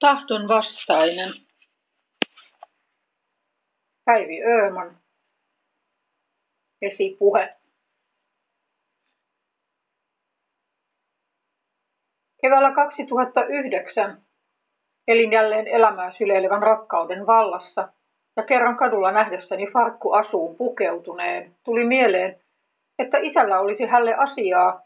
Tahton 0.00 0.48
vastainen. 0.48 1.32
Päivi 4.04 4.42
Ööman. 4.44 4.96
Esipuhe. 6.82 7.56
Keväällä 12.42 12.72
2009 12.74 14.22
elin 15.08 15.32
jälleen 15.32 15.66
elämää 15.68 16.12
syleilevän 16.18 16.62
rakkauden 16.62 17.26
vallassa 17.26 17.88
ja 18.36 18.42
kerran 18.42 18.76
kadulla 18.76 19.12
nähdessäni 19.12 19.66
farkku 19.72 20.12
asuun 20.12 20.56
pukeutuneen 20.56 21.54
tuli 21.64 21.84
mieleen, 21.84 22.40
että 22.98 23.18
isällä 23.18 23.60
olisi 23.60 23.86
hälle 23.86 24.14
asiaa 24.14 24.80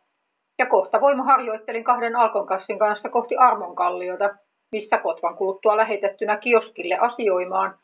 ja 0.58 0.66
kohta 0.66 1.00
voima 1.00 1.24
harjoittelin 1.24 1.84
kahden 1.84 2.16
alkonkassin 2.16 2.78
kanssa 2.78 3.08
kohti 3.08 3.36
Armonkalliota, 3.36 4.34
missä 4.72 4.98
kotvan 4.98 5.36
kuluttua 5.36 5.76
lähetettynä 5.76 6.36
kioskille 6.36 6.96
asioimaan, 6.96 7.74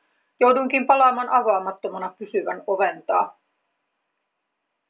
jouduinkin 0.41 0.87
palaamaan 0.87 1.29
avaamattomana 1.29 2.15
pysyvän 2.19 2.63
oventaa. 2.67 3.37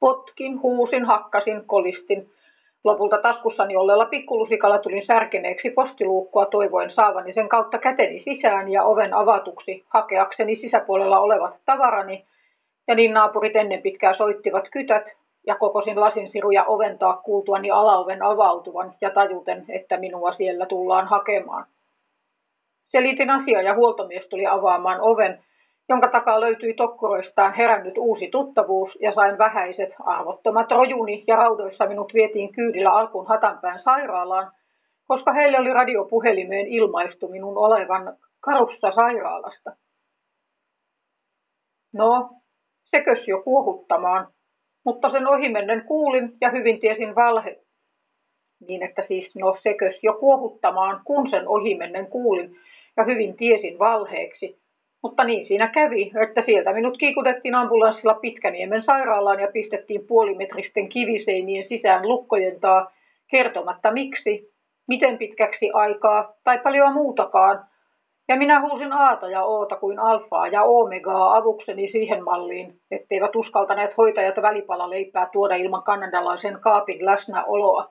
Potkin, 0.00 0.62
huusin, 0.62 1.04
hakkasin, 1.04 1.66
kolistin. 1.66 2.30
Lopulta 2.84 3.18
taskussani 3.18 3.76
olleella 3.76 4.06
pikkulusikalla 4.06 4.78
tulin 4.78 5.06
särkeneeksi 5.06 5.70
postiluukkua 5.70 6.46
toivoen 6.46 6.90
saavani 6.90 7.32
sen 7.32 7.48
kautta 7.48 7.78
käteni 7.78 8.22
sisään 8.24 8.72
ja 8.72 8.84
oven 8.84 9.14
avatuksi 9.14 9.84
hakeakseni 9.88 10.56
sisäpuolella 10.56 11.18
olevat 11.18 11.54
tavarani, 11.64 12.24
ja 12.88 12.94
niin 12.94 13.12
naapurit 13.12 13.56
ennen 13.56 13.82
pitkää 13.82 14.16
soittivat 14.16 14.64
kytät, 14.72 15.04
ja 15.46 15.54
kokosin 15.54 16.00
lasinsiruja 16.00 16.64
oventaa 16.64 17.16
kuultuani 17.16 17.70
alaoven 17.70 18.22
avautuvan 18.22 18.94
ja 19.00 19.10
tajuten, 19.10 19.64
että 19.68 19.96
minua 19.96 20.34
siellä 20.34 20.66
tullaan 20.66 21.06
hakemaan. 21.06 21.66
Selitin 22.88 23.30
asiaa 23.30 23.62
ja 23.62 23.74
huoltomies 23.74 24.28
tuli 24.28 24.46
avaamaan 24.46 25.00
oven, 25.00 25.44
jonka 25.88 26.08
takaa 26.10 26.40
löytyi 26.40 26.74
tokkuroistaan 26.74 27.54
herännyt 27.54 27.98
uusi 27.98 28.28
tuttavuus 28.28 28.90
ja 29.00 29.14
sain 29.14 29.38
vähäiset 29.38 29.90
arvottomat 30.00 30.70
rojuni 30.70 31.24
ja 31.26 31.36
raudoissa 31.36 31.86
minut 31.86 32.14
vietiin 32.14 32.52
kyydillä 32.52 32.90
alkuun 32.90 33.26
Hatanpään 33.26 33.82
sairaalaan, 33.84 34.52
koska 35.08 35.32
heille 35.32 35.58
oli 35.58 35.72
radiopuhelimeen 35.72 36.66
ilmaistu 36.66 37.28
minun 37.28 37.58
olevan 37.58 38.16
karussa 38.40 38.92
sairaalasta. 38.94 39.70
No, 41.94 42.30
sekös 42.90 43.28
jo 43.28 43.42
kuohuttamaan, 43.42 44.28
mutta 44.84 45.10
sen 45.10 45.26
ohimennen 45.28 45.84
kuulin 45.84 46.32
ja 46.40 46.50
hyvin 46.50 46.80
tiesin 46.80 47.14
valhe. 47.14 47.56
Niin 48.68 48.82
että 48.82 49.04
siis 49.08 49.34
no 49.34 49.56
sekös 49.62 49.98
jo 50.02 50.12
kuohuttamaan, 50.12 51.00
kun 51.04 51.30
sen 51.30 51.48
ohimennen 51.48 52.06
kuulin 52.06 52.56
ja 52.96 53.04
hyvin 53.04 53.36
tiesin 53.36 53.78
valheeksi. 53.78 54.58
Mutta 55.02 55.24
niin 55.24 55.46
siinä 55.46 55.68
kävi, 55.68 56.12
että 56.22 56.42
sieltä 56.46 56.72
minut 56.72 56.98
kiikutettiin 56.98 57.54
ambulanssilla 57.54 58.14
Pitkäniemen 58.14 58.82
sairaalaan 58.86 59.40
ja 59.40 59.48
pistettiin 59.52 60.06
puolimetristen 60.06 60.88
kiviseinien 60.88 61.68
sisään 61.68 62.08
lukkojen 62.08 62.60
taa 62.60 62.92
kertomatta 63.30 63.92
miksi, 63.92 64.50
miten 64.88 65.18
pitkäksi 65.18 65.70
aikaa 65.74 66.32
tai 66.44 66.58
paljon 66.58 66.92
muutakaan. 66.92 67.64
Ja 68.28 68.36
minä 68.36 68.60
huusin 68.60 68.92
aata 68.92 69.28
ja 69.28 69.42
oota 69.44 69.76
kuin 69.76 69.98
alfaa 69.98 70.48
ja 70.48 70.62
omegaa 70.62 71.36
avukseni 71.36 71.92
siihen 71.92 72.24
malliin, 72.24 72.74
etteivät 72.90 73.36
uskaltaneet 73.36 73.96
hoitajat 73.96 74.42
välipala 74.42 74.90
leipää 74.90 75.28
tuoda 75.32 75.54
ilman 75.54 75.82
kanadalaisen 75.82 76.58
kaapin 76.60 77.04
läsnäoloa. 77.04 77.90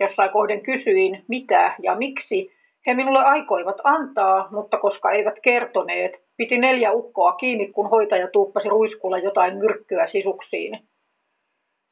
Jossain 0.00 0.30
kohden 0.30 0.60
kysyin, 0.60 1.24
mitä 1.28 1.74
ja 1.82 1.94
miksi, 1.94 2.52
he 2.86 2.94
minulle 2.94 3.18
aikoivat 3.18 3.76
antaa, 3.84 4.48
mutta 4.50 4.78
koska 4.78 5.10
eivät 5.10 5.34
kertoneet, 5.42 6.12
piti 6.36 6.58
neljä 6.58 6.92
ukkoa 6.92 7.32
kiinni, 7.32 7.66
kun 7.66 7.90
hoitaja 7.90 8.28
tuuppasi 8.28 8.68
ruiskulla 8.68 9.18
jotain 9.18 9.56
myrkkyä 9.56 10.08
sisuksiin. 10.12 10.78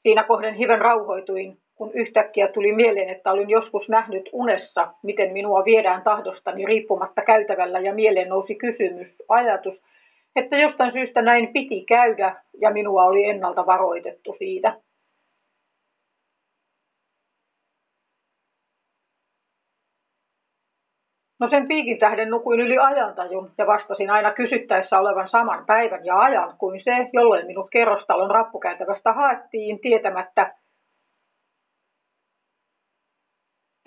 Siinä 0.03 0.23
kohden 0.23 0.55
hiven 0.55 0.81
rauhoituin, 0.81 1.57
kun 1.75 1.91
yhtäkkiä 1.95 2.49
tuli 2.49 2.73
mieleen, 2.73 3.09
että 3.09 3.33
olin 3.33 3.51
joskus 3.51 3.89
nähnyt 3.89 4.31
unessa, 4.33 4.89
miten 5.03 5.33
minua 5.33 5.65
viedään 5.65 6.03
tahdostani 6.03 6.67
riippumatta 6.67 7.23
käytävällä 7.23 7.81
ja 7.81 7.95
mieleen 7.95 8.29
nousi 8.29 8.55
kysymys, 8.55 9.09
ajatus, 9.29 9.75
että 10.37 10.57
jostain 10.57 10.93
syystä 10.93 11.23
näin 11.23 11.49
piti 11.53 11.85
käydä 11.85 12.37
ja 12.61 12.71
minua 12.71 13.05
oli 13.05 13.25
ennalta 13.25 13.67
varoitettu 13.67 14.35
siitä. 14.39 14.77
No 21.43 21.49
sen 21.51 21.69
piikin 21.69 21.99
tähden 21.99 22.31
nukuin 22.31 22.61
yli 22.61 22.79
ajantajun 22.79 23.51
ja 23.59 23.67
vastasin 23.67 24.11
aina 24.11 24.31
kysyttäessä 24.35 24.99
olevan 24.99 25.29
saman 25.29 25.67
päivän 25.67 26.05
ja 26.05 26.19
ajan 26.19 26.55
kuin 26.59 26.81
se, 26.85 27.09
jolloin 27.13 27.47
minut 27.47 27.71
kerrostalon 27.71 28.31
rappukäytävästä 28.31 29.13
haettiin 29.13 29.81
tietämättä, 29.81 30.55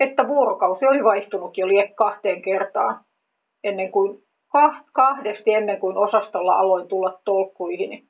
että 0.00 0.28
vuorokausi 0.28 0.86
oli 0.86 1.04
vaihtunut 1.04 1.58
jo 1.58 1.68
liek 1.68 1.94
kahteen 1.94 2.42
kertaan, 2.42 3.00
ennen 3.64 3.92
kuin, 3.92 4.18
kahdesti 4.92 5.52
ennen 5.52 5.80
kuin 5.80 5.96
osastolla 5.96 6.54
aloin 6.54 6.88
tulla 6.88 7.20
tolkkuihini. 7.24 8.04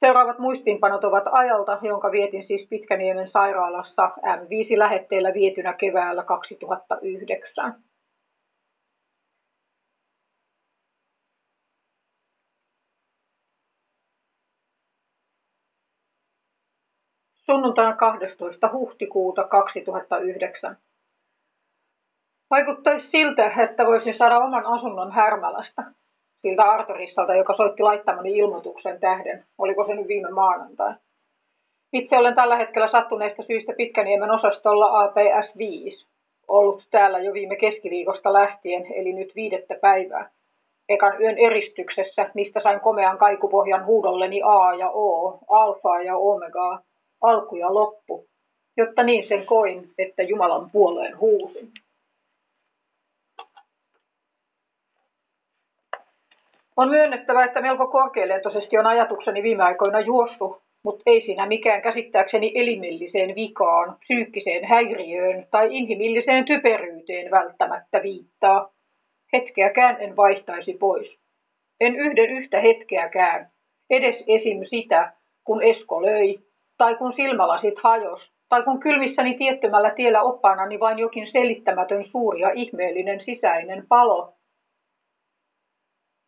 Seuraavat 0.00 0.38
muistiinpanot 0.38 1.04
ovat 1.04 1.24
ajalta, 1.30 1.78
jonka 1.82 2.12
vietin 2.12 2.46
siis 2.46 2.68
Pitkäniemen 2.68 3.30
sairaalassa 3.30 4.10
M5-lähetteellä 4.24 5.34
vietynä 5.34 5.72
keväällä 5.72 6.22
2009. 6.22 7.89
sunnuntaina 17.50 17.96
12. 17.96 18.70
huhtikuuta 18.72 19.44
2009. 19.44 20.76
Vaikuttaisi 22.50 23.06
siltä, 23.10 23.52
että 23.64 23.86
voisin 23.86 24.18
saada 24.18 24.38
oman 24.38 24.66
asunnon 24.66 25.12
Härmälästä, 25.12 25.82
siltä 26.42 26.62
Arturissalta, 26.62 27.34
joka 27.34 27.56
soitti 27.56 27.82
laittamani 27.82 28.38
ilmoituksen 28.38 29.00
tähden. 29.00 29.44
Oliko 29.58 29.86
se 29.86 29.94
nyt 29.94 30.08
viime 30.08 30.30
maanantai? 30.30 30.94
Itse 31.92 32.18
olen 32.18 32.34
tällä 32.34 32.56
hetkellä 32.56 32.90
sattuneesta 32.90 33.42
syystä 33.42 33.72
Pitkäniemen 33.76 34.30
osastolla 34.30 35.00
APS 35.04 35.58
5, 35.58 36.06
ollut 36.48 36.88
täällä 36.90 37.18
jo 37.18 37.32
viime 37.32 37.56
keskiviikosta 37.56 38.32
lähtien, 38.32 38.86
eli 38.94 39.12
nyt 39.12 39.34
viidettä 39.36 39.74
päivää. 39.80 40.30
Ekan 40.88 41.22
yön 41.22 41.38
eristyksessä, 41.38 42.30
mistä 42.34 42.60
sain 42.62 42.80
komean 42.80 43.18
kaikupohjan 43.18 43.86
huudolleni 43.86 44.40
A 44.44 44.74
ja 44.74 44.90
O, 44.90 45.38
alfaa 45.48 46.02
ja 46.02 46.16
omegaa, 46.16 46.82
alku 47.20 47.56
ja 47.56 47.74
loppu, 47.74 48.26
jotta 48.76 49.02
niin 49.02 49.28
sen 49.28 49.46
koin, 49.46 49.90
että 49.98 50.22
Jumalan 50.22 50.70
puoleen 50.70 51.18
huusin. 51.18 51.72
On 56.76 56.88
myönnettävä, 56.88 57.44
että 57.44 57.60
melko 57.60 57.86
korkealentoisesti 57.86 58.78
on 58.78 58.86
ajatukseni 58.86 59.42
viime 59.42 59.62
aikoina 59.62 60.00
juostu, 60.00 60.62
mutta 60.84 61.02
ei 61.06 61.20
siinä 61.26 61.46
mikään 61.46 61.82
käsittääkseni 61.82 62.52
elimelliseen 62.54 63.34
vikaan, 63.34 63.96
psyykkiseen 64.00 64.64
häiriöön 64.64 65.46
tai 65.50 65.68
inhimilliseen 65.76 66.44
typeryyteen 66.44 67.30
välttämättä 67.30 68.02
viittaa. 68.02 68.70
Hetkeäkään 69.32 69.96
en 70.00 70.16
vaihtaisi 70.16 70.72
pois. 70.72 71.16
En 71.80 71.96
yhden 71.96 72.30
yhtä 72.30 72.60
hetkeäkään, 72.60 73.50
edes 73.90 74.24
esim. 74.26 74.64
sitä, 74.70 75.12
kun 75.44 75.62
Esko 75.62 76.02
löi 76.02 76.38
tai 76.80 76.94
kun 76.94 77.12
silmälasit 77.16 77.74
hajos, 77.82 78.20
tai 78.48 78.62
kun 78.62 78.80
kylmissäni 78.80 79.34
tiettömällä 79.34 79.90
tiellä 79.90 80.22
oppaanani 80.22 80.80
vain 80.80 80.98
jokin 80.98 81.32
selittämätön 81.32 82.04
suuri 82.04 82.40
ja 82.40 82.50
ihmeellinen 82.54 83.20
sisäinen 83.24 83.86
palo. 83.88 84.32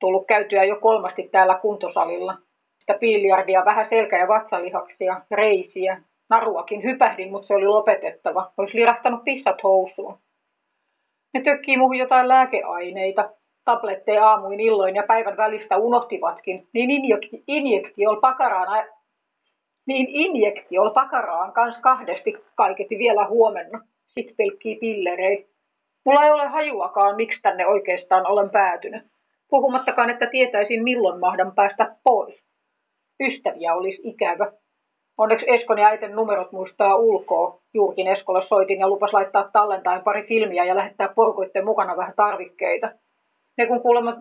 Tullut 0.01 0.27
käytyä 0.27 0.65
jo 0.65 0.77
kolmasti 0.77 1.29
täällä 1.33 1.55
kuntosalilla. 1.55 2.35
Sitä 2.81 2.95
biljardia, 3.01 3.65
vähän 3.65 3.87
selkä- 3.89 4.19
ja 4.19 4.29
vatsalihaksia, 4.29 5.21
reisiä. 5.31 6.03
Naruakin 6.31 6.83
hypähdin, 6.83 7.31
mutta 7.31 7.47
se 7.47 7.55
oli 7.55 7.67
lopetettava. 7.67 8.53
Olisi 8.59 8.77
lirahtanut 8.77 9.25
pissat 9.25 9.63
housuun. 9.63 10.19
Ne 11.35 11.43
tökkii 11.43 11.77
muuhun 11.77 11.99
jotain 11.99 12.29
lääkeaineita. 12.29 13.31
Tabletteja 13.65 14.29
aamuin 14.29 14.61
illoin 14.61 14.97
ja 14.97 15.03
päivän 15.03 15.37
välistä 15.37 15.77
unohtivatkin, 15.77 16.67
niin 16.73 16.91
injektiolla 17.47 18.21
pakaraan 18.21 18.85
niin 19.87 20.07
injektio 20.09 20.91
pakaraan 20.95 21.53
kans 21.53 21.77
kahdesti 21.81 22.35
kaiketi 22.55 22.99
vielä 22.99 23.27
huomenna. 23.27 23.81
Sitten 24.09 24.37
pelkkii 24.37 24.77
pillerei. 24.77 25.47
Mulla 26.05 26.25
ei 26.25 26.31
ole 26.31 26.49
hajuakaan, 26.49 27.17
miksi 27.17 27.43
tänne 27.43 27.67
oikeastaan 27.67 28.27
olen 28.27 28.51
päätynyt. 28.51 29.03
Puhumattakaan, 29.51 30.11
että 30.11 30.27
tietäisin 30.27 30.83
milloin 30.83 31.21
mahdan 31.21 31.53
päästä 31.55 31.97
pois. 32.05 32.43
Ystäviä 33.21 33.75
olisi 33.75 34.01
ikävä. 34.05 34.53
Onneksi 35.19 35.47
Eskon 35.49 35.79
ja 35.79 35.87
äiten 35.87 36.17
numerot 36.17 36.53
muistaa 36.53 36.97
ulkoa. 36.97 37.61
Juurikin 37.75 38.09
Eskolle 38.09 38.47
soitin 38.49 38.81
ja 38.81 38.89
lupas 38.89 39.13
laittaa 39.13 39.51
tallentain 39.53 40.03
pari 40.03 40.23
filmiä 40.23 40.65
ja 40.65 40.77
lähettää 40.77 41.09
porukoitten 41.09 41.65
mukana 41.65 41.97
vähän 41.97 42.15
tarvikkeita. 42.17 42.91
Ne 43.59 43.67
kun 43.67 43.81
kuulemma 43.81 44.17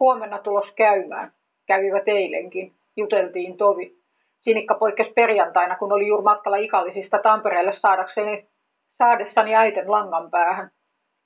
huomenna 0.00 0.38
tulos 0.38 0.72
käymään. 0.76 1.32
Kävivät 1.66 2.08
eilenkin. 2.08 2.72
Juteltiin 2.96 3.56
tovi. 3.56 4.01
Sinikka 4.44 4.74
poikkesi 4.74 5.12
perjantaina, 5.12 5.76
kun 5.76 5.92
oli 5.92 6.06
juuri 6.06 6.22
matkalla 6.22 6.56
ikallisista 6.56 7.18
Tampereelle 7.18 7.78
saadakseni, 7.82 8.48
saadessani 8.98 9.54
äiten 9.54 9.90
langan 9.90 10.30
päähän. 10.30 10.70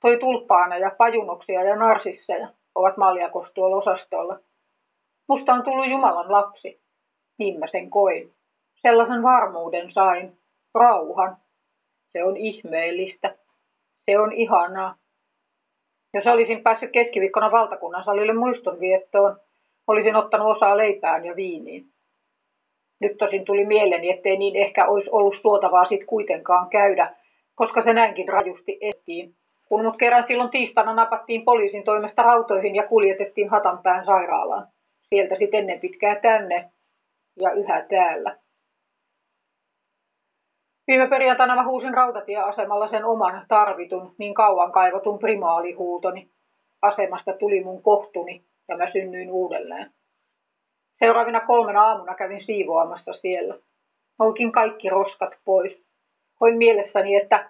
Toi 0.01 0.17
tulppaaneja, 0.17 0.91
pajunoksia 0.97 1.63
ja 1.63 1.75
narsisseja 1.75 2.47
ovat 2.75 2.97
maljakos 2.97 3.47
tuolla 3.53 3.75
osastolla. 3.75 4.39
Musta 5.29 5.53
on 5.53 5.63
tullut 5.63 5.89
Jumalan 5.89 6.31
lapsi. 6.31 6.81
Niin 7.39 7.59
mä 7.59 7.65
sen 7.71 7.89
koin. 7.89 8.33
Sellaisen 8.81 9.23
varmuuden 9.23 9.91
sain. 9.91 10.37
Rauhan. 10.75 11.37
Se 12.11 12.23
on 12.23 12.37
ihmeellistä. 12.37 13.35
Se 14.05 14.19
on 14.19 14.33
ihanaa. 14.33 14.95
Jos 16.13 16.27
olisin 16.27 16.63
päässyt 16.63 16.91
keskiviikkona 16.91 17.51
valtakunnan 17.51 18.03
salille 18.03 18.33
muistonviettoon, 18.33 19.39
olisin 19.87 20.15
ottanut 20.15 20.55
osaa 20.55 20.77
leipään 20.77 21.25
ja 21.25 21.35
viiniin. 21.35 21.85
Nyt 22.99 23.17
tosin 23.17 23.45
tuli 23.45 23.65
mieleeni, 23.65 24.09
ettei 24.11 24.37
niin 24.37 24.55
ehkä 24.55 24.87
olisi 24.87 25.09
ollut 25.11 25.35
suotavaa 25.41 25.85
sit 25.85 26.05
kuitenkaan 26.05 26.69
käydä, 26.69 27.15
koska 27.55 27.83
se 27.83 27.93
näinkin 27.93 28.29
rajusti 28.29 28.77
ettiin. 28.81 29.33
Kun 29.69 29.83
mut 29.83 29.97
kerran 29.97 30.25
silloin 30.27 30.49
tiistaina 30.49 30.93
napattiin 30.93 31.45
poliisin 31.45 31.83
toimesta 31.83 32.21
rautoihin 32.21 32.75
ja 32.75 32.87
kuljetettiin 32.87 33.49
Hatanpään 33.49 34.05
sairaalaan. 34.05 34.67
Sieltä 35.09 35.35
sitten 35.35 35.59
ennen 35.59 35.79
pitkää 35.79 36.15
tänne 36.15 36.69
ja 37.41 37.51
yhä 37.51 37.85
täällä. 37.89 38.37
Viime 40.87 41.07
perjantaina 41.07 41.55
mä 41.55 41.67
huusin 41.67 41.93
rautatieasemalla 41.93 42.89
sen 42.89 43.05
oman 43.05 43.45
tarvitun, 43.47 44.15
niin 44.17 44.33
kauan 44.33 44.71
kaivatun 44.71 45.19
primaalihuutoni. 45.19 46.29
Asemasta 46.81 47.33
tuli 47.33 47.63
mun 47.63 47.83
kohtuni 47.83 48.43
ja 48.67 48.77
mä 48.77 48.91
synnyin 48.91 49.31
uudelleen. 49.31 49.91
Seuraavina 50.99 51.39
kolmena 51.39 51.83
aamuna 51.83 52.15
kävin 52.15 52.45
siivoamassa 52.45 53.13
siellä. 53.13 53.55
Olkin 54.19 54.51
kaikki 54.51 54.89
roskat 54.89 55.33
pois. 55.45 55.83
Hoin 56.41 56.57
mielessäni, 56.57 57.15
että 57.15 57.49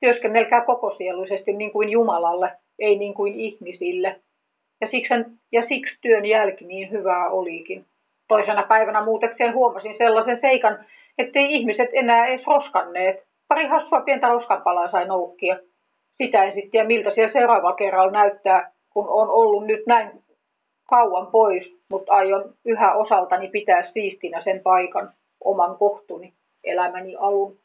työskennelkää 0.00 0.64
kokosieluisesti 0.64 1.52
niin 1.52 1.72
kuin 1.72 1.88
Jumalalle, 1.88 2.52
ei 2.78 2.98
niin 2.98 3.14
kuin 3.14 3.34
ihmisille. 3.34 4.20
Ja 4.80 4.88
siksi, 4.90 5.14
ja 5.52 5.62
siksi 5.68 5.98
työn 6.00 6.26
jälki 6.26 6.64
niin 6.64 6.90
hyvää 6.90 7.28
olikin. 7.28 7.84
Toisena 8.28 8.62
päivänä 8.62 9.04
muutekseen 9.04 9.54
huomasin 9.54 9.94
sellaisen 9.98 10.38
seikan, 10.40 10.84
ettei 11.18 11.54
ihmiset 11.54 11.88
enää 11.92 12.26
edes 12.26 12.46
roskanneet. 12.46 13.24
Pari 13.48 13.66
hassua 13.66 14.00
pientä 14.00 14.28
roskanpalaa 14.28 14.90
sai 14.90 15.06
noukkia. 15.06 15.56
Sitä 16.22 16.44
en 16.44 16.54
sitten 16.54 16.86
miltä 16.86 17.10
siellä 17.14 17.32
seuraavalla 17.32 17.76
kerralla 17.76 18.12
näyttää, 18.12 18.72
kun 18.90 19.08
on 19.08 19.30
ollut 19.30 19.66
nyt 19.66 19.86
näin 19.86 20.10
kauan 20.88 21.26
pois, 21.26 21.74
mutta 21.90 22.12
aion 22.12 22.54
yhä 22.64 22.94
osaltani 22.94 23.48
pitää 23.48 23.92
siistinä 23.92 24.42
sen 24.44 24.60
paikan, 24.60 25.10
oman 25.44 25.76
kohtuni, 25.76 26.32
elämäni 26.64 27.16
alun. 27.16 27.56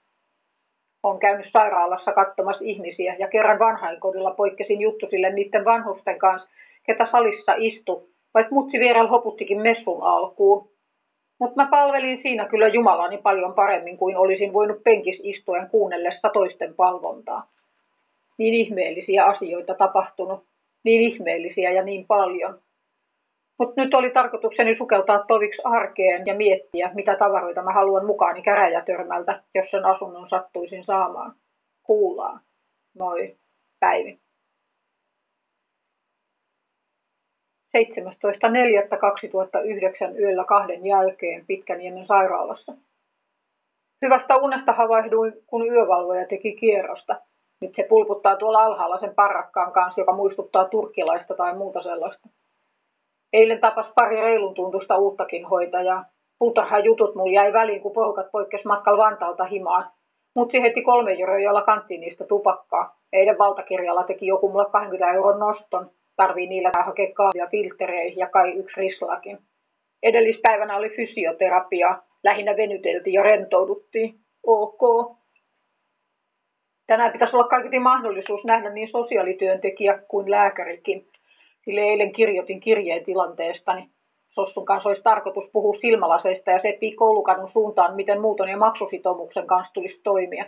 Olen 1.04 1.20
käynyt 1.20 1.48
sairaalassa 1.52 2.12
katsomassa 2.12 2.64
ihmisiä 2.64 3.16
ja 3.20 3.28
kerran 3.28 3.60
vanhainkodilla 3.60 4.32
poikkesin 4.32 4.82
juttusille 4.82 5.30
niiden 5.30 5.66
vanhusten 5.66 6.20
kanssa, 6.20 6.50
ketä 6.86 7.08
salissa 7.12 7.54
istu, 7.58 8.10
vaikka 8.34 8.56
mutsi 8.56 8.80
vierellä 8.80 9.10
hoputtikin 9.10 9.62
messun 9.62 10.04
alkuun. 10.04 10.70
Mutta 11.40 11.56
mä 11.56 11.70
palvelin 11.72 12.20
siinä 12.22 12.46
kyllä 12.46 12.68
Jumalani 12.68 13.18
paljon 13.18 13.54
paremmin 13.54 13.98
kuin 13.98 14.18
olisin 14.18 14.54
voinut 14.54 14.84
penkis 14.84 15.20
istuen 15.24 15.70
kuunnellessa 15.70 16.30
toisten 16.30 16.74
palvontaa. 16.74 17.48
Niin 18.38 18.54
ihmeellisiä 18.54 19.26
asioita 19.26 19.76
tapahtunut, 19.76 20.44
niin 20.84 21.02
ihmeellisiä 21.02 21.72
ja 21.72 21.84
niin 21.84 22.06
paljon. 22.08 22.60
Mutta 23.60 23.82
nyt 23.82 23.94
oli 23.94 24.10
tarkoitukseni 24.10 24.78
sukeltaa 24.78 25.24
toviksi 25.28 25.62
arkeen 25.64 26.26
ja 26.26 26.36
miettiä, 26.36 26.92
mitä 26.94 27.16
tavaroita 27.16 27.62
mä 27.62 27.74
haluan 27.74 28.06
mukaani 28.06 28.42
käräjätörmältä, 28.42 29.44
jos 29.56 29.72
sen 29.72 29.86
asunnon 29.86 30.30
sattuisin 30.30 30.86
saamaan. 30.86 31.34
Kuullaan. 31.84 32.40
Moi. 33.00 33.36
Päivi. 33.80 34.20
17.4.2009 37.78 37.82
yöllä 40.20 40.46
kahden 40.46 40.86
jälkeen 40.86 41.46
Pitkäniemen 41.48 42.08
sairaalassa. 42.08 42.74
Hyvästä 44.06 44.34
unesta 44.42 44.74
havahduin, 44.74 45.34
kun 45.48 45.68
yövalvoja 45.68 46.28
teki 46.28 46.56
kierrosta. 46.56 47.22
Nyt 47.62 47.76
se 47.76 47.86
pulputtaa 47.90 48.36
tuolla 48.36 48.64
alhaalla 48.64 49.00
sen 49.00 49.16
parrakkaan 49.16 49.72
kanssa, 49.72 50.02
joka 50.02 50.14
muistuttaa 50.16 50.70
turkkilaista 50.70 51.36
tai 51.36 51.58
muuta 51.58 51.84
sellaista. 51.84 52.30
Eilen 53.34 53.60
tapas 53.60 53.86
pari 53.96 54.22
reilun 54.22 54.54
tuntusta 54.54 54.98
uuttakin 54.98 55.46
hoitajaa. 55.46 56.06
Puutarhan 56.40 56.84
jutut 56.84 57.16
mulla 57.16 57.34
jäi 57.34 57.54
väliin, 57.54 57.82
kun 57.82 57.92
porukat 57.92 58.32
poikkes 58.32 58.66
matkalla 58.66 59.04
Vantaalta 59.04 59.46
himaan. 59.46 59.92
Mutsi 60.36 60.62
heti 60.62 60.82
kolme 60.82 61.14
jolla 61.14 61.62
kanttiin 61.62 62.02
niistä 62.02 62.26
tupakkaa. 62.26 62.96
Eilen 63.14 63.38
valtakirjalla 63.38 64.04
teki 64.04 64.28
joku 64.28 64.50
mulle 64.50 64.66
20 64.72 65.14
euron 65.14 65.40
noston. 65.40 65.92
Tarvii 66.16 66.48
niillä 66.48 66.72
hakea 66.86 67.14
kahvia 67.14 67.48
filtereihin 67.48 68.18
ja 68.18 68.30
kai 68.30 68.52
yksi 68.52 68.82
rislakin. 68.82 69.40
Edellispäivänä 70.04 70.78
oli 70.78 70.90
fysioterapia. 70.90 71.98
Lähinnä 72.24 72.58
venyteltiin 72.58 73.14
ja 73.14 73.24
rentouduttiin. 73.24 74.16
Ok. 74.48 74.82
Tänään 76.88 77.12
pitäisi 77.12 77.36
olla 77.36 77.48
kaikki 77.48 77.80
mahdollisuus 77.80 78.46
nähdä 78.46 78.70
niin 78.70 78.92
sosiaalityöntekijä 78.92 80.00
kuin 80.08 80.32
lääkärikin. 80.32 81.08
Sille 81.66 81.82
eilen 81.82 82.12
kirjoitin 82.12 82.60
kirjeen 82.60 83.06
tilanteestani. 83.06 83.90
Sossun 84.30 84.66
kanssa 84.66 84.90
olisi 84.90 85.04
tarkoitus 85.04 85.50
puhua 85.54 85.78
silmälaseista 85.82 86.52
ja 86.52 86.62
sepii 86.62 86.96
koulukadun 86.96 87.52
suuntaan, 87.52 87.96
miten 87.96 88.22
muuton 88.22 88.50
ja 88.50 88.58
maksusitoumuksen 88.58 89.48
kanssa 89.48 89.74
tulisi 89.74 90.02
toimia. 90.04 90.46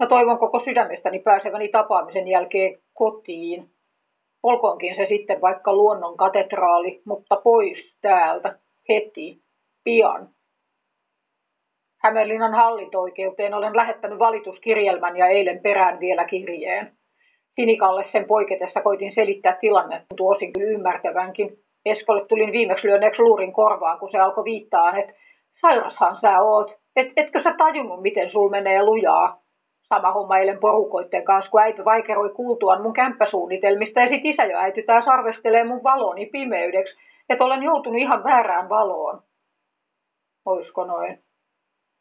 Mä 0.00 0.06
toivon 0.06 0.38
koko 0.38 0.60
sydämestäni 0.64 1.18
pääseväni 1.18 1.68
tapaamisen 1.68 2.28
jälkeen 2.28 2.78
kotiin. 2.94 3.70
Olkoonkin 4.42 4.96
se 4.96 5.06
sitten 5.08 5.40
vaikka 5.40 5.72
luonnon 5.72 6.16
katedraali, 6.16 7.02
mutta 7.06 7.36
pois 7.36 7.96
täältä, 8.00 8.58
heti, 8.88 9.40
pian. 9.84 10.28
Hämeenlinnan 12.02 12.54
hallinto-oikeuteen 12.54 13.54
olen 13.54 13.76
lähettänyt 13.76 14.18
valituskirjelmän 14.18 15.16
ja 15.16 15.26
eilen 15.26 15.62
perään 15.62 16.00
vielä 16.00 16.24
kirjeen. 16.24 16.92
Sinikalle 17.54 18.04
sen 18.12 18.24
poiketessa 18.24 18.80
koitin 18.80 19.14
selittää 19.14 19.56
tilannetta 19.60 20.14
tuosin 20.16 20.52
kyllä 20.52 20.70
ymmärtävänkin. 20.70 21.50
Eskolle 21.86 22.26
tulin 22.26 22.52
viimeksi 22.52 22.86
lyönneeksi 22.86 23.22
luurin 23.22 23.52
korvaan, 23.52 23.98
kun 23.98 24.10
se 24.10 24.18
alkoi 24.18 24.44
viittaa, 24.44 24.96
että 24.98 25.12
sairashan 25.60 26.18
sä 26.20 26.40
oot. 26.40 26.72
Et, 26.96 27.12
etkö 27.16 27.42
sä 27.42 27.54
tajunnut, 27.58 28.02
miten 28.02 28.30
sul 28.30 28.48
menee 28.48 28.84
lujaa? 28.84 29.40
Sama 29.88 30.12
homma 30.12 30.38
eilen 30.38 30.60
porukoitten 30.60 31.24
kanssa, 31.24 31.50
kun 31.50 31.60
äiti 31.60 31.84
vaikeroi 31.84 32.30
kuultuaan 32.30 32.82
mun 32.82 32.92
kämppäsuunnitelmista 32.92 34.00
ja 34.00 34.08
sit 34.08 34.24
isä 34.24 34.44
jo 34.44 34.58
äiti 34.58 34.82
taas 34.82 35.08
arvestelee 35.08 35.64
mun 35.64 35.82
valoni 35.82 36.26
pimeydeksi, 36.26 36.94
että 37.28 37.44
olen 37.44 37.62
joutunut 37.62 38.00
ihan 38.00 38.24
väärään 38.24 38.68
valoon. 38.68 39.22
Oisko 40.46 40.84
noin? 40.84 41.18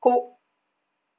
Kun 0.02 0.33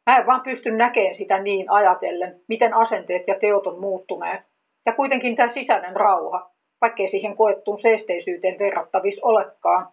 Mä 0.06 0.18
en 0.18 0.26
vaan 0.26 0.40
pysty 0.40 0.70
näkemään 0.70 1.16
sitä 1.16 1.38
niin 1.42 1.70
ajatellen, 1.70 2.40
miten 2.48 2.74
asenteet 2.74 3.22
ja 3.26 3.34
teot 3.40 3.66
on 3.66 3.80
muuttuneet. 3.80 4.40
Ja 4.86 4.92
kuitenkin 4.92 5.36
tämä 5.36 5.54
sisäinen 5.54 5.96
rauha, 5.96 6.50
vaikkei 6.80 7.10
siihen 7.10 7.36
koettuun 7.36 7.80
seesteisyyteen 7.82 8.58
verrattavissa 8.58 9.20
olekaan, 9.26 9.86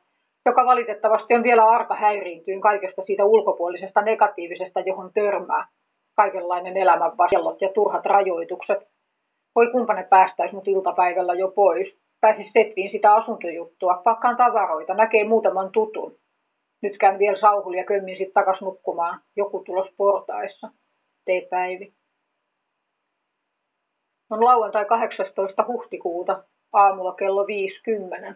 joka 0.46 0.66
valitettavasti 0.66 1.34
on 1.34 1.44
vielä 1.44 1.70
arka 1.70 1.96
häiriintyyn 1.96 2.62
kaikesta 2.62 3.02
siitä 3.02 3.26
ulkopuolisesta 3.26 4.02
negatiivisesta, 4.02 4.80
johon 4.80 5.14
törmää. 5.14 5.68
Kaikenlainen 6.16 6.78
elämän 6.78 7.12
ja 7.62 7.70
turhat 7.70 8.06
rajoitukset. 8.06 8.80
Voi 9.56 9.72
kumpa 9.72 9.94
ne 9.94 10.04
päästäisi 10.10 10.56
mut 10.56 10.68
iltapäivällä 10.68 11.34
jo 11.34 11.52
pois. 11.52 11.98
Pääsis 12.22 12.52
setviin 12.54 12.92
sitä 12.92 13.14
asuntojuttua, 13.14 14.02
pakkaan 14.04 14.38
tavaroita, 14.38 14.94
näkee 14.94 15.24
muutaman 15.24 15.72
tutun. 15.72 16.16
Nyt 16.82 16.98
käyn 16.98 17.20
vielä 17.20 17.40
sauhulla 17.40 17.78
ja 17.78 17.86
kömmin 17.86 18.18
sitten 18.18 18.34
takas 18.34 18.62
nukkumaan. 18.62 19.20
Joku 19.36 19.64
tulos 19.64 19.88
portaissa. 19.98 20.70
Tee 21.26 21.48
Päivi. 21.50 21.94
On 24.30 24.46
lauantai 24.46 24.86
18. 24.86 25.66
huhtikuuta, 25.68 26.44
aamulla 26.74 27.16
kello 27.16 27.48
50. 27.48 28.36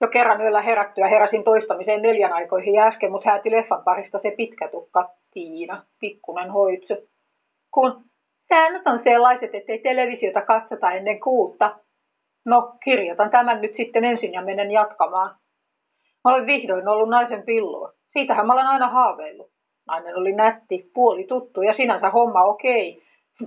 Jo 0.00 0.08
kerran 0.08 0.40
yöllä 0.40 0.62
herättyä 0.62 1.08
heräsin 1.08 1.44
toistamiseen 1.44 2.02
neljän 2.02 2.32
aikoihin 2.32 2.74
ja 2.74 2.86
äsken 2.86 3.10
mut 3.10 3.24
hääti 3.24 3.50
leffan 3.50 3.84
parista 3.84 4.18
se 4.22 4.30
pitkä 4.36 4.68
tukka 4.68 5.10
Tiina, 5.30 5.84
pikkunen 6.00 6.50
hoitsu. 6.50 6.94
Kun 7.74 8.04
säännöt 8.48 8.86
on 8.86 9.00
sellaiset, 9.04 9.54
ettei 9.54 9.78
televisiota 9.78 10.40
katsota 10.40 10.92
ennen 10.92 11.20
kuutta. 11.20 11.78
No, 12.46 12.76
kirjoitan 12.84 13.30
tämän 13.30 13.60
nyt 13.60 13.76
sitten 13.76 14.04
ensin 14.04 14.32
ja 14.32 14.42
menen 14.42 14.70
jatkamaan. 14.70 15.36
Olen 16.24 16.46
vihdoin 16.46 16.88
ollut 16.88 17.08
naisen 17.08 17.42
pillua. 17.42 17.92
Siitähän 18.12 18.46
mä 18.46 18.52
olen 18.52 18.66
aina 18.66 18.88
haaveillut. 18.88 19.50
Nainen 19.86 20.16
oli 20.16 20.32
nätti, 20.32 20.90
puoli 20.94 21.24
tuttu 21.24 21.62
ja 21.62 21.74
sinänsä 21.74 22.10
homma 22.10 22.44
okei, 22.44 23.02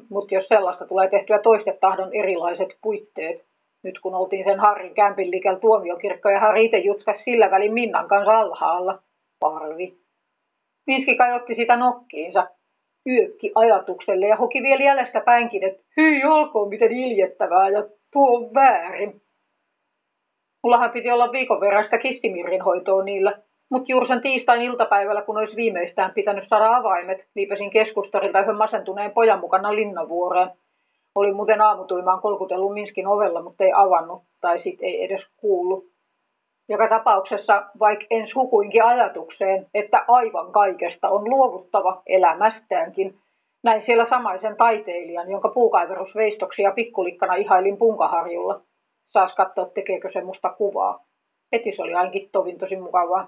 mutta 0.10 0.36
jos 0.36 0.48
sellaista 0.48 0.88
tulee 0.88 1.10
tehtyä 1.10 1.40
tahdon 1.80 2.14
erilaiset 2.14 2.70
puitteet. 2.82 3.46
Nyt 3.84 4.00
kun 4.00 4.16
oltiin 4.16 4.46
sen 4.46 4.60
Harrin 4.60 4.94
kämpin 4.94 5.32
liikellä 5.32 5.60
tuomiokirkko 5.60 6.30
ja 6.30 6.40
Harri 6.40 6.66
itse 6.66 6.78
jutskas 6.78 7.16
sillä 7.26 7.52
välin 7.52 7.74
Minnan 7.74 8.08
kanssa 8.08 8.40
alhaalla. 8.40 9.00
Parvi. 9.40 9.98
Minski 10.88 11.16
kai 11.16 11.34
otti 11.34 11.56
sitä 11.56 11.76
nokkiinsa, 11.76 12.48
yökki 13.08 13.52
ajatukselle 13.56 14.28
ja 14.28 14.36
hoki 14.36 14.64
vielä 14.64 14.84
jäljestä 14.84 15.22
päinkin, 15.22 15.64
että 15.64 15.84
hyi 15.98 16.24
olkoon 16.24 16.70
miten 16.70 16.92
iljettävää 16.92 17.70
ja 17.70 17.84
tuo 18.14 18.38
on 18.38 18.54
väärin. 18.54 19.22
Mullahan 20.66 20.92
piti 20.92 21.12
olla 21.12 21.32
viikon 21.32 21.60
verran 21.60 21.84
sitä 21.84 21.98
kistimirin 21.98 22.62
hoitoa 22.62 23.04
niillä, 23.04 23.34
mutta 23.72 23.92
juuri 23.92 24.08
sen 24.08 24.22
tiistain 24.22 24.62
iltapäivällä, 24.62 25.22
kun 25.22 25.38
olisi 25.38 25.56
viimeistään 25.56 26.12
pitänyt 26.12 26.44
saada 26.48 26.76
avaimet, 26.76 27.26
liipesin 27.36 27.70
keskustarilta 27.70 28.40
yhden 28.40 28.56
masentuneen 28.56 29.12
pojan 29.12 29.40
mukana 29.40 29.76
linnavuoreen. 29.76 30.50
Oli 31.16 31.34
muuten 31.34 31.62
aamutuimaan 31.62 32.22
kolkutellut 32.22 32.74
Minskin 32.74 33.08
ovella, 33.08 33.42
mutta 33.42 33.64
ei 33.64 33.72
avannut, 33.76 34.24
tai 34.42 34.62
sit 34.64 34.80
ei 34.82 35.04
edes 35.04 35.22
kuullut. 35.38 35.84
Joka 36.70 36.88
tapauksessa, 36.90 37.64
vaikka 37.80 38.06
en 38.10 38.28
sukuinkin 38.28 38.84
ajatukseen, 38.84 39.66
että 39.74 40.06
aivan 40.08 40.52
kaikesta 40.52 41.10
on 41.10 41.30
luovuttava 41.30 42.02
elämästäänkin, 42.08 43.14
näin 43.64 43.84
siellä 43.86 44.06
samaisen 44.10 44.58
taiteilijan, 44.58 45.32
jonka 45.32 45.50
puukaiverusveistoksia 45.50 46.72
pikkulikkana 46.72 47.36
ihailin 47.36 47.78
punkaharjulla. 47.78 48.62
Saas 49.12 49.36
katsoa, 49.36 49.66
tekeekö 49.66 50.12
se 50.14 50.22
musta 50.22 50.50
kuvaa. 50.50 51.06
Heti 51.52 51.76
se 51.76 51.82
oli 51.82 51.94
ainakin 51.94 52.30
tovin 52.32 52.58
tosi 52.58 52.76
mukavaa. 52.76 53.28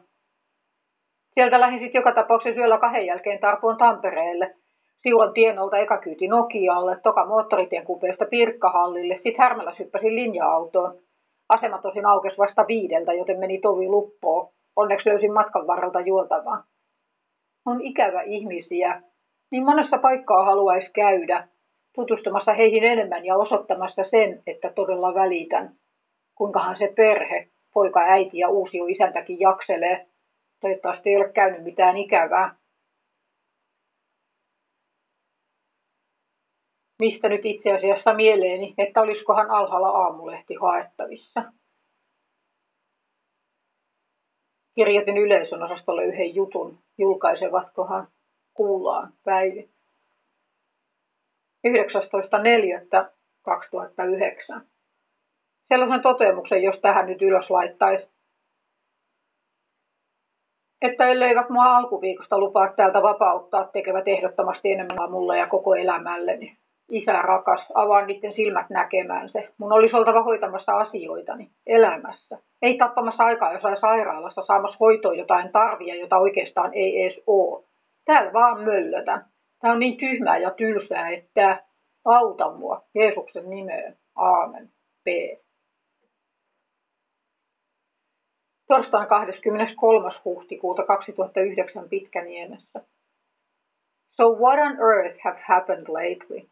Sieltä 1.33 1.59
lähdin 1.59 1.79
sitten 1.79 1.99
joka 1.99 2.13
tapauksessa 2.13 2.59
yöllä 2.59 2.77
kahden 2.77 3.05
jälkeen 3.05 3.39
Tarpoon 3.39 3.77
Tampereelle. 3.77 4.55
Siuan 5.03 5.33
tienolta 5.33 5.77
eka 5.77 5.97
kyyti 5.97 6.27
Nokialle, 6.27 6.99
toka 7.03 7.25
moottoritien 7.25 7.85
kupeesta 7.85 8.25
Pirkkahallille, 8.25 9.15
sitten 9.15 9.35
Härmällä 9.37 9.73
syppäsin 9.77 10.15
linja-autoon. 10.15 10.99
Asema 11.49 11.77
tosin 11.77 12.05
aukesi 12.05 12.37
vasta 12.37 12.65
viideltä, 12.67 13.13
joten 13.13 13.39
meni 13.39 13.59
tovi 13.59 13.87
luppoon. 13.87 14.49
Onneksi 14.75 15.09
löysin 15.09 15.33
matkan 15.33 15.67
varrelta 15.67 15.99
juotavaa. 15.99 16.63
On 17.65 17.81
ikävä 17.81 18.21
ihmisiä. 18.21 19.01
Niin 19.51 19.65
monessa 19.65 19.97
paikkaa 19.97 20.45
haluaisi 20.45 20.91
käydä, 20.91 21.47
tutustumassa 21.97 22.53
heihin 22.53 22.83
enemmän 22.83 23.25
ja 23.25 23.35
osoittamassa 23.35 24.03
sen, 24.11 24.43
että 24.47 24.69
todella 24.75 25.13
välitän. 25.13 25.75
Kuinkahan 26.35 26.77
se 26.77 26.93
perhe, 26.95 27.47
poika, 27.73 27.99
äiti 27.99 28.37
ja 28.37 28.49
uusi 28.49 28.77
isäntäkin 28.89 29.39
jakselee. 29.39 30.07
Toivottavasti 30.61 31.09
ei 31.09 31.15
ole 31.15 31.31
käynyt 31.33 31.63
mitään 31.63 31.97
ikävää. 31.97 32.55
Mistä 36.99 37.29
nyt 37.29 37.41
itse 37.43 37.71
asiassa 37.71 38.13
mieleeni, 38.13 38.73
että 38.77 39.01
olisikohan 39.01 39.51
alhaalla 39.51 39.89
aamulehti 39.89 40.55
haettavissa. 40.61 41.43
Kirjoitin 44.75 45.17
yleisön 45.17 45.63
osastolle 45.63 46.03
yhden 46.03 46.35
jutun, 46.35 46.77
julkaisevatkohan 46.97 48.07
kuullaan 48.53 49.13
päivit. 49.23 49.76
19.4.2009. 51.67 54.61
Sellaisen 55.67 56.01
toteamuksen, 56.01 56.63
jos 56.63 56.79
tähän 56.81 57.05
nyt 57.05 57.21
ylös 57.21 57.49
laittaisi, 57.49 58.07
että 60.81 61.07
elleivät 61.07 61.49
mua 61.49 61.63
alkuviikosta 61.63 62.39
lupaa 62.39 62.73
täältä 62.73 63.01
vapauttaa, 63.01 63.69
tekevät 63.73 64.07
ehdottomasti 64.07 64.71
enemmän 64.71 65.11
mulle 65.11 65.37
ja 65.37 65.47
koko 65.47 65.75
elämälleni. 65.75 66.57
Isä 66.91 67.11
rakas, 67.11 67.65
avaan 67.73 68.07
niiden 68.07 68.33
silmät 68.33 68.69
näkemään 68.69 69.29
se. 69.29 69.49
Mun 69.57 69.73
olisi 69.73 69.95
oltava 69.95 70.23
hoitamassa 70.23 70.77
asioitani 70.77 71.49
elämässä. 71.65 72.37
Ei 72.61 72.77
tappamassa 72.77 73.23
aikaa 73.23 73.53
jossain 73.53 73.79
sairaalassa 73.79 74.45
saamassa 74.45 74.77
hoitoa 74.79 75.13
jotain 75.13 75.51
tarvia, 75.51 75.95
jota 75.95 76.17
oikeastaan 76.17 76.73
ei 76.73 77.01
edes 77.01 77.23
oo. 77.27 77.63
Täällä 78.05 78.33
vaan 78.33 78.61
möllötän. 78.61 79.25
Tää 79.61 79.71
on 79.71 79.79
niin 79.79 79.97
tyhmää 79.97 80.37
ja 80.37 80.51
tylsää, 80.51 81.09
että 81.09 81.63
auta 82.05 82.51
mua 82.51 82.81
Jeesuksen 82.95 83.49
nimeen. 83.49 83.97
Aamen. 84.15 84.69
P. 85.03 85.07
Torstaina 88.67 89.07
23. 89.07 90.09
huhtikuuta 90.25 90.83
2009 90.83 91.89
Pitkäniemessä. 91.89 92.79
So 94.11 94.23
what 94.23 94.59
on 94.59 94.77
earth 94.79 95.19
have 95.23 95.39
happened 95.41 95.87
lately? 95.87 96.49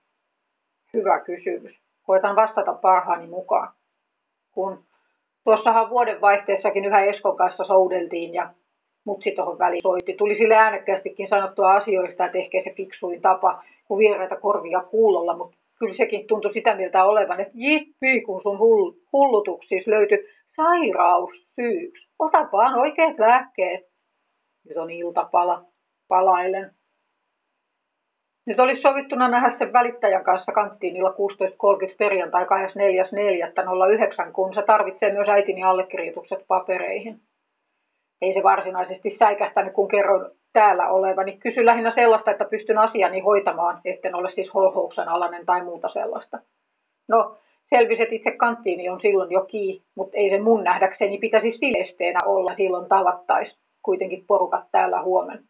Hyvä 0.93 1.19
kysymys. 1.19 1.75
Koitan 2.03 2.35
vastata 2.35 2.73
parhaani 2.73 3.27
mukaan. 3.27 3.73
Kun 4.51 4.83
tuossahan 5.43 5.89
vuoden 5.89 6.21
vaihteessakin 6.21 6.85
yhä 6.85 7.05
Eskon 7.05 7.37
kanssa 7.37 7.63
soudeltiin 7.63 8.33
ja 8.33 8.53
mutsi 9.05 9.31
tuohon 9.31 9.59
väliin 9.59 9.81
soitti. 9.81 10.13
Tuli 10.13 10.35
sille 10.35 10.55
äänekkäästikin 10.55 11.27
sanottua 11.29 11.73
asioista, 11.73 12.25
että 12.25 12.37
ehkä 12.37 12.61
se 12.63 12.73
fiksuin 12.77 13.21
tapa, 13.21 13.63
kun 13.87 13.97
vieraita 13.97 14.35
korvia 14.35 14.81
kuulolla, 14.81 15.37
mutta 15.37 15.57
kyllä 15.79 15.95
sekin 15.97 16.27
tuntui 16.27 16.53
sitä 16.53 16.75
mieltä 16.75 17.03
olevan, 17.03 17.39
että 17.39 17.53
jippi, 17.55 18.21
kun 18.21 18.41
sun 18.41 18.59
hullutuksissa 19.13 19.91
löytyi 19.91 20.27
sairaus 20.55 21.31
syyksi. 21.55 22.07
Ota 22.19 22.49
vaan 22.51 22.79
oikeat 22.79 23.19
lääkkeet. 23.19 23.85
Nyt 24.69 24.77
on 24.77 24.89
iltapala. 24.89 25.63
Palailen. 26.07 26.71
Nyt 28.45 28.59
olisi 28.59 28.81
sovittuna 28.81 29.27
nähdä 29.27 29.57
sen 29.57 29.73
välittäjän 29.73 30.23
kanssa 30.23 30.51
kanttiinilla 30.51 31.09
16.30 31.09 31.15
perjantai 31.97 32.45
24.4.09, 32.45 34.31
kun 34.31 34.53
se 34.53 34.61
tarvitsee 34.61 35.13
myös 35.13 35.29
äitini 35.29 35.63
allekirjoitukset 35.63 36.39
papereihin. 36.47 37.19
Ei 38.21 38.33
se 38.33 38.43
varsinaisesti 38.43 39.15
säikähtänyt, 39.19 39.73
kun 39.73 39.87
kerron 39.87 40.31
täällä 40.53 40.89
olevani. 40.89 41.37
Kysy 41.37 41.65
lähinnä 41.65 41.91
sellaista, 41.95 42.31
että 42.31 42.45
pystyn 42.45 42.77
asiani 42.77 43.19
hoitamaan, 43.19 43.81
etten 43.85 44.15
ole 44.15 44.31
siis 44.31 44.53
holhouksen 44.53 45.09
alainen 45.09 45.45
tai 45.45 45.63
muuta 45.63 45.89
sellaista. 45.89 46.39
No, 47.09 47.37
selvisi, 47.69 48.01
että 48.01 48.15
itse 48.15 48.31
kanttiini 48.31 48.89
on 48.89 49.01
silloin 49.01 49.31
jo 49.31 49.45
kii, 49.45 49.81
mutta 49.95 50.17
ei 50.17 50.29
se 50.29 50.39
mun 50.39 50.63
nähdäkseni 50.63 51.17
pitäisi 51.17 51.57
silesteenä 51.57 52.19
olla, 52.25 52.55
silloin 52.55 52.89
tavattaisi 52.89 53.57
kuitenkin 53.83 54.25
porukat 54.27 54.65
täällä 54.71 55.01
huomenna. 55.01 55.43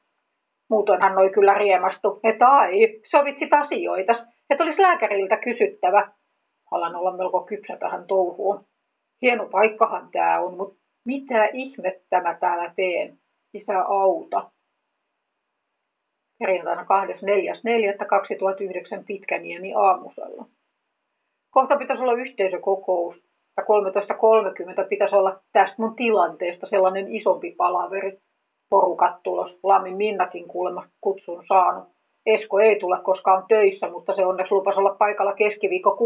Muutoin 0.70 1.02
hän 1.02 1.18
oli 1.18 1.30
kyllä 1.30 1.54
riemastu, 1.54 2.20
että 2.24 2.48
ai, 2.48 3.00
sovitsit 3.12 3.54
asioita, 3.54 4.26
että 4.50 4.64
olisi 4.64 4.82
lääkäriltä 4.82 5.38
kysyttävä. 5.38 6.08
Alan 6.72 6.96
olla 6.96 7.18
melko 7.18 7.42
kypsä 7.42 7.78
tähän 7.78 8.08
touhuun. 8.08 8.66
Hieno 9.22 9.46
paikkahan 9.46 10.10
tämä 10.12 10.40
on, 10.40 10.58
mutta 10.58 10.85
mitä 11.06 11.46
ihmettä 11.46 12.22
mä 12.22 12.38
täällä 12.40 12.74
teen? 12.76 13.18
Isä 13.54 13.80
auta. 13.88 14.52
Perjantaina 16.40 16.82
24.4.2009 16.82 16.88
Pitkäniemi 19.08 19.74
aamusella. 19.74 20.46
Kohta 21.52 21.78
pitäisi 21.78 22.04
olla 22.04 22.14
yhteisökokous 22.14 23.16
ja 23.58 23.64
13.30 23.64 24.88
pitäisi 24.90 25.16
olla 25.16 25.40
tästä 25.54 25.76
mun 25.78 25.96
tilanteesta 25.96 26.68
sellainen 26.70 27.16
isompi 27.16 27.52
palaveri 27.58 28.18
porukat 28.70 29.24
tulos. 29.24 29.60
Lamin 29.64 29.98
Minnakin 29.98 30.48
kuulemma 30.48 30.88
kutsun 31.02 31.44
saanut. 31.48 31.88
Esko 32.26 32.60
ei 32.60 32.80
tule, 32.80 32.98
koska 33.04 33.34
on 33.34 33.44
töissä, 33.48 33.90
mutta 33.90 34.16
se 34.16 34.26
onneksi 34.26 34.54
lupasi 34.54 34.80
olla 34.80 34.96
paikalla 35.00 35.34
keskiviikko 35.34 35.98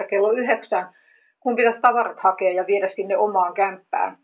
6.5. 0.00 0.06
kello 0.06 0.30
9, 0.30 0.86
kun 1.40 1.56
pitäisi 1.56 1.80
tavarat 1.80 2.20
hakea 2.20 2.52
ja 2.52 2.66
viedä 2.66 2.90
sinne 2.96 3.16
omaan 3.16 3.54
kämppään. 3.54 4.18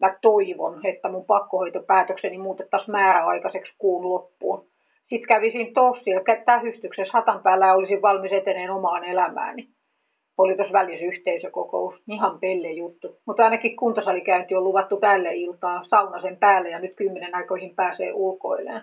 Mä 0.00 0.16
toivon, 0.22 0.86
että 0.86 1.08
mun 1.08 1.24
pakkohoitopäätökseni 1.24 2.38
muutettaisiin 2.38 2.92
määräaikaiseksi 2.92 3.72
kuun 3.78 4.08
loppuun. 4.08 4.66
Sitten 5.08 5.28
kävisin 5.28 5.74
tossilla 5.74 6.20
tähystyksessä 6.44 7.12
hatan 7.12 7.42
päällä 7.42 7.66
ja 7.66 7.74
olisin 7.74 8.02
valmis 8.02 8.32
eteneen 8.32 8.70
omaan 8.70 9.04
elämääni 9.04 9.68
oli 10.38 10.56
tuossa 10.56 10.72
välissä 10.72 11.06
yhteisökokous, 11.06 11.94
ihan 12.08 12.40
pelle 12.40 12.72
juttu. 12.72 13.16
Mutta 13.26 13.44
ainakin 13.44 13.76
kuntosalikäynti 13.76 14.54
on 14.54 14.64
luvattu 14.64 14.96
tälle 14.96 15.34
iltaa, 15.34 15.84
sauna 15.84 16.22
sen 16.22 16.36
päälle 16.36 16.70
ja 16.70 16.78
nyt 16.78 16.96
kymmenen 16.96 17.34
aikoihin 17.34 17.74
pääsee 17.74 18.12
ulkoilleen. 18.12 18.82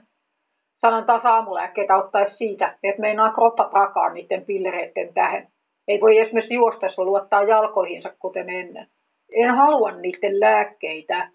Sanon 0.82 1.06
taas 1.06 1.26
aamulääkkeitä 1.26 1.98
ottaisi 1.98 2.38
siitä, 2.38 2.78
että 2.84 3.02
meinaa 3.02 3.34
kroppa 3.34 3.64
prakaa 3.64 4.14
niiden 4.14 4.46
pillereiden 4.46 5.14
tähän. 5.14 5.48
Ei 5.88 6.02
voi 6.02 6.18
esimerkiksi 6.18 6.54
juostessa 6.54 7.06
luottaa 7.06 7.44
jalkoihinsa 7.44 8.14
kuten 8.20 8.50
ennen. 8.50 8.88
En 9.32 9.56
halua 9.56 9.92
niiden 9.92 10.40
lääkkeitä. 10.40 11.30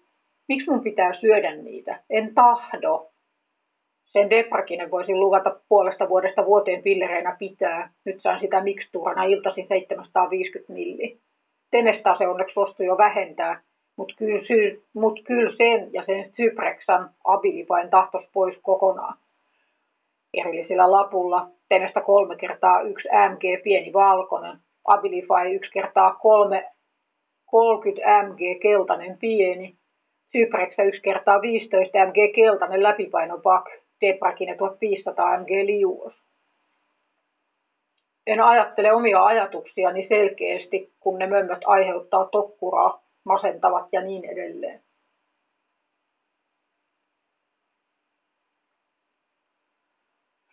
Miksi 0.47 0.69
mun 0.69 0.83
pitää 0.83 1.13
syödä 1.19 1.55
niitä? 1.55 1.99
En 2.09 2.35
tahdo. 2.35 3.09
Sen 4.05 4.29
Deprakinen 4.29 4.91
voisi 4.91 5.15
luvata 5.15 5.59
puolesta 5.69 6.09
vuodesta 6.09 6.45
vuoteen 6.45 6.83
pillereinä 6.83 7.35
pitää. 7.39 7.89
Nyt 8.05 8.21
saan 8.21 8.39
sitä 8.39 8.61
mikstuurana 8.61 9.23
iltaisin 9.23 9.67
750 9.67 10.73
milli. 10.73 11.17
Tenestaa 11.71 12.17
se 12.17 12.27
onneksi 12.27 12.53
suostui 12.53 12.85
jo 12.85 12.97
vähentää. 12.97 13.61
Mutta 13.95 14.15
kyllä, 14.17 14.77
mut 14.93 15.19
kyllä 15.23 15.55
sen 15.57 15.93
ja 15.93 16.03
sen 16.05 16.31
Cypreksan 16.31 17.09
abilifain 17.23 17.89
tahtos 17.89 18.25
pois 18.33 18.57
kokonaan. 18.61 19.17
Erillisellä 20.33 20.91
lapulla 20.91 21.47
Tenestä 21.69 22.01
kolme 22.01 22.35
kertaa 22.35 22.81
yksi 22.81 23.07
MG 23.29 23.63
pieni 23.63 23.93
valkoinen, 23.93 24.57
Abilify 24.85 25.55
yksi 25.55 25.71
kertaa 25.71 26.13
kolme 26.13 26.65
30 27.47 28.23
MG 28.23 28.59
keltainen 28.61 29.17
pieni, 29.17 29.77
Cyprexa 30.31 30.83
yksi 30.83 31.01
kertaa 31.01 31.41
15 31.41 32.05
MG 32.05 32.33
keltainen 32.35 32.83
läpipainopak, 32.83 33.65
Debrakine 34.01 34.55
1500 34.55 35.37
MG 35.37 35.49
liuos. 35.49 36.13
En 38.27 38.41
ajattele 38.41 38.93
omia 38.93 39.23
ajatuksiani 39.23 40.07
selkeästi, 40.07 40.93
kun 40.99 41.19
ne 41.19 41.27
mömmöt 41.27 41.61
aiheuttaa 41.65 42.25
tokkuraa, 42.25 43.03
masentavat 43.23 43.87
ja 43.91 44.01
niin 44.01 44.25
edelleen. 44.25 44.81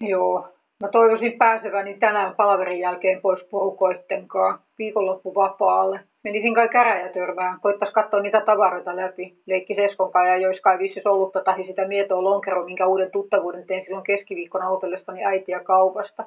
Joo, 0.00 0.48
mä 0.80 0.88
toivoisin 0.88 1.38
pääseväni 1.38 1.98
tänään 1.98 2.34
palaverin 2.36 2.80
jälkeen 2.80 3.20
pois 3.20 3.44
porukoittenkaan 3.50 4.58
viikonloppu 4.78 5.34
vapaalle. 5.34 6.00
Menisin 6.24 6.54
kai 6.54 6.68
käräjätörmään, 6.68 7.60
koittais 7.60 7.92
katsoa 7.92 8.20
niitä 8.20 8.40
tavaroita 8.40 8.96
läpi. 8.96 9.34
Leikki 9.46 9.74
Seskon 9.74 10.12
kai 10.12 10.28
ja 10.28 10.36
jois 10.36 10.60
kai 10.60 10.78
vissis 10.78 11.06
ollutta 11.06 11.44
tahi 11.44 11.66
sitä 11.66 11.88
mietoa 11.88 12.24
lonkero, 12.24 12.64
minkä 12.64 12.86
uuden 12.86 13.10
tuttavuuden 13.10 13.66
tein 13.66 13.84
silloin 13.84 14.04
keskiviikkona 14.04 14.68
outellestani 14.68 15.24
äitiä 15.24 15.60
kaupasta. 15.60 16.24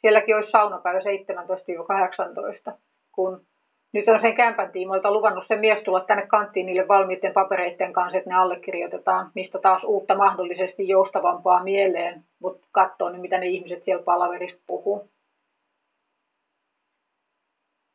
Sielläkin 0.00 0.36
olisi 0.36 0.50
saunapäivä 0.50 0.98
17-18, 2.70 2.72
kun 3.12 3.40
nyt 3.92 4.08
on 4.08 4.20
sen 4.20 4.34
kämpän 4.34 4.72
tiimoilta 4.72 5.12
luvannut 5.12 5.44
sen 5.48 5.60
mies 5.60 5.84
tulla 5.84 6.00
tänne 6.00 6.26
kanttiin 6.26 6.66
niille 6.66 6.88
valmiiden 6.88 7.32
papereiden 7.32 7.92
kanssa, 7.92 8.18
että 8.18 8.30
ne 8.30 8.36
allekirjoitetaan, 8.36 9.30
mistä 9.34 9.58
taas 9.58 9.84
uutta 9.84 10.14
mahdollisesti 10.14 10.88
joustavampaa 10.88 11.62
mieleen, 11.64 12.22
mutta 12.42 12.66
katsoo 12.72 13.08
nyt, 13.08 13.20
mitä 13.20 13.38
ne 13.38 13.46
ihmiset 13.46 13.84
siellä 13.84 14.02
palaverista 14.02 14.60
puhuu. 14.66 15.08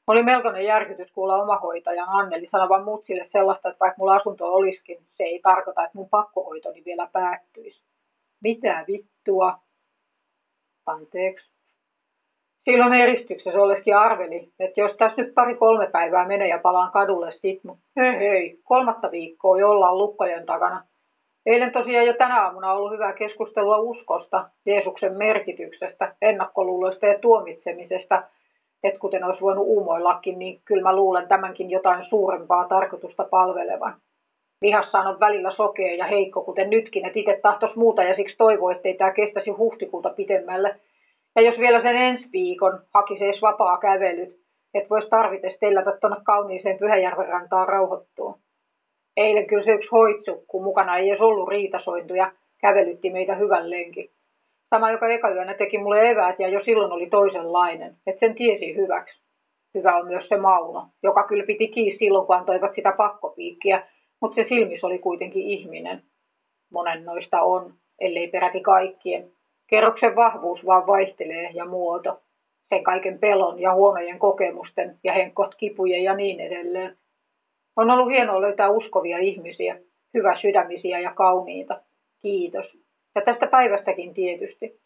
Oli 0.07 0.23
melkoinen 0.23 0.65
järkytys 0.65 1.11
kuulla 1.11 1.43
omahoitajan 1.43 2.09
Anneli 2.09 2.49
sanovan 2.51 2.83
mutsille 2.83 3.29
sellaista, 3.31 3.69
että 3.69 3.79
vaikka 3.79 3.95
mulla 3.97 4.15
asunto 4.15 4.53
olisikin, 4.53 4.97
se 5.13 5.23
ei 5.23 5.39
tarkoita, 5.39 5.83
että 5.83 5.97
mun 5.97 6.09
pakkohoitoni 6.09 6.85
vielä 6.85 7.09
päättyisi. 7.11 7.81
Mitä 8.43 8.85
vittua? 8.87 9.57
Anteeksi. 10.85 11.53
Silloin 12.65 12.93
eristyksessä 12.93 13.61
olisikin 13.61 13.97
arveli, 13.97 14.49
että 14.59 14.81
jos 14.81 14.97
tässä 14.97 15.21
nyt 15.21 15.33
pari-kolme 15.33 15.87
päivää 15.87 16.27
menee 16.27 16.47
ja 16.47 16.59
palaan 16.59 16.91
kadulle 16.91 17.31
sit, 17.31 17.63
mutta 17.63 17.83
hei 17.95 18.19
hei, 18.19 18.59
kolmatta 18.63 19.11
viikkoa 19.11 19.59
jo 19.59 19.69
ollaan 19.69 19.97
lukkojen 19.97 20.45
takana. 20.45 20.83
Eilen 21.45 21.71
tosiaan 21.71 22.05
jo 22.05 22.13
tänä 22.13 22.43
aamuna 22.43 22.73
ollut 22.73 22.91
hyvää 22.91 23.13
keskustelua 23.13 23.77
uskosta, 23.77 24.49
Jeesuksen 24.65 25.17
merkityksestä, 25.17 26.15
ennakkoluuloista 26.21 27.05
ja 27.05 27.19
tuomitsemisesta, 27.19 28.23
että 28.83 28.99
kuten 28.99 29.23
olisi 29.23 29.41
voinut 29.41 29.67
uumoillakin, 29.67 30.39
niin 30.39 30.59
kyllä 30.65 30.83
mä 30.83 30.95
luulen 30.95 31.27
tämänkin 31.27 31.71
jotain 31.71 32.05
suurempaa 32.05 32.67
tarkoitusta 32.67 33.23
palvelevan. 33.23 33.93
Vihassaan 34.61 35.07
on 35.07 35.19
välillä 35.19 35.51
sokea 35.51 35.95
ja 35.95 36.05
heikko, 36.05 36.41
kuten 36.41 36.69
nytkin, 36.69 37.05
että 37.05 37.19
itse 37.19 37.39
tahtoisi 37.41 37.79
muuta 37.79 38.03
ja 38.03 38.15
siksi 38.15 38.37
toivoo, 38.37 38.71
ettei 38.71 38.93
tämä 38.93 39.11
kestäisi 39.11 39.49
huhtikuuta 39.49 40.09
pitemmälle. 40.09 40.75
Ja 41.35 41.41
jos 41.41 41.59
vielä 41.59 41.81
sen 41.81 41.95
ensi 41.95 42.29
viikon 42.33 42.79
hakisi 42.93 43.23
edes 43.23 43.41
vapaa 43.41 43.77
kävelyt, 43.77 44.39
että 44.73 44.89
voisi 44.89 45.09
tarvitse 45.09 45.57
tellätä 45.59 45.97
tuonne 46.01 46.17
kauniiseen 46.23 46.77
Pyhäjärven 46.77 47.27
rantaan 47.27 47.67
rauhoittua. 47.67 48.37
Eilen 49.17 49.47
kyllä 49.47 49.63
se 49.63 49.71
yksi 49.71 49.89
hoitsukku 49.91 50.63
mukana 50.63 50.97
ei 50.97 51.09
edes 51.09 51.21
ollut 51.21 51.49
riitasointuja, 51.49 52.31
kävelytti 52.61 53.09
meitä 53.09 53.35
hyvän 53.35 53.69
lenkin. 53.69 54.09
Sama, 54.73 54.91
joka 54.91 55.07
eka 55.07 55.29
yönä 55.29 55.53
teki 55.53 55.77
mulle 55.77 56.09
eväät 56.09 56.39
ja 56.39 56.47
jo 56.47 56.63
silloin 56.63 56.91
oli 56.91 57.09
toisenlainen, 57.09 57.95
että 58.07 58.19
sen 58.19 58.35
tiesi 58.35 58.75
hyväksi. 58.75 59.21
Hyvä 59.73 59.95
on 59.97 60.07
myös 60.07 60.27
se 60.29 60.37
Mauno, 60.37 60.87
joka 61.03 61.23
kyllä 61.23 61.43
piti 61.47 61.67
kiinni 61.67 61.97
silloin, 61.97 62.27
kun 62.27 62.35
antoivat 62.35 62.75
sitä 62.75 62.93
pakkopiikkiä, 62.97 63.87
mutta 64.21 64.35
se 64.35 64.45
silmis 64.49 64.83
oli 64.83 64.99
kuitenkin 64.99 65.41
ihminen. 65.41 66.03
Monen 66.71 67.05
noista 67.05 67.41
on, 67.41 67.73
ellei 67.99 68.27
peräti 68.27 68.61
kaikkien. 68.61 69.31
Kerroksen 69.67 70.15
vahvuus 70.15 70.65
vaan 70.65 70.87
vaihtelee 70.87 71.49
ja 71.53 71.65
muoto. 71.65 72.21
Sen 72.69 72.83
kaiken 72.83 73.19
pelon 73.19 73.59
ja 73.59 73.73
huonojen 73.73 74.19
kokemusten 74.19 74.97
ja 75.03 75.13
henkot 75.13 75.55
kipujen 75.55 76.03
ja 76.03 76.15
niin 76.15 76.39
edelleen. 76.39 76.97
On 77.75 77.89
ollut 77.89 78.11
hienoa 78.11 78.41
löytää 78.41 78.69
uskovia 78.69 79.17
ihmisiä, 79.17 79.77
hyvä 80.13 80.37
sydämisiä 80.41 80.99
ja 80.99 81.13
kauniita. 81.15 81.81
Kiitos. 82.21 82.65
Ja 83.15 83.21
tästä 83.21 83.47
päivästäkin 83.47 84.13
tietysti. 84.13 84.81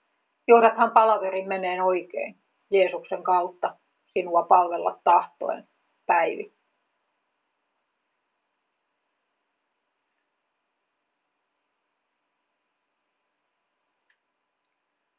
Johdathan 0.47 0.91
palaverin 0.91 1.47
meneen 1.47 1.81
oikein, 1.83 2.35
Jeesuksen 2.71 3.23
kautta, 3.23 3.75
sinua 4.05 4.43
palvella 4.43 4.99
tahtoen, 5.03 5.63
Päivi. 6.05 6.53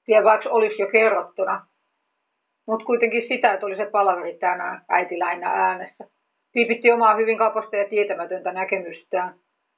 Tiedä, 0.05 0.25
vaikka 0.25 0.51
olisi 0.51 0.83
jo 0.83 0.87
kerrottuna, 0.87 1.66
mutta 2.66 2.87
kuitenkin 2.87 3.29
sitä, 3.29 3.53
että 3.53 3.66
oli 3.66 3.77
se 3.77 3.87
palaveri 3.87 4.38
tänään, 4.38 4.85
äiti 4.88 5.18
lähinnä 5.18 5.49
äänessä. 5.51 6.05
Piipitti 6.53 6.92
omaa 6.92 7.16
hyvin 7.16 7.38
kaposta 7.38 7.77
ja 7.77 7.88
tietämätöntä 7.88 8.53
näkemystään. 8.53 9.35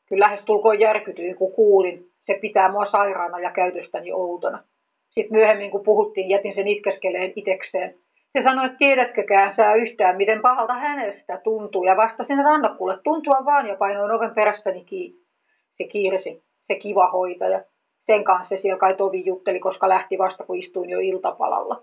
Kyllä 0.09 0.25
lähes 0.25 0.45
tulkoon 0.45 0.81
järkytyin, 0.81 1.37
kun 1.37 1.53
kuulin, 1.53 2.10
se 2.27 2.39
pitää 2.41 2.73
mua 2.73 2.91
sairaana 2.91 3.41
ja 3.41 3.51
käytöstäni 3.51 4.13
outona. 4.13 4.63
Sitten 5.09 5.39
myöhemmin, 5.39 5.71
kun 5.71 5.85
puhuttiin, 5.85 6.29
jätin 6.29 6.55
sen 6.55 6.69
itkeskeleen 6.69 7.33
itekseen. 7.37 7.95
Se 8.33 8.43
sanoi, 8.45 8.67
että 8.67 8.79
tiedätkökään 8.79 9.57
sä 9.57 9.75
yhtään, 9.75 10.17
miten 10.17 10.43
pahalta 10.43 10.75
hänestä 10.75 11.41
tuntuu. 11.45 11.85
Ja 11.85 11.97
vastasin, 11.97 12.39
että 12.39 12.51
anna 12.51 12.75
kuule, 12.75 12.99
tuntua 13.05 13.45
vaan 13.45 13.67
ja 13.67 13.77
painoin 13.77 14.11
oven 14.11 14.35
perässäni 14.35 14.85
kiinni. 14.85 15.21
Se 15.77 15.85
kiirsi, 15.85 16.43
se 16.67 16.75
kiva 16.75 17.11
hoitaja. 17.11 17.61
Sen 18.07 18.25
kanssa 18.25 18.49
se 18.49 18.61
siellä 18.63 18.79
kai 18.79 18.95
tovi 18.95 19.23
jutteli, 19.27 19.61
koska 19.61 19.89
lähti 19.89 20.19
vasta, 20.19 20.45
kun 20.45 20.57
istuin 20.57 20.91
jo 20.91 20.99
iltapalalla. 21.01 21.83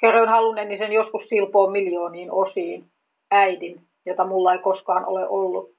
Kerroin 0.00 0.28
halunneeni 0.28 0.78
sen 0.78 0.92
joskus 0.92 1.28
silpoon 1.28 1.72
miljooniin 1.72 2.32
osiin. 2.32 2.84
Äidin, 3.30 3.80
jota 4.06 4.24
mulla 4.24 4.52
ei 4.52 4.58
koskaan 4.58 5.04
ole 5.06 5.28
ollut. 5.28 5.70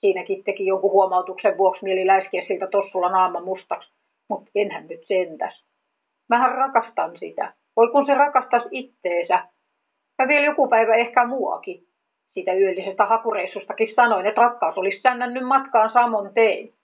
Siinäkin 0.00 0.44
teki 0.44 0.66
jonkun 0.66 0.92
huomautuksen 0.92 1.58
vuoksi 1.58 1.84
mieli 1.84 2.06
läiskiä 2.06 2.44
siltä 2.48 2.66
tossulla 2.66 3.08
naama 3.08 3.40
mustaksi, 3.40 3.92
mutta 4.28 4.50
enhän 4.54 4.86
nyt 4.86 5.00
sentäs. 5.06 5.64
Mähän 6.28 6.54
rakastan 6.54 7.18
sitä. 7.18 7.52
Voi 7.76 7.88
kun 7.90 8.06
se 8.06 8.14
rakastaisi 8.14 8.68
itteensä. 8.70 9.48
Ja 10.18 10.28
vielä 10.28 10.46
joku 10.46 10.68
päivä 10.68 10.94
ehkä 10.94 11.26
muakin. 11.26 11.84
Siitä 12.34 12.52
yöllisestä 12.52 13.06
hakureissustakin 13.06 13.94
sanoin, 13.94 14.26
että 14.26 14.40
rakkaus 14.40 14.78
olisi 14.78 15.00
sännännyt 15.00 15.46
matkaan 15.46 15.92
samon 15.92 16.30
tein. 16.34 16.74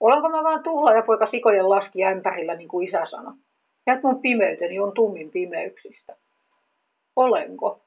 Olenko 0.00 0.28
mä 0.28 0.42
vaan 0.42 0.62
tuhla 0.62 0.92
ja 0.92 1.02
poika 1.02 1.26
sikojen 1.30 1.70
laski 1.70 2.04
ämpärillä, 2.04 2.54
niin 2.54 2.68
kuin 2.68 2.88
isä 2.88 3.06
sanoi. 3.10 3.34
Ja 3.86 4.00
mun 4.02 4.22
pimeyteni 4.22 4.80
on 4.80 4.92
tummin 4.94 5.30
pimeyksistä. 5.30 6.16
Olenko? 7.16 7.83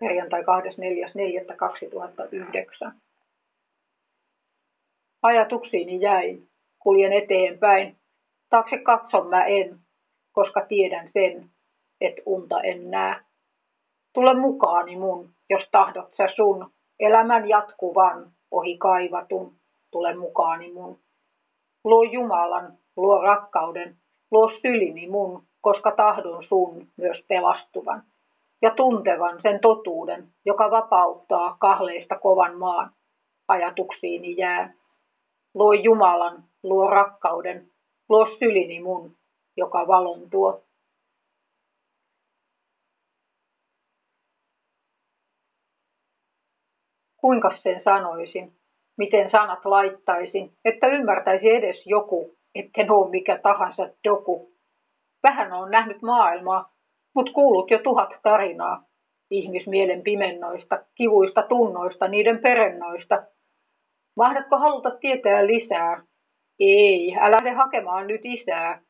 Perjantai 0.00 0.42
24.4.2009. 0.42 2.92
Ajatuksiini 5.22 6.00
jäin, 6.00 6.48
kuljen 6.78 7.12
eteenpäin. 7.12 7.96
Taakse 8.50 8.78
katson 8.78 9.28
mä 9.28 9.44
en, 9.44 9.78
koska 10.32 10.66
tiedän 10.68 11.10
sen, 11.12 11.50
että 12.00 12.22
unta 12.26 12.60
en 12.60 12.90
näe. 12.90 13.20
Tule 14.14 14.34
mukaani 14.34 14.96
mun, 14.96 15.30
jos 15.50 15.68
tahdot 15.72 16.14
sä 16.16 16.28
sun, 16.36 16.70
elämän 17.00 17.48
jatkuvan, 17.48 18.30
ohi 18.50 18.78
kaivatun, 18.78 19.54
tule 19.90 20.14
mukaani 20.14 20.72
mun. 20.72 20.98
Luo 21.84 22.02
Jumalan, 22.02 22.72
luo 22.96 23.22
rakkauden, 23.22 23.96
luo 24.30 24.50
sylini 24.62 25.08
mun, 25.08 25.42
koska 25.60 25.94
tahdon 25.96 26.44
sun 26.48 26.88
myös 26.96 27.24
pelastuvan 27.28 28.02
ja 28.62 28.70
tuntevan 28.74 29.42
sen 29.42 29.60
totuuden, 29.60 30.28
joka 30.44 30.70
vapauttaa 30.70 31.56
kahleista 31.60 32.18
kovan 32.18 32.58
maan. 32.58 32.90
Ajatuksiini 33.48 34.36
jää. 34.36 34.74
Luo 35.54 35.72
Jumalan, 35.72 36.44
luo 36.62 36.90
rakkauden, 36.90 37.70
luo 38.08 38.26
sylini 38.38 38.80
mun, 38.80 39.16
joka 39.56 39.86
valon 39.86 40.30
tuo. 40.30 40.62
Kuinka 47.16 47.58
sen 47.62 47.82
sanoisin? 47.84 48.52
Miten 48.98 49.30
sanat 49.30 49.64
laittaisin, 49.64 50.52
että 50.64 50.86
ymmärtäisi 50.86 51.48
edes 51.48 51.86
joku, 51.86 52.36
etten 52.54 52.90
ole 52.90 53.10
mikä 53.10 53.38
tahansa 53.42 53.88
doku. 54.08 54.52
Vähän 55.28 55.52
on 55.52 55.70
nähnyt 55.70 56.02
maailmaa, 56.02 56.70
Mut 57.18 57.30
kuulut 57.30 57.70
jo 57.70 57.78
tuhat 57.78 58.10
tarinaa. 58.22 58.82
ihmismielen 59.30 60.02
pimennoista, 60.02 60.78
kivuista 60.94 61.42
tunnoista, 61.42 62.08
niiden 62.08 62.38
perennoista. 62.38 63.22
Mahdatko 64.16 64.58
haluta 64.58 64.90
tietää 64.90 65.46
lisää? 65.46 66.02
Ei, 66.60 67.16
älä 67.20 67.36
lähde 67.36 67.50
hakemaan 67.50 68.06
nyt 68.06 68.20
isää. 68.24 68.80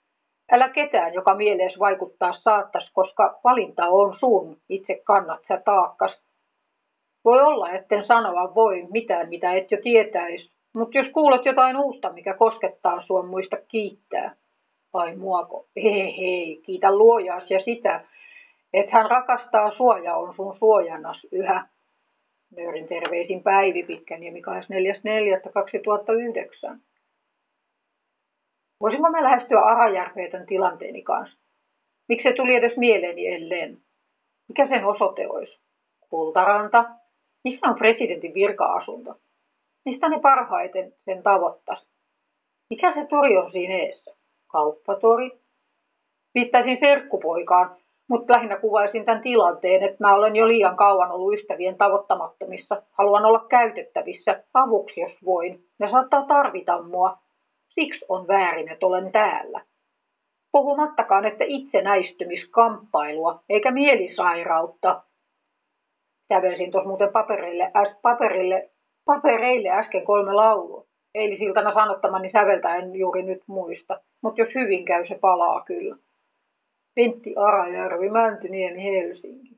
Älä 0.52 0.68
ketään, 0.68 1.14
joka 1.14 1.34
mielees 1.34 1.78
vaikuttaa 1.78 2.32
saattas, 2.32 2.90
koska 2.92 3.40
valinta 3.44 3.88
on 3.88 4.16
sun, 4.18 4.56
itse 4.68 5.00
kannat 5.04 5.40
sä 5.48 5.62
taakkas. 5.64 6.12
Voi 7.24 7.42
olla, 7.42 7.70
etten 7.70 8.06
sanoa 8.06 8.54
voi 8.54 8.86
mitään, 8.90 9.28
mitä 9.28 9.52
et 9.52 9.70
jo 9.70 9.78
tietäis, 9.82 10.50
mutta 10.74 10.98
jos 10.98 11.06
kuulet 11.12 11.44
jotain 11.44 11.76
uusta, 11.76 12.12
mikä 12.12 12.34
koskettaa 12.34 13.02
sua, 13.02 13.22
muista 13.22 13.56
kiittää. 13.68 14.34
Ai 14.92 15.16
muako, 15.16 15.66
hei 15.76 16.16
hei, 16.18 16.60
kiitä 16.64 16.96
luojaas 16.96 17.50
ja 17.50 17.60
sitä, 17.64 18.04
että 18.72 18.92
hän 18.92 19.10
rakastaa 19.10 19.76
suoja 19.76 20.16
on 20.16 20.34
sun 20.34 20.58
suojannas 20.58 21.26
yhä. 21.32 21.68
Nöyrin 22.56 22.88
terveisin 22.88 23.42
Päivi 23.42 23.82
Pitkäniemi 23.82 24.40
24.4.2009. 24.40 26.78
Voisinko 28.80 29.10
mä 29.10 29.22
lähestyä 29.22 29.60
Arajärveä 29.60 30.30
tämän 30.30 30.46
tilanteeni 30.46 31.02
kanssa? 31.02 31.38
Miksi 32.08 32.28
se 32.28 32.34
tuli 32.36 32.54
edes 32.54 32.76
mieleeni 32.76 33.28
ellen? 33.28 33.78
Mikä 34.48 34.68
sen 34.68 34.84
osoite 34.84 35.28
olisi? 35.28 35.58
Kultaranta? 36.10 36.84
Missä 37.44 37.66
on 37.66 37.78
presidentin 37.78 38.34
virka-asunto? 38.34 39.14
Mistä 39.84 40.08
ne 40.08 40.20
parhaiten 40.20 40.92
sen 41.04 41.22
tavoittas? 41.22 41.86
Mikä 42.70 42.94
se 42.94 43.06
tori 43.06 43.36
on 43.36 43.52
siinä 43.52 43.74
eessä? 43.74 44.14
Kauppatori? 44.52 45.30
Viittaisin 46.34 46.78
serkkupoikaan, 46.80 47.76
mutta 48.08 48.32
lähinnä 48.36 48.56
kuvaisin 48.56 49.04
tämän 49.04 49.22
tilanteen, 49.22 49.82
että 49.82 49.96
mä 50.00 50.14
olen 50.14 50.36
jo 50.36 50.48
liian 50.48 50.76
kauan 50.76 51.12
ollut 51.12 51.34
ystävien 51.34 51.76
tavoittamattomissa. 51.78 52.82
Haluan 52.92 53.24
olla 53.24 53.46
käytettävissä, 53.48 54.42
avuksi 54.54 55.00
jos 55.00 55.12
voin. 55.24 55.64
Ne 55.78 55.90
saattaa 55.90 56.26
tarvita 56.26 56.82
mua. 56.82 57.18
Siksi 57.68 58.04
on 58.08 58.28
väärin, 58.28 58.72
että 58.72 58.86
olen 58.86 59.12
täällä. 59.12 59.60
Puhumattakaan, 60.52 61.24
että 61.24 61.44
itsenäistymiskamppailua 61.46 63.40
eikä 63.48 63.70
mielisairautta. 63.70 65.02
Sävelsin 66.28 66.70
tuossa 66.70 66.88
muuten 66.88 67.12
paperille, 67.12 67.70
äs, 67.76 67.96
paperille, 68.02 68.70
papereille 69.04 69.68
äsken 69.68 70.04
kolme 70.04 70.32
laulua. 70.32 70.84
Eilisiltana 71.14 71.74
sanottamani 71.74 72.30
säveltä 72.30 72.76
en 72.76 72.96
juuri 72.96 73.22
nyt 73.22 73.42
muista, 73.46 74.00
mutta 74.22 74.40
jos 74.40 74.54
hyvin 74.54 74.84
käy, 74.84 75.06
se 75.08 75.18
palaa 75.20 75.60
kyllä. 75.60 75.96
Pentti 76.98 77.34
Arajärvi, 77.36 78.10
Mäntyniemi, 78.10 78.84
Helsinki. 78.84 79.56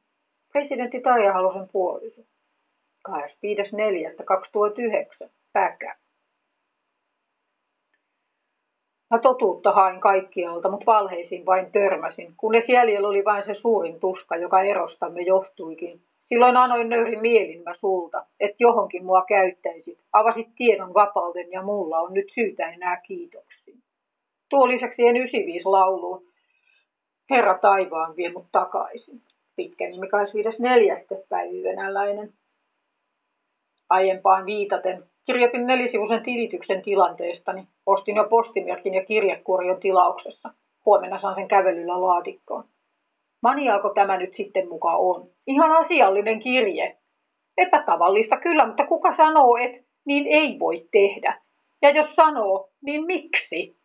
Presidentti 0.52 1.00
Taija 1.00 1.32
Halosen 1.32 1.68
puoliso. 1.72 2.22
25.4.2009. 3.08 3.14
Päkä. 5.52 5.96
Mä 9.10 9.18
totuutta 9.18 9.72
hain 9.72 10.00
kaikkialta, 10.00 10.70
mutta 10.70 10.86
valheisiin 10.86 11.46
vain 11.46 11.72
törmäsin, 11.72 12.34
kunnes 12.36 12.64
jäljellä 12.68 13.08
oli 13.08 13.24
vain 13.24 13.46
se 13.46 13.54
suurin 13.54 14.00
tuska, 14.00 14.36
joka 14.36 14.62
erostamme 14.62 15.22
johtuikin. 15.22 16.00
Silloin 16.28 16.56
anoin 16.56 16.88
nöyrin 16.88 17.20
mielin 17.20 17.62
mä 17.62 17.74
sulta, 17.74 18.26
että 18.40 18.56
johonkin 18.58 19.04
mua 19.04 19.24
käyttäisit, 19.28 19.98
avasit 20.12 20.48
tiedon 20.56 20.94
vapauden 20.94 21.52
ja 21.52 21.62
mulla 21.62 21.98
on 21.98 22.14
nyt 22.14 22.26
syytä 22.34 22.70
enää 22.70 23.00
kiitoksiin. 23.00 23.78
Tuo 24.50 24.68
lisäksi 24.68 25.02
en 25.02 25.16
95 25.16 25.64
lauluun, 25.64 26.29
Herra 27.30 27.58
taivaan 27.58 28.16
vie 28.16 28.32
mut 28.32 28.46
takaisin. 28.52 29.22
Pitkä 29.56 29.88
nimi 29.88 30.06
25.4. 30.06 31.22
päivä 31.28 31.62
venäläinen. 31.64 32.32
Aiempaan 33.90 34.46
viitaten 34.46 35.02
kirjoitin 35.26 35.66
nelisivuisen 35.66 36.22
tilityksen 36.22 36.82
tilanteestani. 36.82 37.68
Ostin 37.86 38.16
jo 38.16 38.24
postimerkin 38.24 38.94
ja 38.94 39.04
kirjekuorion 39.04 39.80
tilauksessa. 39.80 40.50
Huomenna 40.86 41.20
saan 41.20 41.34
sen 41.34 41.48
kävelyllä 41.48 42.00
laatikkoon. 42.00 42.64
Maniaako 43.42 43.88
tämä 43.88 44.16
nyt 44.16 44.32
sitten 44.36 44.68
mukaan 44.68 44.98
on? 44.98 45.28
Ihan 45.46 45.84
asiallinen 45.84 46.40
kirje. 46.40 46.96
Epätavallista 47.58 48.36
kyllä, 48.36 48.66
mutta 48.66 48.86
kuka 48.86 49.16
sanoo, 49.16 49.56
että 49.56 49.82
niin 50.06 50.26
ei 50.26 50.58
voi 50.58 50.88
tehdä? 50.92 51.40
Ja 51.82 51.90
jos 51.90 52.14
sanoo, 52.16 52.68
niin 52.82 53.06
miksi? 53.06 53.76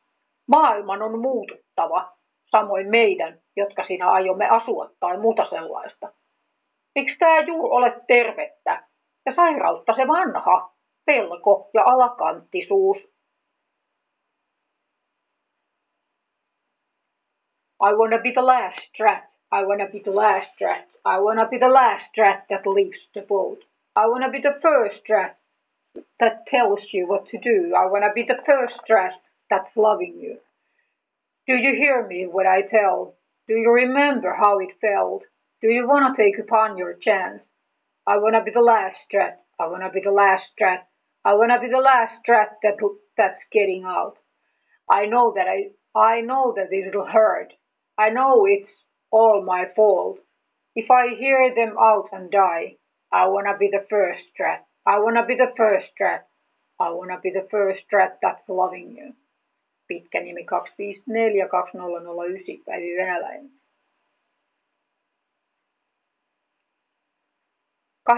Maailman 0.47 1.01
on 1.01 1.19
muututtava 1.19 2.14
samoin 2.56 2.89
meidän, 2.89 3.39
jotka 3.56 3.86
siinä 3.88 4.12
aiomme 4.12 4.50
asua 4.50 4.89
tai 5.00 5.18
muuta 5.18 5.50
sellaista. 5.50 6.13
Miksi 6.96 7.15
tämä 7.20 7.39
juuri 7.39 7.70
ole 7.72 8.02
tervettä 8.08 8.84
ja 9.26 9.36
sairautta 9.36 9.94
se 9.96 10.08
vanha, 10.08 10.72
pelko 11.06 11.70
ja 11.74 11.84
alakanttisuus? 11.84 12.98
I 17.88 17.94
wanna 18.00 18.18
be 18.18 18.32
the 18.32 18.41
last 18.41 19.00
rat. 19.00 19.24
I 19.52 19.65
wanna 19.65 19.86
be 19.86 20.00
the 20.00 20.15
last 20.15 20.62
rat. 20.62 20.86
I 21.06 21.20
wanna 21.20 21.46
be 21.46 21.58
the 21.58 21.70
last 21.70 22.18
rat 22.18 22.48
that 22.48 22.65
leaves 22.65 23.10
the 23.13 23.22
boat. 23.22 23.60
I 23.96 24.08
wanna 24.08 24.30
be 24.30 24.39
the 24.39 24.60
first 24.62 25.10
rat 25.10 25.38
that 26.20 26.46
tells 26.50 26.94
you 26.94 27.08
what 27.08 27.26
to 27.32 27.38
do. 27.38 27.76
I 27.76 27.86
wanna 27.91 28.13
be 28.13 28.24
the 28.24 28.41
first 28.46 28.89
rat 28.89 29.13
that's 29.50 29.76
loving 29.76 30.15
you. 30.24 30.38
Do 31.47 31.53
you 31.53 31.75
hear 31.75 32.08
me 32.08 32.25
what 32.25 32.47
I 32.47 32.63
tell? 32.63 33.17
Do 33.47 33.53
you 33.53 33.69
remember 33.69 34.34
how 34.34 34.58
it 34.58 34.81
felt? 34.81 35.21
Do 35.62 35.67
you 35.67 35.88
want 35.88 36.17
to 36.17 36.23
take 36.23 36.39
upon 36.39 36.75
your 36.75 36.95
chance? 36.95 37.43
I 38.08 38.17
want 38.17 38.34
to 38.34 38.43
be 38.43 38.49
the 38.49 38.65
last 38.65 38.95
strat. 39.05 39.36
I 39.60 39.67
want 39.67 39.84
to 39.84 39.91
be 39.91 40.01
the 40.03 40.12
last 40.12 40.43
strat. 40.58 40.79
I 41.23 41.36
want 41.36 41.51
to 41.51 41.60
be 41.60 41.71
the 41.71 41.77
last 41.77 42.13
strat 42.25 42.58
that 42.63 42.77
that's 43.15 43.43
getting 43.51 43.84
out. 43.86 44.15
I 44.89 45.05
know 45.05 45.34
that 45.36 45.45
I 45.47 45.69
I 45.95 46.21
know 46.21 46.55
that 46.55 46.73
it'll 46.73 47.05
hurt. 47.05 47.53
I 47.95 48.10
know 48.10 48.47
it's 48.47 48.71
all 49.12 49.43
my 49.45 49.65
fault. 49.75 50.17
If 50.75 50.89
I 50.89 51.13
hear 51.15 51.53
them 51.53 51.77
out 51.77 52.10
and 52.12 52.31
die, 52.31 52.77
I 53.12 53.27
want 53.27 53.45
to 53.45 53.58
be 53.60 53.69
the 53.71 53.86
first 53.88 54.23
strat. 54.34 54.65
I 54.84 54.97
want 54.97 55.17
to 55.17 55.27
be 55.27 55.36
the 55.36 55.53
first 55.55 55.86
strat. 55.93 56.21
I 56.79 56.89
want 56.89 57.12
to 57.12 57.19
be 57.21 57.29
the 57.29 57.47
first 57.51 57.81
strat 57.86 58.17
that's 58.19 58.49
loving 58.49 58.95
you 58.97 59.13
pitkä 59.88 60.21
nimi 60.21 60.43
254 60.43 61.48
2009 61.48 62.56
Päivi 62.65 62.95
Venäläinen. 62.98 63.52
26.4.2009. 68.12 68.15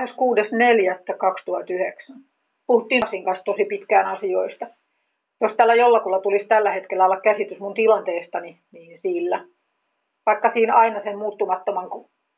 Puhuttiin 2.67 3.03
Asin 3.03 3.23
kanssa 3.23 3.43
tosi 3.43 3.65
pitkään 3.65 4.05
asioista. 4.05 4.67
Jos 5.41 5.51
tällä 5.57 5.75
jollakulla 5.75 6.19
tulisi 6.19 6.45
tällä 6.45 6.71
hetkellä 6.71 7.05
olla 7.05 7.21
käsitys 7.21 7.59
mun 7.59 7.73
tilanteestani, 7.73 8.59
niin 8.71 8.99
sillä. 9.01 9.45
Vaikka 10.25 10.53
siinä 10.53 10.75
aina 10.75 11.03
sen 11.03 11.17
muuttumattoman, 11.17 11.89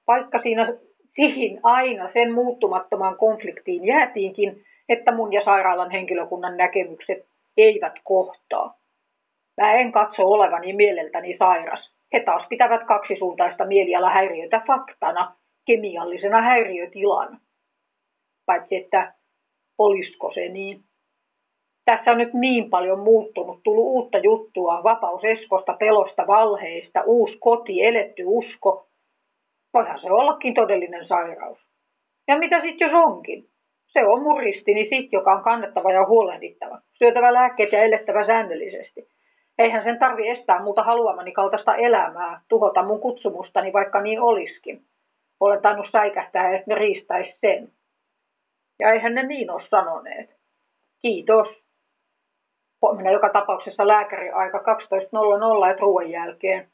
vaikka 0.08 0.42
siinä 0.42 0.74
siihen 1.16 1.60
aina 1.64 2.10
sen 2.14 2.34
muuttumattomaan 2.34 3.18
konfliktiin 3.18 3.86
jäätiinkin, 3.86 4.64
että 4.90 5.12
mun 5.12 5.34
ja 5.34 5.46
sairaalan 5.46 5.92
henkilökunnan 5.92 6.58
näkemykset 6.58 7.26
eivät 7.58 7.94
kohtaa. 8.04 8.79
Mä 9.62 9.74
en 9.74 9.92
katso 9.92 10.24
olevani 10.24 10.74
mieleltäni 10.74 11.38
sairas. 11.38 11.92
He 12.14 12.20
taas 12.20 12.48
pitävät 12.50 12.84
kaksisuuntaista 12.84 13.66
mielialahäiriötä 13.66 14.62
faktana, 14.68 15.36
kemiallisena 15.66 16.42
häiriötilana. 16.42 17.40
Paitsi 18.46 18.76
että 18.76 19.14
olisiko 19.78 20.32
se 20.34 20.50
niin. 20.50 20.80
Tässä 21.86 22.12
on 22.12 22.18
nyt 22.18 22.34
niin 22.34 22.70
paljon 22.70 23.00
muuttunut, 23.00 23.60
tullut 23.64 23.86
uutta 23.86 24.18
juttua, 24.18 24.84
vapaus 24.84 25.22
eskosta, 25.24 25.74
pelosta, 25.74 26.28
valheista, 26.28 27.04
uusi 27.06 27.38
koti, 27.40 27.86
eletty 27.86 28.24
usko. 28.26 28.88
Voihan 29.74 30.02
se 30.02 30.12
ollakin 30.12 30.54
todellinen 30.54 31.08
sairaus. 31.08 31.60
Ja 32.28 32.38
mitä 32.38 32.62
sitten 32.62 32.92
jos 32.92 33.06
onkin? 33.06 33.46
Se 33.88 34.06
on 34.06 34.24
mun 34.24 34.40
ristini 34.40 34.90
sit, 34.90 35.12
joka 35.12 35.32
on 35.32 35.44
kannettava 35.44 35.92
ja 35.92 36.06
huolehdittava, 36.06 36.80
syötävä 36.98 37.34
lääkkeet 37.34 37.72
ja 37.72 37.84
elettävä 37.84 38.26
säännöllisesti. 38.26 39.19
Eihän 39.60 39.84
sen 39.84 40.00
tarvi 40.00 40.30
estää 40.30 40.64
muuta 40.64 40.84
haluamani 40.84 41.32
kaltaista 41.32 41.76
elämää, 41.76 42.42
tuhota 42.50 42.84
mun 42.84 43.00
kutsumustani, 43.00 43.74
vaikka 43.74 44.02
niin 44.02 44.22
olisikin. 44.22 44.82
Olen 45.40 45.62
tainnut 45.62 45.92
säikähtää, 45.92 46.56
että 46.56 46.64
ne 46.68 46.76
riistäisi 46.76 47.38
sen. 47.42 47.72
Ja 48.80 48.94
eihän 48.94 49.16
ne 49.16 49.24
niin 49.24 49.52
ole 49.52 49.64
sanoneet. 49.70 50.30
Kiitos. 51.02 51.48
Huomenna 52.82 53.12
joka 53.12 53.30
tapauksessa 53.30 53.88
lääkäri 53.88 54.30
aika 54.30 54.58
12.00 54.58 55.72
et 55.72 55.80
ruoan 55.80 56.10
jälkeen. 56.10 56.68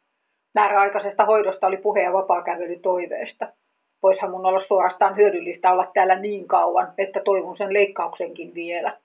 Määräaikaisesta 0.55 1.25
hoidosta 1.25 1.67
oli 1.67 1.77
puhe 1.77 2.01
ja 2.01 2.13
vapaakävely 2.13 2.79
toiveesta. 2.79 3.47
Voishan 4.03 4.31
mun 4.31 4.45
olla 4.45 4.65
suorastaan 4.67 5.15
hyödyllistä 5.15 5.71
olla 5.71 5.91
täällä 5.93 6.15
niin 6.15 6.47
kauan, 6.47 6.93
että 6.97 7.21
toivon 7.25 7.57
sen 7.57 7.73
leikkauksenkin 7.73 8.53
vielä. 8.53 8.97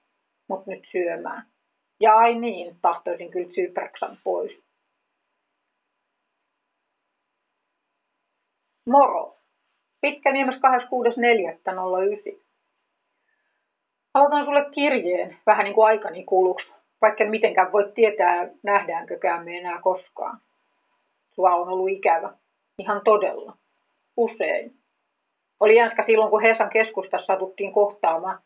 Mut 0.48 0.66
nyt 0.66 0.82
syömään. 0.92 1.42
Ja 2.00 2.16
ai 2.16 2.34
niin, 2.34 2.76
tahtoisin 2.82 3.30
kyllä 3.30 3.52
Zypraksan 3.52 4.18
pois. 4.24 4.52
Moro! 8.86 9.36
Pitkäniemes 10.00 10.54
26.4.09. 10.54 12.40
Aloitan 14.14 14.44
sulle 14.44 14.66
kirjeen, 14.74 15.36
vähän 15.46 15.64
niin 15.64 15.74
kuin 15.74 15.86
aikani 15.86 16.24
kuluksi, 16.24 16.72
vaikka 17.02 17.24
mitenkään 17.24 17.72
voi 17.72 17.92
tietää, 17.94 18.48
nähdäänkökään 18.62 19.44
me 19.44 19.58
enää 19.58 19.80
koskaan. 19.82 20.40
Sua 21.34 21.54
on 21.54 21.68
ollut 21.68 21.90
ikävä. 21.90 22.32
Ihan 22.78 23.00
todella. 23.04 23.56
Usein. 24.16 24.74
Oli 25.60 25.76
jänskä 25.76 26.04
silloin, 26.06 26.30
kun 26.30 26.42
Hesan 26.42 26.70
keskustassa 26.70 27.26
satuttiin 27.26 27.72
kohtaamaan. 27.72 28.38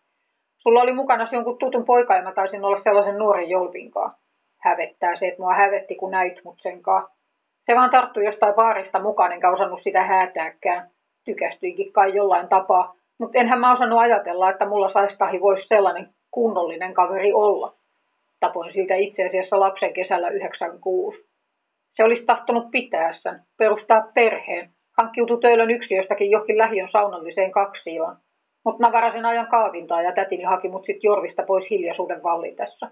Sulla 0.64 0.82
oli 0.82 0.92
mukana 0.92 1.28
jonkun 1.32 1.58
tutun 1.58 1.84
poika 1.84 2.16
ja 2.16 2.22
mä 2.22 2.32
taisin 2.32 2.64
olla 2.64 2.80
sellaisen 2.84 3.18
nuoren 3.18 3.50
jolpinkaan. 3.50 4.14
Hävettää 4.58 5.16
se, 5.16 5.26
että 5.26 5.42
mua 5.42 5.54
hävetti, 5.54 5.94
kun 5.94 6.10
näit 6.10 6.44
mut 6.44 6.58
senkaan. 6.62 7.06
Se 7.66 7.74
vaan 7.74 7.90
tarttui 7.90 8.24
jostain 8.24 8.56
vaarista 8.56 8.98
mukaan, 8.98 9.32
enkä 9.32 9.50
osannut 9.50 9.80
sitä 9.82 10.02
häätääkään. 10.02 10.88
Tykästyikin 11.24 11.92
kai 11.92 12.14
jollain 12.14 12.48
tapaa, 12.48 12.94
mutta 13.18 13.38
enhän 13.38 13.60
mä 13.60 13.74
osannut 13.74 13.98
ajatella, 13.98 14.50
että 14.50 14.66
mulla 14.66 14.92
saistahi 14.92 15.40
voisi 15.40 15.66
sellainen 15.68 16.08
kunnollinen 16.30 16.94
kaveri 16.94 17.32
olla. 17.32 17.74
Tapoin 18.40 18.72
siitä 18.72 18.94
itse 18.94 19.26
asiassa 19.26 19.60
lapsen 19.60 19.92
kesällä 19.92 20.28
96. 20.28 21.18
Se 21.96 22.04
olisi 22.04 22.24
tahtonut 22.24 22.70
pitää 22.70 23.14
sen, 23.22 23.40
perustaa 23.58 24.08
perheen, 24.14 24.70
hankkiutui 24.98 25.40
töölön 25.40 25.70
yksiöstäkin 25.70 26.30
johonkin 26.30 26.58
lähiön 26.58 26.88
saunalliseen 26.92 27.50
kaksioon. 27.50 28.16
Mutta 28.64 28.86
mä 28.86 28.92
varasin 28.92 29.24
ajan 29.24 29.46
kaavintaa 29.46 30.02
ja 30.02 30.12
tätini 30.12 30.42
haki 30.42 30.68
mut 30.68 30.86
sit 30.86 31.04
Jorvista 31.04 31.42
pois 31.42 31.70
hiljaisuuden 31.70 32.22
vallitessa. 32.22 32.90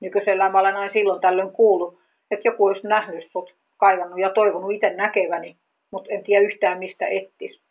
Nykyisellään 0.00 0.52
mä 0.52 0.60
olen 0.60 0.76
aina 0.76 0.92
silloin 0.92 1.20
tällöin 1.20 1.52
kuullut, 1.52 1.98
että 2.30 2.48
joku 2.48 2.64
olisi 2.64 2.86
nähnyt 2.86 3.24
sut, 3.32 3.54
kaivannut 3.78 4.20
ja 4.20 4.30
toivonut 4.30 4.72
itse 4.72 4.90
näkeväni, 4.90 5.56
mutta 5.92 6.14
en 6.14 6.24
tiedä 6.24 6.44
yhtään 6.44 6.78
mistä 6.78 7.06
ettis. 7.06 7.62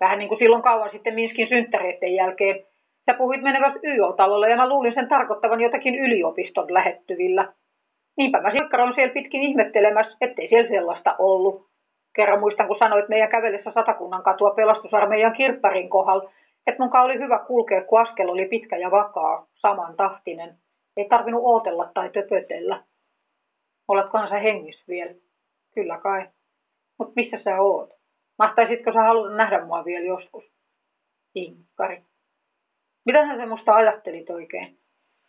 Vähän 0.00 0.18
niin 0.18 0.28
kuin 0.28 0.38
silloin 0.38 0.62
kauan 0.62 0.90
sitten 0.92 1.14
Minskin 1.14 1.48
synttäreiden 1.48 2.14
jälkeen. 2.14 2.64
Sä 3.06 3.14
puhuit 3.18 3.42
menevästä 3.42 3.80
YO-talolle 3.84 4.50
ja 4.50 4.56
mä 4.56 4.68
luulin 4.68 4.94
sen 4.94 5.08
tarkoittavan 5.08 5.60
jotakin 5.60 5.94
yliopiston 5.94 6.74
lähettyvillä. 6.74 7.52
Niinpä 8.16 8.40
mä 8.40 8.50
silkkaroin 8.50 8.94
siellä 8.94 9.14
pitkin 9.14 9.42
ihmettelemässä, 9.42 10.16
ettei 10.20 10.48
siellä 10.48 10.68
sellaista 10.68 11.16
ollut. 11.18 11.73
Kerran 12.16 12.40
muistan, 12.40 12.66
kun 12.66 12.78
sanoit 12.78 13.08
meidän 13.08 13.30
kävellessä 13.30 13.70
Satakunnan 13.74 14.22
katua 14.22 14.50
pelastusarmeijan 14.50 15.32
kirpparin 15.32 15.90
kohdalla, 15.90 16.30
että 16.66 16.82
munka 16.82 17.02
oli 17.02 17.18
hyvä 17.18 17.38
kulkea, 17.38 17.84
kun 17.84 18.00
askel 18.00 18.28
oli 18.28 18.46
pitkä 18.46 18.76
ja 18.76 18.90
vakaa, 18.90 19.46
saman 19.54 19.96
tahtinen. 19.96 20.54
Ei 20.96 21.08
tarvinnut 21.08 21.42
ootella 21.44 21.90
tai 21.94 22.10
töpötellä. 22.10 22.82
Oletkohan 23.88 24.28
sä 24.28 24.38
hengissä 24.38 24.84
vielä? 24.88 25.14
Kyllä 25.74 25.98
kai. 25.98 26.26
Mut 26.98 27.12
missä 27.16 27.38
sä 27.44 27.60
oot? 27.60 27.90
Mahtaisitko 28.38 28.92
sä 28.92 29.02
haluta 29.02 29.36
nähdä 29.36 29.64
mua 29.64 29.84
vielä 29.84 30.04
joskus? 30.06 30.44
Inkari. 31.34 32.02
Mitähän 33.06 33.38
sä 33.38 33.46
musta 33.46 33.74
ajattelit 33.74 34.30
oikein? 34.30 34.78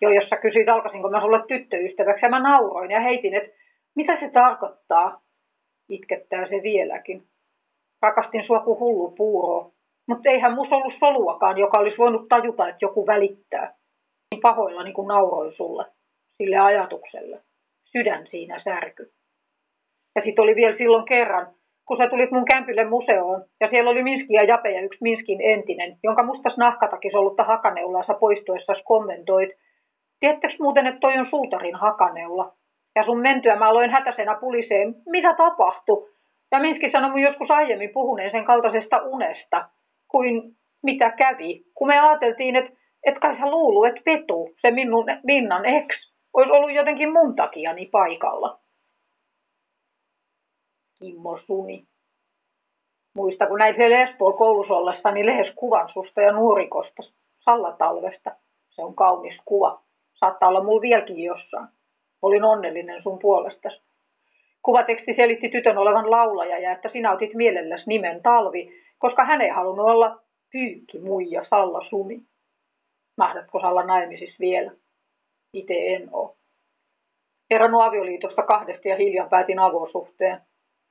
Jo, 0.01 0.09
jos 0.09 0.29
sä 0.29 0.37
kysyit, 0.37 0.69
alkaisinko 0.69 1.09
mä 1.09 1.21
sulle 1.21 1.43
tyttöystäväksi, 1.47 2.25
ja 2.25 2.29
mä 2.29 2.39
nauroin 2.39 2.91
ja 2.91 2.99
heitin, 2.99 3.33
että 3.33 3.57
mitä 3.95 4.19
se 4.19 4.29
tarkoittaa? 4.33 5.21
Itkettää 5.89 6.47
se 6.49 6.63
vieläkin. 6.63 7.23
Rakastin 8.01 8.43
sua 8.47 8.59
kuin 8.59 8.79
hullu 8.79 9.11
puuro, 9.11 9.71
mutta 10.07 10.29
eihän 10.29 10.53
mus 10.53 10.71
ollut 10.71 10.93
soluakaan, 10.99 11.57
joka 11.57 11.77
olisi 11.77 11.97
voinut 11.97 12.27
tajuta, 12.29 12.67
että 12.67 12.85
joku 12.85 13.07
välittää. 13.07 13.75
Niin 14.31 14.41
pahoilla 14.41 14.83
niin 14.83 14.93
kuin 14.93 15.07
nauroin 15.07 15.53
sulle, 15.55 15.85
sille 16.37 16.57
ajatukselle. 16.57 17.41
Sydän 17.91 18.27
siinä 18.27 18.61
särky. 18.63 19.11
Ja 20.15 20.21
sitten 20.25 20.43
oli 20.43 20.55
vielä 20.55 20.77
silloin 20.77 21.05
kerran, 21.05 21.47
kun 21.87 21.97
sä 21.97 22.07
tulit 22.09 22.31
mun 22.31 22.45
kämpille 22.45 22.85
museoon, 22.85 23.45
ja 23.61 23.69
siellä 23.69 23.89
oli 23.89 24.03
Minski 24.03 24.33
ja 24.33 24.43
Jape 24.43 24.71
ja 24.71 24.81
yksi 24.81 24.99
Minskin 25.01 25.41
entinen, 25.41 25.97
jonka 26.03 26.23
mustas 26.23 26.57
nahkatakis 26.57 27.15
ollutta 27.15 27.43
hakaneulaansa 27.43 28.13
poistuessa 28.13 28.73
kommentoit. 28.85 29.49
Tiedättekö 30.19 30.53
muuten, 30.59 30.87
että 30.87 30.99
toi 30.99 31.17
on 31.17 31.27
suutarin 31.29 31.75
hakaneula? 31.75 32.53
Ja 32.95 33.05
sun 33.05 33.19
mentyä 33.19 33.55
mä 33.55 33.69
aloin 33.69 33.91
hätäisenä 33.91 34.35
puliseen, 34.35 34.95
mitä 35.05 35.33
tapahtui? 35.33 36.09
Ja 36.51 36.59
Minski 36.59 36.91
sanoi 36.91 37.09
mun 37.09 37.21
joskus 37.21 37.51
aiemmin 37.51 37.89
puhuneen 37.93 38.31
sen 38.31 38.45
kaltaisesta 38.45 38.97
unesta, 38.97 39.69
kuin 40.07 40.55
mitä 40.83 41.09
kävi, 41.09 41.65
kun 41.73 41.87
me 41.87 41.99
ajateltiin, 41.99 42.55
että 42.55 42.71
et 43.05 43.19
kai 43.19 43.37
sä 43.37 43.51
luulu, 43.51 43.83
että 43.83 44.01
Petu, 44.05 44.49
se 44.61 44.71
minun, 44.71 45.05
Minnan 45.23 45.65
ex, 45.65 45.85
olisi 46.33 46.51
ollut 46.51 46.73
jotenkin 46.73 47.13
mun 47.13 47.35
takiani 47.35 47.85
paikalla. 47.85 48.59
Kimmo 50.99 51.37
Suni. 51.37 51.83
Muista, 53.15 53.47
kun 53.47 53.59
näin 53.59 53.75
siellä 53.75 54.03
Espoon 54.03 54.37
koulussa 54.37 54.73
ollessa, 54.73 55.11
niin 55.11 55.25
lehes 55.25 55.55
kuvan 55.55 55.89
susta 55.93 56.21
ja 56.21 56.31
nuorikosta 56.31 57.03
sallatalvesta. 57.39 58.31
Se 58.69 58.81
on 58.81 58.95
kaunis 58.95 59.37
kuva. 59.45 59.81
Saattaa 60.13 60.49
olla 60.49 60.63
mulla 60.63 60.81
vieläkin 60.81 61.23
jossain. 61.23 61.67
Olin 62.25 62.43
onnellinen 62.43 63.03
sun 63.03 63.19
puolestasi. 63.19 63.81
Kuvateksti 64.61 65.13
selitti 65.15 65.49
tytön 65.49 65.77
olevan 65.77 66.11
laulaja 66.11 66.59
ja 66.59 66.71
että 66.71 66.89
sinä 66.89 67.11
otit 67.11 67.33
mielelläsi 67.33 67.83
nimen 67.87 68.21
Talvi, 68.23 68.71
koska 68.97 69.25
hän 69.25 69.41
ei 69.41 69.49
halunnut 69.49 69.85
olla 69.85 70.19
pyykki 70.51 70.99
muija 70.99 71.45
Salla 71.49 71.89
Sumi. 71.89 72.19
Mahdatko 73.17 73.57
olla 73.57 73.83
naimisissa 73.83 74.35
vielä? 74.39 74.71
Itse 75.53 75.73
en 75.73 76.09
oo. 76.11 76.35
Eronnut 77.49 77.81
avioliitosta 77.81 78.43
kahdesta 78.43 78.87
ja 78.87 78.95
hiljan 78.95 79.29
päätin 79.29 79.59
avosuhteen. 79.59 80.37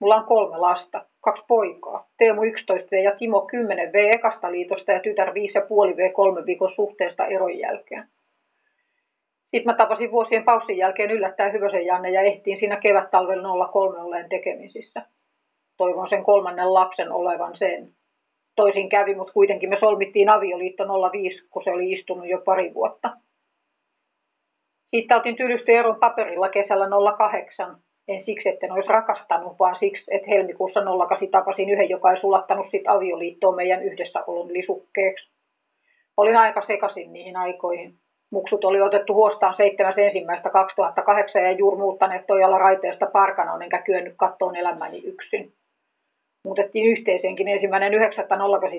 Mulla 0.01 0.17
on 0.17 0.25
kolme 0.25 0.59
lasta, 0.59 1.07
kaksi 1.21 1.45
poikaa. 1.49 2.07
Teemu 2.19 2.43
11V 2.43 2.97
ja 3.05 3.17
Timo 3.19 3.47
10V 3.53 4.15
ekasta 4.15 4.53
liitosta 4.53 4.93
ja 4.93 5.01
tytär 5.01 5.29
5,5V 5.29 6.13
kolme 6.13 6.47
viikon 6.47 6.73
suhteesta 6.75 7.27
eron 7.27 7.59
jälkeen. 7.59 8.05
Sitten 9.55 9.73
mä 9.73 9.77
tapasin 9.77 10.11
vuosien 10.11 10.45
paussin 10.45 10.77
jälkeen 10.77 11.11
yllättäen 11.11 11.53
Hyvösen 11.53 11.87
Janne 11.87 12.11
ja 12.11 12.23
ehtiin 12.23 12.59
siinä 12.59 12.77
kevät-talvella 12.77 13.69
03 13.69 13.99
olleen 13.99 14.29
tekemisissä. 14.29 15.03
Toivon 15.77 16.09
sen 16.09 16.25
kolmannen 16.25 16.75
lapsen 16.75 17.13
olevan 17.13 17.57
sen. 17.59 17.89
Toisin 18.57 18.89
kävi, 18.89 19.15
mutta 19.15 19.33
kuitenkin 19.33 19.69
me 19.69 19.77
solmittiin 19.81 20.29
avioliitto 20.29 20.85
05, 21.13 21.49
kun 21.51 21.65
se 21.65 21.71
oli 21.71 21.93
istunut 21.93 22.29
jo 22.29 22.39
pari 22.45 22.75
vuotta. 22.75 23.11
Siitä 24.91 25.17
otin 25.17 25.37
tylysty 25.37 25.73
eron 25.73 26.01
paperilla 26.01 26.49
kesällä 26.49 26.89
08. 27.19 27.77
En 28.09 28.25
siksi, 28.25 28.49
että 28.49 28.67
olisi 28.75 28.89
rakastanut, 28.89 29.59
vaan 29.59 29.77
siksi, 29.81 30.05
että 30.11 30.31
helmikuussa 30.31 30.81
08 31.09 31.29
tapasin 31.29 31.71
yhden, 31.71 31.91
joka 31.91 32.13
ei 32.13 32.21
sulattanut 32.21 32.67
sit 32.71 32.89
avioliittoon 32.89 33.57
meidän 33.57 33.83
yhdessäolon 33.83 34.53
lisukkeeksi. 34.53 35.31
Olin 36.17 36.37
aika 36.37 36.63
sekasin 36.67 37.13
niihin 37.13 37.37
aikoihin. 37.37 38.04
Muksut 38.35 38.65
oli 38.65 38.81
otettu 38.81 39.15
huostaan 39.15 39.55
7.1.2008 39.55 41.41
ja 41.43 41.53
juuri 41.53 41.77
muuttaneet 41.77 42.27
Tojalla 42.27 42.59
raiteesta 42.59 43.07
Parkanoon, 43.07 43.63
enkä 43.63 43.83
kyennyt 43.83 44.15
kattoon 44.17 44.57
elämäni 44.57 44.99
yksin. 45.05 45.53
Muutettiin 46.45 46.87
yhteiseenkin 46.87 47.49
ensimmäinen 47.49 47.93
9.08 47.93 47.99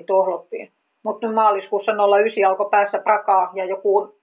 tohloppiin. 0.06 0.70
Mutta 1.04 1.32
maaliskuussa 1.32 1.92
09 1.92 2.44
alkoi 2.44 2.68
päässä 2.70 2.98
prakaa 2.98 3.50
ja 3.54 3.64
joku 3.64 4.14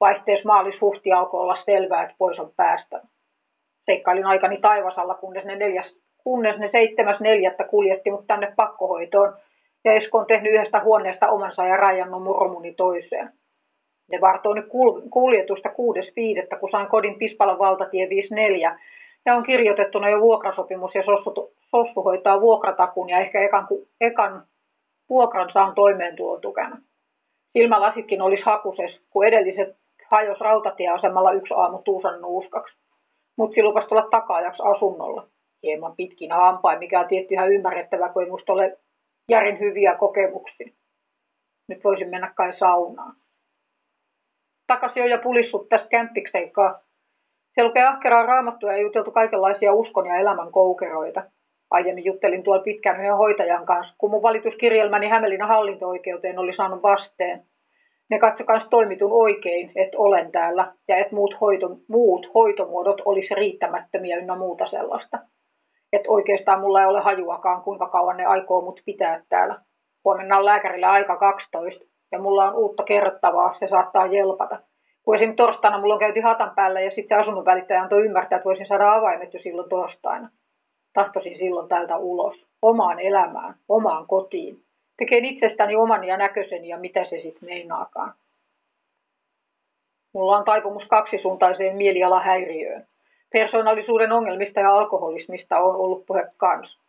vaihteessa 0.00 0.48
maalis-huhti 0.48 1.12
alkoi 1.12 1.40
olla 1.40 1.62
selvää, 1.64 2.02
että 2.02 2.14
pois 2.18 2.38
on 2.38 2.52
päästä. 2.56 3.00
Seikkailin 3.86 4.26
aikani 4.26 4.58
taivasalla, 4.60 5.14
kunnes 5.14 5.44
ne, 5.44 5.56
neljäs, 5.56 5.86
kunnes 6.24 6.58
ne 6.58 6.68
seitsemäs 6.72 7.20
neljättä 7.20 7.64
kuljetti 7.64 8.10
mut 8.10 8.26
tänne 8.26 8.52
pakkohoitoon 8.56 9.32
ja 9.84 9.92
Esko 9.92 10.18
on 10.18 10.26
tehnyt 10.26 10.52
yhdestä 10.52 10.80
huoneesta 10.80 11.28
omansa 11.28 11.64
ja 11.64 11.76
rajannut 11.76 12.22
murromuni 12.22 12.74
toiseen. 12.74 13.41
Ne 14.12 14.20
vartoi 14.20 14.54
nyt 14.54 14.68
kuljetusta 15.10 15.68
6.5. 15.68 16.58
kun 16.60 16.70
sain 16.70 16.88
kodin 16.88 17.18
Pispalan 17.18 17.58
valtatie 17.58 18.08
54 18.08 18.78
ja 19.26 19.34
on 19.34 19.42
kirjoitettuna 19.42 20.10
jo 20.10 20.20
vuokrasopimus 20.20 20.94
ja 20.94 21.02
sossu, 21.04 21.52
sossu 21.70 22.02
hoitaa 22.02 22.40
vuokratakun 22.40 23.08
ja 23.08 23.20
ehkä 23.20 23.40
ekan, 23.44 23.66
ekan 24.00 24.42
vuokran 25.10 25.50
saan 25.52 25.74
toimeentulotukena. 25.74 26.78
Silmälasitkin 27.52 28.22
olisi 28.22 28.42
hakuses, 28.44 29.00
kun 29.10 29.26
edelliset 29.26 29.76
hajos 30.10 30.40
rautatieasemalla 30.40 31.32
yksi 31.32 31.54
aamu 31.56 31.78
Tuusan 31.84 32.20
nuuskaksi. 32.20 32.76
Mutsi 33.36 33.62
lupasi 33.62 33.88
tulla 33.88 34.08
takaajaksi 34.10 34.62
asunnolla. 34.64 35.26
Hieman 35.62 35.96
pitkin 35.96 36.32
hampain, 36.32 36.78
mikä 36.78 37.00
on 37.00 37.08
tietty 37.08 37.34
ihan 37.34 37.52
ymmärrettävä, 37.52 38.08
kun 38.08 38.22
ei 38.22 38.30
musta 38.30 38.52
ole 38.52 38.78
järin 39.28 39.60
hyviä 39.60 39.94
kokemuksia. 39.94 40.72
Nyt 41.68 41.84
voisin 41.84 42.08
mennä 42.10 42.32
kai 42.36 42.58
saunaan 42.58 43.21
takaisin 44.74 45.00
jo 45.00 45.06
ja 45.06 45.18
pulissut 45.18 45.68
tästä 45.68 45.88
kämppikseikkaa. 45.88 46.80
Se 47.54 47.64
lukee 47.64 47.84
ahkeraa 47.84 48.26
raamattua 48.26 48.72
ja 48.72 48.82
juteltu 48.82 49.10
kaikenlaisia 49.10 49.72
uskon 49.72 50.06
ja 50.06 50.16
elämän 50.16 50.52
koukeroita. 50.52 51.22
Aiemmin 51.70 52.04
juttelin 52.04 52.42
tuolla 52.42 52.62
pitkään 52.62 53.00
yhden 53.00 53.16
hoitajan 53.16 53.66
kanssa, 53.66 53.94
kun 53.98 54.10
mun 54.10 54.22
valituskirjelmäni 54.22 55.08
Hämeenlinnan 55.08 55.48
hallinto-oikeuteen 55.48 56.38
oli 56.38 56.56
saanut 56.56 56.82
vasteen. 56.82 57.42
Ne 58.10 58.18
katso 58.18 58.44
kanssa 58.44 58.70
toimitun 58.70 59.12
oikein, 59.12 59.72
että 59.76 59.98
olen 59.98 60.32
täällä 60.32 60.72
ja 60.88 60.96
että 60.96 61.14
muut, 61.14 61.34
hoito, 61.40 61.76
muut 61.88 62.26
hoitomuodot 62.34 63.02
olisi 63.04 63.34
riittämättömiä 63.34 64.16
ynnä 64.16 64.36
muuta 64.36 64.66
sellaista. 64.70 65.18
Että 65.92 66.10
oikeastaan 66.10 66.60
mulla 66.60 66.80
ei 66.80 66.86
ole 66.86 67.00
hajuakaan, 67.00 67.62
kuinka 67.62 67.88
kauan 67.88 68.16
ne 68.16 68.24
aikoo 68.24 68.60
mut 68.60 68.80
pitää 68.86 69.22
täällä. 69.28 69.60
Huomenna 70.04 70.38
on 70.38 70.44
lääkärillä 70.44 70.90
aika 70.90 71.16
12 71.16 71.91
ja 72.12 72.18
mulla 72.18 72.44
on 72.44 72.54
uutta 72.54 72.82
kerrottavaa, 72.82 73.56
se 73.58 73.68
saattaa 73.68 74.06
jelpata. 74.06 74.58
Kun 75.02 75.16
esim. 75.16 75.36
torstaina 75.36 75.78
mulla 75.78 75.94
on 75.94 76.00
käyty 76.00 76.20
hatan 76.20 76.52
päällä 76.54 76.80
ja 76.80 76.90
sitten 76.94 77.18
asunnon 77.18 77.44
välittäjä 77.44 77.82
antoi 77.82 78.04
ymmärtää, 78.04 78.36
että 78.36 78.48
voisin 78.48 78.66
saada 78.66 78.94
avaimet 78.94 79.34
jo 79.34 79.40
silloin 79.40 79.68
torstaina. 79.68 80.28
Tahtoisin 80.92 81.38
silloin 81.38 81.68
täältä 81.68 81.96
ulos, 81.96 82.46
omaan 82.62 83.00
elämään, 83.00 83.54
omaan 83.68 84.06
kotiin. 84.06 84.56
Tekee 84.96 85.18
itsestäni 85.22 85.76
oman 85.76 86.04
ja 86.04 86.16
näköiseni 86.16 86.68
ja 86.68 86.78
mitä 86.78 87.04
se 87.04 87.20
sitten 87.22 87.48
meinaakaan. 87.48 88.12
Mulla 90.14 90.36
on 90.36 90.44
taipumus 90.44 90.84
kaksisuuntaiseen 90.88 91.76
mielialahäiriöön. 91.76 92.86
Persoonallisuuden 93.32 94.12
ongelmista 94.12 94.60
ja 94.60 94.76
alkoholismista 94.76 95.58
on 95.58 95.76
ollut 95.76 96.06
puhe 96.06 96.26
kans. 96.36 96.81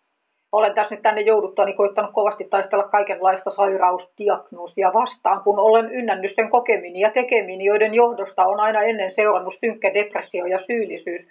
Olen 0.54 0.74
tässä 0.74 0.96
nyt 0.96 1.02
tänne 1.02 1.22
jouduttuani 1.22 1.74
koittanut 1.74 2.12
kovasti 2.14 2.44
taistella 2.50 2.84
kaikenlaista 2.84 3.52
sairausdiagnoosia 3.56 4.94
vastaan, 4.94 5.44
kun 5.44 5.60
olen 5.60 5.92
ynnännyt 5.92 6.32
sen 6.36 6.50
kokemini 6.50 7.00
ja 7.00 7.12
tekemini, 7.12 7.66
joiden 7.66 7.94
johdosta 7.94 8.46
on 8.46 8.60
aina 8.60 8.82
ennen 8.82 9.12
seurannut 9.16 9.56
synkkä 9.60 9.94
depressio 9.94 10.46
ja 10.46 10.60
syyllisyys. 10.68 11.28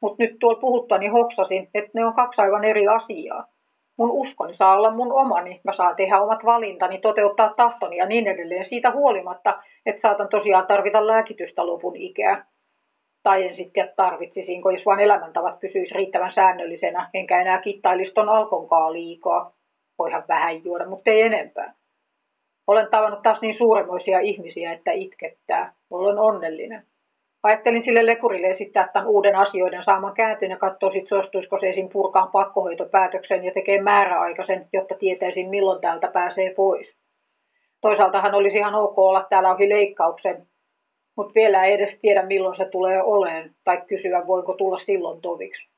Mutta 0.00 0.22
nyt 0.22 0.36
tuolla 0.40 0.60
puhuttani 0.60 1.08
hoksasin, 1.08 1.68
että 1.74 1.90
ne 1.94 2.04
on 2.04 2.14
kaksi 2.14 2.40
aivan 2.40 2.64
eri 2.64 2.88
asiaa. 2.88 3.44
Mun 3.98 4.10
uskoni 4.10 4.56
saa 4.56 4.76
olla 4.76 4.90
mun 4.90 5.12
omani, 5.12 5.60
mä 5.64 5.72
saan 5.76 5.96
tehdä 5.96 6.20
omat 6.20 6.44
valintani, 6.44 6.98
toteuttaa 6.98 7.54
tahtoni 7.56 7.96
ja 7.96 8.06
niin 8.06 8.26
edelleen 8.26 8.68
siitä 8.68 8.90
huolimatta, 8.90 9.58
että 9.86 10.08
saatan 10.08 10.28
tosiaan 10.28 10.66
tarvita 10.66 11.06
lääkitystä 11.06 11.66
lopun 11.66 11.96
ikää. 11.96 12.44
Tai 13.24 13.48
en 13.48 13.56
sitten 13.56 13.92
tarvitsisinko, 13.96 14.70
jos 14.70 14.86
vaan 14.86 15.00
elämäntavat 15.00 15.60
pysyisi 15.60 15.94
riittävän 15.94 16.32
säännöllisenä, 16.34 17.10
enkä 17.14 17.40
enää 17.40 17.60
kittailisi 17.60 18.12
ton 18.12 18.28
alkonkaan 18.28 18.92
liikaa. 18.92 19.52
Voihan 19.98 20.24
vähän 20.28 20.64
juoda, 20.64 20.86
mutta 20.86 21.10
ei 21.10 21.20
enempää. 21.20 21.74
Olen 22.66 22.88
tavannut 22.90 23.22
taas 23.22 23.40
niin 23.40 23.58
suuremoisia 23.58 24.20
ihmisiä, 24.20 24.72
että 24.72 24.92
itkettää. 24.92 25.72
Olen 25.90 26.18
onnellinen. 26.18 26.82
Ajattelin 27.42 27.84
sille 27.84 28.06
lekurille 28.06 28.46
esittää 28.46 28.88
tämän 28.92 29.08
uuden 29.08 29.36
asioiden 29.36 29.84
saaman 29.84 30.14
kääntön 30.14 30.50
ja 30.50 30.56
katsoa 30.56 30.92
sit 30.92 31.08
suostuisiko 31.08 31.60
se 31.60 31.70
esim. 31.70 31.88
purkaan 31.88 32.30
pakkohoitopäätöksen 32.32 33.44
ja 33.44 33.52
tekee 33.54 33.82
määräaikaisen, 33.82 34.66
jotta 34.72 34.94
tietäisin 34.94 35.48
milloin 35.48 35.80
täältä 35.80 36.08
pääsee 36.08 36.54
pois. 36.54 36.86
Toisaalta 37.80 38.20
hän 38.20 38.34
olisi 38.34 38.56
ihan 38.56 38.74
ok 38.74 38.98
olla 38.98 39.26
täällä 39.30 39.54
ohi 39.54 39.68
leikkauksen, 39.68 40.46
mutta 41.16 41.34
vielä 41.34 41.64
ei 41.64 41.72
edes 41.72 41.98
tiedä 42.00 42.22
milloin 42.22 42.56
se 42.56 42.64
tulee 42.64 43.02
oleen 43.02 43.54
tai 43.64 43.82
kysyä 43.86 44.26
voinko 44.26 44.54
tulla 44.54 44.80
silloin 44.86 45.20
toviksi. 45.20 45.68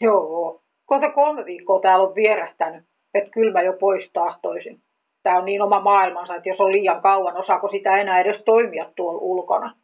Joo, 0.00 0.60
kohta 0.86 1.10
kolme 1.10 1.44
viikkoa 1.44 1.80
täällä 1.80 2.08
on 2.08 2.14
vierähtänyt, 2.14 2.84
että 3.14 3.30
kyllä 3.30 3.52
mä 3.52 3.62
jo 3.62 3.72
pois 3.72 4.10
tahtoisin. 4.12 4.80
Tämä 5.22 5.38
on 5.38 5.44
niin 5.44 5.62
oma 5.62 5.80
maailmansa, 5.80 6.34
että 6.34 6.48
jos 6.48 6.60
on 6.60 6.72
liian 6.72 7.02
kauan, 7.02 7.36
osaako 7.36 7.68
sitä 7.68 7.96
enää 7.96 8.20
edes 8.20 8.42
toimia 8.44 8.90
tuolla 8.96 9.20
ulkona. 9.20 9.74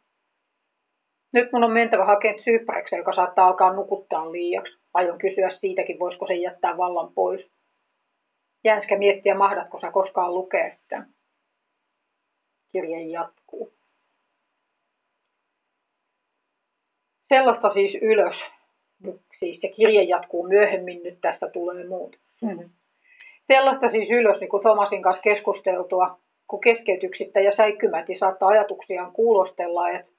Nyt 1.33 1.51
mun 1.51 1.63
on 1.63 1.71
mentävä 1.71 2.05
hakemaan 2.05 2.43
syyppäreksi, 2.43 2.95
joka 2.95 3.15
saattaa 3.15 3.47
alkaa 3.47 3.73
nukuttaa 3.73 4.31
liiaksi. 4.31 4.77
Aion 4.93 5.17
kysyä 5.17 5.49
siitäkin, 5.59 5.99
voisiko 5.99 6.27
se 6.27 6.33
jättää 6.35 6.77
vallan 6.77 7.13
pois. 7.13 7.51
Jäänskä 8.63 8.97
miettiä, 8.97 9.35
mahdatko 9.35 9.79
sä 9.79 9.91
koskaan 9.91 10.33
lukea 10.33 10.75
sitä. 10.81 11.05
Kirje 12.71 13.01
jatkuu. 13.01 13.80
Sellaista 17.33 17.73
siis 17.73 17.97
ylös. 18.01 18.35
Siis 19.39 19.61
se 19.61 19.67
kirje 19.67 20.03
jatkuu 20.03 20.47
myöhemmin, 20.47 21.03
nyt 21.03 21.17
tästä 21.21 21.47
tulee 21.49 21.87
muut. 21.87 22.15
Mm-hmm. 22.41 22.69
Sellaista 23.47 23.91
siis 23.91 24.09
ylös, 24.09 24.39
niin 24.39 24.49
kuin 24.49 24.61
Thomasin 24.61 25.01
kanssa 25.01 25.21
keskusteltua, 25.21 26.17
kun 26.47 26.61
keskeytyksittä 26.61 27.39
ja 27.39 27.55
säikkymäti 27.57 28.17
saattaa 28.19 28.49
ajatuksiaan 28.49 29.11
kuulostella, 29.11 29.89
että 29.89 30.11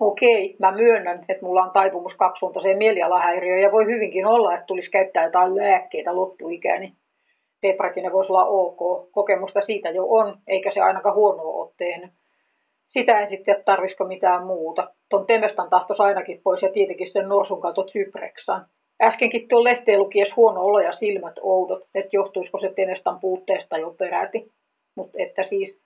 okei, 0.00 0.56
mä 0.58 0.72
myönnän, 0.72 1.24
että 1.28 1.46
mulla 1.46 1.62
on 1.62 1.70
taipumus 1.70 2.14
kaksisuuntaiseen 2.18 2.78
mielialahäiriöön 2.78 3.62
ja 3.62 3.72
voi 3.72 3.86
hyvinkin 3.86 4.26
olla, 4.26 4.54
että 4.54 4.66
tulisi 4.66 4.90
käyttää 4.90 5.24
jotain 5.24 5.56
lääkkeitä 5.56 6.16
loppuikäni. 6.16 6.92
Deprakinen 7.62 8.12
voisi 8.12 8.32
olla 8.32 8.44
ok. 8.44 9.12
Kokemusta 9.12 9.60
siitä 9.60 9.90
jo 9.90 10.06
on, 10.08 10.38
eikä 10.46 10.70
se 10.74 10.80
ainakaan 10.80 11.14
huonoa 11.14 11.54
ole 11.62 11.70
tehnyt. 11.76 12.10
Sitä 12.92 13.20
en 13.20 13.28
sitten 13.28 13.62
tarvisiko 13.64 14.04
mitään 14.04 14.46
muuta. 14.46 14.88
Ton 15.08 15.26
Temestan 15.26 15.70
tahtos 15.70 16.00
ainakin 16.00 16.40
pois 16.44 16.62
ja 16.62 16.72
tietenkin 16.72 17.12
sen 17.12 17.28
norsun 17.28 17.60
kautta 17.60 17.84
Zypreksan. 17.84 18.66
Äskenkin 19.02 19.48
tuon 19.48 19.64
lehteen 19.64 19.98
lukies 19.98 20.28
huono 20.36 20.60
olo 20.60 20.80
ja 20.80 20.92
silmät 20.92 21.34
oudot, 21.40 21.82
että 21.94 22.10
johtuisiko 22.12 22.58
se 22.60 22.72
Temestan 22.76 23.20
puutteesta 23.20 23.78
jo 23.78 23.94
peräti. 23.98 24.52
Mutta 24.96 25.18
että 25.18 25.42
siis, 25.48 25.80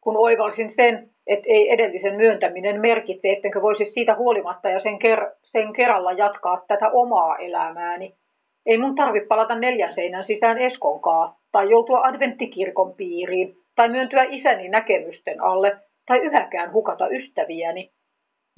kun 0.00 0.16
oivalsin 0.16 0.72
sen, 0.76 1.08
että 1.26 1.46
ei 1.48 1.70
edellisen 1.70 2.14
myöntäminen 2.14 2.80
merkitse, 2.80 3.32
ettenkö 3.32 3.62
voisi 3.62 3.90
siitä 3.94 4.14
huolimatta 4.14 4.68
ja 4.68 4.80
sen, 4.80 4.98
ker- 5.06 5.34
sen 5.42 5.72
kerralla 5.72 6.12
jatkaa 6.12 6.64
tätä 6.68 6.90
omaa 6.90 7.38
elämääni. 7.38 8.14
Ei 8.66 8.78
mun 8.78 8.94
tarvi 8.94 9.20
palata 9.20 9.54
neljän 9.54 9.94
seinän 9.94 10.24
sisään 10.26 10.58
Eskonkaa, 10.58 11.36
tai 11.52 11.70
joutua 11.70 12.00
adventtikirkon 12.00 12.94
piiriin, 12.94 13.56
tai 13.76 13.88
myöntyä 13.88 14.22
isäni 14.22 14.68
näkemysten 14.68 15.42
alle, 15.42 15.76
tai 16.06 16.18
yhäkään 16.18 16.72
hukata 16.72 17.08
ystäviäni. 17.08 17.90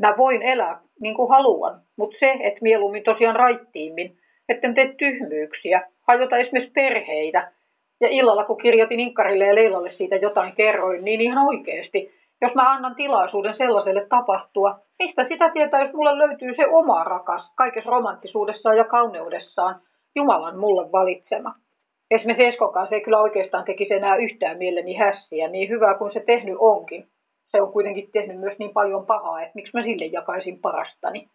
Mä 0.02 0.14
voin 0.16 0.42
elää 0.42 0.80
niin 1.00 1.14
kuin 1.14 1.28
haluan, 1.28 1.80
mutta 1.96 2.16
se, 2.20 2.30
että 2.40 2.60
mieluummin 2.62 3.04
tosiaan 3.04 3.36
raittiimmin, 3.36 4.16
etten 4.48 4.74
tee 4.74 4.94
tyhmyyksiä, 4.98 5.82
hajota 6.08 6.36
esimerkiksi 6.36 6.72
perheitä. 6.72 7.52
Ja 8.00 8.08
illalla, 8.08 8.44
kun 8.44 8.58
kirjoitin 8.58 9.00
Inkkarille 9.00 9.46
ja 9.46 9.54
Leilalle 9.54 9.92
siitä 9.92 10.16
jotain 10.16 10.52
kerroin, 10.52 11.04
niin 11.04 11.20
ihan 11.20 11.46
oikeasti, 11.46 12.10
jos 12.40 12.54
mä 12.54 12.72
annan 12.72 12.94
tilaisuuden 12.94 13.56
sellaiselle 13.56 14.06
tapahtua, 14.08 14.78
mistä 14.98 15.28
sitä 15.28 15.50
tietää, 15.50 15.82
jos 15.82 15.92
mulle 15.92 16.18
löytyy 16.18 16.54
se 16.54 16.66
oma 16.66 17.04
rakas, 17.04 17.52
kaikessa 17.54 17.90
romanttisuudessaan 17.90 18.76
ja 18.76 18.84
kauneudessaan, 18.84 19.80
Jumalan 20.14 20.58
mulle 20.58 20.92
valitsema. 20.92 21.54
Esimerkiksi 22.10 22.46
Eskon 22.46 22.72
kanssa 22.72 22.94
ei 22.94 23.00
kyllä 23.00 23.20
oikeastaan 23.20 23.64
tekisi 23.64 23.94
enää 23.94 24.16
yhtään 24.16 24.58
mieleni 24.58 24.94
hässiä, 24.94 25.48
niin 25.48 25.68
hyvää 25.68 25.94
kuin 25.94 26.12
se 26.12 26.20
tehnyt 26.20 26.56
onkin 26.58 27.06
se 27.56 27.62
on 27.62 27.72
kuitenkin 27.72 28.10
tehnyt 28.12 28.40
myös 28.40 28.58
niin 28.58 28.72
paljon 28.72 29.06
pahaa, 29.06 29.42
että 29.42 29.52
miksi 29.54 29.70
mä 29.74 29.82
sille 29.82 30.04
jakaisin 30.04 30.60
parastani. 30.60 31.28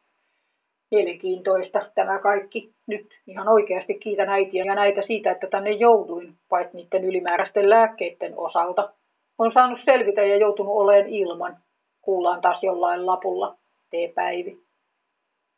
Mielenkiintoista 0.92 1.92
tämä 1.96 2.20
kaikki. 2.20 2.74
Nyt 2.88 3.08
ihan 3.28 3.50
oikeasti 3.50 3.94
kiitän 3.94 4.30
äitiä 4.30 4.64
ja 4.64 4.76
näitä 4.76 5.02
siitä, 5.08 5.32
että 5.32 5.48
tänne 5.48 5.72
jouduin, 5.72 6.36
paitsi 6.50 6.78
niiden 6.78 7.04
ylimääräisten 7.04 7.70
lääkkeiden 7.70 8.34
osalta. 8.38 8.94
On 9.38 9.52
saanut 9.54 9.80
selvitä 9.86 10.22
ja 10.22 10.38
joutunut 10.38 10.76
oleen 10.76 11.08
ilman. 11.08 11.58
Kuullaan 12.02 12.42
taas 12.42 12.64
jollain 12.64 13.06
lapulla. 13.06 13.56
T-päivi. 13.90 14.60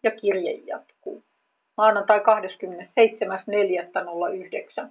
Ja 0.04 0.12
kirje 0.12 0.52
jatkuu. 0.52 1.24
Maanantai 1.78 2.20
27.4.09. 2.20 4.90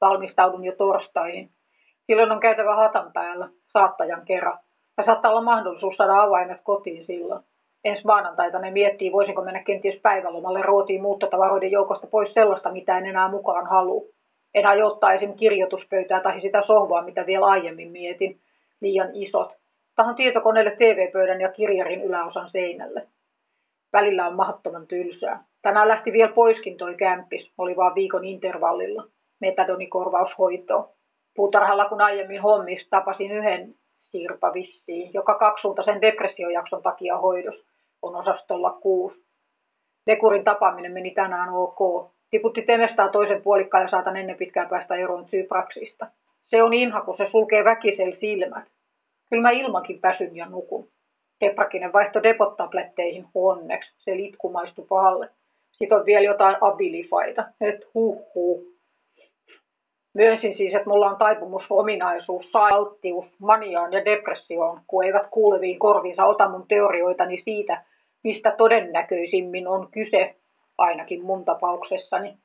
Valmistaudun 0.00 0.64
jo 0.64 0.72
torstaihin. 0.72 1.50
Silloin 2.06 2.32
on 2.32 2.40
käytävä 2.40 2.76
hatan 2.76 3.12
päällä, 3.12 3.48
saattajan 3.72 4.24
kerran. 4.24 4.58
Ja 4.98 5.04
saattaa 5.04 5.30
olla 5.30 5.42
mahdollisuus 5.42 5.96
saada 5.96 6.22
avaimet 6.22 6.60
kotiin 6.64 7.06
silloin. 7.06 7.44
Ensi 7.84 8.02
maanantaita 8.04 8.58
ne 8.58 8.70
miettii, 8.70 9.12
voisinko 9.12 9.44
mennä 9.44 9.62
kenties 9.64 10.00
päivälomalle 10.02 10.62
ruotiin 10.62 11.02
muuttotavaroiden 11.02 11.70
joukosta 11.70 12.06
pois 12.06 12.34
sellaista, 12.34 12.72
mitä 12.72 12.98
en 12.98 13.06
enää 13.06 13.28
mukaan 13.28 13.66
halua. 13.66 14.02
En 14.54 14.70
aio 14.70 14.86
ottaa 14.86 15.12
esim. 15.12 15.34
kirjoituspöytää 15.34 16.20
tai 16.20 16.40
sitä 16.40 16.62
sohvaa, 16.66 17.02
mitä 17.02 17.26
vielä 17.26 17.46
aiemmin 17.46 17.92
mietin. 17.92 18.38
Liian 18.80 19.08
isot. 19.12 19.52
Tahan 19.96 20.14
tietokoneelle 20.14 20.70
TV-pöydän 20.70 21.40
ja 21.40 21.52
kirjarin 21.52 22.02
yläosan 22.02 22.50
seinälle. 22.50 23.02
Välillä 23.92 24.26
on 24.26 24.36
mahdottoman 24.36 24.86
tylsää. 24.86 25.44
Tänään 25.62 25.88
lähti 25.88 26.12
vielä 26.12 26.32
poiskin 26.32 26.76
toi 26.76 26.94
kämppis, 26.94 27.52
oli 27.58 27.76
vaan 27.76 27.94
viikon 27.94 28.24
intervallilla. 28.24 29.04
Metadonikorvaushoitoa. 29.40 30.88
Puutarhalla 31.36 31.88
kun 31.88 32.00
aiemmin 32.00 32.42
hommissa 32.42 32.90
tapasin 32.90 33.32
yhden 33.32 33.74
Sirpa 34.10 34.52
vissiin, 34.54 35.10
joka 35.14 35.34
kaksisuuntaisen 35.34 36.00
depressiojakson 36.00 36.82
takia 36.82 37.18
hoidos 37.18 37.64
on 38.02 38.16
osastolla 38.16 38.70
kuusi. 38.70 39.24
Lekurin 40.06 40.44
tapaaminen 40.44 40.92
meni 40.92 41.10
tänään 41.10 41.48
ok. 41.52 42.10
Tiputti 42.30 42.62
temestää 42.62 43.08
toisen 43.08 43.42
puolikkaan 43.42 43.82
ja 43.82 43.90
saatan 43.90 44.16
ennen 44.16 44.36
pitkään 44.36 44.68
päästä 44.68 44.94
eroon 44.94 45.26
Zypraksista. 45.26 46.06
Se 46.50 46.62
on 46.62 46.74
inha, 46.74 47.00
kun 47.00 47.16
se 47.16 47.28
sulkee 47.30 47.64
väkisel 47.64 48.12
silmät. 48.20 48.64
Kyllä 49.30 49.42
mä 49.42 49.50
ilmankin 49.50 50.02
väsyn 50.02 50.36
ja 50.36 50.46
nukun. 50.46 50.88
Deprakinen 51.40 51.92
vaihto 51.92 52.22
depottabletteihin 52.22 53.26
onneksi. 53.34 53.90
Se 53.98 54.16
litku 54.16 54.50
maistui 54.52 54.86
pahalle. 54.88 55.28
Sitten 55.70 55.98
on 55.98 56.06
vielä 56.06 56.24
jotain 56.24 56.56
abilifaita. 56.60 57.44
Et 57.60 57.94
huh 57.94 58.34
huh. 58.34 58.77
Myönsin 60.14 60.56
siis, 60.56 60.74
että 60.74 60.88
mulla 60.88 61.10
on 61.10 61.16
taipumus, 61.16 61.64
ominaisuus, 61.70 62.50
alttius, 62.54 63.26
maniaan 63.38 63.92
ja 63.92 64.04
depressioon, 64.04 64.80
kun 64.86 65.04
eivät 65.04 65.26
kuuleviin 65.30 65.78
korviinsa 65.78 66.24
ota 66.24 66.48
mun 66.48 66.68
teorioitani 66.68 67.42
siitä, 67.44 67.84
mistä 68.24 68.54
todennäköisimmin 68.58 69.68
on 69.68 69.88
kyse. 69.90 70.34
ainakin 70.78 71.24
mun 71.24 71.44
tapauksessani. 71.44 72.38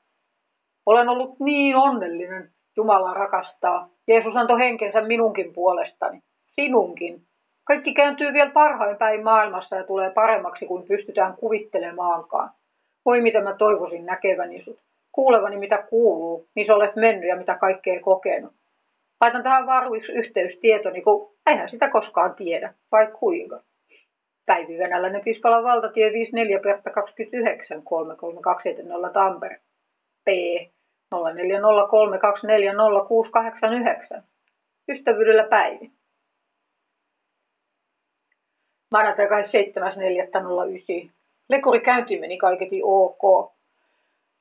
Olen 0.85 1.09
ollut 1.09 1.39
niin 1.39 1.75
onnellinen, 1.75 2.49
Jumala 2.77 3.13
rakastaa. 3.13 3.89
Jeesus 4.07 4.35
antoi 4.35 4.59
henkensä 4.59 5.01
minunkin 5.01 5.53
puolestani, 5.53 6.19
sinunkin. 6.55 7.21
Kaikki 7.67 7.93
kääntyy 7.93 8.33
vielä 8.33 8.51
parhain 8.51 8.97
päin 8.97 9.23
maailmassa 9.23 9.75
ja 9.75 9.83
tulee 9.83 10.09
paremmaksi 10.09 10.65
kuin 10.65 10.87
pystytään 10.87 11.35
kuvittelemaankaan. 11.37 12.49
Voi 13.05 13.21
mitä 13.21 13.41
mä 13.41 13.53
toivoisin 13.53 14.05
näkeväni 14.05 14.63
sut, 14.63 14.79
kuulevani 15.13 15.57
mitä 15.57 15.83
kuuluu, 15.89 16.47
missä 16.55 16.75
olet 16.75 16.95
mennyt 16.95 17.29
ja 17.29 17.35
mitä 17.35 17.57
kaikkea 17.57 18.01
kokenut. 18.01 18.53
Laitan 19.21 19.43
tähän 19.43 19.65
varuiksi 19.65 20.11
yhteystietoni, 20.11 21.01
kun 21.01 21.33
eihän 21.47 21.69
sitä 21.69 21.89
koskaan 21.89 22.35
tiedä, 22.35 22.73
vai 22.91 23.07
kuinka. 23.19 23.61
Päivi 24.45 24.77
Venäläinen 24.77 25.23
Piskalan 25.23 25.63
valtatie 25.63 26.13
54 26.13 26.59
Pertta 26.59 26.89
29 26.89 27.83
33270 27.83 29.13
Tampere. 29.13 29.59
P 30.25 30.27
0403240689. 31.15 31.17
Ystävyydellä 34.89 35.43
Päivi. 35.43 35.91
Maanantai 38.91 39.27
27.4.09. 39.27 39.33
Lekuri 41.49 41.79
käynti 41.79 42.19
meni 42.19 42.37
kaiketi 42.37 42.81
ok. 42.83 43.53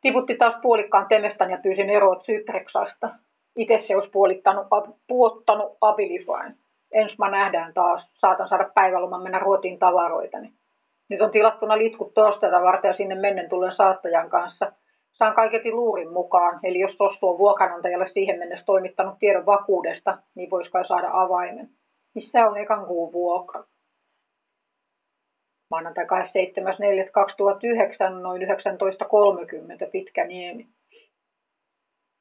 Tiputti 0.03 0.37
taas 0.37 0.55
puolikkaan 0.63 1.07
temestan 1.09 1.51
ja 1.51 1.59
pyysin 1.63 1.91
eroa 1.91 2.17
Zypreksasta. 2.17 3.11
Itse 3.57 3.85
se 3.87 3.97
olisi 3.97 4.11
puolittanut, 4.11 4.67
puottanut 5.09 5.77
Abilifyn. 5.81 6.57
Ensi 6.93 7.15
mä 7.19 7.31
nähdään 7.31 7.75
taas. 7.75 8.11
Saatan 8.15 8.49
saada 8.49 8.71
päiväloman 8.75 9.23
mennä 9.23 9.39
ruotiin 9.39 9.79
tavaroitani. 9.79 10.53
Nyt 11.09 11.21
on 11.23 11.31
tilattuna 11.31 11.79
litkut 11.79 12.15
torstaita 12.15 12.63
varten 12.63 12.89
ja 12.89 12.97
sinne 12.97 13.15
mennen 13.15 13.49
tulen 13.49 13.77
saattajan 13.77 14.31
kanssa. 14.31 14.73
Saan 15.13 15.35
kaiketi 15.35 15.73
luurin 15.73 16.13
mukaan, 16.13 16.61
eli 16.63 16.79
jos 16.79 16.97
Tostu 16.97 17.29
on 17.29 17.39
vuokranantajalle 17.39 18.09
siihen 18.09 18.39
mennessä 18.39 18.65
toimittanut 18.65 19.19
tiedon 19.19 19.47
vakuudesta, 19.47 20.19
niin 20.35 20.51
vois 20.51 20.69
kai 20.69 20.87
saada 20.87 21.11
avaimen. 21.13 21.69
Missä 22.15 22.49
on 22.49 22.57
ekan 22.57 22.87
kuun 22.87 23.13
vuokra? 23.13 23.65
Maanantai 25.73 26.05
27.4.2009 26.05 26.09
noin 28.23 28.43
19.30 28.43 28.49
pitkä 29.93 30.25
niemi. 30.25 30.67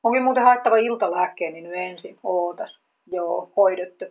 Onkin 0.04 0.24
muuten 0.24 0.44
haettava 0.44 0.78
iltalääkkeeni 0.78 1.62
nyt 1.62 1.74
ensin. 1.76 2.20
Ootas. 2.24 2.80
Joo, 3.08 3.52
hoidettu. 3.58 4.06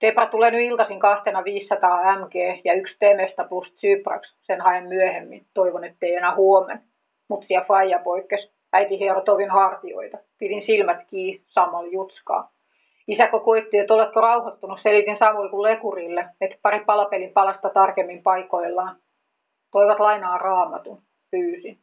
Debra 0.00 0.26
tulee 0.26 0.50
nyt 0.50 0.60
iltaisin 0.60 1.00
kahtena 1.00 1.44
500 1.44 2.18
mg 2.18 2.34
ja 2.64 2.74
yksi 2.74 2.96
Temestä 2.98 3.44
plus 3.44 3.76
Zyprax. 3.76 4.22
Sen 4.42 4.60
haen 4.60 4.86
myöhemmin. 4.86 5.46
Toivon, 5.54 5.84
ettei 5.84 6.14
enää 6.14 6.34
huomenna. 6.34 6.82
Mutsia 7.28 7.64
faija 7.68 7.98
poikkes. 7.98 8.50
Äiti 8.72 8.98
hiero 8.98 9.20
tovin 9.20 9.50
hartioita. 9.50 10.18
Pidin 10.38 10.66
silmät 10.66 10.98
kiinni 11.06 11.42
samalla 11.46 11.88
jutskaa. 11.92 12.55
Isäkö 13.08 13.40
koitti, 13.40 13.78
että 13.78 13.94
oletko 13.94 14.20
rauhoittunut, 14.20 14.78
selitin 14.82 15.18
Samuel 15.18 15.48
kuin 15.48 15.62
lekurille, 15.62 16.26
että 16.40 16.56
pari 16.62 16.80
palapelin 16.84 17.32
palasta 17.32 17.70
tarkemmin 17.70 18.22
paikoillaan. 18.22 18.96
Toivat 19.72 20.00
lainaa 20.00 20.38
raamatun, 20.38 21.02
pyysin. 21.30 21.78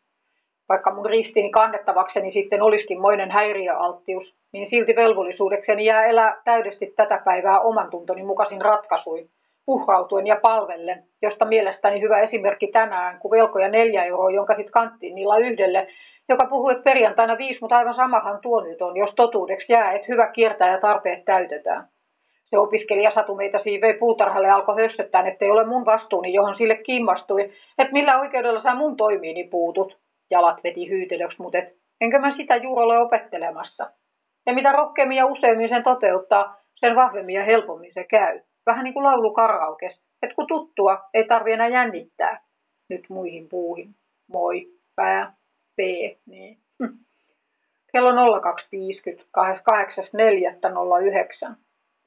Vaikka 0.69 0.93
mun 0.93 1.05
ristini 1.05 1.49
kannettavakseni 1.49 2.31
sitten 2.31 2.61
olisikin 2.61 3.01
moinen 3.01 3.31
häiriöalttius, 3.31 4.35
niin 4.51 4.69
silti 4.69 4.95
velvollisuudekseni 4.95 5.85
jää 5.85 6.05
elää 6.05 6.41
täydesti 6.45 6.93
tätä 6.95 7.21
päivää 7.25 7.59
oman 7.59 7.89
tuntoni 7.89 8.23
mukaisin 8.23 8.61
ratkaisuin, 8.61 9.29
uhrautuen 9.67 10.27
ja 10.27 10.39
palvellen, 10.41 11.03
josta 11.21 11.45
mielestäni 11.45 12.01
hyvä 12.01 12.19
esimerkki 12.19 12.67
tänään, 12.67 13.19
kun 13.19 13.31
velkoja 13.31 13.69
neljä 13.69 14.03
euroa, 14.03 14.31
jonka 14.31 14.55
sit 14.55 14.71
kanttiin 14.71 15.15
niillä 15.15 15.37
yhdelle, 15.37 15.87
joka 16.29 16.45
puhuu, 16.45 16.69
että 16.69 16.83
perjantaina 16.83 17.37
viisi, 17.37 17.57
mutta 17.61 17.77
aivan 17.77 17.95
samahan 17.95 18.39
tuo 18.41 18.61
nyt 18.61 18.81
on, 18.81 18.97
jos 18.97 19.13
totuudeksi 19.15 19.73
jää, 19.73 19.91
että 19.91 20.07
hyvä 20.07 20.27
kiertää 20.27 20.71
ja 20.71 20.79
tarpeet 20.79 21.25
täytetään. 21.25 21.87
Se 22.45 22.57
opiskelija 22.59 23.11
satu 23.15 23.35
meitä 23.35 23.59
siivei 23.63 23.93
puutarhalle 23.93 24.47
ja 24.47 24.55
alkoi 24.55 24.81
hössöttää, 24.81 25.27
että 25.27 25.45
ei 25.45 25.51
ole 25.51 25.65
mun 25.65 25.85
vastuuni, 25.85 26.33
johon 26.33 26.55
sille 26.57 26.75
kimmastui, 26.75 27.51
että 27.77 27.93
millä 27.93 28.19
oikeudella 28.19 28.63
sä 28.63 28.75
mun 28.75 28.97
toimiini 28.97 29.43
puutut. 29.43 29.97
Jalat 30.31 30.63
veti 30.63 30.89
hyytelöksi, 30.89 31.41
mutta 31.41 31.57
et, 31.57 31.73
enkö 32.01 32.19
mä 32.19 32.35
sitä 32.37 32.55
juuri 32.55 32.83
ole 32.83 32.97
opettelemassa. 32.97 33.91
Ja 34.45 34.53
mitä 34.53 34.71
rohkeammin 34.71 35.17
ja 35.17 35.25
useammin 35.25 35.69
sen 35.69 35.83
toteuttaa, 35.83 36.55
sen 36.75 36.95
vahvemmin 36.95 37.35
ja 37.35 37.43
helpommin 37.43 37.93
se 37.93 38.03
käy. 38.03 38.39
Vähän 38.65 38.83
niin 38.83 38.93
kuin 38.93 39.03
laulu 39.03 39.33
karaukes, 39.33 39.93
että 40.21 40.35
kun 40.35 40.47
tuttua, 40.47 41.01
ei 41.13 41.27
tarvi 41.27 41.51
enää 41.51 41.67
jännittää. 41.67 42.41
Nyt 42.89 43.09
muihin 43.09 43.49
puuhin. 43.49 43.95
Moi, 44.27 44.67
pää. 44.95 45.33
P, 45.75 45.79
niin 46.25 46.57
hm. 46.83 46.93
kello 47.91 48.11
02.50, 48.11 48.15
8.4.09. 51.49 51.55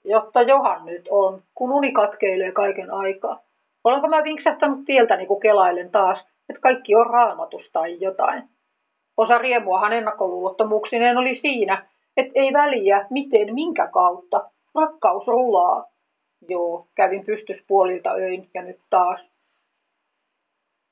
Jotta 0.04 0.42
Johan 0.42 0.86
nyt 0.86 1.08
on, 1.10 1.42
kun 1.54 1.72
uni 1.72 1.92
katkeilee 1.92 2.52
kaiken 2.52 2.90
aikaa. 2.90 3.40
Olenko 3.84 4.08
mä 4.08 4.24
vinksähtänyt 4.24 4.84
tieltäni, 4.86 5.18
niin 5.18 5.28
kun 5.28 5.40
kelailen 5.40 5.90
taas, 5.90 6.18
että 6.48 6.60
kaikki 6.60 6.94
on 6.94 7.06
raamatus 7.06 7.70
tai 7.72 7.96
jotain. 8.00 8.42
Osa 9.16 9.38
riemuahan 9.38 9.92
ennakkoluulottomuuksineen 9.92 11.18
oli 11.18 11.38
siinä, 11.42 11.86
että 12.16 12.32
ei 12.34 12.52
väliä, 12.52 13.06
miten, 13.10 13.54
minkä 13.54 13.86
kautta. 13.86 14.50
Rakkaus 14.74 15.26
rulaa. 15.26 15.84
Joo, 16.48 16.88
kävin 16.94 17.26
pystyspuolilta 17.26 18.10
öin 18.12 18.50
ja 18.54 18.62
nyt 18.62 18.80
taas 18.90 19.20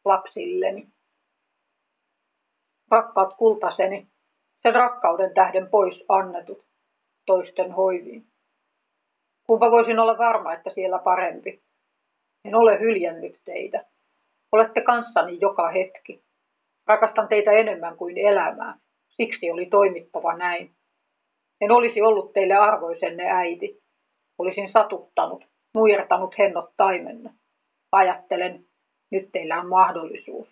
lapsilleni 0.05 0.95
rakkaat 2.91 3.35
kultaseni, 3.37 4.07
sen 4.63 4.75
rakkauden 4.75 5.35
tähden 5.35 5.69
pois 5.71 6.05
annetut, 6.09 6.65
toisten 7.27 7.73
hoiviin. 7.73 8.25
Kumpa 9.47 9.71
voisin 9.71 9.99
olla 9.99 10.19
varma, 10.19 10.53
että 10.53 10.71
siellä 10.75 10.99
parempi. 10.99 11.63
En 12.45 12.55
ole 12.55 12.81
hyljännyt 12.81 13.41
teitä. 13.45 13.85
Olette 14.53 14.81
kanssani 14.81 15.39
joka 15.41 15.69
hetki. 15.69 16.23
Rakastan 16.87 17.29
teitä 17.29 17.53
enemmän 17.53 17.97
kuin 17.97 18.19
elämää. 18.19 18.75
Siksi 19.09 19.51
oli 19.51 19.67
toimittava 19.67 20.37
näin. 20.37 20.71
En 21.61 21.71
olisi 21.71 22.03
ollut 22.03 22.33
teille 22.33 22.55
arvoisenne 22.55 23.25
äiti. 23.31 23.84
Olisin 24.39 24.73
satuttanut, 24.73 25.45
nujertanut 25.75 26.39
hennot 26.39 26.71
taimenne. 26.77 27.31
Ajattelen, 27.93 28.65
nyt 29.11 29.29
teillä 29.33 29.61
on 29.61 29.69
mahdollisuus. 29.69 30.49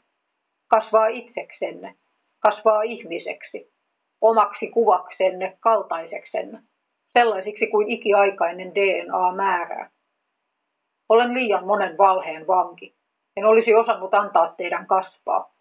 Kasvaa 0.69 1.07
itseksenne, 1.07 1.95
kasvaa 2.41 2.83
ihmiseksi, 2.83 3.73
omaksi 4.21 4.67
kuvaksenne, 4.67 5.57
kaltaiseksenne, 5.61 6.59
sellaisiksi 7.13 7.67
kuin 7.67 7.91
ikiaikainen 7.91 8.75
DNA 8.75 9.33
määrää. 9.37 9.91
Olen 11.09 11.35
liian 11.35 11.67
monen 11.67 11.99
valheen 11.99 12.47
vanki. 12.47 12.95
En 13.37 13.45
olisi 13.45 13.75
osannut 13.75 14.15
antaa 14.15 14.55
teidän 14.57 14.87
kasvaa. 14.87 15.53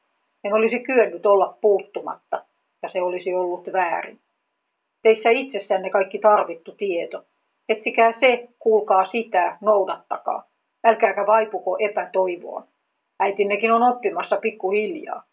En 0.43 0.53
olisi 0.53 0.80
kyennyt 0.80 1.26
olla 1.26 1.57
puuttumatta, 1.61 2.45
ja 2.84 2.89
se 2.89 3.01
olisi 3.01 3.34
ollut 3.34 3.74
väärin. 3.74 4.19
Teissä 5.03 5.30
itsessänne 5.30 5.89
kaikki 5.89 6.19
tarvittu 6.19 6.72
tieto. 6.72 7.24
Etsikää 7.70 8.14
se, 8.20 8.47
kuulkaa 8.59 9.12
sitä, 9.12 9.57
noudattakaa. 9.62 10.43
Älkääkä 10.84 11.28
vaipuko 11.28 11.78
epätoivoon. 11.80 12.68
Äitinnekin 13.20 13.72
on 13.72 13.84
oppimassa 13.84 14.38
pikkuhiljaa. 14.38 15.24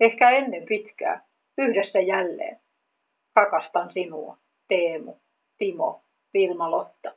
Ehkä 0.00 0.30
ennen 0.30 0.66
pitkää, 0.68 1.26
yhdessä 1.58 2.00
jälleen. 2.00 2.60
Rakastan 3.36 3.92
sinua, 3.92 4.36
Teemu, 4.68 5.14
Timo, 5.58 6.02
Vilma-Lotta. 6.34 7.12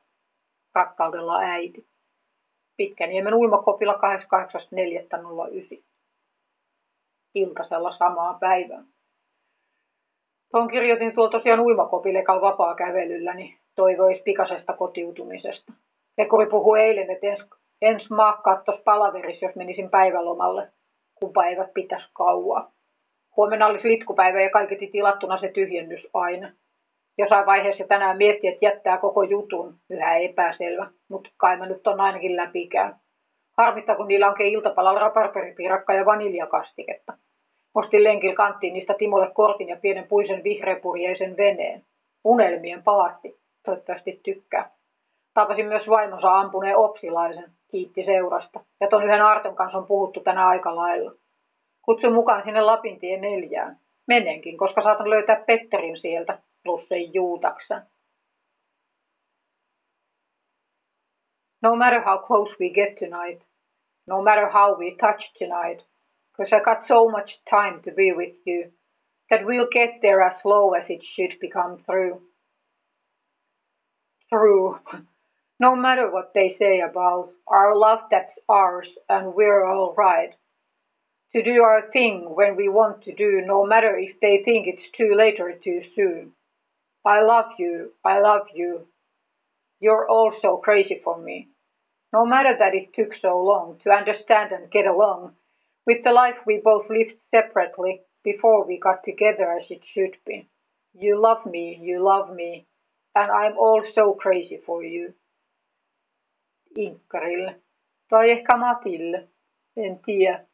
Rakkaudella 0.75 1.39
äiti. 1.39 1.85
Pitkäniemen 2.77 3.33
uimakopilla 3.33 3.93
88.4.09. 3.93 5.83
Iltasella 7.35 7.97
samaa 7.97 8.37
päivää. 8.39 8.83
Tuon 10.51 10.67
kirjoitin 10.67 11.15
tuolla 11.15 11.31
tosiaan 11.31 11.59
uimakopille 11.59 12.19
ekalla 12.19 12.41
vapaa 12.41 12.75
kävelyllä, 12.75 13.33
niin 13.33 13.60
toivoisi 13.75 14.21
pikaisesta 14.21 14.73
kotiutumisesta. 14.73 15.73
Pekuri 16.15 16.45
puhui 16.45 16.81
eilen, 16.81 17.11
että 17.11 17.27
ens, 17.27 17.39
ens 17.81 18.09
maa 18.09 18.33
kattos 18.33 18.79
palaveris, 18.85 19.41
jos 19.41 19.55
menisin 19.55 19.89
päivälomalle 19.89 20.67
kun 21.21 21.33
päivät 21.33 21.73
pitäisi 21.73 22.07
kauaa. 22.13 22.71
Huomenna 23.37 23.67
olisi 23.67 23.87
litkupäivä 23.87 24.41
ja 24.41 24.49
kaiketi 24.49 24.87
tilattuna 24.87 25.39
se 25.39 25.47
tyhjennys 25.47 26.07
aina. 26.13 26.51
Jossain 27.17 27.45
vaiheessa 27.45 27.83
tänään 27.87 28.17
mietti, 28.17 28.47
että 28.47 28.65
jättää 28.65 28.97
koko 28.97 29.23
jutun, 29.23 29.75
yhä 29.89 30.17
epäselvä, 30.17 30.87
mutta 31.09 31.29
kai 31.37 31.57
mä 31.57 31.65
nyt 31.65 31.87
on 31.87 32.01
ainakin 32.01 32.35
läpikään. 32.35 32.95
Harmittaa, 33.57 33.95
kun 33.95 34.07
niillä 34.07 34.27
onkin 34.27 34.47
iltapalalla 34.47 34.99
raparperipiirakka 34.99 35.93
ja 35.93 36.05
vaniljakastiketta. 36.05 37.13
Ostin 37.75 38.03
lenkillä 38.03 38.35
kanttiin 38.35 38.73
niistä 38.73 38.93
Timolle 38.97 39.31
kortin 39.33 39.69
ja 39.69 39.77
pienen 39.81 40.07
puisen 40.07 40.43
vihreäpurjeisen 40.43 41.37
veneen. 41.37 41.81
Unelmien 42.23 42.83
paatti. 42.83 43.40
Toivottavasti 43.65 44.19
tykkää. 44.23 44.71
Tapasin 45.33 45.65
myös 45.65 45.87
vaimonsa 45.89 46.39
ampuneen 46.39 46.77
opsilaisen 46.77 47.51
kiitti 47.71 48.05
seurasta. 48.05 48.59
Ja 48.79 48.87
ton 48.87 49.03
yhden 49.03 49.21
Arton 49.21 49.55
kanssa 49.55 49.77
on 49.77 49.87
puhuttu 49.87 50.19
tänä 50.19 50.47
aika 50.47 50.75
lailla. 50.75 51.11
Kutsun 51.81 52.13
mukaan 52.13 52.43
sinne 52.43 52.61
Lapintien 52.61 53.21
neljään. 53.21 53.77
Menenkin, 54.07 54.57
koska 54.57 54.81
saatan 54.81 55.09
löytää 55.09 55.43
Petterin 55.47 55.97
sieltä, 55.97 56.39
plus 56.63 56.87
sen 56.87 57.13
Juutaksen. 57.13 57.81
No 61.63 61.75
matter 61.75 62.01
how 62.01 62.17
close 62.27 62.55
we 62.59 62.69
get 62.69 62.95
tonight, 62.95 63.43
no 64.07 64.21
matter 64.21 64.49
how 64.49 64.77
we 64.79 64.95
touch 64.99 65.33
tonight, 65.37 65.85
because 66.31 66.55
I 66.55 66.59
got 66.59 66.87
so 66.87 67.09
much 67.09 67.29
time 67.49 67.81
to 67.81 67.91
be 67.95 68.13
with 68.17 68.37
you, 68.47 68.71
that 69.29 69.41
we'll 69.41 69.69
get 69.71 70.01
there 70.01 70.21
as 70.21 70.41
slow 70.41 70.73
as 70.73 70.85
it 70.89 71.03
should 71.03 71.39
become 71.39 71.77
through. 71.83 72.30
Through. 74.31 74.79
No 75.59 75.75
matter 75.75 76.09
what 76.09 76.31
they 76.33 76.55
say 76.57 76.79
about 76.79 77.33
our 77.47 77.75
love 77.75 77.99
that's 78.09 78.31
ours 78.47 78.87
and 79.09 79.35
we're 79.35 79.65
all 79.65 79.93
right. 79.97 80.33
To 81.33 81.43
do 81.43 81.63
our 81.63 81.91
thing 81.91 82.33
when 82.33 82.55
we 82.55 82.69
want 82.69 83.03
to 83.03 83.13
do, 83.13 83.41
no 83.45 83.65
matter 83.65 83.97
if 83.97 84.19
they 84.21 84.41
think 84.43 84.67
it's 84.67 84.97
too 84.97 85.15
late 85.17 85.39
or 85.41 85.51
too 85.53 85.81
soon. 85.95 86.31
I 87.05 87.21
love 87.23 87.51
you, 87.59 87.91
I 88.05 88.21
love 88.21 88.47
you. 88.55 88.87
You're 89.81 90.07
all 90.09 90.33
so 90.41 90.57
crazy 90.57 91.01
for 91.03 91.17
me. 91.17 91.49
No 92.13 92.25
matter 92.25 92.55
that 92.57 92.73
it 92.73 92.93
took 92.95 93.13
so 93.21 93.41
long 93.41 93.79
to 93.83 93.91
understand 93.91 94.53
and 94.53 94.71
get 94.71 94.85
along 94.85 95.33
with 95.85 96.03
the 96.05 96.11
life 96.11 96.37
we 96.45 96.61
both 96.63 96.89
lived 96.89 97.19
separately 97.31 98.01
before 98.23 98.65
we 98.65 98.79
got 98.79 99.03
together 99.03 99.51
as 99.59 99.69
it 99.69 99.81
should 99.93 100.15
be. 100.25 100.47
You 100.93 101.21
love 101.21 101.45
me, 101.45 101.79
you 101.81 102.03
love 102.03 102.33
me, 102.33 102.67
and 103.15 103.29
I'm 103.29 103.57
all 103.59 103.91
so 103.93 104.13
crazy 104.13 104.57
for 104.65 104.85
you. 104.85 105.13
Inkkarille. 106.75 107.55
Tai 108.09 108.31
ehkä 108.31 108.57
Matille. 108.57 109.27
En 109.77 109.99
tiedä. 110.05 110.45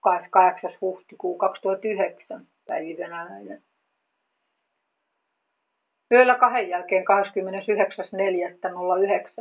28. 0.00 0.70
huhtikuu 0.80 1.38
2009 1.38 2.46
päivi 2.66 2.96
venäläinen. 2.98 3.62
Yöllä 6.12 6.34
kahden 6.34 6.68
jälkeen 6.68 7.04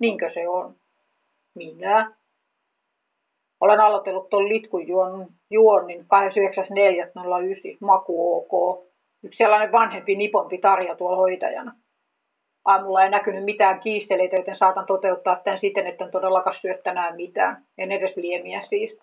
Niinkö 0.00 0.30
se 0.34 0.48
on? 0.48 0.74
Minä. 1.54 2.14
Olen 3.60 3.80
aloitellut 3.80 4.28
tuon 4.28 4.48
litkun 4.48 4.86
juonnin 5.50 5.98
29.4.09. 6.00 6.06
Maku 7.80 8.36
OK. 8.36 8.84
Yksi 9.24 9.38
sellainen 9.38 9.72
vanhempi 9.72 10.16
nipompi 10.16 10.58
Tarja 10.58 10.96
tuolla 10.96 11.16
hoitajana. 11.16 11.72
Aamulla 12.64 13.02
ei 13.02 13.10
näkynyt 13.10 13.44
mitään 13.44 13.80
kiisteleitä, 13.80 14.36
joten 14.36 14.56
saatan 14.56 14.86
toteuttaa 14.86 15.40
tämän 15.44 15.60
siten, 15.60 15.86
että 15.86 16.04
en 16.04 16.10
todellakaan 16.10 16.56
syö 16.60 16.78
tänään 16.84 17.16
mitään. 17.16 17.64
En 17.78 17.92
edes 17.92 18.16
liemiä 18.16 18.62
siis. 18.68 18.98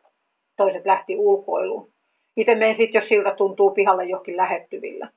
Toiset 0.58 0.86
lähti 0.86 1.16
ulkoiluun. 1.18 1.97
Itse 2.38 2.56
menen 2.56 2.78
sitten, 2.78 3.00
jos 3.00 3.10
siltä 3.10 3.36
tuntuu 3.36 3.72
pihalle 3.72 4.06
johonkin 4.06 4.38
lähettyvillä. 4.38 5.10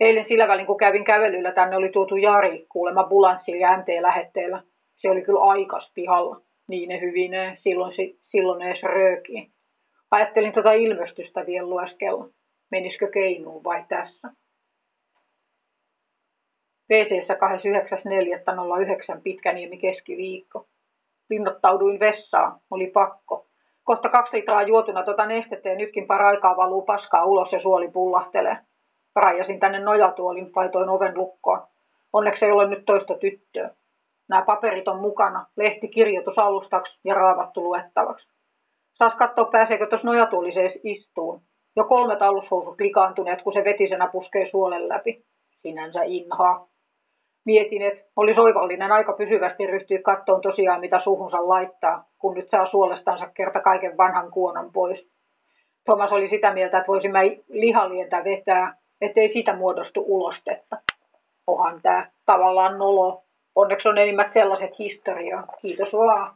Eilen 0.00 0.24
sillä 0.28 0.48
välin, 0.48 0.66
kun 0.66 0.76
kävin 0.76 1.04
kävelyllä, 1.04 1.52
tänne 1.52 1.76
oli 1.76 1.88
tuotu 1.88 2.16
Jari 2.16 2.66
kuulemma 2.68 3.04
bulanssilla 3.04 3.60
ja 3.60 3.76
MT-lähetteellä. 3.76 4.62
Se 4.96 5.10
oli 5.10 5.22
kyllä 5.22 5.40
aikas 5.40 5.92
pihalla. 5.94 6.40
Niin 6.68 6.88
ne 6.88 7.00
hyvineen, 7.00 7.58
silloin, 7.62 7.94
silloin 8.30 8.62
edes 8.62 8.82
röökiin. 8.82 9.50
Ajattelin 10.10 10.52
tuota 10.52 10.72
ilmestystä 10.72 11.46
vielä 11.46 11.68
lueskella. 11.68 12.28
Menisikö 12.70 13.08
keinuun 13.10 13.64
vai 13.64 13.84
tässä? 13.88 14.28
WC 16.90 17.28
29.4.09 19.16 19.20
Pitkäniemi 19.22 19.78
keskiviikko. 19.78 20.66
Linnoittauduin 21.30 22.00
vessaan, 22.00 22.60
oli 22.70 22.86
pakko. 22.86 23.47
Kohta 23.88 24.08
kaksi 24.08 24.36
litraa 24.36 24.62
juotuna 24.62 25.02
tota 25.02 25.26
nestettä 25.26 25.68
ja 25.68 25.74
nytkin 25.74 26.06
paraikaa 26.06 26.56
valuu 26.56 26.82
paskaa 26.82 27.24
ulos 27.24 27.52
ja 27.52 27.62
suoli 27.62 27.88
pullahtelee. 27.88 28.56
Rajasin 29.16 29.60
tänne 29.60 29.78
nojatuolin, 29.78 30.50
laitoin 30.56 30.88
oven 30.88 31.18
lukkoon. 31.18 31.60
Onneksi 32.12 32.44
ei 32.44 32.50
ole 32.50 32.68
nyt 32.68 32.84
toista 32.84 33.14
tyttöä. 33.14 33.70
Nämä 34.28 34.42
paperit 34.42 34.88
on 34.88 35.00
mukana, 35.00 35.46
lehti 35.56 35.88
kirjoitus 35.88 36.38
alustaksi 36.38 36.98
ja 37.04 37.14
raavattu 37.14 37.64
luettavaksi. 37.64 38.28
Saas 38.94 39.14
katsoa, 39.14 39.44
pääseekö 39.44 39.86
tuossa 39.86 40.06
nojatuoliseen 40.06 40.72
istuun. 40.84 41.40
Jo 41.76 41.84
kolme 41.84 42.16
alushousut 42.20 42.80
likaantuneet, 42.80 43.42
kun 43.42 43.52
se 43.52 43.64
vetisenä 43.64 44.08
puskee 44.12 44.50
suolen 44.50 44.88
läpi. 44.88 45.24
Sinänsä 45.62 46.02
inhaa. 46.02 46.66
Mietin, 47.48 47.82
että 47.82 48.04
oli 48.16 48.34
soivallinen 48.34 48.92
aika 48.92 49.12
pysyvästi 49.12 49.66
ryhtyä 49.66 49.98
kattoon 50.02 50.40
tosiaan, 50.40 50.80
mitä 50.80 51.00
suhunsa 51.04 51.48
laittaa, 51.48 52.04
kun 52.18 52.34
nyt 52.34 52.50
saa 52.50 52.70
suolestansa 52.70 53.26
kerta 53.34 53.60
kaiken 53.60 53.96
vanhan 53.96 54.30
kuonan 54.30 54.72
pois. 54.72 55.08
Thomas 55.84 56.12
oli 56.12 56.28
sitä 56.28 56.52
mieltä, 56.54 56.78
että 56.78 56.92
voisimme 56.92 57.20
lihalientä 57.48 58.24
vetää, 58.24 58.74
ettei 59.00 59.32
siitä 59.32 59.56
muodostu 59.56 60.04
ulostetta. 60.06 60.76
Onhan 61.46 61.82
tämä 61.82 62.06
tavallaan 62.26 62.78
nolo. 62.78 63.22
Onneksi 63.54 63.88
on 63.88 63.98
enimmät 63.98 64.32
sellaiset 64.32 64.78
historiaa. 64.78 65.44
Kiitos 65.62 65.92
vaan. 65.92 66.34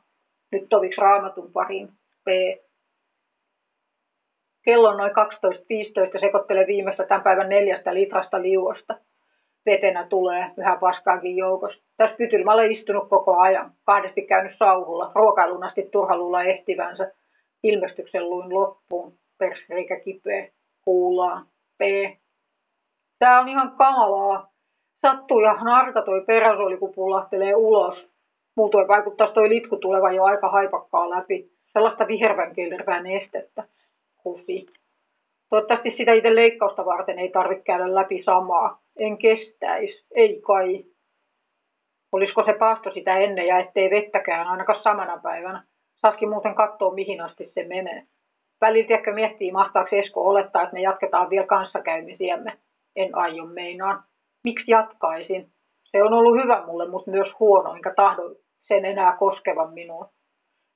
Nyt 0.52 0.66
toviks 0.68 0.98
raamatun 0.98 1.52
pariin. 1.52 1.88
P. 2.24 2.28
Kello 4.64 4.88
on 4.88 4.96
noin 4.96 5.12
12.15 6.14 6.20
sekoittelee 6.20 6.66
viimeistä 6.66 7.06
tämän 7.06 7.22
päivän 7.22 7.48
neljästä 7.48 7.94
litrasta 7.94 8.42
liuosta. 8.42 8.94
Vetenä 9.66 10.06
tulee 10.08 10.50
yhä 10.58 10.76
paskaakin 10.80 11.36
joukossa. 11.36 11.82
Tässä 11.96 12.16
pytylmä 12.16 12.52
olen 12.52 12.72
istunut 12.72 13.08
koko 13.08 13.38
ajan. 13.38 13.72
Kahdesti 13.84 14.22
käynyt 14.22 14.56
sauhulla. 14.58 15.12
Ruokailun 15.14 15.64
asti 15.64 15.88
turhaluulla 15.92 16.42
ehtivänsä. 16.42 17.12
Ilmestyksen 17.62 18.30
luin 18.30 18.54
loppuun. 18.54 19.12
Persreikä 19.38 20.00
kipeä. 20.00 20.48
Kuullaan. 20.84 21.46
P. 21.78 21.82
Tää 23.18 23.40
on 23.40 23.48
ihan 23.48 23.76
kamalaa. 23.76 24.48
Sattuu 25.00 25.40
ja 25.40 25.54
narka 25.54 26.02
toi 26.02 26.24
peräsoli, 26.26 26.76
kun 26.76 26.92
pullahtelee 26.94 27.54
ulos. 27.54 28.06
Muutoin 28.56 28.88
vaikuttaisi 28.88 29.34
toi 29.34 29.48
litku 29.48 29.76
tulevan 29.76 30.14
jo 30.14 30.24
aika 30.24 30.48
haipakkaa 30.48 31.10
läpi. 31.10 31.50
Sellaista 31.72 32.08
vihervän 32.08 32.54
kellervää 32.54 33.02
nestettä. 33.02 33.64
Hufi. 34.24 34.66
Toivottavasti 35.50 35.94
sitä 35.96 36.12
itse 36.12 36.34
leikkausta 36.34 36.84
varten 36.84 37.18
ei 37.18 37.28
tarvitse 37.28 37.64
käydä 37.64 37.94
läpi 37.94 38.22
samaa. 38.22 38.81
En 38.96 39.18
kestäisi, 39.18 40.06
ei 40.14 40.40
kai. 40.46 40.84
Olisiko 42.12 42.44
se 42.44 42.52
paasto 42.52 42.90
sitä 42.90 43.18
ennen 43.18 43.46
ja 43.46 43.58
ettei 43.58 43.90
vettäkään 43.90 44.46
ainakaan 44.46 44.82
samana 44.82 45.20
päivänä. 45.22 45.64
Saski 46.06 46.26
muuten 46.26 46.54
katsoa, 46.54 46.94
mihin 46.94 47.20
asti 47.20 47.50
se 47.54 47.64
menee. 47.64 48.02
Välillä 48.60 49.14
miettii, 49.14 49.52
mahtaako 49.52 49.96
Esko 49.96 50.28
olettaa, 50.28 50.62
että 50.62 50.74
me 50.74 50.80
jatketaan 50.80 51.30
vielä 51.30 51.46
kanssakäymisiämme. 51.46 52.58
En 52.96 53.16
aio 53.16 53.44
meinaan. 53.44 54.02
Miksi 54.44 54.70
jatkaisin? 54.70 55.46
Se 55.84 56.02
on 56.02 56.12
ollut 56.12 56.42
hyvä 56.42 56.66
mulle, 56.66 56.88
mutta 56.88 57.10
myös 57.10 57.28
huono, 57.40 57.74
enkä 57.74 57.94
tahdo 57.96 58.22
sen 58.68 58.84
enää 58.84 59.16
koskevan 59.16 59.72
minua. 59.72 60.08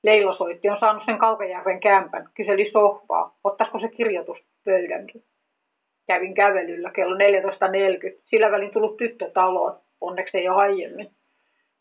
Leilo 0.03 0.35
soitti, 0.35 0.69
on 0.69 0.79
saanut 0.79 1.03
sen 1.05 1.17
Kaukajärven 1.17 1.79
kämpän, 1.79 2.29
kyseli 2.33 2.71
sohvaa, 2.71 3.35
ottaisiko 3.43 3.79
se 3.79 3.87
kirjoituspöydänkin. 3.87 5.23
Kävin 6.07 6.33
kävelyllä 6.33 6.91
kello 6.91 7.15
14.40, 7.15 7.21
sillä 8.25 8.51
välin 8.51 8.71
tullut 8.71 8.97
tyttö 8.97 9.31
taloon, 9.31 9.79
onneksi 10.01 10.37
ei 10.37 10.49
ole 10.49 10.57
aiemmin. 10.57 11.09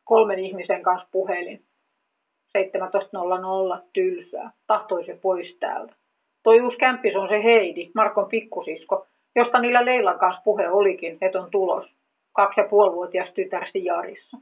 Kolmen 0.04 0.38
ihmisen 0.38 0.82
kanssa 0.82 1.08
puhelin. 1.12 1.62
17.00 2.58 3.82
tylsää, 3.92 4.50
tahtoi 4.66 5.04
se 5.04 5.18
pois 5.22 5.56
täältä. 5.60 5.94
Toi 6.42 6.60
uusi 6.60 6.76
kämppis 6.76 7.16
on 7.16 7.28
se 7.28 7.42
Heidi, 7.42 7.90
Markon 7.94 8.28
pikkusisko, 8.28 9.06
josta 9.36 9.58
niillä 9.60 9.84
Leilan 9.84 10.18
kanssa 10.18 10.42
puhe 10.44 10.68
olikin, 10.68 11.18
että 11.20 11.40
on 11.40 11.50
tulos. 11.50 11.86
Kaksi 12.32 12.60
ja 12.60 12.68
puolivuotias 12.68 13.28
tytär 13.34 13.66
Sijarissa. 13.72 14.36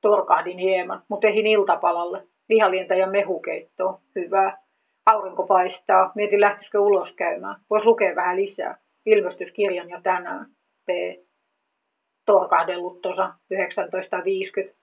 Torkahdin 0.00 0.58
hieman, 0.58 1.02
mutta 1.08 1.26
ehin 1.26 1.46
iltapalalle. 1.46 2.22
Lihalientä 2.48 2.94
ja 2.94 3.06
mehukeittoa. 3.06 4.00
Hyvää. 4.14 4.58
Aurinko 5.06 5.46
paistaa. 5.46 6.12
Mietin 6.14 6.40
lähtisikö 6.40 6.80
ulos 6.80 7.12
käymään. 7.16 7.56
Voisi 7.70 7.86
lukea 7.86 8.16
vähän 8.16 8.36
lisää. 8.36 8.76
Ilmestyskirjan 9.06 9.90
jo 9.90 10.00
tänään. 10.02 10.46
P. 10.86 10.88
Torkahdellut 12.26 13.00
tuossa 13.00 13.34
1950. 13.48 14.80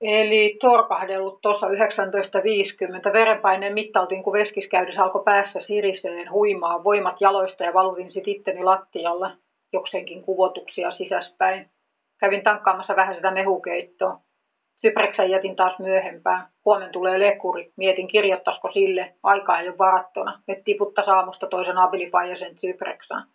Eli 0.00 0.56
torkahdellut 0.60 1.40
tuossa 1.42 1.66
1950. 1.66 3.12
Verenpaineen 3.12 3.74
mittautin, 3.74 4.22
kun 4.22 4.32
veskiskäydys 4.32 4.98
alkoi 4.98 5.22
päässä 5.24 5.60
siriseen 5.66 6.32
huimaa 6.32 6.84
voimat 6.84 7.20
jaloista 7.20 7.64
ja 7.64 7.74
valutin 7.74 8.12
sit 8.12 8.28
itteni 8.28 8.64
lattialle, 8.64 9.30
jokseenkin 9.72 10.22
kuvotuksia 10.22 10.90
sisäspäin. 10.90 11.70
Kävin 12.18 12.44
tankkaamassa 12.44 12.96
vähän 12.96 13.14
sitä 13.14 13.30
mehukeittoa. 13.30 14.20
Sypreksän 14.80 15.30
jätin 15.30 15.56
taas 15.56 15.78
myöhempään. 15.78 16.48
Huomen 16.64 16.92
tulee 16.92 17.18
lekuri. 17.20 17.72
Mietin, 17.76 18.08
kirjoittaisiko 18.08 18.72
sille. 18.72 19.14
Aika 19.22 19.60
ei 19.60 19.68
ole 19.68 19.78
varattuna. 19.78 20.40
Et 20.48 20.64
tiputta 20.64 21.04
saamusta 21.04 21.46
toisen 21.46 21.78
abilifajasen 21.78 22.58
Sypreksään. 22.60 23.26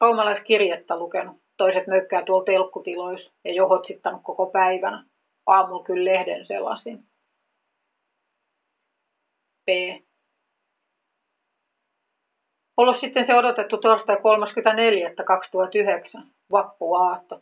Roomalaiskirjettä 0.00 0.98
lukenut. 0.98 1.36
Toiset 1.56 1.86
mökkää 1.86 2.24
tuolla 2.24 2.44
telkkutiloissa 2.44 3.32
ja 3.44 3.52
johotsittanut 3.52 4.20
koko 4.24 4.46
päivänä 4.46 5.04
aamulla 5.46 5.84
kyllä 5.84 6.12
lehden 6.12 6.46
selasin. 6.46 6.98
P. 9.66 9.68
Ollut 12.76 13.00
sitten 13.00 13.26
se 13.26 13.34
odotettu 13.34 13.78
torstai 13.78 14.16
34.2009, 14.16 14.20
vappuaatto. 16.52 17.40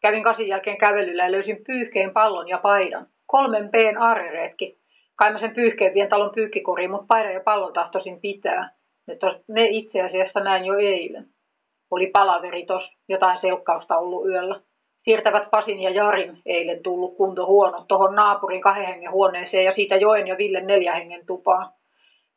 Kävin 0.00 0.22
kasin 0.22 0.48
jälkeen 0.48 0.78
kävelyllä 0.78 1.24
ja 1.24 1.32
löysin 1.32 1.64
pyyhkeen 1.66 2.12
pallon 2.12 2.48
ja 2.48 2.58
paidan. 2.58 3.06
Kolmen 3.26 3.68
P:n 3.68 3.98
aarireetki. 3.98 4.78
Kai 5.16 5.32
mä 5.32 5.38
sen 5.38 5.54
pyyhkeen 5.54 5.94
vien 5.94 6.08
talon 6.08 6.34
pyykkikoriin, 6.34 6.90
mutta 6.90 7.06
paidan 7.08 7.34
ja 7.34 7.40
pallon 7.40 7.72
tahtoisin 7.72 8.20
pitää. 8.20 8.70
Ne, 9.06 9.16
tos, 9.16 9.36
ne 9.48 9.66
itse 9.68 10.00
asiassa 10.00 10.40
näin 10.40 10.64
jo 10.64 10.74
eilen. 10.78 11.26
Oli 11.90 12.06
palaveri 12.06 12.66
tos, 12.66 12.82
jotain 13.08 13.40
selkkausta 13.40 13.98
ollut 13.98 14.28
yöllä 14.28 14.60
siirtävät 15.04 15.50
Pasin 15.50 15.80
ja 15.80 15.90
Jarin 15.90 16.38
eilen 16.46 16.82
tullut 16.82 17.16
kunto 17.16 17.46
huono 17.46 17.84
tuohon 17.88 18.14
naapurin 18.14 18.60
kahden 18.60 18.86
hengen 18.86 19.10
huoneeseen 19.10 19.64
ja 19.64 19.74
siitä 19.74 19.96
Joen 19.96 20.26
ja 20.26 20.38
Villen 20.38 20.66
neljä 20.66 20.94
hengen 20.94 21.26
tupaan. 21.26 21.68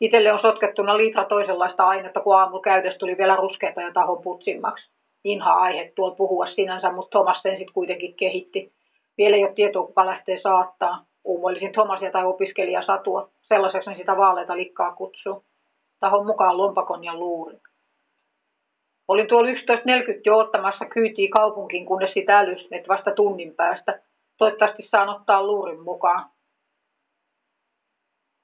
Itelle 0.01 0.34
on 0.34 0.41
sotkettuna 0.41 0.97
litra 0.97 1.26
toisenlaista 1.26 1.88
ainetta, 1.88 2.20
kun 2.20 2.36
aamu 2.36 2.59
käytös 2.59 2.97
tuli 2.97 3.18
vielä 3.18 3.36
ruskeata 3.36 3.82
ja 3.82 3.93
tahon 3.93 4.22
putsimmaksi. 4.22 4.91
Inha 5.24 5.54
aihe 5.54 5.92
tuolla 5.96 6.16
puhua 6.16 6.46
sinänsä, 6.46 6.92
mutta 6.92 7.10
Thomas 7.10 7.42
sen 7.42 7.58
sitten 7.58 7.74
kuitenkin 7.74 8.16
kehitti. 8.16 8.74
Vielä 9.18 9.36
ei 9.36 9.44
ole 9.44 9.54
tietoa, 9.54 9.88
kuka 9.88 10.06
lähtee 10.06 10.40
saattaa. 10.42 11.06
Uumoilisin 11.24 11.72
Thomasia 11.72 12.12
tai 12.12 12.26
opiskelijasatua. 12.26 13.30
Sellaiseksi 13.42 13.90
ne 13.90 13.98
sitä 13.98 14.18
vaaleita 14.18 14.58
likkaa 14.58 14.96
kutsuu. 14.96 15.44
Tahon 16.00 16.26
mukaan 16.26 16.58
lompakon 16.58 17.04
ja 17.04 17.16
luurin. 17.16 17.60
Olin 19.08 19.28
tuolla 19.28 19.50
11.40 19.50 19.56
jo 20.26 20.38
ottamassa 20.38 20.86
kyytiä 20.86 21.30
kaupunkiin, 21.32 21.86
kunnes 21.86 22.14
sitä 22.14 22.40
älys, 22.40 22.68
että 22.72 22.88
vasta 22.88 23.12
tunnin 23.12 23.56
päästä. 23.56 24.00
Toivottavasti 24.38 24.88
saan 24.92 25.10
ottaa 25.10 25.44
luurin 25.44 25.84
mukaan. 25.84 26.30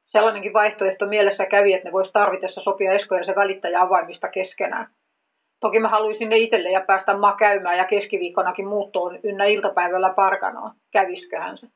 Sellainenkin 0.05 0.53
vaihtoehto 0.53 1.05
mielessä 1.05 1.45
kävi, 1.45 1.73
että 1.73 1.87
ne 1.87 1.91
voisi 1.91 2.11
tarvitessa 2.11 2.61
sopia 2.61 2.93
Esko 2.93 3.15
ja 3.15 3.25
se 3.25 3.35
välittäjä 3.35 3.81
avaimista 3.81 4.27
keskenään. 4.27 4.87
Toki 5.59 5.79
mä 5.79 5.87
haluaisin 5.87 6.29
ne 6.29 6.37
itselle 6.37 6.69
ja 6.69 6.81
päästä 6.87 7.17
maa 7.17 7.35
käymään 7.35 7.77
ja 7.77 7.85
keskiviikkonakin 7.85 8.67
muuttoon 8.67 9.19
ynnä 9.23 9.45
iltapäivällä 9.45 10.13
parkanoon. 10.15 10.71
Kävisköhän 10.91 11.57
se. 11.57 11.67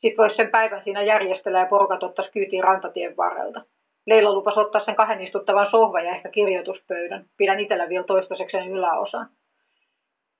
Sitten 0.00 0.16
voisi 0.16 0.36
sen 0.36 0.50
päivän 0.50 0.84
siinä 0.84 1.02
järjestellä 1.02 1.58
ja 1.58 1.66
porukat 1.66 2.02
ottaisi 2.02 2.32
kyytiin 2.32 2.64
rantatien 2.64 3.16
varrelta. 3.16 3.62
Leila 4.06 4.32
lupasi 4.32 4.60
ottaa 4.60 4.84
sen 4.84 4.96
kahden 4.96 5.20
istuttavan 5.20 5.70
sohvan 5.70 6.04
ja 6.04 6.10
ehkä 6.10 6.28
kirjoituspöydän. 6.28 7.24
Pidän 7.36 7.60
itsellä 7.60 7.88
vielä 7.88 8.04
toistaiseksi 8.04 8.56
yläosan. 8.56 9.26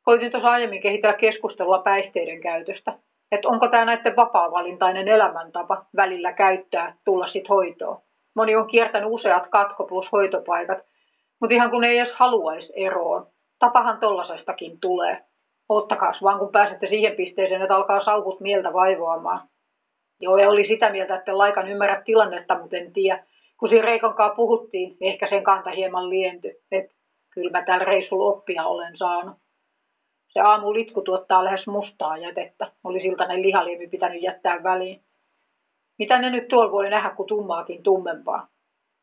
Koitin 0.02 0.30
tuossa 0.30 0.50
aiemmin 0.50 0.82
kehitellä 0.82 1.16
keskustelua 1.16 1.78
päihteiden 1.78 2.40
käytöstä. 2.40 2.92
Että 3.32 3.48
onko 3.48 3.68
tämä 3.68 3.84
näiden 3.84 4.16
vapaa-valintainen 4.16 5.08
elämäntapa 5.08 5.84
välillä 5.96 6.32
käyttää, 6.32 6.94
tulla 7.04 7.26
sitten 7.26 7.48
hoitoon. 7.48 7.98
Moni 8.36 8.56
on 8.56 8.66
kiertänyt 8.66 9.08
useat 9.10 9.46
katko 9.50 9.84
plus 9.84 10.12
hoitopaikat, 10.12 10.78
mutta 11.40 11.54
ihan 11.54 11.70
kun 11.70 11.84
ei 11.84 11.98
edes 11.98 12.14
haluaisi 12.14 12.72
eroon. 12.76 13.26
Tapahan 13.58 14.00
tollasestakin 14.00 14.80
tulee. 14.80 15.24
Ottakaas 15.68 16.22
vaan, 16.22 16.38
kun 16.38 16.52
pääsette 16.52 16.86
siihen 16.86 17.16
pisteeseen, 17.16 17.62
että 17.62 17.76
alkaa 17.76 18.04
saukut 18.04 18.40
mieltä 18.40 18.72
vaivoamaan. 18.72 19.40
Joo, 20.20 20.36
ja 20.36 20.50
oli 20.50 20.66
sitä 20.66 20.90
mieltä, 20.90 21.14
että 21.14 21.38
laikan 21.38 21.68
ymmärrä 21.68 22.02
tilannetta, 22.04 22.58
mutta 22.58 22.76
en 22.76 22.92
tiedä, 22.92 23.24
kun 23.60 23.68
siinä 23.68 23.84
Reikon 23.84 24.14
kanssa 24.14 24.36
puhuttiin, 24.36 24.96
niin 25.00 25.12
ehkä 25.12 25.28
sen 25.28 25.44
kanta 25.44 25.70
hieman 25.70 26.10
lienty, 26.10 26.52
että 26.72 26.94
kyllä 27.34 27.50
mä 27.50 27.64
tällä 27.64 27.84
reissulla 27.84 28.32
oppia 28.32 28.64
olen 28.64 28.96
saanut. 28.96 29.36
Se 30.28 30.40
aamu 30.40 30.74
litku 30.74 31.02
tuottaa 31.02 31.44
lähes 31.44 31.66
mustaa 31.66 32.18
jätettä. 32.18 32.72
Oli 32.84 33.00
siltainen 33.00 33.42
lihaliemi 33.42 33.88
pitänyt 33.88 34.22
jättää 34.22 34.62
väliin. 34.62 35.00
Mitä 35.98 36.18
ne 36.18 36.30
nyt 36.30 36.48
tuolla 36.48 36.72
voi 36.72 36.90
nähdä, 36.90 37.10
kun 37.10 37.26
tummaakin 37.26 37.82
tummempaa? 37.82 38.48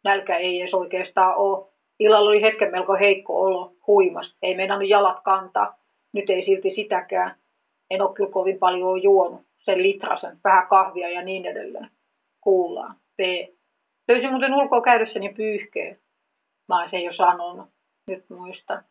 Nälkä 0.04 0.38
ei 0.38 0.62
edes 0.62 0.74
oikeastaan 0.74 1.36
ole. 1.38 1.73
Illalla 2.04 2.30
oli 2.30 2.42
hetken 2.42 2.72
melko 2.72 2.94
heikko 2.94 3.42
olo, 3.42 3.74
huimas. 3.88 4.36
Ei 4.42 4.56
meinannut 4.56 4.90
jalat 4.90 5.24
kantaa. 5.24 5.76
Nyt 6.14 6.30
ei 6.30 6.46
silti 6.46 6.76
sitäkään. 6.76 7.36
En 7.90 8.02
ole 8.02 8.14
kyllä 8.14 8.32
kovin 8.32 8.60
paljon 8.60 9.04
juonut. 9.04 9.42
Sen 9.58 9.84
litrasen, 9.84 10.38
vähän 10.44 10.68
kahvia 10.68 11.10
ja 11.10 11.22
niin 11.22 11.46
edelleen. 11.46 11.90
Kuullaan. 12.42 12.96
P. 13.18 13.20
Löysin 14.08 14.32
muuten 14.32 14.54
ulkoa 14.54 14.82
käydessäni 14.82 15.34
pyyhkeen. 15.34 16.00
Mä 16.68 16.80
oon 16.80 16.90
sen 16.90 17.04
jo 17.04 17.14
sanonut. 17.14 17.70
Nyt 18.08 18.30
muistan. 18.30 18.84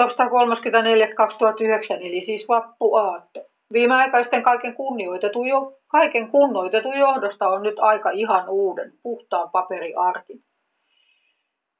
234.2009, 0.00 0.04
eli 2.00 2.22
siis 2.26 2.48
vappuaatto. 2.48 3.40
Viimeaikaisten 3.72 4.42
kaiken 4.42 4.74
kunnioitetun, 4.74 5.48
jo, 5.48 5.72
kaiken 5.88 6.30
kunnoitetun 6.30 6.98
johdosta 6.98 7.48
on 7.48 7.62
nyt 7.62 7.78
aika 7.78 8.10
ihan 8.10 8.48
uuden, 8.48 8.92
puhtaan 9.02 9.50
paperiarkin. 9.50 10.40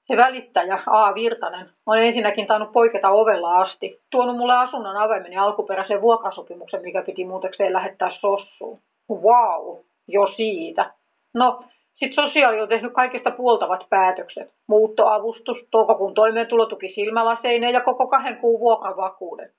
Se 0.06 0.16
välittäjä, 0.16 0.82
A. 0.86 1.14
Virtanen, 1.14 1.70
on 1.86 1.98
ensinnäkin 1.98 2.46
tainnut 2.46 2.72
poiketa 2.72 3.08
ovella 3.08 3.60
asti, 3.60 4.00
tuonut 4.10 4.36
mulle 4.36 4.54
asunnon 4.56 4.96
avaimen 4.96 5.32
ja 5.32 5.42
alkuperäisen 5.42 6.00
vuokrasopimuksen, 6.00 6.82
mikä 6.82 7.02
piti 7.02 7.24
muutekseen 7.24 7.72
lähettää 7.72 8.10
sossuun. 8.20 8.80
Wow, 9.10 9.76
jo 10.08 10.26
siitä. 10.36 10.90
No, 11.34 11.64
sitten 11.94 12.24
sosiaali 12.24 12.60
on 12.60 12.68
tehnyt 12.68 12.92
kaikista 12.92 13.30
puoltavat 13.30 13.86
päätökset. 13.90 14.52
Muuttoavustus, 14.68 15.58
toukokuun 15.70 16.14
toimeentulotuki 16.14 16.92
silmälaseineen 16.94 17.74
ja 17.74 17.80
koko 17.80 18.06
kahden 18.06 18.36
kuun 18.36 18.60
vuokravakuuden. 18.60 19.50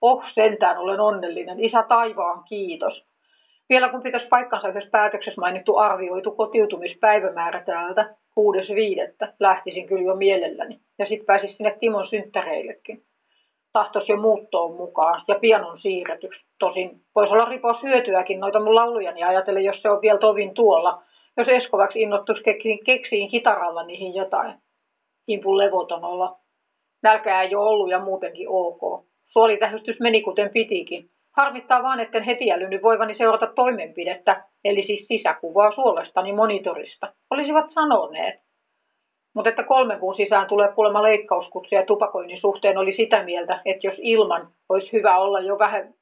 Oh, 0.00 0.24
sentään 0.34 0.78
olen 0.78 1.00
onnellinen. 1.00 1.64
Isä 1.64 1.84
taivaan 1.88 2.44
kiitos. 2.44 3.04
Vielä 3.68 3.88
kun 3.88 4.02
pitäisi 4.02 4.28
paikkansa 4.28 4.68
yhdessä 4.68 4.90
päätöksessä 4.90 5.40
mainittu 5.40 5.76
arvioitu 5.76 6.30
kotiutumispäivämäärä 6.30 7.62
täältä, 7.64 8.02
6.5. 8.02 9.32
lähtisin 9.40 9.86
kyllä 9.86 10.02
jo 10.02 10.14
mielelläni. 10.14 10.80
Ja 10.98 11.06
sitten 11.06 11.26
pääsis 11.26 11.56
sinne 11.56 11.76
Timon 11.80 12.08
synttäreillekin. 12.08 13.02
tahtos 13.72 14.08
jo 14.08 14.16
muuttoon 14.16 14.76
mukaan 14.76 15.22
ja 15.28 15.34
pian 15.34 15.64
on 15.64 15.80
siirretyksi. 15.80 16.40
Tosin 16.58 17.00
voisi 17.14 17.32
olla 17.32 17.44
ripos 17.44 17.82
hyötyäkin 17.82 18.40
noita 18.40 18.60
mun 18.60 18.74
laulujani 18.74 19.22
ajatellen, 19.22 19.64
jos 19.64 19.82
se 19.82 19.90
on 19.90 20.02
vielä 20.02 20.18
tovin 20.18 20.54
tuolla. 20.54 21.02
Jos 21.36 21.48
Eskovaksi 21.48 22.02
innottuisi 22.02 22.42
keksiin 22.84 23.30
kitaralla 23.30 23.82
niihin 23.82 24.14
jotain. 24.14 24.54
Himpun 25.28 25.58
levoton 25.58 26.04
olla. 26.04 26.36
Nälkää 27.02 27.42
ei 27.42 27.54
ole 27.54 27.68
ollut 27.68 27.90
ja 27.90 27.98
muutenkin 27.98 28.46
ok. 28.48 29.09
Suolitähystys 29.32 30.00
meni 30.00 30.22
kuten 30.22 30.50
pitikin. 30.50 31.10
Harmittaa 31.36 31.82
vaan, 31.82 32.00
etten 32.00 32.22
heti 32.22 32.52
älynyt 32.52 32.82
voivani 32.82 33.14
seurata 33.18 33.46
toimenpidettä, 33.46 34.44
eli 34.64 34.86
siis 34.86 35.06
sisäkuvaa 35.08 35.72
suolestani 35.72 36.32
monitorista. 36.32 37.12
Olisivat 37.30 37.66
sanoneet. 37.74 38.40
Mutta 39.34 39.50
että 39.50 39.62
kolmen 39.62 40.00
kuun 40.00 40.16
sisään 40.16 40.46
tulee 40.46 40.68
kuulemma 40.72 41.02
leikkauskutsu 41.02 41.74
ja 41.74 41.86
tupakoinnin 41.86 42.40
suhteen 42.40 42.78
oli 42.78 42.96
sitä 42.96 43.22
mieltä, 43.22 43.62
että 43.64 43.86
jos 43.86 43.96
ilman 43.98 44.48
olisi 44.68 44.92
hyvä 44.92 45.18
olla 45.18 45.40
jo 45.40 45.58
vähän, 45.58 45.94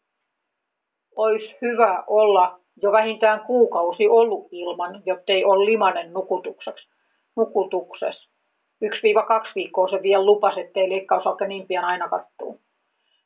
olisi 1.17 1.57
hyvä 1.63 2.05
olla 2.07 2.59
jo 2.83 2.93
vähintään 2.93 3.41
kuukausi 3.41 4.09
ollut 4.09 4.49
ilman, 4.53 5.03
jottei 5.07 5.45
ole 5.45 5.65
limanen 5.65 6.13
nukutukseksi. 6.13 6.89
nukutuksessa. 7.37 8.31
1-2 8.85 8.89
viikkoa 9.55 9.89
se 9.89 10.03
vielä 10.03 10.27
lupasi, 10.27 10.61
ettei 10.61 10.91
leikkaus 10.91 11.27
alkaa 11.27 11.49
niin 11.49 11.67
pian 11.67 11.85
aina 11.85 12.09
kattuu. 12.09 12.61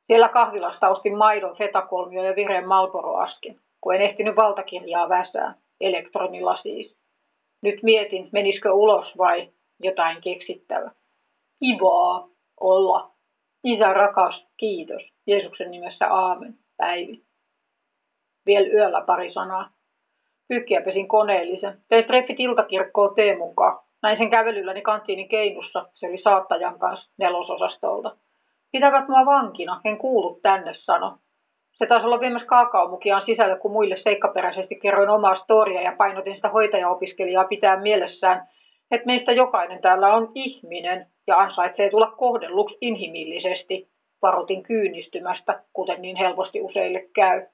Siellä 0.07 0.29
kahvilasta 0.29 0.89
ostin 0.89 1.17
maidon, 1.17 1.57
fetakolmio 1.57 2.23
ja 2.23 2.37
vireen 2.37 2.69
malboroaskin, 2.69 3.61
kun 3.81 3.95
en 3.95 4.03
ehtinyt 4.03 4.37
valtakirjaa 4.37 5.09
väsää, 5.09 5.55
elektronilla 5.81 6.57
siis. 6.63 6.97
Nyt 7.63 7.83
mietin, 7.83 8.29
menisikö 8.33 8.73
ulos 8.73 9.19
vai 9.19 9.49
jotain 9.81 10.21
keksittävä. 10.21 10.91
Kivaa 11.59 12.29
olla. 12.61 13.11
Isä 13.65 13.93
rakas, 13.93 14.47
kiitos. 14.57 15.03
Jeesuksen 15.27 15.71
nimessä 15.71 16.09
aamen. 16.09 16.55
Päivi. 16.77 17.23
Vielä 18.47 18.67
yöllä 18.67 19.01
pari 19.01 19.33
sanaa. 19.33 19.71
Pyykkiä 20.49 20.81
pesin 20.81 21.09
koneellisen. 21.09 21.79
Tein 21.89 22.05
treffit 22.05 22.41
iltakirkkoon 22.41 23.15
Teemunkaan. 23.15 23.79
Näin 24.03 24.19
sen 24.19 24.31
kävelylläni 24.31 24.83
kanttiinin 24.83 25.29
keinussa. 25.29 25.87
Se 25.95 26.07
oli 26.07 26.23
saattajan 26.23 26.79
kanssa 26.79 27.11
nelososastolta. 27.19 28.17
Pitävät 28.73 29.09
mua 29.09 29.27
vankina, 29.27 29.81
en 29.85 29.99
kuullut 29.99 30.43
tänne, 30.43 30.75
sano. 30.75 31.19
Se 31.73 31.87
taisi 31.87 32.07
olla 32.07 32.21
viemässä 32.21 32.47
kaakaomukiaan 32.47 33.27
sisälle, 33.27 33.59
kun 33.59 33.73
muille 33.73 33.97
seikkaperäisesti 34.03 34.77
kerroin 34.77 35.09
omaa 35.09 35.37
storia 35.37 35.83
ja 35.83 35.95
painotin 35.99 36.35
sitä 36.35 36.49
hoitajaopiskelijaa 36.49 37.45
pitää 37.45 37.81
mielessään, 37.81 38.47
että 38.91 39.07
meistä 39.07 39.33
jokainen 39.33 39.83
täällä 39.83 40.15
on 40.15 40.33
ihminen 40.35 41.07
ja 41.27 41.37
ansaitsee 41.37 41.91
tulla 41.91 42.11
kohdelluksi 42.11 42.77
inhimillisesti. 42.81 43.89
Varoitin 44.23 44.63
kyynistymästä, 44.63 45.63
kuten 45.73 46.03
niin 46.03 46.17
helposti 46.17 46.61
useille 46.61 47.05
käy. 47.15 47.47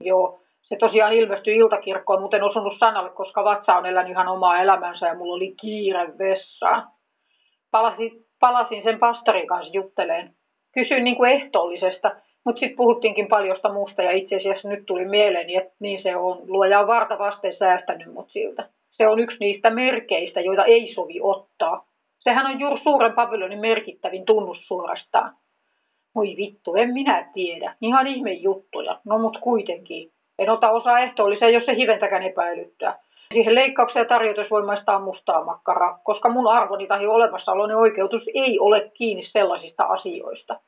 Joo, 0.00 0.40
se 0.62 0.76
tosiaan 0.76 1.12
ilmestyi 1.12 1.56
iltakirkkoon, 1.56 2.22
mutta 2.22 2.36
en 2.36 2.42
osunut 2.42 2.78
sanalle, 2.78 3.10
koska 3.10 3.44
vatsa 3.44 3.76
on 3.76 3.86
elänyt 3.86 4.10
ihan 4.10 4.28
omaa 4.28 4.62
elämänsä 4.62 5.06
ja 5.06 5.14
mulla 5.14 5.34
oli 5.34 5.54
kiire 5.60 6.18
vessaan. 6.18 6.88
Palasin, 7.70 8.10
palasin 8.40 8.82
sen 8.82 8.98
pastorin 8.98 9.46
kanssa 9.46 9.72
jutteleen. 9.72 10.34
Kysyin 10.72 11.04
niin 11.04 11.16
kuin 11.16 11.30
ehtoollisesta, 11.32 12.10
mutta 12.44 12.60
sitten 12.60 12.76
puhuttiinkin 12.76 13.28
paljosta 13.28 13.72
muusta 13.72 14.02
ja 14.02 14.10
itse 14.10 14.36
asiassa 14.36 14.68
nyt 14.68 14.86
tuli 14.86 15.04
mieleeni, 15.04 15.56
että 15.56 15.74
niin 15.80 16.02
se 16.02 16.16
on. 16.16 16.42
Luoja 16.46 16.80
on 16.80 16.86
varta 16.86 17.18
vasten 17.18 17.56
säästänyt 17.56 18.12
mut 18.12 18.30
siltä. 18.30 18.68
Se 18.90 19.08
on 19.08 19.20
yksi 19.20 19.36
niistä 19.40 19.70
merkeistä, 19.70 20.40
joita 20.40 20.64
ei 20.64 20.94
sovi 20.94 21.20
ottaa. 21.22 21.84
Sehän 22.18 22.46
on 22.46 22.60
juuri 22.60 22.80
suuren 22.82 23.12
paviljonin 23.12 23.60
merkittävin 23.60 24.24
tunnus 24.24 24.68
suorastaan. 24.68 25.32
Voi 26.14 26.34
vittu, 26.36 26.74
en 26.74 26.92
minä 26.92 27.30
tiedä. 27.34 27.74
Ihan 27.80 28.06
ihme 28.06 28.32
juttuja. 28.32 29.00
No 29.04 29.18
mut 29.18 29.38
kuitenkin. 29.40 30.10
En 30.38 30.50
ota 30.50 30.70
osaa 30.70 31.00
ehtoolliseen, 31.00 31.54
jos 31.54 31.64
se 31.64 31.76
hiventäkään 31.76 32.22
epäilyttää. 32.22 32.98
Siihen 33.34 33.54
leikkaukseen 33.54 34.06
tarjotusvoimaista 34.06 34.96
on 34.96 35.02
mustaa 35.02 35.44
makkaraa, 35.44 35.98
koska 36.04 36.28
mun 36.28 36.48
arvoni 36.48 36.86
tai 36.86 37.06
olemassaoloni 37.06 37.74
oikeutus 37.74 38.22
ei 38.34 38.58
ole 38.58 38.90
kiinni 38.94 39.26
sellaisista 39.32 39.84
asioista. 39.84 40.60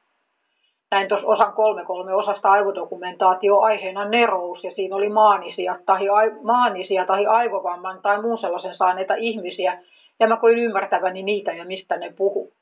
Näin 0.91 1.09
tuossa 1.09 1.27
osan 1.27 1.53
kolme 1.53 1.85
kolme 1.85 2.15
osasta 2.15 2.51
aivodokumentaatio 2.51 3.61
aiheena 3.61 4.05
nerous 4.05 4.65
ja 4.65 4.71
siinä 4.75 4.97
oli 4.97 5.09
maanisia 5.09 5.79
tai, 5.87 6.07
maanisia 6.43 7.07
tai 7.07 7.27
aivovamman 7.27 8.03
tai 8.03 8.23
muun 8.23 8.39
sellaisen 8.39 8.77
saaneita 8.77 9.15
ihmisiä 9.15 9.79
ja 10.21 10.29
mä 10.29 10.37
koin 10.37 10.59
ymmärtäväni 10.59 11.23
niitä 11.23 11.53
ja 11.53 11.65
mistä 11.65 11.97
ne 11.97 12.13
puhu. 12.17 12.53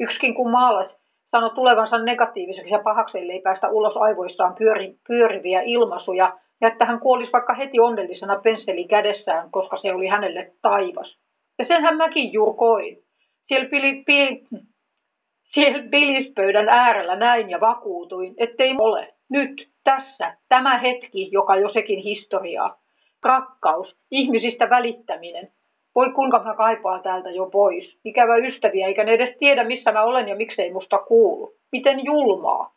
Yksikin 0.00 0.34
kun 0.34 0.50
maalas 0.50 0.90
sanoi 1.30 1.50
tulevansa 1.50 1.98
negatiiviseksi 1.98 2.70
ja 2.70 2.78
pahaksi, 2.78 3.18
ei 3.18 3.40
päästä 3.40 3.68
ulos 3.68 3.96
aivoissaan 3.96 4.54
pyöri, 4.54 4.94
pyöriviä 5.08 5.62
ilmaisuja 5.62 6.32
ja 6.60 6.68
että 6.68 6.84
hän 6.84 7.00
kuolisi 7.00 7.32
vaikka 7.32 7.54
heti 7.54 7.80
onnellisena 7.80 8.40
pensseli 8.40 8.84
kädessään, 8.84 9.50
koska 9.50 9.76
se 9.82 9.94
oli 9.94 10.06
hänelle 10.06 10.52
taivas. 10.62 11.16
Ja 11.58 11.64
senhän 11.68 11.96
mäkin 11.96 12.32
jurkoin. 12.32 12.98
Siellä, 13.48 13.68
pili, 13.68 14.02
pi, 14.06 14.46
siellä 15.54 15.82
bilispöydän 15.90 16.68
äärellä 16.68 17.16
näin 17.16 17.50
ja 17.50 17.60
vakuutuin, 17.60 18.34
ettei 18.38 18.74
ole. 18.78 19.14
Nyt, 19.30 19.68
tässä, 19.84 20.36
tämä 20.48 20.78
hetki, 20.78 21.28
joka 21.32 21.56
jo 21.56 21.72
sekin 21.72 21.98
historiaa. 21.98 22.76
Rakkaus, 23.22 23.96
ihmisistä 24.10 24.70
välittäminen. 24.70 25.48
Voi 25.94 26.12
kuinka 26.12 26.42
mä 26.42 26.54
kaipaan 26.54 27.02
täältä 27.02 27.30
jo 27.30 27.50
pois. 27.50 27.98
Ikävä 28.04 28.36
ystäviä, 28.36 28.86
eikä 28.86 29.04
ne 29.04 29.12
edes 29.12 29.36
tiedä, 29.38 29.64
missä 29.64 29.92
mä 29.92 30.02
olen 30.02 30.28
ja 30.28 30.36
miksei 30.36 30.72
musta 30.72 30.98
kuulu. 30.98 31.54
Miten 31.72 32.04
julmaa. 32.04 32.74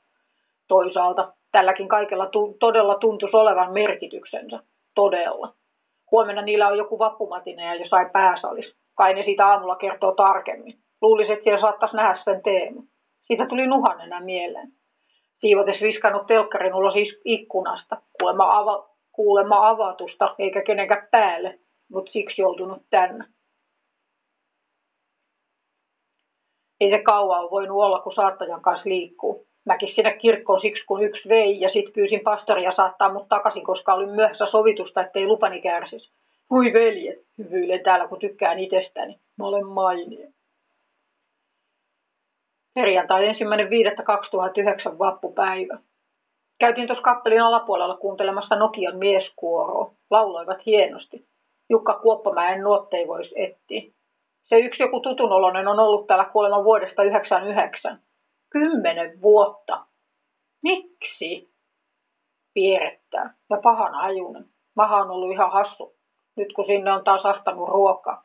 Toisaalta 0.67 1.33
tälläkin 1.51 1.87
kaikella 1.87 2.25
tu- 2.25 2.57
todella 2.59 2.95
tuntuisi 2.95 3.35
olevan 3.35 3.73
merkityksensä. 3.73 4.59
Todella. 4.95 5.53
Huomenna 6.11 6.41
niillä 6.41 6.67
on 6.67 6.77
joku 6.77 6.99
vappumatine 6.99 7.65
ja 7.65 7.75
jossain 7.75 8.09
pääsalis. 8.09 8.75
Kai 8.95 9.13
ne 9.13 9.23
siitä 9.23 9.47
aamulla 9.47 9.75
kertoo 9.75 10.11
tarkemmin. 10.15 10.73
Luulisin, 11.01 11.33
että 11.33 11.43
siellä 11.43 11.61
saattaisi 11.61 11.95
nähdä 11.95 12.21
sen 12.23 12.43
teemu. 12.43 12.83
Siitä 13.27 13.45
tuli 13.45 13.67
nuhannena 13.67 14.19
mieleen. 14.21 14.67
Siivotes 15.41 15.81
viskannut 15.81 16.27
telkkarin 16.27 16.75
ulos 16.75 16.93
ikkunasta. 17.25 17.97
Kuulemma, 18.19 18.43
ava- 18.43 18.89
kuulemma 19.11 19.69
avatusta, 19.69 20.35
eikä 20.39 20.61
kenenkään 20.61 21.07
päälle, 21.11 21.59
mutta 21.91 22.11
siksi 22.11 22.41
joutunut 22.41 22.81
tänne. 22.89 23.25
Ei 26.79 26.89
se 26.89 27.03
kauan 27.03 27.51
voinut 27.51 27.77
olla, 27.77 27.99
kun 27.99 28.15
saattajan 28.15 28.61
kanssa 28.61 28.89
liikkuu. 28.89 29.46
Mäkin 29.67 29.95
sinne 29.95 30.17
kirkkoon 30.17 30.61
siksi, 30.61 30.85
kun 30.85 31.03
yksi 31.03 31.29
vei 31.29 31.61
ja 31.61 31.69
sitten 31.69 31.93
pyysin 31.93 32.19
pastoria 32.19 32.75
saattaa 32.75 33.13
mut 33.13 33.27
takaisin, 33.29 33.63
koska 33.63 33.93
olin 33.93 34.09
myöhässä 34.09 34.45
sovitusta, 34.51 35.01
ettei 35.01 35.27
lupani 35.27 35.61
kärsis. 35.61 36.11
Hui 36.49 36.73
veljet, 36.73 37.19
hyvyilen 37.37 37.83
täällä, 37.83 38.07
kun 38.07 38.19
tykkään 38.19 38.59
itsestäni. 38.59 39.19
Mä 39.37 39.47
olen 39.47 39.67
mainio. 39.67 40.27
Perjantai 42.73 43.27
ensimmäinen 43.27 43.67
5.2009 43.67 44.99
vappupäivä. 44.99 45.77
Käytiin 46.59 46.87
tuossa 46.87 47.03
kappelin 47.03 47.41
alapuolella 47.41 47.97
kuuntelemassa 47.97 48.55
Nokian 48.55 48.97
mieskuoroa. 48.97 49.91
Lauloivat 50.09 50.65
hienosti. 50.65 51.25
Jukka 51.69 51.93
Kuoppamäen 51.93 52.61
nuottei 52.61 53.07
voisi 53.07 53.33
etsiä. 53.35 53.81
Se 54.43 54.59
yksi 54.59 54.83
joku 54.83 54.99
tutunolonen 54.99 55.67
on 55.67 55.79
ollut 55.79 56.07
täällä 56.07 56.25
kuoleman 56.25 56.63
vuodesta 56.63 56.95
1999. 56.95 58.06
Kymmenen 58.49 59.21
vuotta. 59.21 59.85
Miksi? 60.63 61.49
Pierettää. 62.53 63.33
Ja 63.49 63.57
pahan 63.63 63.95
ajunen. 63.95 64.45
Maha 64.75 64.97
on 64.97 65.11
ollut 65.11 65.31
ihan 65.31 65.51
hassu. 65.51 65.95
Nyt 66.35 66.53
kun 66.53 66.65
sinne 66.65 66.93
on 66.93 67.03
taas 67.03 67.25
ahtanut 67.25 67.69
ruokaa. 67.69 68.23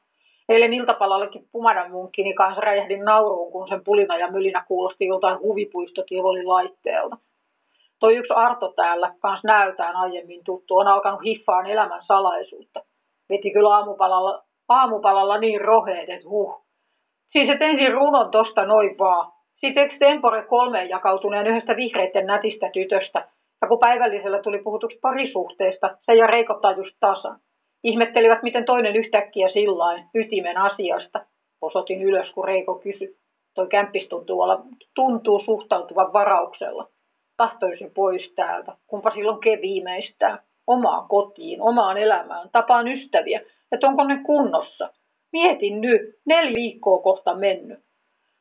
Eilen 0.49 0.73
iltapalallekin 0.73 1.49
pumadan 1.53 1.91
munkkini 1.91 2.35
kanssa 2.35 2.61
räjähdin 2.61 3.05
nauruun, 3.05 3.53
kun 3.53 3.69
sen 3.69 3.85
pulina 3.85 4.19
ja 4.19 4.31
mylinä 4.31 4.65
kuulosti 4.69 5.07
joltain 5.07 5.39
huvipuistotivolin 5.41 6.49
laitteelta. 6.49 7.17
Toi 8.01 8.17
yksi 8.17 8.33
Arto 8.33 8.73
täällä, 8.73 9.15
kans 9.21 9.45
näytään 9.45 9.97
aiemmin 9.97 10.45
tuttu, 10.45 10.77
on 10.77 10.89
alkanut 10.89 11.25
hiffaan 11.25 11.67
elämän 11.67 12.03
salaisuutta. 12.07 12.81
Veti 13.29 13.51
kyllä 13.53 13.75
aamupalalla, 13.75 14.43
aamupalalla 14.69 15.39
niin 15.39 15.61
roheet, 15.61 16.09
että 16.09 16.29
huh. 16.29 16.65
Siis 17.33 17.51
et 17.51 17.63
ensin 17.63 17.93
runon 17.93 18.31
tosta 18.31 18.67
noin 18.67 18.99
vaan, 18.99 19.33
sitten 19.67 19.85
extempore 19.85 20.43
kolmeen 20.43 20.89
jakautuneen 20.89 21.47
yhdestä 21.47 21.77
vihreiden 21.77 22.27
nätistä 22.27 22.71
tytöstä, 22.73 23.29
ja 23.63 23.69
kun 23.69 23.79
päivällisellä 23.79 24.43
tuli 24.43 24.59
puhutuksi 24.59 24.99
parisuhteesta, 25.03 25.97
se 26.03 26.15
ja 26.15 26.27
reikottaa 26.27 26.73
just 26.73 26.97
tasan. 27.01 27.39
Ihmettelivät, 27.85 28.43
miten 28.43 28.65
toinen 28.65 28.97
yhtäkkiä 28.97 29.49
sillain 29.49 30.05
ytimen 30.15 30.57
asiasta. 30.57 31.27
Osoitin 31.61 32.03
ylös, 32.03 32.31
kun 32.31 32.45
Reiko 32.45 32.75
kysyi. 32.75 33.17
Toi 33.55 33.67
kämppis 33.67 34.09
tuntuu, 34.09 34.41
olla, 34.41 34.65
tuntuu 34.95 35.43
suhtautuvan 35.45 36.13
varauksella. 36.13 36.89
Tahtoisin 37.37 37.91
pois 37.95 38.33
täältä, 38.37 38.73
kumpa 38.87 39.11
silloin 39.11 39.41
keviimeistään. 39.41 40.39
Omaan 40.67 41.09
kotiin, 41.09 41.63
omaan 41.63 41.99
elämään, 41.99 42.49
tapaan 42.53 42.89
ystäviä, 42.89 43.41
että 43.73 43.87
onko 43.87 44.05
ne 44.05 44.21
kunnossa. 44.27 44.89
Mietin 45.33 45.81
nyt, 45.81 46.01
neljä 46.27 46.55
viikkoa 46.55 47.03
kohta 47.03 47.35
mennyt. 47.35 47.79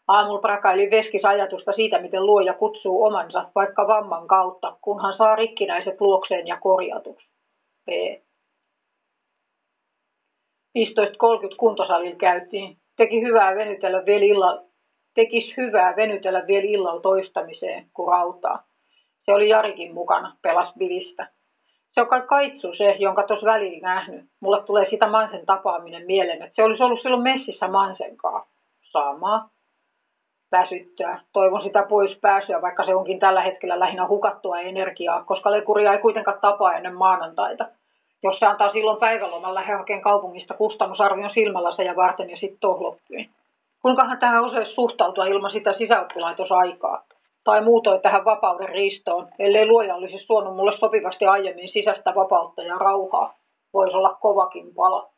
Aamulla 0.07 0.41
prakaili 0.41 0.91
veskis 0.91 1.25
ajatusta 1.25 1.71
siitä, 1.73 2.01
miten 2.01 2.25
luoja 2.25 2.53
kutsuu 2.53 3.03
omansa 3.03 3.49
vaikka 3.55 3.87
vamman 3.87 4.27
kautta, 4.27 4.77
kunhan 4.81 5.17
saa 5.17 5.35
rikkinäiset 5.35 6.01
luokseen 6.01 6.47
ja 6.47 6.57
korjatuksi. 6.57 7.27
P. 7.85 7.89
15.30 10.77 11.55
kuntosalilla 11.57 12.15
käytiin. 12.15 12.77
Teki 12.97 13.21
hyvää 13.21 13.55
venytellä 13.55 14.05
vielä 14.05 14.25
illalla. 14.25 14.63
Tekis 15.15 15.53
hyvää 15.57 15.95
venytellä 15.95 16.47
vielä 16.47 16.65
illalla 16.65 17.01
toistamiseen, 17.01 17.85
kuin 17.93 18.07
rautaa. 18.07 18.63
Se 19.25 19.33
oli 19.33 19.49
Jarikin 19.49 19.93
mukana, 19.93 20.35
pelas 20.41 20.73
bilistä. 20.77 21.27
Se 21.93 22.01
on 22.01 22.07
kai 22.07 22.21
kaitsu 22.21 22.73
se, 22.77 22.95
jonka 22.99 23.23
tuossa 23.23 23.45
välillä 23.45 23.87
nähnyt. 23.87 24.25
Mulle 24.39 24.63
tulee 24.63 24.89
sitä 24.89 25.07
Mansen 25.07 25.45
tapaaminen 25.45 26.05
mieleen, 26.05 26.41
että 26.41 26.55
se 26.55 26.63
olisi 26.63 26.83
ollut 26.83 27.01
silloin 27.01 27.23
messissä 27.23 27.67
Mansenkaa. 27.67 28.45
Samaa. 28.91 29.49
Väsyttää. 30.51 31.21
Toivon 31.33 31.63
sitä 31.63 31.83
pois 31.89 32.17
pääsyä, 32.21 32.61
vaikka 32.61 32.85
se 32.85 32.95
onkin 32.95 33.19
tällä 33.19 33.41
hetkellä 33.41 33.79
lähinnä 33.79 34.07
hukattua 34.07 34.59
energiaa, 34.59 35.23
koska 35.23 35.51
lekuria 35.51 35.93
ei 35.93 35.99
kuitenkaan 35.99 36.39
tapaa 36.41 36.73
ennen 36.73 36.95
maanantaita. 36.95 37.65
Jos 38.23 38.39
se 38.39 38.45
antaa 38.45 38.71
silloin 38.71 38.99
päivälomalla 38.99 39.55
lähde 39.55 39.73
hakemaan 39.73 40.03
kaupungista 40.03 40.53
kustannusarvion 40.53 41.33
silmälaseja 41.33 41.95
varten 41.95 42.29
ja 42.29 42.37
sitten 42.37 42.59
tohloppyin. 42.59 43.29
Kuinkahan 43.81 44.19
tähän 44.19 44.45
usein 44.45 44.65
suhtautua 44.65 45.25
ilman 45.25 45.51
sitä 45.51 45.73
sisäoppilaitosaikaa? 45.77 47.03
tai 47.43 47.61
muutoin 47.61 48.01
tähän 48.01 48.25
vapauden 48.25 48.69
riistoon, 48.69 49.27
ellei 49.39 49.65
luoja 49.65 49.95
olisi 49.95 50.25
suonut 50.25 50.55
mulle 50.55 50.77
sopivasti 50.77 51.25
aiemmin 51.25 51.69
sisäistä 51.73 52.15
vapautta 52.15 52.63
ja 52.63 52.75
rauhaa. 52.75 53.33
Voisi 53.73 53.95
olla 53.95 54.17
kovakin 54.21 54.75
pala. 54.75 55.10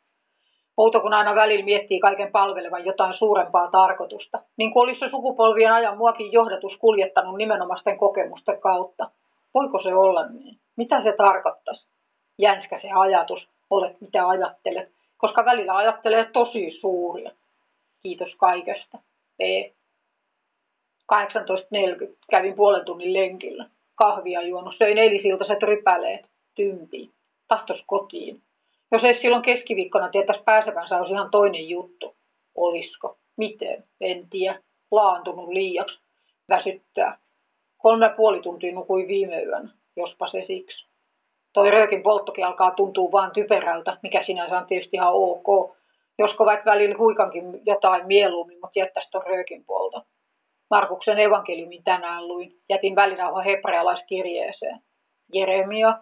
Outo 0.76 1.00
kun 1.00 1.14
aina 1.14 1.34
välillä 1.34 1.64
miettii 1.64 2.00
kaiken 2.00 2.32
palvelevan 2.32 2.84
jotain 2.84 3.14
suurempaa 3.18 3.70
tarkoitusta, 3.70 4.42
niin 4.56 4.72
kuin 4.72 4.82
olisi 4.82 5.00
se 5.00 5.10
sukupolvien 5.10 5.72
ajan 5.72 5.98
muakin 5.98 6.32
johdatus 6.32 6.76
kuljettanut 6.78 7.36
nimenomaisten 7.36 7.98
kokemusten 7.98 8.60
kautta. 8.60 9.10
Voiko 9.54 9.82
se 9.82 9.94
olla 9.94 10.26
niin? 10.26 10.58
Mitä 10.76 11.02
se 11.02 11.12
tarkoittaisi? 11.12 11.86
Jänskä 12.38 12.80
se 12.80 12.88
ajatus, 12.90 13.48
olet 13.70 14.00
mitä 14.00 14.28
ajattelet, 14.28 14.88
koska 15.18 15.44
välillä 15.44 15.76
ajattelee 15.76 16.30
tosi 16.32 16.78
suuria. 16.80 17.30
Kiitos 18.02 18.34
kaikesta. 18.38 18.98
P. 19.36 19.40
18.40 21.12 22.14
kävin 22.30 22.54
puolen 22.54 22.84
tunnin 22.84 23.12
lenkillä. 23.12 23.66
Kahvia 23.94 24.42
juonut, 24.42 24.74
söin 24.78 24.98
eilisiltaiset 24.98 25.62
rypäleet, 25.62 26.26
tympi, 26.54 27.10
tahtos 27.48 27.82
kotiin. 27.86 28.42
Jos 28.92 29.04
ei 29.04 29.20
silloin 29.20 29.42
keskiviikkona 29.42 30.08
tietäisi 30.08 30.42
pääsevänsä, 30.42 30.96
olisi 30.96 31.12
ihan 31.12 31.30
toinen 31.30 31.68
juttu. 31.68 32.16
Olisiko? 32.54 33.18
Miten? 33.36 33.84
En 34.00 34.28
tiedä. 34.30 34.62
Laantunut 34.90 35.48
liiaksi. 35.48 35.98
Väsyttää. 36.48 37.18
Kolme 37.78 38.06
ja 38.06 38.14
puoli 38.16 38.40
tuntia 38.42 38.74
nukui 38.74 39.08
viime 39.08 39.42
yönä, 39.42 39.68
jospa 39.96 40.28
se 40.30 40.44
siksi. 40.46 40.86
Toi 41.52 41.70
röökin 41.70 42.02
polttokin 42.02 42.46
alkaa 42.46 42.70
tuntua 42.70 43.12
vaan 43.12 43.30
typerältä, 43.30 43.96
mikä 44.02 44.24
sinänsä 44.26 44.58
on 44.58 44.66
tietysti 44.66 44.96
ihan 44.96 45.12
ok. 45.12 45.76
Josko 46.18 46.44
vaikka 46.44 46.70
välillä 46.70 46.98
huikankin 46.98 47.60
jotain 47.66 48.06
mieluummin, 48.06 48.58
mutta 48.60 48.78
jättäisi 48.78 49.10
ton 49.10 49.26
röökin 49.26 49.64
polton. 49.64 50.02
Markuksen 50.70 51.18
evankeliumin 51.18 51.84
tänään 51.84 52.28
luin. 52.28 52.52
Jätin 52.68 52.96
välirauha 52.96 53.42
hebrealaiskirjeeseen. 53.42 54.80
Jeremia. 55.32 55.98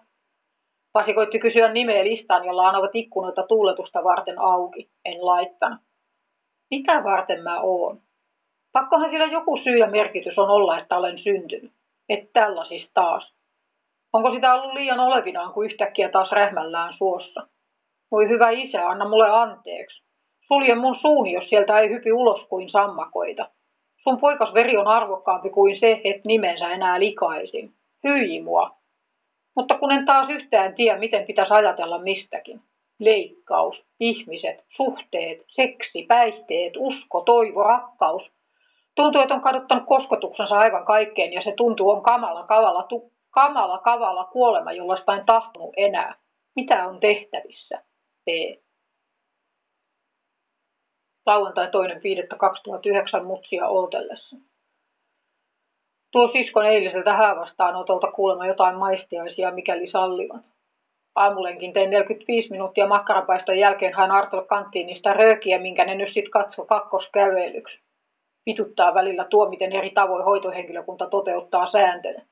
Vasikoitti 0.94 1.38
kysyä 1.38 1.72
nimeä 1.72 2.04
listaan, 2.04 2.44
jolla 2.44 2.68
anovat 2.68 2.94
ikkunoita 2.94 3.42
tuuletusta 3.42 4.04
varten 4.04 4.38
auki. 4.38 4.90
En 5.04 5.26
laittanut. 5.26 5.80
Mitä 6.70 7.04
varten 7.04 7.42
mä 7.42 7.60
oon? 7.60 8.00
Pakkohan 8.72 9.10
sillä 9.10 9.26
joku 9.26 9.56
syy 9.64 9.78
ja 9.78 9.86
merkitys 9.86 10.38
on 10.38 10.50
olla, 10.50 10.78
että 10.78 10.96
olen 10.96 11.18
syntynyt. 11.18 11.72
Et 12.08 12.32
tällaisista 12.32 12.90
taas. 12.94 13.32
Onko 14.12 14.34
sitä 14.34 14.54
ollut 14.54 14.74
liian 14.74 15.00
olevinaan, 15.00 15.52
kun 15.52 15.64
yhtäkkiä 15.64 16.08
taas 16.08 16.32
rähmällään 16.32 16.94
suossa? 16.98 17.46
Voi 18.10 18.28
hyvä 18.28 18.50
isä, 18.50 18.88
anna 18.88 19.08
mulle 19.08 19.30
anteeksi. 19.30 20.02
Sulje 20.46 20.74
mun 20.74 20.96
suuni, 21.00 21.32
jos 21.32 21.48
sieltä 21.48 21.80
ei 21.80 21.90
hypi 21.90 22.12
ulos 22.12 22.46
kuin 22.48 22.70
sammakoita. 22.70 23.48
Sun 24.02 24.20
poikas 24.20 24.54
veri 24.54 24.76
on 24.76 24.86
arvokkaampi 24.86 25.50
kuin 25.50 25.80
se, 25.80 26.00
että 26.04 26.22
nimensä 26.24 26.68
enää 26.68 27.00
likaisin. 27.00 27.74
Hyi 28.04 28.40
mua. 28.40 28.81
Mutta 29.56 29.78
kun 29.78 29.92
en 29.92 30.06
taas 30.06 30.30
yhtään 30.30 30.74
tiedä, 30.74 30.98
miten 30.98 31.26
pitäisi 31.26 31.52
ajatella 31.52 31.98
mistäkin. 31.98 32.60
Leikkaus, 32.98 33.84
ihmiset, 34.00 34.64
suhteet, 34.76 35.44
seksi, 35.48 36.04
päihteet, 36.08 36.72
usko, 36.76 37.20
toivo, 37.20 37.62
rakkaus. 37.62 38.22
Tuntuu, 38.94 39.20
että 39.20 39.34
on 39.34 39.40
kadottanut 39.40 39.84
kosketuksensa 39.86 40.58
aivan 40.58 40.84
kaikkeen 40.84 41.32
ja 41.32 41.42
se 41.42 41.52
tuntuu 41.56 41.90
on 41.90 42.02
kamala, 42.02 42.42
kavala, 42.42 42.82
tu, 42.82 43.12
kamala, 43.30 43.78
kavala 43.78 44.24
kuolema, 44.24 44.72
jollaista 44.72 45.14
en 45.14 45.26
tahtonut 45.26 45.74
enää. 45.76 46.14
Mitä 46.56 46.88
on 46.88 47.00
tehtävissä? 47.00 47.82
P 48.24 48.28
lauantai 51.26 51.70
toinen 51.70 52.00
2009 52.38 53.24
mutsia 53.24 53.68
oltellessa. 53.68 54.36
Tuo 56.12 56.28
siskon 56.32 56.66
eiliseltä 56.66 57.12
häävastaanotolta 57.12 58.12
kuulemma 58.12 58.46
jotain 58.46 58.76
maistiaisia, 58.76 59.50
mikäli 59.50 59.90
sallivat. 59.90 60.42
Aamulenkin 61.14 61.72
tein 61.72 61.90
45 61.90 62.50
minuuttia 62.50 62.86
makkarapaiston 62.86 63.58
jälkeen 63.58 63.94
hain 63.94 64.10
Artolle 64.10 64.46
kanttiinista 64.46 65.12
röökiä, 65.12 65.58
minkä 65.58 65.84
ne 65.84 65.94
nyt 65.94 66.14
sit 66.14 66.28
katso 66.28 66.64
kakkoskävelyksi. 66.64 67.78
Vituttaa 68.46 68.94
välillä 68.94 69.24
tuo, 69.24 69.48
miten 69.48 69.72
eri 69.72 69.90
tavoin 69.90 70.24
hoitohenkilökunta 70.24 71.06
toteuttaa 71.06 71.70
sääntöjä. 71.70 72.22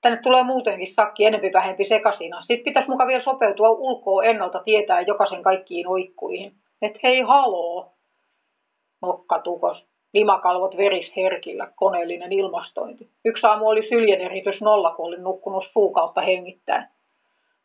Tänne 0.00 0.18
tulee 0.22 0.42
muutenkin 0.42 0.94
sakki 0.94 1.24
enempi 1.24 1.52
vähempi 1.52 1.88
sekasina. 1.88 2.40
Sitten 2.40 2.64
pitäisi 2.64 2.90
muka 2.90 3.06
vielä 3.06 3.24
sopeutua 3.24 3.68
ulkoa 3.70 4.24
ennalta 4.24 4.62
tietää 4.64 5.00
jokaisen 5.00 5.42
kaikkiin 5.42 5.88
oikkuihin. 5.88 6.52
Et 6.82 7.02
hei 7.02 7.20
haloo, 7.20 7.92
nokkatukos, 9.02 9.87
limakalvot 10.14 10.76
verisherkillä, 10.76 11.72
koneellinen 11.76 12.32
ilmastointi. 12.32 13.08
Yksi 13.24 13.46
aamu 13.46 13.68
oli 13.68 13.88
syljeneritys 13.88 14.60
nolla, 14.60 14.90
kun 14.90 15.06
olin 15.06 15.22
nukkunut 15.22 15.64
suukautta 15.72 16.20
hengittäen. 16.20 16.88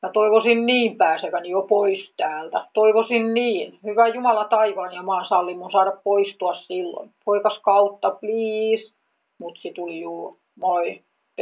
Mä 0.02 0.10
toivoisin 0.14 0.66
niin 0.66 0.98
pääseväni 0.98 1.50
jo 1.50 1.62
pois 1.62 2.14
täältä. 2.18 2.66
Toivoisin 2.74 3.34
niin. 3.34 3.80
Hyvä 3.84 4.08
Jumala 4.08 4.46
taivaan 4.46 4.94
ja 4.94 5.04
maan 5.04 5.28
salli 5.28 5.56
mun 5.56 5.72
saada 5.72 5.92
poistua 6.04 6.56
silloin. 6.56 7.10
Poikas 7.26 7.60
kautta, 7.62 8.12
please. 8.12 8.94
Mutsi 9.40 9.72
tuli 9.76 10.00
juu. 10.00 10.40
Moi. 10.60 11.02
P. 11.36 11.40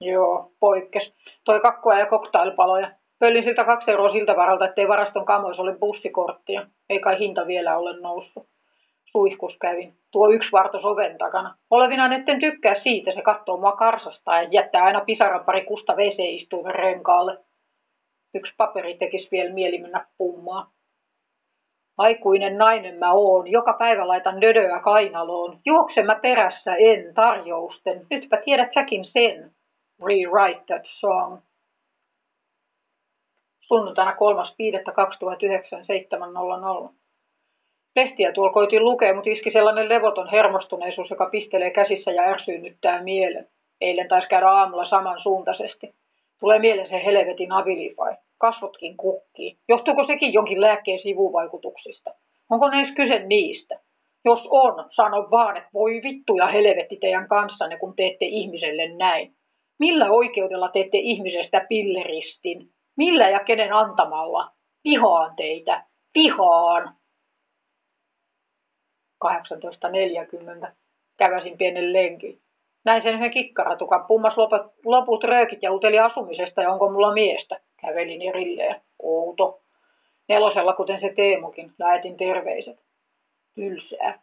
Joo, 0.00 0.50
poikkes. 0.60 1.12
Toi 1.44 1.60
kakkoa 1.60 1.98
ja 1.98 2.06
koktailpaloja. 2.06 2.90
Pöllin 3.18 3.44
siltä 3.44 3.64
kaksi 3.64 3.90
euroa 3.90 4.12
siltä 4.12 4.36
varalta, 4.36 4.64
ettei 4.64 4.88
varaston 4.88 5.24
kamoissa 5.24 5.62
ole 5.62 5.76
bussikorttia. 5.78 6.66
Ei 6.90 7.00
kai 7.00 7.18
hinta 7.18 7.46
vielä 7.46 7.78
ole 7.78 8.00
noussut. 8.00 8.46
Suihkus 9.16 9.56
kävin. 9.60 9.94
Tuo 10.12 10.28
yksi 10.28 10.52
vartos 10.52 10.84
oven 10.84 11.18
takana. 11.18 11.54
Olevinaan 11.70 12.12
etten 12.12 12.40
tykkää 12.40 12.82
siitä, 12.82 13.12
se 13.14 13.22
katsoo 13.22 13.56
mua 13.56 13.72
karsasta 13.72 14.34
ja 14.34 14.48
jättää 14.50 14.84
aina 14.84 15.00
pisaran 15.00 15.44
pari 15.44 15.64
kusta 15.64 15.92
WC-istuimen 15.92 16.74
renkaalle. 16.74 17.38
Yksi 18.34 18.54
paperi 18.56 18.96
tekisi 18.96 19.28
vielä 19.32 19.54
mieli 19.54 19.78
mennä 19.78 20.06
pummaa. 20.18 20.70
Aikuinen 21.98 22.58
nainen 22.58 22.98
mä 22.98 23.12
oon, 23.12 23.50
joka 23.50 23.72
päivä 23.72 24.08
laitan 24.08 24.40
dödöä 24.40 24.80
kainaloon. 24.80 25.58
Juoksen 25.66 26.06
mä 26.06 26.18
perässä 26.22 26.74
en 26.74 27.14
tarjousten, 27.14 28.06
nytpä 28.10 28.36
tiedät 28.44 28.70
säkin 28.74 29.04
sen. 29.04 29.50
Rewrite 30.06 30.64
that 30.66 30.82
song 31.00 31.38
sunnuntaina 33.60 34.10
3.5.2009 34.10 34.16
Lehtiä 37.96 38.32
tuolla 38.32 38.52
koitin 38.52 38.84
lukea, 38.84 39.14
mutta 39.14 39.30
iski 39.30 39.50
sellainen 39.50 39.88
levoton 39.88 40.30
hermostuneisuus, 40.30 41.10
joka 41.10 41.26
pistelee 41.30 41.70
käsissä 41.70 42.10
ja 42.10 42.22
ärsyynnyttää 42.22 43.02
mielen. 43.02 43.48
Eilen 43.80 44.08
taisi 44.08 44.28
käydä 44.28 44.48
aamulla 44.48 44.88
samansuuntaisesti. 44.88 45.94
Tulee 46.40 46.58
mieleen 46.58 46.88
se 46.88 47.04
helvetin 47.04 47.52
avilifai. 47.52 48.14
Kasvotkin 48.38 48.96
kukkii. 48.96 49.56
Johtuuko 49.68 50.06
sekin 50.06 50.32
jonkin 50.32 50.60
lääkkeen 50.60 50.98
sivuvaikutuksista? 50.98 52.10
Onko 52.50 52.68
ne 52.68 52.82
edes 52.82 52.94
kyse 52.94 53.18
niistä? 53.18 53.80
Jos 54.24 54.40
on, 54.50 54.84
sano 54.90 55.28
vaan, 55.30 55.56
että 55.56 55.70
voi 55.74 56.00
vittu 56.02 56.36
ja 56.36 56.46
helvetti 56.46 56.96
teidän 56.96 57.28
kanssanne, 57.28 57.78
kun 57.78 57.96
teette 57.96 58.24
ihmiselle 58.24 58.88
näin. 58.88 59.32
Millä 59.78 60.10
oikeudella 60.10 60.68
teette 60.68 60.98
ihmisestä 60.98 61.66
pilleristin? 61.68 62.68
Millä 62.96 63.28
ja 63.28 63.40
kenen 63.40 63.72
antamalla? 63.72 64.50
Vihaan 64.84 65.36
teitä. 65.36 65.84
Vihaan. 66.14 66.94
18.40. 69.26 70.68
Käväsin 71.16 71.58
pienen 71.58 71.92
lenkin. 71.92 72.38
Näin 72.84 73.02
sen 73.02 73.14
yhden 73.14 73.30
kikkaratukan. 73.30 74.04
Pummas 74.04 74.34
loput, 74.84 75.24
röökit 75.24 75.62
ja 75.62 75.72
uteli 75.72 75.98
asumisesta 75.98 76.62
ja 76.62 76.72
onko 76.72 76.90
mulla 76.90 77.14
miestä. 77.14 77.60
Kävelin 77.80 78.22
erilleen. 78.22 78.80
Outo. 79.02 79.60
Nelosella, 80.28 80.72
kuten 80.72 81.00
se 81.00 81.12
Teemukin, 81.16 81.72
lähetin 81.78 82.16
terveiset. 82.16 82.80
Tylsää. 83.54 84.20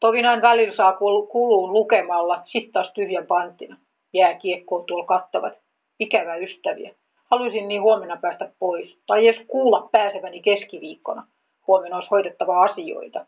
Tovi 0.00 0.22
näin 0.22 0.42
välillä 0.42 0.76
saa 0.76 0.96
kuluun 1.32 1.72
lukemalla, 1.72 2.42
sit 2.46 2.72
taas 2.72 2.92
tyhjän 2.92 3.26
panttina. 3.26 3.76
Jääkiekkoon 4.12 4.84
tuolla 4.86 5.06
kattavat. 5.06 5.52
Ikävä 6.00 6.36
ystäviä. 6.36 6.94
Haluaisin 7.30 7.68
niin 7.68 7.82
huomenna 7.82 8.16
päästä 8.16 8.52
pois, 8.58 8.98
tai 9.06 9.28
edes 9.28 9.46
kuulla 9.46 9.88
pääseväni 9.92 10.40
keskiviikkona. 10.42 11.26
Huomenna 11.66 11.96
olisi 11.96 12.10
hoidettava 12.10 12.62
asioita. 12.62 13.26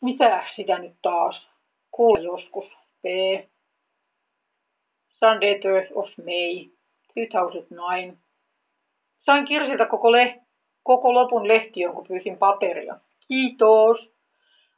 Mitä 0.00 0.44
sitä 0.56 0.78
nyt 0.78 0.96
taas? 1.02 1.48
Kuulla 1.90 2.20
joskus. 2.20 2.64
P. 3.02 3.04
Sunday 5.08 5.60
3 5.60 5.88
of 5.94 6.08
May 6.18 6.70
2009. 7.32 8.18
Sain 9.18 9.44
Kirsiltä 9.44 9.86
koko, 9.86 10.12
le- 10.12 10.40
koko 10.82 11.14
lopun 11.14 11.48
lehti, 11.48 11.80
kun 11.94 12.06
pyysin 12.08 12.38
paperia. 12.38 12.96
Kiitos. 13.28 14.16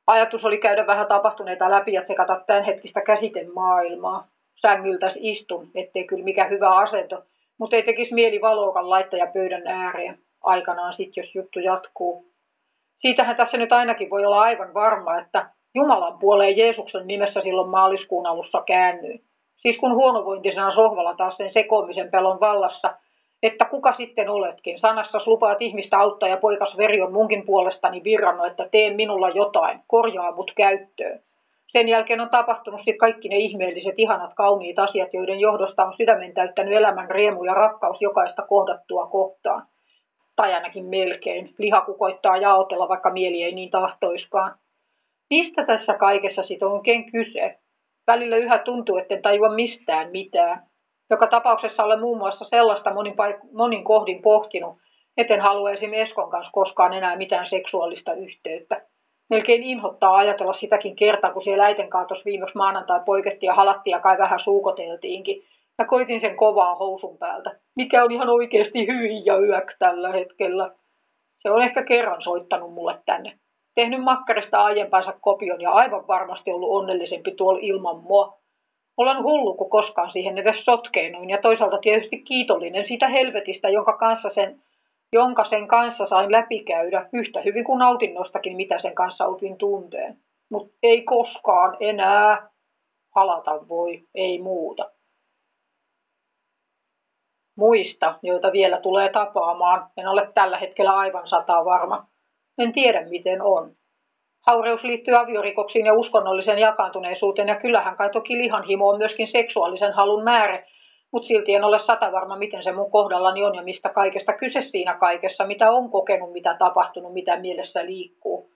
Ajatus 0.06 0.44
oli 0.44 0.58
käydä 0.58 0.86
vähän 0.86 1.06
tapahtuneita 1.06 1.70
läpi 1.70 1.92
ja 1.92 2.04
sekata 2.06 2.40
käsiten 3.06 3.54
maailmaa. 3.54 4.28
Sängyltäs 4.60 5.12
istun, 5.16 5.70
ettei 5.74 6.04
kyllä 6.04 6.24
mikä 6.24 6.44
hyvä 6.44 6.76
asento, 6.76 7.24
mutta 7.58 7.76
ei 7.76 7.82
tekisi 7.82 8.14
mieli 8.14 8.40
valokan 8.40 8.90
laittaja 8.90 9.26
pöydän 9.26 9.66
ääreen. 9.66 10.18
Aikanaan 10.42 10.94
sit, 10.96 11.16
jos 11.16 11.34
juttu 11.34 11.60
jatkuu. 11.60 12.27
Siitähän 12.98 13.36
tässä 13.36 13.56
nyt 13.56 13.72
ainakin 13.72 14.10
voi 14.10 14.24
olla 14.26 14.40
aivan 14.40 14.74
varma, 14.74 15.18
että 15.18 15.50
Jumalan 15.74 16.18
puoleen 16.18 16.56
Jeesuksen 16.56 17.06
nimessä 17.06 17.40
silloin 17.40 17.70
maaliskuun 17.70 18.26
alussa 18.26 18.62
käännyin. 18.66 19.20
Siis 19.56 19.76
kun 19.76 19.94
huonovointisena 19.94 20.74
sohvalla 20.74 21.14
taas 21.14 21.36
sen 21.36 21.52
sekoamisen 21.52 22.10
pelon 22.10 22.40
vallassa, 22.40 22.94
että 23.42 23.64
kuka 23.64 23.94
sitten 23.96 24.28
oletkin. 24.28 24.80
Sanassa 24.80 25.20
lupaat 25.26 25.62
ihmistä 25.62 25.98
auttaa 25.98 26.28
ja 26.28 26.36
poikas 26.36 26.76
veri 26.76 27.02
on 27.02 27.12
munkin 27.12 27.46
puolestani 27.46 28.04
virrannut, 28.04 28.46
että 28.46 28.68
teen 28.72 28.96
minulla 28.96 29.28
jotain, 29.28 29.80
korjaa 29.86 30.32
mut 30.32 30.52
käyttöön. 30.56 31.20
Sen 31.66 31.88
jälkeen 31.88 32.20
on 32.20 32.30
tapahtunut 32.30 32.80
sitten 32.80 32.98
kaikki 32.98 33.28
ne 33.28 33.36
ihmeelliset, 33.36 33.94
ihanat, 33.96 34.30
kauniit 34.34 34.78
asiat, 34.78 35.14
joiden 35.14 35.40
johdosta 35.40 35.84
on 35.84 35.94
sydämen 35.96 36.34
täyttänyt 36.34 36.74
elämän 36.74 37.10
riemu 37.10 37.44
ja 37.44 37.54
rakkaus 37.54 38.00
jokaista 38.00 38.42
kohdattua 38.42 39.06
kohtaan. 39.06 39.62
Tai 40.38 40.54
ainakin 40.54 40.84
melkein. 40.84 41.54
Liha 41.58 41.80
kukoittaa 41.80 42.36
jaotella, 42.36 42.88
vaikka 42.88 43.10
mieli 43.10 43.42
ei 43.42 43.52
niin 43.52 43.70
tahtoiskaan. 43.70 44.54
Mistä 45.30 45.66
tässä 45.66 45.94
kaikessa 45.94 46.42
sitten 46.42 46.68
on 46.68 46.74
oikein 46.74 47.12
kyse? 47.12 47.58
Välillä 48.06 48.36
yhä 48.36 48.58
tuntuu, 48.58 48.96
etten 48.96 49.22
tajua 49.22 49.48
mistään 49.48 50.10
mitään. 50.10 50.62
Joka 51.10 51.26
tapauksessa 51.26 51.84
olen 51.84 52.00
muun 52.00 52.18
muassa 52.18 52.44
sellaista 52.44 52.94
monin, 52.94 53.12
paik- 53.12 53.52
monin 53.52 53.84
kohdin 53.84 54.22
pohtinut, 54.22 54.76
etten 55.16 55.40
halua 55.40 55.70
esimerkiksi 55.70 56.10
Eskon 56.10 56.30
kanssa 56.30 56.52
koskaan 56.52 56.92
enää 56.92 57.16
mitään 57.16 57.46
seksuaalista 57.50 58.12
yhteyttä. 58.12 58.82
Melkein 59.30 59.62
inhottaa 59.62 60.16
ajatella 60.16 60.56
sitäkin 60.60 60.96
kertaa, 60.96 61.32
kun 61.32 61.44
siellä 61.44 61.64
äiten 61.64 61.90
kanssa 61.90 62.24
viimeksi 62.24 62.56
maanantai 62.56 63.00
poikettiin 63.06 63.48
ja 63.48 63.54
halattiin 63.54 63.92
ja 63.92 64.00
kai 64.00 64.18
vähän 64.18 64.40
suukoteltiinkin. 64.44 65.42
Ja 65.78 65.84
koitin 65.84 66.20
sen 66.20 66.36
kovaa 66.36 66.74
housun 66.74 67.18
päältä, 67.18 67.50
mikä 67.76 68.04
on 68.04 68.12
ihan 68.12 68.28
oikeasti 68.28 68.86
hyi 68.86 69.22
ja 69.24 69.38
yök 69.38 69.76
tällä 69.78 70.12
hetkellä. 70.12 70.70
Se 71.42 71.50
on 71.50 71.62
ehkä 71.62 71.82
kerran 71.82 72.22
soittanut 72.22 72.74
mulle 72.74 72.98
tänne. 73.06 73.38
Tehnyt 73.74 74.02
makkarista 74.02 74.64
aiempansa 74.64 75.12
kopion 75.20 75.60
ja 75.60 75.70
aivan 75.70 76.06
varmasti 76.08 76.50
ollut 76.52 76.70
onnellisempi 76.70 77.30
tuolla 77.30 77.58
ilman 77.62 77.96
mua. 77.96 78.38
Olen 78.96 79.22
hullu, 79.22 79.54
kun 79.54 79.70
koskaan 79.70 80.12
siihen 80.12 80.38
edes 80.38 80.64
sotkeinuin 80.64 81.30
ja 81.30 81.38
toisaalta 81.42 81.78
tietysti 81.78 82.22
kiitollinen 82.22 82.84
siitä 82.88 83.08
helvetistä, 83.08 83.68
jonka 83.68 83.92
kanssa 83.92 84.30
sen, 84.34 84.60
jonka 85.12 85.48
sen 85.48 85.68
kanssa 85.68 86.06
sain 86.08 86.32
läpikäydä 86.32 87.08
yhtä 87.12 87.40
hyvin 87.40 87.64
kuin 87.64 87.78
nautinnostakin, 87.78 88.56
mitä 88.56 88.78
sen 88.82 88.94
kanssa 88.94 89.26
opin 89.26 89.58
tunteen. 89.58 90.16
Mutta 90.50 90.74
ei 90.82 91.02
koskaan 91.02 91.76
enää 91.80 92.48
halata 93.14 93.68
voi, 93.68 94.02
ei 94.14 94.38
muuta. 94.38 94.90
Muista, 97.58 98.14
joita 98.22 98.52
vielä 98.52 98.80
tulee 98.80 99.08
tapaamaan, 99.08 99.86
en 99.96 100.08
ole 100.08 100.28
tällä 100.34 100.58
hetkellä 100.58 100.96
aivan 100.96 101.28
sataa 101.28 101.64
varma. 101.64 102.06
En 102.58 102.72
tiedä, 102.72 103.08
miten 103.08 103.42
on. 103.42 103.70
Haureus 104.46 104.82
liittyy 104.82 105.14
aviorikoksiin 105.14 105.86
ja 105.86 105.94
uskonnolliseen 105.94 106.58
jakaantuneisuuteen, 106.58 107.48
ja 107.48 107.60
kyllähän 107.60 107.96
kai 107.96 108.10
toki 108.10 108.38
lihanhimo 108.38 108.88
on 108.88 108.98
myöskin 108.98 109.28
seksuaalisen 109.32 109.92
halun 109.92 110.24
määrä, 110.24 110.62
mutta 111.12 111.26
silti 111.26 111.54
en 111.54 111.64
ole 111.64 111.80
sata 111.86 112.12
varma, 112.12 112.36
miten 112.36 112.62
se 112.62 112.72
mun 112.72 112.90
kohdallani 112.90 113.44
on 113.44 113.54
ja 113.54 113.62
mistä 113.62 113.88
kaikesta 113.88 114.32
kyse 114.32 114.60
siinä 114.70 114.94
kaikessa, 114.94 115.46
mitä 115.46 115.70
on 115.70 115.90
kokenut, 115.90 116.32
mitä 116.32 116.56
tapahtunut, 116.58 117.12
mitä 117.12 117.36
mielessä 117.36 117.86
liikkuu. 117.86 118.50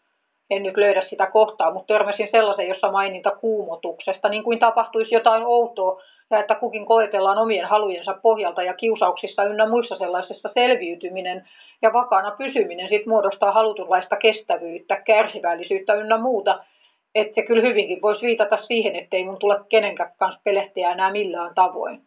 En 0.52 0.62
nyt 0.62 0.76
löydä 0.76 1.02
sitä 1.10 1.26
kohtaa, 1.26 1.72
mutta 1.72 1.94
törmäsin 1.94 2.28
sellaisen, 2.30 2.68
jossa 2.68 2.92
maininta 2.92 3.30
kuumotuksesta, 3.30 4.28
niin 4.28 4.42
kuin 4.42 4.58
tapahtuisi 4.58 5.14
jotain 5.14 5.42
outoa, 5.46 6.02
ja 6.30 6.40
että 6.40 6.54
kukin 6.54 6.86
koetellaan 6.86 7.38
omien 7.38 7.66
halujensa 7.66 8.14
pohjalta 8.22 8.62
ja 8.62 8.74
kiusauksissa 8.74 9.44
ynnä 9.44 9.68
muissa 9.68 9.96
sellaisessa 9.96 10.50
selviytyminen 10.54 11.48
ja 11.82 11.92
vakaana 11.92 12.30
pysyminen 12.30 12.88
sit 12.88 13.06
muodostaa 13.06 13.52
halutunlaista 13.52 14.16
kestävyyttä, 14.16 14.96
kärsivällisyyttä 14.96 15.94
ynnä 15.94 16.18
muuta, 16.18 16.64
että 17.14 17.34
se 17.34 17.42
kyllä 17.42 17.62
hyvinkin 17.62 18.02
voisi 18.02 18.26
viitata 18.26 18.58
siihen, 18.66 18.96
ettei 18.96 19.24
mun 19.24 19.38
tule 19.38 19.60
kenenkään 19.68 20.12
kanssa 20.18 20.40
pelehtiä 20.44 20.90
enää 20.90 21.12
millään 21.12 21.54
tavoin. 21.54 22.00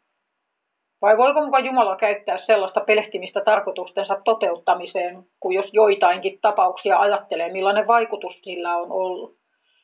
Vai 1.06 1.18
voiko 1.18 1.58
Jumala 1.66 1.96
käyttää 1.96 2.38
sellaista 2.46 2.80
pelehtimistä 2.80 3.42
tarkoitustensa 3.42 4.22
toteuttamiseen, 4.24 5.24
kun 5.40 5.54
jos 5.54 5.66
joitainkin 5.74 6.40
tapauksia 6.42 7.00
ajattelee, 7.00 7.52
millainen 7.52 7.88
vaikutus 7.88 8.42
sillä 8.42 8.76
on 8.76 8.92
ollut? 8.92 9.36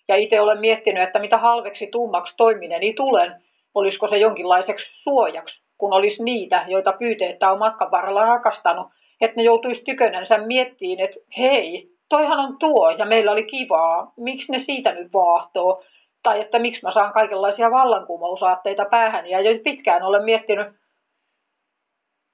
Ja 0.07 0.15
itse 0.15 0.41
olen 0.41 0.59
miettinyt, 0.59 1.03
että 1.03 1.19
mitä 1.19 1.37
halveksi 1.37 1.87
tummaksi 1.87 2.33
toimineni 2.37 2.93
tulen, 2.93 3.41
Olisiko 3.75 4.07
se 4.07 4.17
jonkinlaiseksi 4.17 4.85
suojaksi, 5.03 5.61
kun 5.77 5.93
olisi 5.93 6.23
niitä, 6.23 6.65
joita 6.67 6.93
pyyteettä 6.93 7.51
on 7.51 7.59
matkan 7.59 7.91
varrella 7.91 8.25
rakastanut, 8.25 8.87
että 9.21 9.37
ne 9.37 9.43
joutuisi 9.43 9.81
tykönänsä 9.81 10.37
miettiin, 10.37 10.99
että 10.99 11.19
hei, 11.37 11.89
toihan 12.09 12.39
on 12.39 12.57
tuo 12.59 12.89
ja 12.89 13.05
meillä 13.05 13.31
oli 13.31 13.43
kivaa, 13.43 14.11
miksi 14.17 14.51
ne 14.51 14.63
siitä 14.65 14.91
nyt 14.91 15.13
vaahtoo? 15.13 15.83
Tai 16.23 16.41
että 16.41 16.59
miksi 16.59 16.81
mä 16.83 16.93
saan 16.93 17.13
kaikenlaisia 17.13 17.71
vallankumousaatteita 17.71 18.85
päähän 18.85 19.29
ja 19.29 19.41
jo 19.41 19.59
pitkään 19.63 20.03
olen 20.03 20.23
miettinyt 20.23 20.67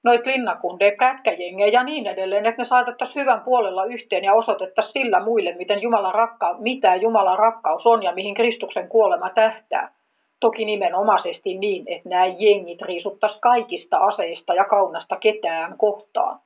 noit 0.04 0.26
linnakundeja, 0.26 0.96
kätkäjengejä 0.96 1.68
ja 1.68 1.82
niin 1.82 2.06
edelleen, 2.06 2.46
että 2.46 2.62
ne 2.62 2.68
saatettaisiin 2.68 3.20
hyvän 3.20 3.40
puolella 3.40 3.84
yhteen 3.84 4.24
ja 4.24 4.34
osoitettaisiin 4.34 4.92
sillä 4.92 5.20
muille, 5.20 5.54
miten 5.58 5.82
Jumalan 5.82 6.14
rakka, 6.14 6.56
mitä 6.58 6.96
Jumalan 6.96 7.38
rakkaus 7.38 7.86
on 7.86 8.02
ja 8.02 8.12
mihin 8.12 8.34
Kristuksen 8.34 8.88
kuolema 8.88 9.30
tähtää. 9.30 9.94
Toki 10.40 10.64
nimenomaisesti 10.64 11.58
niin, 11.58 11.84
että 11.86 12.08
nämä 12.08 12.26
jengit 12.26 12.82
riisuttaisi 12.82 13.38
kaikista 13.40 13.96
aseista 13.96 14.54
ja 14.54 14.64
kaunasta 14.64 15.16
ketään 15.16 15.78
kohtaan. 15.78 16.40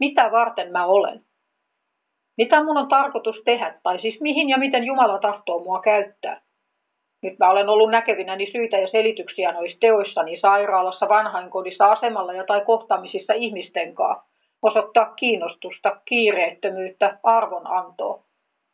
Mitä 0.00 0.30
varten 0.32 0.72
mä 0.72 0.86
olen? 0.86 1.24
Mitä 2.36 2.64
mun 2.64 2.76
on 2.76 2.88
tarkoitus 2.88 3.42
tehdä, 3.44 3.74
tai 3.82 4.00
siis 4.00 4.20
mihin 4.20 4.48
ja 4.48 4.58
miten 4.58 4.84
Jumala 4.84 5.18
tahtoo 5.18 5.64
mua 5.64 5.80
käyttää? 5.80 6.40
Nyt 7.22 7.38
mä 7.38 7.50
olen 7.50 7.68
ollut 7.68 7.90
näkevinäni 7.90 8.52
syitä 8.52 8.78
ja 8.78 8.88
selityksiä 8.88 9.52
noissa 9.52 9.78
teoissani 9.80 10.40
sairaalassa, 10.40 11.08
vanhainkodissa, 11.08 11.92
asemalla 11.92 12.32
ja 12.32 12.44
tai 12.44 12.64
kohtaamisissa 12.64 13.32
ihmisten 13.32 13.94
kanssa. 13.94 14.28
Osoittaa 14.62 15.14
kiinnostusta, 15.14 16.00
kiireettömyyttä, 16.04 17.18
arvonantoa, 17.22 18.22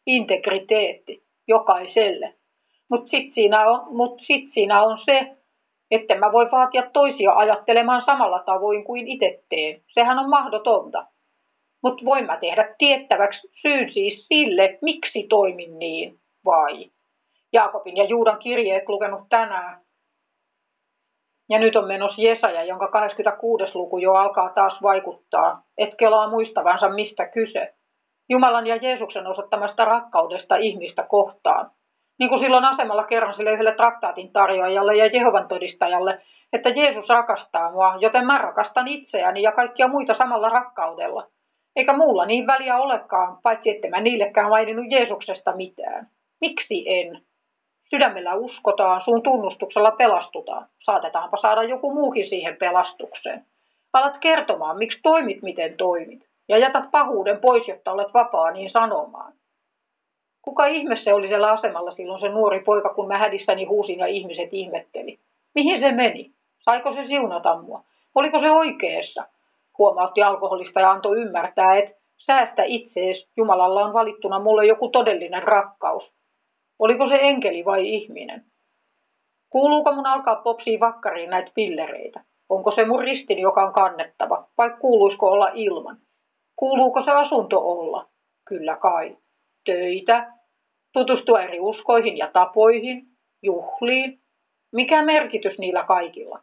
integriteetti 0.07 1.23
jokaiselle. 1.49 2.35
Mutta 2.91 3.11
sitten 3.11 3.35
siinä, 3.35 3.71
on, 3.71 3.97
mut 3.97 4.21
sit 4.27 4.55
siinä 4.55 4.83
on 4.83 4.99
se, 5.05 5.37
että 5.91 6.15
mä 6.15 6.33
voi 6.33 6.51
vaatia 6.53 6.91
toisia 6.93 7.33
ajattelemaan 7.33 8.03
samalla 8.07 8.39
tavoin 8.39 8.85
kuin 8.85 9.09
itse 9.09 9.43
teen. 9.49 9.81
Sehän 9.95 10.19
on 10.19 10.31
mahdotonta. 10.31 11.07
Mutta 11.83 12.05
voin 12.05 12.27
mä 12.27 12.37
tehdä 12.37 12.75
tiettäväksi 12.79 13.49
syyn 13.63 13.93
siis 13.93 14.27
sille, 14.27 14.79
miksi 14.83 15.27
toimin 15.29 15.79
niin, 15.79 16.19
vai? 16.45 16.91
Jaakobin 17.55 17.97
ja 17.97 18.05
Juudan 18.05 18.39
kirjeet 18.39 18.89
lukenut 18.89 19.29
tänään. 19.29 19.81
Ja 21.51 21.59
nyt 21.59 21.77
on 21.77 21.87
menossa 21.87 22.23
Jesaja, 22.23 22.65
jonka 22.65 22.89
26. 22.89 23.65
luku 23.75 23.99
jo 23.99 24.13
alkaa 24.13 24.53
taas 24.55 24.83
vaikuttaa, 24.83 25.63
et 25.79 25.95
kelaa 25.99 26.31
muistavansa 26.31 26.89
mistä 26.89 27.29
kyse. 27.29 27.75
Jumalan 28.29 28.67
ja 28.67 28.77
Jeesuksen 28.77 29.27
osoittamasta 29.27 29.85
rakkaudesta 29.85 30.57
ihmistä 30.57 31.03
kohtaan 31.09 31.71
niin 32.19 32.29
kuin 32.29 32.41
silloin 32.41 32.65
asemalla 32.65 33.05
kerran 33.05 33.35
sille 33.35 33.53
yhdelle 33.53 33.75
traktaatin 33.75 34.33
tarjoajalle 34.33 34.97
ja 34.97 35.07
Jehovan 35.07 35.49
todistajalle, 35.49 36.23
että 36.53 36.69
Jeesus 36.69 37.09
rakastaa 37.09 37.73
mua, 37.73 37.97
joten 38.01 38.27
mä 38.27 38.39
rakastan 38.39 38.89
itseäni 38.89 39.43
ja 39.43 39.53
kaikkia 39.53 39.89
muita 39.89 40.15
samalla 40.19 40.49
rakkaudella. 40.49 41.27
Eikä 41.77 41.93
muulla 41.93 42.27
niin 42.27 42.47
väliä 42.47 42.79
olekaan, 42.79 43.39
paitsi 43.43 43.71
että 43.71 43.89
mä 43.89 44.01
niillekään 44.01 44.49
maininnut 44.49 44.87
Jeesuksesta 44.91 45.57
mitään. 45.57 46.07
Miksi 46.41 46.85
en? 46.87 47.23
Sydämellä 47.91 48.35
uskotaan, 48.35 49.03
sun 49.05 49.23
tunnustuksella 49.23 49.91
pelastutaan. 49.91 50.67
Saatetaanpa 50.85 51.37
saada 51.43 51.63
joku 51.63 51.95
muukin 51.95 52.29
siihen 52.29 52.57
pelastukseen. 52.57 53.45
Alat 53.93 54.19
kertomaan, 54.19 54.79
miksi 54.79 54.99
toimit, 55.03 55.43
miten 55.43 55.77
toimit. 55.77 56.27
Ja 56.49 56.59
jätät 56.59 56.91
pahuuden 56.91 57.41
pois, 57.41 57.69
jotta 57.69 57.93
olet 57.93 58.15
vapaa 58.15 58.51
niin 58.51 58.71
sanomaan. 58.71 59.33
Kuka 60.43 60.67
ihme 60.67 60.97
se 61.05 61.15
oli 61.15 61.29
siellä 61.29 61.53
asemalla 61.53 61.95
silloin 61.95 62.21
se 62.21 62.29
nuori 62.29 62.61
poika, 62.61 62.89
kun 62.89 63.09
mä 63.09 63.19
hädissäni 63.19 63.65
huusin 63.65 63.99
ja 63.99 64.07
ihmiset 64.07 64.49
ihmetteli? 64.53 65.19
Mihin 65.55 65.81
se 65.81 65.93
meni? 65.93 66.31
Saiko 66.65 66.95
se 66.95 67.07
siunata 67.07 67.57
mua? 67.63 67.83
Oliko 68.15 68.41
se 68.41 68.51
oikeassa? 68.51 69.25
Huomautti 69.79 70.23
alkoholista 70.23 70.81
ja 70.81 70.91
antoi 70.91 71.21
ymmärtää, 71.21 71.79
että 71.79 71.97
säästä 72.17 72.63
itsees, 72.67 73.27
Jumalalla 73.37 73.85
on 73.85 73.93
valittuna 73.93 74.39
mulle 74.39 74.67
joku 74.67 74.89
todellinen 74.89 75.43
rakkaus. 75.43 76.05
Oliko 76.79 77.09
se 77.09 77.15
enkeli 77.15 77.65
vai 77.65 77.89
ihminen? 77.89 78.45
Kuuluuko 79.51 79.93
mun 79.93 80.07
alkaa 80.07 80.37
popsia 80.37 80.81
vakkariin 80.81 81.31
näitä 81.31 81.51
pillereitä? 81.55 82.25
Onko 82.49 82.71
se 82.75 82.85
mun 82.85 83.01
ristini, 83.01 83.41
joka 83.41 83.67
on 83.67 83.73
kannettava, 83.73 84.49
vai 84.59 84.71
kuuluisiko 84.81 85.31
olla 85.31 85.51
ilman? 85.55 85.97
Kuuluuko 86.57 87.05
se 87.05 87.11
asunto 87.11 87.59
olla? 87.61 88.09
Kyllä 88.49 88.77
kai. 88.77 89.17
Töitä, 89.65 90.33
tutustua 90.93 91.43
eri 91.43 91.61
uskoihin 91.61 92.19
ja 92.19 92.31
tapoihin, 92.33 93.03
juhliin. 93.43 94.21
Mikä 94.73 95.03
merkitys 95.03 95.59
niillä 95.59 95.85
kaikilla? 95.85 96.41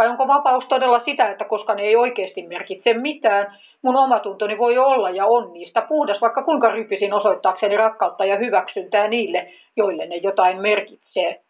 Vai 0.00 0.08
onko 0.08 0.28
vapaus 0.28 0.64
todella 0.68 1.04
sitä, 1.04 1.30
että 1.30 1.44
koska 1.44 1.74
ne 1.74 1.82
ei 1.82 1.96
oikeasti 1.96 2.42
merkitse 2.42 2.94
mitään, 2.94 3.58
mun 3.82 3.96
omatuntoni 3.96 4.58
voi 4.58 4.78
olla 4.78 5.10
ja 5.10 5.26
on 5.26 5.52
niistä 5.52 5.82
puhdas, 5.82 6.20
vaikka 6.20 6.42
kuinka 6.42 6.70
rypisin 6.70 7.12
osoittaakseni 7.12 7.76
rakkautta 7.76 8.24
ja 8.24 8.36
hyväksyntää 8.36 9.08
niille, 9.08 9.52
joille 9.76 10.06
ne 10.06 10.16
jotain 10.16 10.62
merkitsee. 10.62 11.40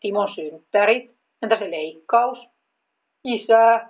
Timon 0.00 0.34
synttärit, 0.34 1.10
entä 1.42 1.58
se 1.58 1.70
leikkaus? 1.70 2.38
Isä, 3.24 3.86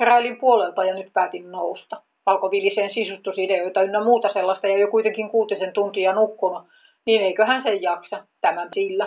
Heräilin 0.00 0.36
puolelta 0.36 0.84
ja 0.84 0.94
nyt 0.94 1.12
päätin 1.12 1.52
nousta. 1.52 2.02
Alkoi 2.26 2.50
viliseen 2.50 2.94
sisustusideoita 2.94 3.82
ynnä 3.82 4.04
muuta 4.04 4.32
sellaista 4.32 4.66
ja 4.66 4.78
jo 4.78 4.88
kuitenkin 4.88 5.30
kuutisen 5.30 5.72
tuntia 5.72 6.12
nukkunut, 6.12 6.62
niin 7.06 7.22
eiköhän 7.22 7.62
sen 7.62 7.82
jaksa, 7.82 8.26
tämän 8.40 8.68
sillä. 8.74 9.06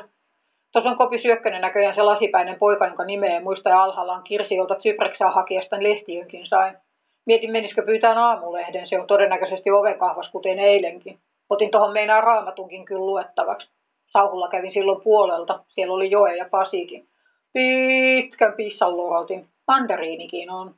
Tuossa 0.72 0.90
on 0.90 0.98
Kopi 0.98 1.22
Syökkönen 1.22 1.62
näköjään 1.62 1.96
se 1.96 2.02
lasipäinen 2.02 2.60
poika, 2.60 2.88
jonka 2.88 3.04
nimeä 3.04 3.42
muista 3.42 3.70
ja 3.70 3.84
alhaalla 3.84 4.14
on 4.14 4.24
kirsi, 4.24 4.56
jolta 4.56 4.76
Zypreksaa 4.76 5.32
hakijastan 5.32 5.84
lehtiönkin 5.84 6.48
sain. 6.48 6.78
Mietin, 7.26 7.52
menisikö 7.52 7.86
pyytään 7.86 8.18
aamulehden, 8.18 8.88
se 8.88 9.00
on 9.00 9.08
todennäköisesti 9.08 9.72
ovenkahvas, 9.72 10.30
kuten 10.32 10.60
eilenkin. 10.60 11.20
Otin 11.50 11.72
tuohon 11.72 11.94
meinaa 11.94 12.22
raamatunkin 12.22 12.86
kyllä 12.86 13.06
luettavaksi. 13.06 13.73
Sauhulla 14.14 14.50
kävin 14.50 14.74
silloin 14.74 15.02
puolelta, 15.04 15.60
siellä 15.68 15.94
oli 15.94 16.12
Joe 16.12 16.36
ja 16.36 16.46
Pasikin. 16.52 17.08
Pitkän 17.54 18.54
pissan 18.54 18.98
lorotin, 18.98 19.48
mandariinikin 19.68 20.50
on. 20.50 20.76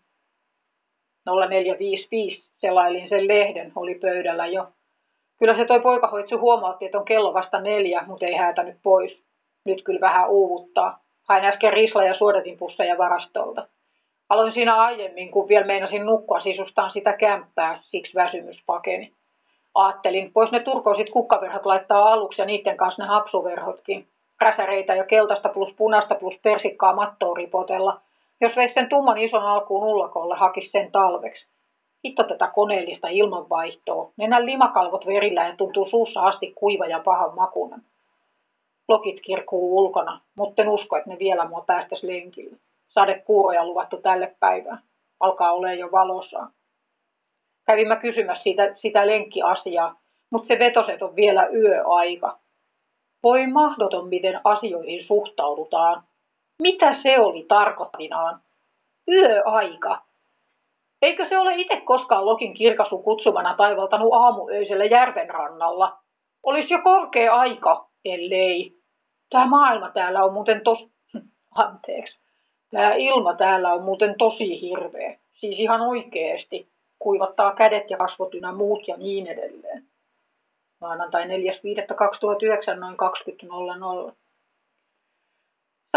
0455 1.25 2.43
selailin 2.57 3.09
sen 3.09 3.27
lehden, 3.27 3.71
oli 3.75 3.95
pöydällä 3.95 4.47
jo. 4.47 4.67
Kyllä 5.39 5.55
se 5.55 5.65
toi 5.65 5.79
poikahoitsu 5.79 6.39
huomautti, 6.39 6.85
että 6.85 6.97
on 6.97 7.05
kello 7.05 7.33
vasta 7.33 7.61
neljä, 7.61 8.03
mutta 8.07 8.25
ei 8.25 8.33
häätänyt 8.33 8.77
pois. 8.83 9.19
Nyt 9.65 9.83
kyllä 9.83 10.01
vähän 10.01 10.29
uuvuttaa. 10.29 10.99
Hain 11.23 11.45
äsken 11.45 11.73
risla- 11.73 12.07
ja 12.07 12.17
suodatin 12.17 12.57
pusseja 12.57 12.97
varastolta. 12.97 13.67
Aloin 14.29 14.53
siinä 14.53 14.75
aiemmin, 14.75 15.31
kun 15.31 15.47
vielä 15.47 15.65
meinasin 15.65 16.05
nukkua 16.05 16.39
sisustaan 16.41 16.91
sitä 16.91 17.13
kämppää, 17.13 17.79
siksi 17.81 18.15
väsymys 18.15 18.63
pakeni. 18.65 19.13
Aattelin, 19.75 20.31
pois 20.33 20.51
ne 20.51 20.59
turkoisit 20.59 21.09
kukkaverhot 21.09 21.65
laittaa 21.65 22.13
aluksi 22.13 22.41
ja 22.41 22.45
niiden 22.45 22.77
kanssa 22.77 23.03
ne 23.03 23.07
hapsuverhotkin. 23.07 24.07
Räsäreitä 24.41 24.95
ja 24.95 25.03
keltaista 25.03 25.49
plus 25.49 25.73
punaista 25.77 26.15
plus 26.15 26.35
persikkaa 26.43 26.95
mattoa 26.95 27.35
ripotella. 27.35 28.01
Jos 28.41 28.55
veisi 28.55 28.73
sen 28.73 28.89
tumman 28.89 29.17
ison 29.17 29.43
alkuun 29.43 29.83
ullakolle, 29.83 30.35
hakisi 30.35 30.69
sen 30.71 30.91
talveksi. 30.91 31.45
Hitto 32.05 32.23
tätä 32.23 32.47
koneellista 32.55 33.07
ilmanvaihtoa. 33.07 34.11
Nenän 34.17 34.45
limakalvot 34.45 35.05
verillä 35.05 35.47
ja 35.47 35.55
tuntuu 35.55 35.89
suussa 35.89 36.21
asti 36.21 36.53
kuiva 36.55 36.85
ja 36.85 36.99
pahan 36.99 37.35
makunen. 37.35 37.81
Lokit 38.87 39.21
kirkuu 39.21 39.77
ulkona, 39.77 40.19
mutta 40.37 40.61
en 40.61 40.69
usko, 40.69 40.97
että 40.97 41.09
ne 41.09 41.19
vielä 41.19 41.47
mua 41.47 41.63
päästäisi 41.67 42.07
lenkille. 42.07 42.57
Sadekuuroja 42.87 43.65
luvattu 43.65 43.97
tälle 43.97 44.35
päivään. 44.39 44.79
Alkaa 45.19 45.51
olla 45.51 45.73
jo 45.73 45.91
valossa. 45.91 46.47
Kävin 47.65 47.87
mä 47.87 47.95
kysymässä 47.95 48.43
sitä, 48.43 48.75
sitä 48.81 49.07
lenkkiasiaa, 49.07 49.95
mutta 50.29 50.47
se 50.47 50.59
vetoset 50.59 51.01
on 51.01 51.15
vielä 51.15 51.47
yöaika. 51.47 52.37
Voi 53.23 53.47
mahdoton, 53.47 54.09
miten 54.09 54.41
asioihin 54.43 55.05
suhtaudutaan. 55.07 56.03
Mitä 56.61 56.95
se 57.03 57.19
oli 57.19 57.45
tarkoittinaan? 57.47 58.39
Yöaika. 59.07 60.01
Eikö 61.01 61.29
se 61.29 61.37
ole 61.37 61.55
itse 61.55 61.81
koskaan 61.81 62.25
Lokin 62.25 62.53
kirkasun 62.53 63.03
kutsumana 63.03 63.55
taivaltanut 63.57 64.13
aamuöisellä 64.13 64.85
järven 64.85 65.29
rannalla? 65.29 65.97
Olisi 66.43 66.73
jo 66.73 66.79
korkea 66.83 67.35
aika, 67.35 67.85
ellei. 68.05 68.73
Tämä 69.29 69.45
maailma 69.45 69.89
täällä 69.89 70.23
on 70.23 70.33
muuten 70.33 70.61
tos... 70.63 70.79
Anteeksi. 71.65 72.17
Tämä 72.71 72.93
ilma 72.93 73.35
täällä 73.35 73.73
on 73.73 73.83
muuten 73.83 74.15
tosi 74.17 74.61
hirveä. 74.61 75.17
Siis 75.33 75.59
ihan 75.59 75.81
oikeesti. 75.81 76.67
Kuivattaa 77.05 77.55
kädet 77.55 77.89
ja 77.89 77.97
kasvot 77.97 78.35
ynnä 78.35 78.51
muut 78.51 78.87
ja 78.87 78.97
niin 78.97 79.27
edelleen. 79.27 79.83
Maanantai 80.81 81.23
4.5.2009 81.23 81.29
noin 82.79 82.95
20.00. 84.07 84.13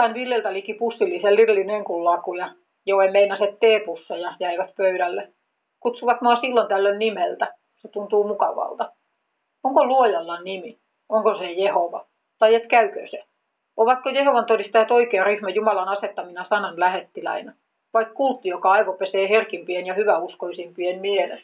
Sain 0.00 0.14
Villeltä 0.14 0.52
liki 0.52 0.74
pussillisen 0.74 1.36
Lidlin 1.36 1.66
lakuja. 2.04 2.54
Joen 2.86 3.12
meinaset 3.12 3.59
teepusseja 3.61 4.34
jäivät 4.40 4.74
pöydälle. 4.76 5.32
Kutsuvat 5.80 6.20
mua 6.20 6.40
silloin 6.40 6.68
tällöin 6.68 6.98
nimeltä. 6.98 7.54
Se 7.76 7.88
tuntuu 7.88 8.28
mukavalta. 8.28 8.92
Onko 9.64 9.86
luojalla 9.86 10.40
nimi? 10.40 10.78
Onko 11.09 11.38
se 11.38 11.52
Jehova? 11.52 12.06
Tai 12.38 12.54
et 12.54 12.66
käykö 12.66 13.09
se? 13.11 13.24
Ovatko 13.76 14.09
Jehovan 14.09 14.46
todistajat 14.46 14.90
oikea 14.90 15.24
ryhmä 15.24 15.50
Jumalan 15.50 15.88
asettamina 15.88 16.46
sanan 16.48 16.80
lähettiläinä? 16.80 17.54
Vai 17.99 18.07
kultti, 18.14 18.49
joka 18.49 18.70
aivopesee 18.70 19.28
herkimpien 19.28 19.86
ja 19.86 19.94
hyväuskoisimpien 19.94 21.01
mielet? 21.01 21.40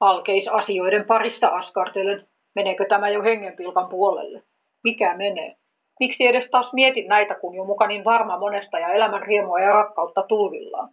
Alkeisasioiden 0.00 1.04
parista 1.04 1.48
askartelen. 1.48 2.26
Meneekö 2.54 2.84
tämä 2.88 3.08
jo 3.08 3.22
hengenpilkan 3.22 3.88
puolelle? 3.88 4.42
Mikä 4.84 5.16
menee? 5.16 5.56
Miksi 6.00 6.26
edes 6.26 6.50
taas 6.50 6.72
mietin 6.72 7.08
näitä, 7.08 7.34
kun 7.34 7.54
jo 7.54 7.64
muka 7.64 7.86
niin 7.86 8.04
varma 8.04 8.38
monesta 8.38 8.78
ja 8.78 8.88
elämän 8.88 9.22
riemua 9.22 9.60
ja 9.60 9.72
rakkautta 9.72 10.22
tulvillaan? 10.22 10.88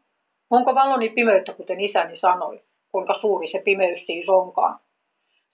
Onko 0.49 0.75
valoni 0.75 1.09
pimeyttä, 1.09 1.53
kuten 1.53 1.79
isäni 1.79 2.19
sanoi? 2.19 2.61
Kuinka 2.91 3.13
suuri 3.21 3.51
se 3.51 3.59
pimeys 3.59 4.05
siis 4.05 4.29
onkaan? 4.29 4.79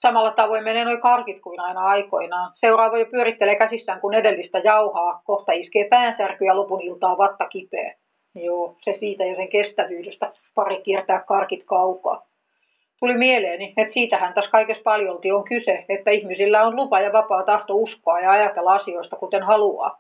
Samalla 0.02 0.32
tavoin 0.32 0.64
menee 0.64 0.86
noin 0.86 1.02
karkit 1.02 1.42
kuin 1.42 1.60
aina 1.60 1.82
aikoinaan. 1.82 2.52
Seuraava 2.56 2.98
jo 2.98 3.06
pyörittelee 3.06 3.56
käsissään 3.56 4.02
kun 4.02 4.14
edellistä 4.14 4.60
jauhaa. 4.60 5.22
Kohta 5.26 5.52
iskee 5.52 5.88
päänsärky 5.90 6.46
ja 6.46 6.56
lopun 6.56 6.82
iltaa 6.82 7.18
vatta 7.18 7.48
kipeä. 7.48 7.96
Joo, 8.36 8.76
se 8.84 8.98
siitä 9.00 9.26
ja 9.26 9.36
sen 9.36 9.50
kestävyydestä. 9.50 10.32
Pari 10.56 10.82
kiertää 10.82 11.24
karkit 11.28 11.64
kaukaa. 11.66 12.30
Tuli 13.00 13.14
mieleeni, 13.14 13.74
että 13.78 13.94
siitähän 13.94 14.34
tässä 14.34 14.52
kaikessa 14.52 14.84
paljolti 14.84 15.32
on 15.32 15.44
kyse, 15.44 15.86
että 15.90 16.12
ihmisillä 16.12 16.64
on 16.68 16.76
lupa 16.76 17.00
ja 17.00 17.14
vapaa 17.14 17.44
tahto 17.44 17.76
uskoa 17.76 18.20
ja 18.20 18.32
ajatella 18.32 18.74
asioista 18.74 19.16
kuten 19.16 19.44
haluaa. 19.44 20.00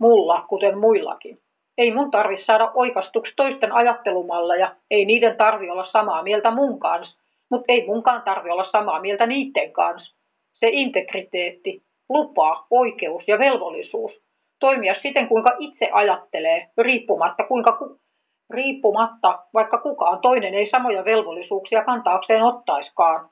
Mulla, 0.00 0.44
kuten 0.48 0.78
muillakin. 0.78 1.38
Ei 1.78 1.94
mun 1.94 2.10
tarvi 2.10 2.44
saada 2.44 2.70
oikastuksi 2.74 3.32
toisten 3.36 3.72
ajattelumalleja, 3.72 4.74
ei 4.90 5.04
niiden 5.04 5.36
tarvi 5.36 5.70
olla 5.70 5.86
samaa 5.92 6.22
mieltä 6.22 6.50
mun 6.50 6.80
kanssa, 6.80 7.21
mutta 7.52 7.72
ei 7.72 7.86
munkaan 7.86 8.22
tarvi 8.22 8.50
olla 8.50 8.70
samaa 8.72 9.00
mieltä 9.00 9.26
niiden 9.26 9.72
kanssa. 9.72 10.16
Se 10.52 10.68
integriteetti, 10.70 11.82
lupa, 12.08 12.66
oikeus 12.70 13.28
ja 13.28 13.38
velvollisuus 13.38 14.12
toimia 14.60 14.94
siten, 15.02 15.28
kuinka 15.28 15.50
itse 15.58 15.88
ajattelee, 15.92 16.68
riippumatta, 16.78 17.42
kuinka 17.48 17.72
ku, 17.72 18.00
riippumatta 18.50 19.38
vaikka 19.54 19.78
kukaan 19.78 20.18
toinen 20.20 20.54
ei 20.54 20.70
samoja 20.70 21.04
velvollisuuksia 21.04 21.84
kantaakseen 21.84 22.42
ottaiskaan. 22.42 23.28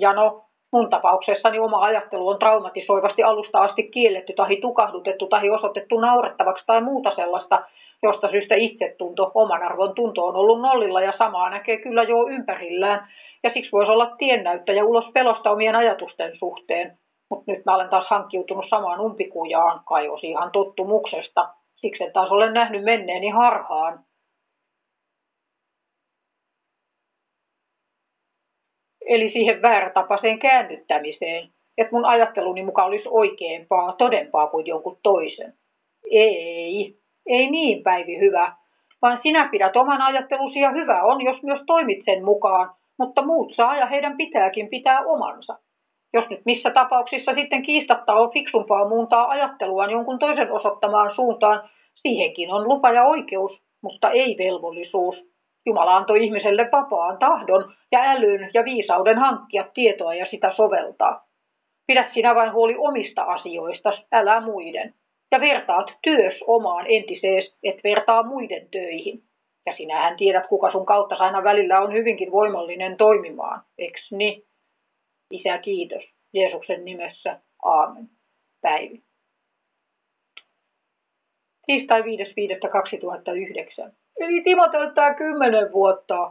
Ja 0.00 0.12
no, 0.12 0.44
mun 0.74 0.90
tapauksessani 0.90 1.58
oma 1.58 1.84
ajattelu 1.84 2.28
on 2.28 2.38
traumatisoivasti 2.38 3.22
alusta 3.22 3.62
asti 3.62 3.82
kielletty 3.82 4.32
tai 4.32 4.56
tukahdutettu 4.56 5.26
tai 5.26 5.50
osoitettu 5.50 6.00
naurettavaksi 6.00 6.64
tai 6.66 6.80
muuta 6.80 7.14
sellaista, 7.16 7.62
josta 8.02 8.30
syystä 8.30 8.54
itsetunto, 8.54 9.30
oman 9.34 9.62
arvon 9.62 9.94
tunto 9.94 10.26
on 10.26 10.36
ollut 10.36 10.60
nollilla 10.60 11.00
ja 11.00 11.12
samaa 11.18 11.50
näkee 11.50 11.76
kyllä 11.76 12.02
jo 12.02 12.28
ympärillään, 12.28 13.08
ja 13.42 13.50
siksi 13.54 13.72
voisi 13.72 13.92
olla 13.92 14.10
tiennäyttäjä 14.18 14.84
ulos 14.84 15.04
pelosta 15.14 15.50
omien 15.50 15.76
ajatusten 15.76 16.32
suhteen. 16.38 16.98
Mutta 17.30 17.52
nyt 17.52 17.64
mä 17.64 17.74
olen 17.74 17.88
taas 17.88 18.06
hankkiutunut 18.08 18.64
samaan 18.70 19.00
umpikujaan, 19.00 19.80
kai 19.88 20.08
osi 20.08 20.26
ihan 20.26 20.50
tottumuksesta. 20.52 21.48
Siksi 21.76 22.04
en 22.04 22.12
taas 22.12 22.30
olen 22.30 22.54
nähnyt 22.54 22.84
menneeni 22.84 23.28
harhaan. 23.28 23.98
Eli 29.06 29.30
siihen 29.32 29.62
väärätapaiseen 29.62 30.38
käännyttämiseen, 30.38 31.48
että 31.78 31.96
mun 31.96 32.04
ajatteluni 32.04 32.62
mukaan 32.62 32.88
olisi 32.88 33.08
oikeampaa, 33.10 33.92
todempaa 33.92 34.46
kuin 34.46 34.66
jonkun 34.66 34.98
toisen. 35.02 35.52
Ei, 36.10 36.94
ei 37.26 37.50
niin 37.50 37.82
Päivi 37.82 38.18
hyvä, 38.20 38.52
vaan 39.02 39.20
sinä 39.22 39.48
pidät 39.50 39.76
oman 39.76 40.02
ajattelusi 40.02 40.58
ja 40.58 40.70
hyvä 40.70 41.02
on, 41.02 41.24
jos 41.24 41.42
myös 41.42 41.60
toimit 41.66 41.98
sen 42.04 42.24
mukaan, 42.24 42.70
mutta 42.98 43.22
muut 43.22 43.52
saa 43.56 43.76
ja 43.76 43.86
heidän 43.86 44.16
pitääkin 44.16 44.68
pitää 44.68 45.04
omansa. 45.06 45.58
Jos 46.12 46.24
nyt 46.30 46.40
missä 46.44 46.70
tapauksissa 46.70 47.34
sitten 47.34 47.62
kiistatta 47.62 48.12
on 48.12 48.32
fiksumpaa 48.32 48.88
muuntaa 48.88 49.28
ajatteluaan 49.28 49.90
jonkun 49.90 50.18
toisen 50.18 50.52
osoittamaan 50.52 51.14
suuntaan, 51.14 51.68
siihenkin 51.94 52.50
on 52.50 52.68
lupa 52.68 52.92
ja 52.92 53.04
oikeus, 53.04 53.52
mutta 53.82 54.10
ei 54.10 54.36
velvollisuus. 54.38 55.33
Jumala 55.66 55.96
antoi 55.96 56.24
ihmiselle 56.24 56.68
vapaan 56.72 57.18
tahdon 57.18 57.74
ja 57.92 58.00
älyn 58.00 58.50
ja 58.54 58.64
viisauden 58.64 59.18
hankkia 59.18 59.64
tietoa 59.74 60.14
ja 60.14 60.26
sitä 60.30 60.52
soveltaa. 60.56 61.26
Pidä 61.86 62.10
sinä 62.14 62.34
vain 62.34 62.52
huoli 62.52 62.74
omista 62.78 63.22
asioista, 63.22 63.92
älä 64.12 64.40
muiden. 64.40 64.94
Ja 65.32 65.40
vertaat 65.40 65.86
työs 66.02 66.34
omaan 66.46 66.86
entisees, 66.88 67.56
et 67.62 67.84
vertaa 67.84 68.22
muiden 68.22 68.68
töihin. 68.70 69.22
Ja 69.66 69.76
sinähän 69.76 70.16
tiedät, 70.16 70.46
kuka 70.46 70.72
sun 70.72 70.86
kautta 70.86 71.14
aina 71.14 71.44
välillä 71.44 71.80
on 71.80 71.92
hyvinkin 71.92 72.32
voimallinen 72.32 72.96
toimimaan, 72.96 73.62
eks 73.78 74.12
niin? 74.12 74.42
Isä, 75.30 75.58
kiitos. 75.58 76.04
Jeesuksen 76.32 76.84
nimessä. 76.84 77.40
Aamen. 77.64 78.08
Päivi. 78.62 79.02
Tiistai 81.66 82.02
5.5.2009. 82.02 83.92
Eli 84.20 84.40
Timo 84.40 84.68
täyttää 84.68 85.14
10 85.14 85.72
vuotta. 85.72 86.30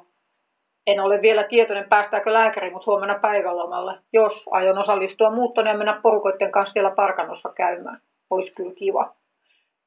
En 0.87 0.99
ole 0.99 1.21
vielä 1.21 1.43
tietoinen, 1.43 1.89
päästääkö 1.89 2.33
lääkäri 2.33 2.69
mutta 2.69 2.91
huomenna 2.91 3.19
päivälomalle, 3.19 3.93
jos 4.13 4.33
aion 4.51 4.77
osallistua 4.77 5.31
muuttoon 5.31 5.67
ja 5.67 5.77
mennä 5.77 5.99
porukoiden 6.03 6.51
kanssa 6.51 6.73
siellä 6.73 6.91
parkanossa 6.91 7.49
käymään. 7.55 8.01
Olisi 8.29 8.51
kyllä 8.51 8.73
kiva. 8.75 9.13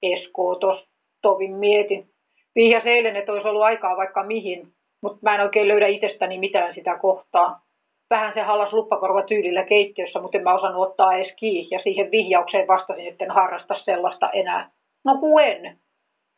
Esko 0.02 0.54
tos, 0.54 0.88
tovin 1.22 1.54
mietin. 1.54 2.06
Vihjas 2.54 2.86
eilen, 2.86 3.16
että 3.16 3.32
olisi 3.32 3.48
ollut 3.48 3.62
aikaa 3.62 3.96
vaikka 3.96 4.22
mihin, 4.24 4.68
mutta 5.02 5.18
mä 5.22 5.34
en 5.34 5.40
oikein 5.40 5.68
löydä 5.68 5.86
itsestäni 5.86 6.38
mitään 6.38 6.74
sitä 6.74 6.98
kohtaa. 6.98 7.60
Vähän 8.10 8.34
se 8.34 8.40
hallas 8.42 8.72
luppakorva 8.72 9.22
tyylillä 9.22 9.64
keittiössä, 9.64 10.20
mutta 10.20 10.38
en 10.38 10.44
mä 10.44 10.54
osannut 10.54 10.88
ottaa 10.88 11.14
edes 11.14 11.32
kiinni 11.36 11.68
ja 11.70 11.80
siihen 11.82 12.10
vihjaukseen 12.10 12.68
vastasin, 12.68 13.08
että 13.08 13.24
en 13.24 13.30
harrasta 13.30 13.74
sellaista 13.84 14.30
enää. 14.30 14.70
No 15.04 15.18
kuen. 15.20 15.78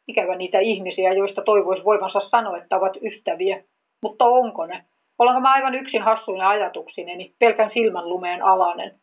Ikävä 0.09 0.37
niitä 0.37 0.59
ihmisiä, 0.59 1.13
joista 1.13 1.43
toivoisi 1.43 1.85
voivansa 1.85 2.21
sanoa, 2.21 2.59
että 2.59 2.77
ovat 2.77 2.97
ystäviä. 3.03 3.63
Mutta 4.03 4.25
onko 4.25 4.67
ne? 4.67 4.85
Olenko 5.19 5.41
mä 5.41 5.53
aivan 5.53 5.75
yksin 5.75 6.03
hassuina 6.03 6.49
ajatuksineni, 6.49 7.33
pelkän 7.39 7.71
silmän 7.75 8.09
lumeen 8.09 8.43
alanen? 8.43 8.95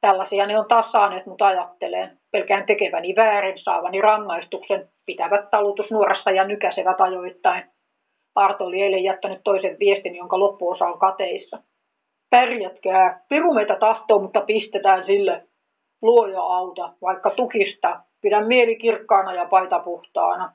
Tällaisia 0.00 0.46
ne 0.46 0.58
on 0.58 0.68
taas 0.68 0.92
saaneet 0.92 1.26
mut 1.26 1.42
ajatteleen. 1.42 2.18
Pelkään 2.32 2.66
tekeväni 2.66 3.14
väärin, 3.16 3.58
saavani 3.58 4.00
rangaistuksen, 4.00 4.88
pitävät 5.06 5.50
talutusnuorassa 5.50 6.30
ja 6.30 6.44
nykäsevät 6.44 7.00
ajoittain. 7.00 7.64
Arto 8.34 8.64
oli 8.64 8.82
eilen 8.82 9.04
jättänyt 9.04 9.40
toisen 9.44 9.76
viestin, 9.78 10.16
jonka 10.16 10.38
loppuosa 10.38 10.84
on 10.84 10.98
kateissa. 10.98 11.58
Pärjätkää, 12.30 13.24
piru 13.28 13.54
meitä 13.54 13.76
tahtoo, 13.80 14.18
mutta 14.18 14.40
pistetään 14.40 15.06
sille. 15.06 15.44
Luoja 16.02 16.40
auta, 16.40 16.92
vaikka 17.02 17.30
tukista, 17.30 18.00
pidä 18.20 18.40
mieli 18.40 18.76
kirkkaana 18.76 19.34
ja 19.34 19.44
paita 19.44 19.78
puhtaana. 19.78 20.52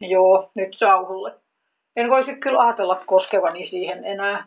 Joo, 0.00 0.50
nyt 0.54 0.76
sauhulle. 0.78 1.34
En 1.96 2.10
voisi 2.10 2.36
kyllä 2.36 2.60
ajatella 2.60 3.02
koskevani 3.06 3.68
siihen 3.70 4.04
enää. 4.04 4.44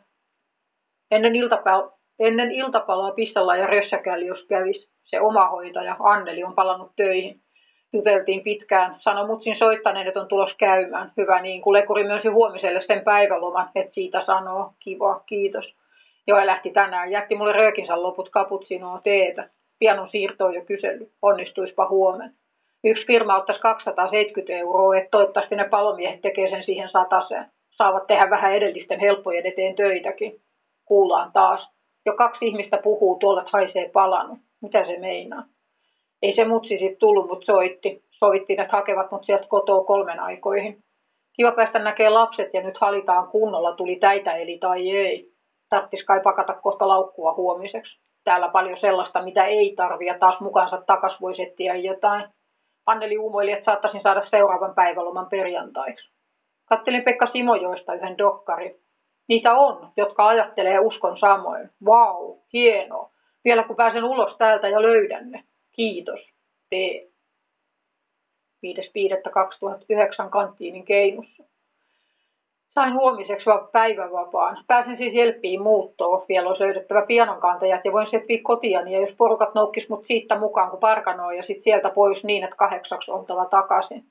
Ennen, 1.11 1.33
iltapal- 1.33 1.91
ennen 2.19 2.51
iltapalaa 2.51 3.11
pistalla 3.11 3.55
ja 3.55 3.67
rössäkäli, 3.67 4.25
jos 4.25 4.45
kävis. 4.49 4.87
Se 5.03 5.21
oma 5.21 5.49
hoitaja, 5.49 5.95
Anneli, 5.99 6.43
on 6.43 6.55
palannut 6.55 6.91
töihin. 6.95 7.39
Juteltiin 7.93 8.43
pitkään. 8.43 8.95
Sano 8.99 9.27
mutsin 9.27 9.57
soittaneen, 9.57 10.07
että 10.07 10.21
on 10.21 10.27
tulos 10.27 10.53
käymään. 10.57 11.11
Hyvä 11.17 11.41
niin, 11.41 11.61
kun 11.61 11.73
lekuri 11.73 12.03
myönsi 12.03 12.27
huomiselle 12.27 12.83
sen 12.87 13.03
päiväloman, 13.03 13.69
että 13.75 13.93
siitä 13.93 14.25
sanoo. 14.25 14.73
Kiva, 14.79 15.19
kiitos. 15.25 15.75
Joo, 16.27 16.45
lähti 16.45 16.71
tänään. 16.71 17.11
Jätti 17.11 17.35
mulle 17.35 17.53
röökinsä 17.53 18.01
loput 18.01 18.29
kaputsinoo 18.29 18.99
teetä. 19.03 19.49
Pian 19.83 19.99
on 19.99 20.09
siirtoa 20.09 20.51
jo 20.53 20.61
kysellyt. 20.65 21.11
Onnistuispa 21.21 21.89
huomenna. 21.89 22.33
Yksi 22.83 23.05
firma 23.05 23.35
ottaisi 23.35 23.61
270 23.61 24.53
euroa, 24.53 24.97
että 24.97 25.09
toivottavasti 25.11 25.55
ne 25.55 25.69
palomiehet 25.69 26.21
tekee 26.21 26.49
sen 26.49 26.63
siihen 26.63 26.89
sataseen. 26.89 27.45
Saavat 27.77 28.07
tehdä 28.07 28.29
vähän 28.29 28.53
edellisten 28.53 28.99
helppojen 28.99 29.45
eteen 29.45 29.75
töitäkin. 29.75 30.41
Kuullaan 30.85 31.31
taas. 31.31 31.67
Jo 32.05 32.13
kaksi 32.13 32.47
ihmistä 32.47 32.77
puhuu, 32.77 33.15
tuolla 33.19 33.45
haisee 33.53 33.89
palanut. 33.93 34.37
Mitä 34.61 34.85
se 34.85 34.99
meinaa? 34.99 35.43
Ei 36.21 36.35
se 36.35 36.45
mutsi 36.45 36.77
sitten 36.77 36.99
tullut, 36.99 37.27
mutta 37.27 37.45
soitti. 37.45 38.03
Sovittiin, 38.11 38.59
että 38.59 38.77
hakevat 38.77 39.11
mut 39.11 39.25
sieltä 39.25 39.47
kotoa 39.49 39.83
kolmen 39.83 40.19
aikoihin. 40.19 40.77
Kiva 41.35 41.51
päästä 41.51 41.79
näkee 41.79 42.09
lapset 42.09 42.53
ja 42.53 42.61
nyt 42.61 42.77
halitaan 42.81 43.27
kunnolla, 43.27 43.75
tuli 43.75 43.95
täitä 43.95 44.35
eli 44.35 44.57
tai 44.57 44.91
ei. 44.91 45.31
Tarttis 45.69 46.03
kai 46.03 46.19
pakata 46.23 46.53
kohta 46.53 46.87
laukkua 46.87 47.33
huomiseksi. 47.33 48.03
Täällä 48.23 48.47
paljon 48.47 48.79
sellaista, 48.79 49.21
mitä 49.21 49.45
ei 49.45 49.73
tarvi 49.75 50.05
ja 50.05 50.19
taas 50.19 50.39
mukaansa 50.39 50.83
takas 50.87 51.21
voisi 51.21 51.41
etsiä 51.41 51.75
jotain. 51.75 52.25
Anneli 52.85 53.17
uumoili, 53.17 53.51
että 53.51 53.65
saattaisin 53.65 54.01
saada 54.01 54.27
seuraavan 54.29 54.75
päiväloman 54.75 55.29
perjantaiksi. 55.29 56.11
Kattelin 56.65 57.03
Pekka 57.03 57.27
Simojoista 57.31 57.93
yhden 57.93 58.17
dokkari. 58.17 58.75
Niitä 59.27 59.53
on, 59.53 59.91
jotka 59.97 60.27
ajattelee 60.27 60.79
uskon 60.79 61.19
samoin. 61.19 61.69
Vau, 61.85 62.27
wow, 62.27 62.37
hienoa. 62.53 63.09
Vielä 63.45 63.63
kun 63.63 63.75
pääsen 63.75 64.03
ulos 64.03 64.37
täältä 64.37 64.67
ja 64.67 64.81
löydän 64.81 65.31
ne. 65.31 65.43
Kiitos. 65.71 66.19
T. 66.69 66.73
5.5.2009 68.65 70.29
kanttiinin 70.29 70.85
keinussa. 70.85 71.43
Sain 72.73 72.93
huomiseksi 72.93 73.45
vaan 73.45 73.67
päivävapaan. 73.71 74.57
Pääsen 74.67 74.97
siis 74.97 75.13
Jelppiin 75.13 75.61
muuttoon. 75.61 76.25
Vielä 76.29 76.49
on 76.49 76.55
löydettävä 76.59 77.05
pianonkantajat 77.05 77.85
ja 77.85 77.91
voin 77.91 78.07
settiä 78.11 78.39
kotiani. 78.43 78.93
Ja 78.93 78.99
jos 78.99 79.15
porukat 79.17 79.53
noukkis 79.53 79.89
mut 79.89 80.05
siitä 80.07 80.39
mukaan, 80.39 80.69
kun 80.69 80.79
parkanoi 80.79 81.37
ja 81.37 81.43
sitten 81.43 81.63
sieltä 81.63 81.89
pois 81.89 82.23
niin, 82.23 82.43
että 82.43 82.55
kahdeksaksi 82.55 83.11
oltava 83.11 83.45
takaisin. 83.45 84.03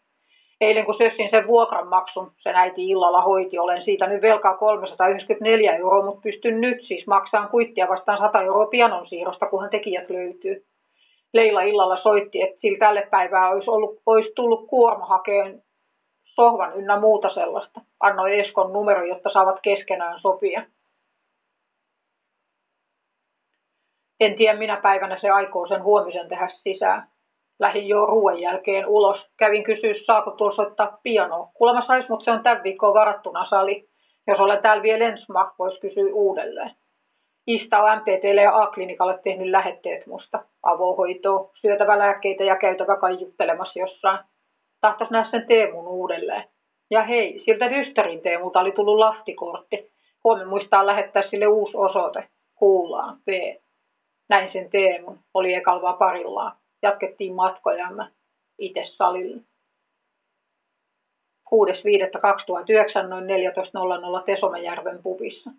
Eilen 0.61 0.85
kun 0.85 0.99
sössin 0.99 1.31
sen 1.31 1.47
vuokranmaksun, 1.47 2.31
sen 2.39 2.57
äiti 2.57 2.89
illalla 2.89 3.23
hoiti, 3.23 3.59
olen 3.59 3.85
siitä 3.85 4.07
nyt 4.07 4.23
velkaa 4.23 4.57
394 4.57 5.77
euroa, 5.77 6.05
mutta 6.05 6.21
pystyn 6.23 6.61
nyt 6.61 6.79
siis 6.83 7.07
maksamaan 7.07 7.51
kuittia 7.51 7.89
vastaan 7.89 8.19
100 8.19 8.43
euroa 8.43 8.67
pianon 8.67 9.07
siirrosta, 9.07 9.47
kunhan 9.47 9.71
tekijät 9.71 10.11
löytyy. 10.11 10.65
Leila 11.33 11.63
illalla 11.63 11.97
soitti, 12.03 12.43
että 12.43 12.61
sillä 12.61 12.79
tälle 12.79 13.09
päivää 13.11 13.51
olisi, 13.51 13.71
ollut, 13.71 14.01
olisi 14.07 14.33
tullut 14.37 14.67
kuorma 14.67 15.07
hakeen 15.07 15.63
sohvan 16.35 16.77
ynnä 16.77 17.01
muuta 17.01 17.35
sellaista. 17.35 17.81
Annoi 18.01 18.41
Eskon 18.41 18.73
numero, 18.73 19.05
jotta 19.05 19.31
saavat 19.33 19.61
keskenään 19.63 20.21
sopia. 20.21 20.63
En 24.21 24.37
tiedä 24.37 24.59
minä 24.59 24.77
päivänä 24.77 25.19
se 25.21 25.31
aikoo 25.31 25.67
sen 25.67 25.83
huomisen 25.83 26.29
tehdä 26.29 26.49
sisään. 26.63 27.09
Lähin 27.59 27.89
jo 27.89 28.07
ruoan 28.07 28.41
jälkeen 28.41 28.87
ulos. 28.87 29.21
Kävin 29.37 29.65
kysyä, 29.65 29.95
saako 30.07 30.31
tuolla 30.31 30.57
soittaa 30.57 30.99
pianoa. 31.03 31.49
Kuulemma 31.55 31.87
sais, 31.87 32.09
mutta 32.09 32.25
se 32.25 32.31
on 32.31 32.43
tämän 32.43 32.63
viikkoon 32.63 32.95
varattuna 32.95 33.47
sali. 33.51 33.89
Jos 34.27 34.41
olen 34.41 34.63
täällä 34.63 34.83
vielä 34.83 35.05
ensma, 35.05 35.55
voisi 35.59 35.81
kysyä 35.81 36.15
uudelleen. 36.15 36.71
Ista 37.47 37.79
on 37.79 37.99
MTTlle 37.99 38.43
ja 38.43 38.63
A-klinikalle 38.63 39.19
tehnyt 39.25 39.51
lähetteet 39.51 40.07
musta. 40.07 40.45
Avohoitoa, 40.63 41.51
syötävä 41.61 41.99
lääkkeitä 41.99 42.45
ja 42.45 42.57
käytävä 42.57 42.97
kaiuttelemassa 42.97 43.79
jossain. 43.79 44.19
Tahtois 44.83 45.11
nähdä 45.11 45.31
sen 45.31 45.47
Teemun 45.47 45.89
uudelleen. 45.89 46.45
Ja 46.91 47.03
hei, 47.03 47.43
siltä 47.45 47.71
Dysterin 47.71 48.21
Teemulta 48.21 48.61
oli 48.61 48.73
tullut 48.73 48.99
lahtikortti. 48.99 49.93
Huomenna 50.25 50.49
muistaa 50.49 50.87
lähettää 50.87 51.23
sille 51.31 51.47
uusi 51.47 51.77
osoite. 51.77 52.29
Kuullaan, 52.55 53.19
P. 53.19 53.29
Näin 54.29 54.53
sen 54.53 54.71
Teemun, 54.71 55.19
oli 55.35 55.55
ekalvaa 55.55 55.93
parillaan. 55.93 56.53
Jatkettiin 56.83 57.35
matkojamme 57.35 58.07
itse 58.59 58.85
salille. 58.87 59.41
6.5.2009 61.53 63.09
noin 63.09 63.25
14.00 63.25 64.25
Tesomajärven 64.27 65.03
pubissa. 65.03 65.51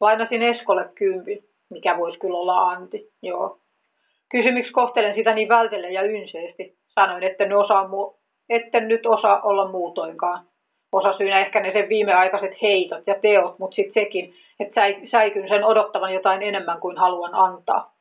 Lainasin 0.00 0.42
Eskolle 0.42 0.88
kympin, 0.94 1.44
mikä 1.70 1.98
voisi 1.98 2.18
kyllä 2.18 2.38
olla 2.38 2.70
Antti, 2.70 3.12
joo. 3.22 3.58
Kysymyksi 4.30 4.72
kohtelen 4.72 5.14
sitä 5.14 5.34
niin 5.34 5.48
vältelle 5.48 5.90
ja 5.90 6.02
ynseesti. 6.02 6.76
Sanoin, 6.86 7.22
että 7.22 7.44
ne 7.44 7.56
osaa 7.56 7.88
mu- 7.88 8.23
etten 8.48 8.88
nyt 8.88 9.06
osaa 9.06 9.40
olla 9.42 9.68
muutoinkaan. 9.68 10.44
Osa 10.92 11.16
syynä 11.18 11.40
ehkä 11.40 11.60
ne 11.60 11.72
sen 11.72 11.88
viimeaikaiset 11.88 12.62
heitot 12.62 13.06
ja 13.06 13.14
teot, 13.22 13.58
mutta 13.58 13.74
sitten 13.74 14.04
sekin, 14.04 14.34
että 14.60 14.80
säikyn 15.10 15.48
sen 15.48 15.64
odottavan 15.64 16.14
jotain 16.14 16.42
enemmän 16.42 16.80
kuin 16.80 16.96
haluan 16.96 17.34
antaa. 17.34 17.94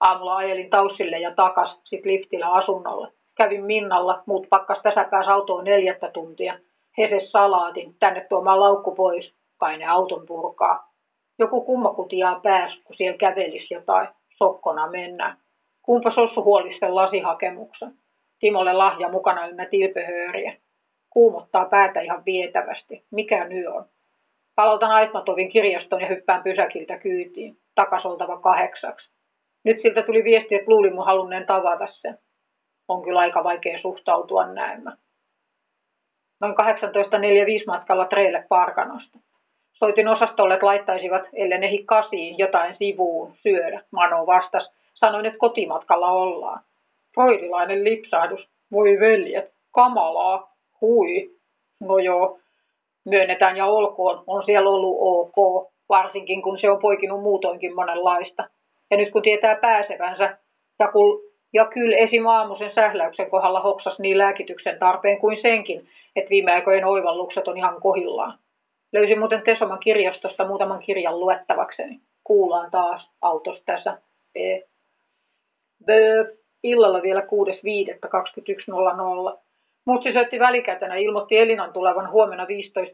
Aamulla 0.00 0.36
ajelin 0.36 0.70
taussille 0.70 1.18
ja 1.18 1.34
takas, 1.34 1.80
sit 1.84 2.04
liftillä 2.04 2.48
asunnolle. 2.48 3.08
Kävin 3.36 3.64
Minnalla, 3.64 4.22
muut 4.26 4.46
pakkas 4.50 4.78
tässä 4.82 5.04
pääs 5.10 5.28
autoon 5.28 5.64
neljättä 5.64 6.10
tuntia. 6.10 6.58
Hese 6.98 7.26
salaatin, 7.26 7.94
tänne 7.98 8.26
tuomaan 8.28 8.60
laukku 8.60 8.94
pois. 8.94 9.34
kai 9.58 9.78
ne 9.78 9.86
auton 9.86 10.26
purkaa. 10.26 10.88
Joku 11.38 11.60
kummakutiaa 11.60 12.40
pääs, 12.40 12.78
kun 12.84 12.96
siellä 12.96 13.18
kävelisi 13.18 13.74
jotain, 13.74 14.08
sokkona 14.38 14.90
mennään. 14.90 15.36
Kumpa 15.82 16.10
sossu 16.14 16.44
huolisten 16.44 16.94
lasihakemuksen. 16.94 17.92
Timolle 18.40 18.72
lahja 18.72 19.08
mukana 19.08 19.46
ynnä 19.46 19.66
tilpehööriä. 19.66 20.56
Kuumottaa 21.10 21.64
päätä 21.64 22.00
ihan 22.00 22.24
vietävästi. 22.26 23.04
Mikä 23.10 23.44
nyt 23.44 23.66
on? 23.66 23.84
Palautan 24.54 24.90
Aitmatovin 24.90 25.48
kirjaston 25.48 26.00
ja 26.00 26.08
hyppään 26.08 26.42
pysäkiltä 26.42 26.98
kyytiin. 26.98 27.56
Takasoltava 27.74 28.40
kahdeksaksi. 28.40 29.10
Nyt 29.64 29.82
siltä 29.82 30.02
tuli 30.02 30.24
viesti, 30.24 30.54
että 30.54 30.70
luulin 30.70 30.94
mun 30.94 31.06
halunneen 31.06 31.46
tavata 31.46 31.86
sen. 31.86 32.18
On 32.88 33.02
kyllä 33.02 33.20
aika 33.20 33.44
vaikea 33.44 33.78
suhtautua 33.82 34.46
näemmä. 34.46 34.96
Noin 36.40 36.54
18.45 36.54 36.58
matkalla 37.66 38.04
treille 38.04 38.44
Parkanosta. 38.48 39.18
Soitin 39.72 40.08
osastolle, 40.08 40.54
että 40.54 40.66
laittaisivat, 40.66 41.22
ellei 41.32 41.58
ne 41.58 41.70
kasiin, 41.86 42.38
jotain 42.38 42.76
sivuun 42.78 43.32
syödä. 43.42 43.82
Mano 43.90 44.26
vastas. 44.26 44.70
Sanoin, 44.94 45.26
että 45.26 45.38
kotimatkalla 45.38 46.10
ollaan. 46.10 46.60
Freudilainen 47.14 47.84
lipsahdus. 47.84 48.48
Voi 48.72 49.00
veljet, 49.00 49.52
kamalaa, 49.74 50.52
hui. 50.80 51.30
No 51.80 51.98
joo, 51.98 52.38
myönnetään 53.04 53.56
ja 53.56 53.66
olkoon, 53.66 54.24
on 54.26 54.42
siellä 54.46 54.70
ollut 54.70 54.96
ok, 55.00 55.68
varsinkin 55.88 56.42
kun 56.42 56.58
se 56.58 56.70
on 56.70 56.78
poikinut 56.78 57.22
muutoinkin 57.22 57.74
monenlaista. 57.74 58.48
Ja 58.90 58.96
nyt 58.96 59.12
kun 59.12 59.22
tietää 59.22 59.56
pääsevänsä, 59.56 60.38
ja, 60.78 60.88
kun, 60.88 61.20
ja 61.52 61.64
kyllä 61.64 61.96
esim. 61.96 62.26
aamuisen 62.26 62.74
sähläyksen 62.74 63.30
kohdalla 63.30 63.60
hoksas 63.60 63.98
niin 63.98 64.18
lääkityksen 64.18 64.78
tarpeen 64.78 65.18
kuin 65.18 65.42
senkin, 65.42 65.88
että 66.16 66.30
viime 66.30 66.52
aikojen 66.52 66.84
oivallukset 66.84 67.48
on 67.48 67.56
ihan 67.56 67.80
kohillaan. 67.80 68.38
Löysin 68.92 69.18
muuten 69.18 69.42
Tesoman 69.42 69.78
kirjastosta 69.78 70.46
muutaman 70.46 70.80
kirjan 70.80 71.20
luettavakseni. 71.20 72.00
Kuullaan 72.24 72.70
taas 72.70 73.10
autosta 73.22 73.62
tässä. 73.66 73.98
B. 74.32 74.36
B. 75.84 75.88
Illalla 76.62 77.02
vielä 77.02 77.20
6.5.21.00. 77.20 77.26
Mutsi 79.86 80.12
soitti 80.12 80.38
välikätenä 80.38 80.94
ilmoitti 80.94 81.38
Elinan 81.38 81.72
tulevan 81.72 82.10
huomenna 82.10 82.44
15.15 82.44 82.48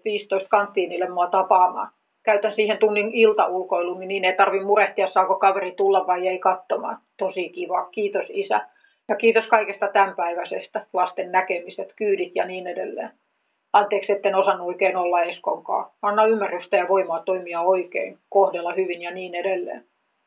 15 0.04 0.48
kanttiinille 0.48 1.08
mua 1.08 1.26
tapaamaan. 1.26 1.88
Käytän 2.22 2.54
siihen 2.54 2.78
tunnin 2.78 3.10
iltaulkoiluun, 3.12 4.00
niin 4.00 4.24
ei 4.24 4.36
tarvi 4.36 4.60
murehtia, 4.60 5.10
saako 5.10 5.34
kaveri 5.34 5.72
tulla 5.72 6.06
vai 6.06 6.28
ei 6.28 6.38
katsomaan. 6.38 6.98
Tosi 7.18 7.48
kiva. 7.48 7.88
Kiitos 7.92 8.26
isä. 8.28 8.60
Ja 9.08 9.16
kiitos 9.16 9.46
kaikesta 9.46 9.88
tämänpäiväisestä, 9.88 10.86
lasten 10.92 11.32
näkemiset, 11.32 11.92
kyydit 11.96 12.32
ja 12.34 12.44
niin 12.44 12.66
edelleen. 12.66 13.10
Anteeksi, 13.72 14.12
etten 14.12 14.34
osannut 14.34 14.68
oikein 14.68 14.96
olla 14.96 15.22
Eskonkaan. 15.22 15.90
Anna 16.02 16.26
ymmärrystä 16.26 16.76
ja 16.76 16.88
voimaa 16.88 17.22
toimia 17.22 17.60
oikein, 17.60 18.18
kohdella 18.28 18.72
hyvin 18.72 19.02
ja 19.02 19.10
niin 19.10 19.34
edelleen. 19.34 19.84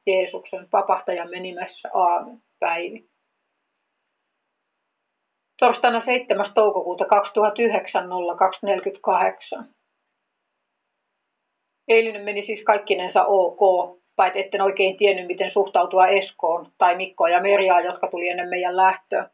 Jeesuksen 0.07 0.67
vapahtajamme 0.73 1.39
nimessä. 1.39 1.89
Aamen. 1.93 2.37
Päivi. 2.59 3.05
Torstaina 5.59 6.01
7. 6.05 6.53
toukokuuta 6.53 7.05
2009 7.05 8.09
0248. 8.37 9.65
Eilinen 11.87 12.23
meni 12.23 12.45
siis 12.45 12.63
kaikkinensa 12.63 13.25
ok, 13.25 13.59
paitsi 14.15 14.39
etten 14.39 14.61
oikein 14.61 14.97
tiennyt, 14.97 15.27
miten 15.27 15.51
suhtautua 15.51 16.07
Eskoon 16.07 16.67
tai 16.77 16.95
Mikkoa 16.95 17.29
ja 17.29 17.41
Merjaa, 17.41 17.81
jotka 17.81 18.07
tuli 18.07 18.27
ennen 18.27 18.49
meidän 18.49 18.77
lähtöä. 18.77 19.29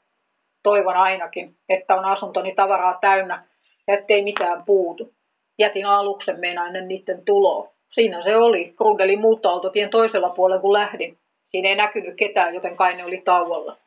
Toivon 0.64 0.96
ainakin, 0.96 1.56
että 1.70 1.96
on 1.96 2.06
asuntoni 2.06 2.56
tavaraa 2.56 2.98
täynnä 3.02 3.46
ja 3.88 3.94
ettei 3.94 4.24
mitään 4.24 4.64
puutu. 4.66 5.14
Jätin 5.60 5.86
aluksen 5.86 6.40
meinainen 6.40 6.88
niiden 6.88 7.26
tuloa. 7.26 7.68
Siinä 7.94 8.24
se 8.24 8.38
oli, 8.38 8.74
Grundelin 8.78 9.22
muuttoautotien 9.22 9.90
toisella 9.90 10.30
puolella 10.30 10.62
kun 10.62 10.74
lähdin. 10.74 11.18
Siinä 11.52 11.70
ei 11.70 11.76
näkynyt 11.76 12.16
ketään, 12.16 12.54
joten 12.54 12.76
kai 12.76 12.96
ne 12.96 13.06
oli 13.06 13.22
tauolla. 13.26 13.83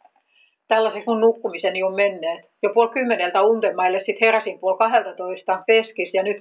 Tällaiseksi 0.69 1.09
mun 1.11 1.21
nukkumiseni 1.21 1.83
on 1.83 1.95
menneet. 1.95 2.51
Jo 2.63 2.71
puoli 2.75 2.91
kymmeneltä 2.91 3.43
Undenmaille 3.43 4.03
sit 4.07 4.21
heräsin 4.21 4.59
puoli 4.59 4.79
kahdeltatoista 4.79 5.63
peskis 5.67 6.15
ja 6.15 6.23
nyt 6.23 6.37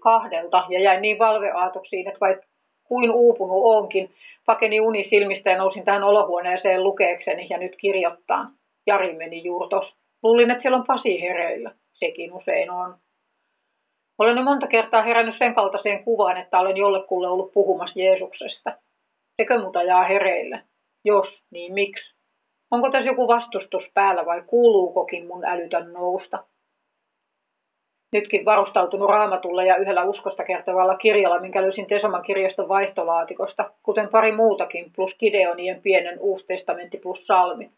kahdelta 0.00 0.64
ja 0.68 0.80
jäin 0.80 1.02
niin 1.02 1.18
valveaatoksiin, 1.18 2.08
että 2.08 2.20
vaikka 2.20 2.46
kuin 2.84 3.10
uupunut 3.10 3.62
onkin, 3.64 4.10
pakeni 4.46 4.80
uni 4.80 5.06
silmistä 5.10 5.50
ja 5.50 5.58
nousin 5.58 5.84
tähän 5.84 6.04
olohuoneeseen 6.04 6.84
lukeekseni 6.84 7.46
ja 7.50 7.58
nyt 7.58 7.76
kirjoittaan. 7.76 8.52
Jari 8.86 9.12
meni 9.12 9.44
juurtos. 9.44 9.94
Luulin, 10.22 10.50
että 10.50 10.62
siellä 10.62 10.78
on 10.78 10.86
Pasi 10.86 11.20
hereillä. 11.20 11.70
Sekin 11.92 12.32
usein 12.32 12.70
on. 12.70 12.94
Olen 14.18 14.36
jo 14.36 14.42
monta 14.42 14.66
kertaa 14.66 15.02
herännyt 15.02 15.38
sen 15.38 15.54
kaltaiseen 15.54 16.04
kuvaan, 16.04 16.36
että 16.36 16.58
olen 16.58 16.76
jollekulle 16.76 17.28
ollut 17.28 17.52
puhumassa 17.52 18.00
Jeesuksesta. 18.00 18.72
Sekö 19.42 19.58
muuta 19.58 19.82
jää 19.82 20.04
hereille? 20.04 20.60
Jos, 21.04 21.28
niin 21.50 21.74
miksi? 21.74 22.19
Onko 22.70 22.90
tässä 22.90 23.10
joku 23.10 23.28
vastustus 23.28 23.84
päällä 23.94 24.26
vai 24.26 24.42
kuuluukokin 24.46 25.26
mun 25.26 25.44
älytön 25.44 25.92
nousta? 25.92 26.44
Nytkin 28.12 28.44
varustautunut 28.44 29.08
raamatulla 29.10 29.62
ja 29.62 29.76
yhdellä 29.76 30.04
uskosta 30.04 30.44
kertovalla 30.44 30.96
kirjalla, 30.96 31.40
minkä 31.40 31.62
löysin 31.62 31.86
Tesoman 31.86 32.22
kirjaston 32.22 32.68
vaihtolaatikosta, 32.68 33.70
kuten 33.82 34.08
pari 34.08 34.32
muutakin, 34.32 34.92
plus 34.96 35.14
Gideonien 35.18 35.82
pienen 35.82 36.18
uusi 36.20 36.46
testamentti 36.46 36.98
plus 36.98 37.26
salmi. 37.26 37.70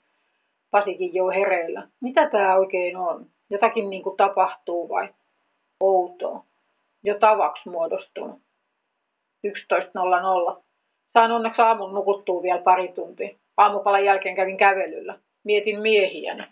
Pasikin 0.71 1.15
jo 1.15 1.29
hereillä. 1.29 1.89
Mitä 2.01 2.31
tämä 2.31 2.57
oikein 2.57 2.97
on? 2.97 3.27
Jotakin 3.51 3.91
niin 3.91 4.03
kuin 4.03 4.17
tapahtuu 4.17 4.89
vai? 4.89 5.09
Outoa. 5.81 6.45
Jo 7.05 7.19
tavaksi 7.19 7.69
muodostunut. 7.69 8.41
11.00. 9.47 10.63
Saan 11.13 11.33
onneksi 11.33 11.63
aamun 11.63 11.95
nukuttua 11.95 12.43
vielä 12.43 12.63
pari 12.63 12.89
tuntia. 12.89 13.42
Aamupalan 13.57 14.05
jälkeen 14.05 14.37
kävin 14.37 14.57
kävelyllä. 14.57 15.19
Mietin 15.45 15.81
miehiäni. 15.81 16.43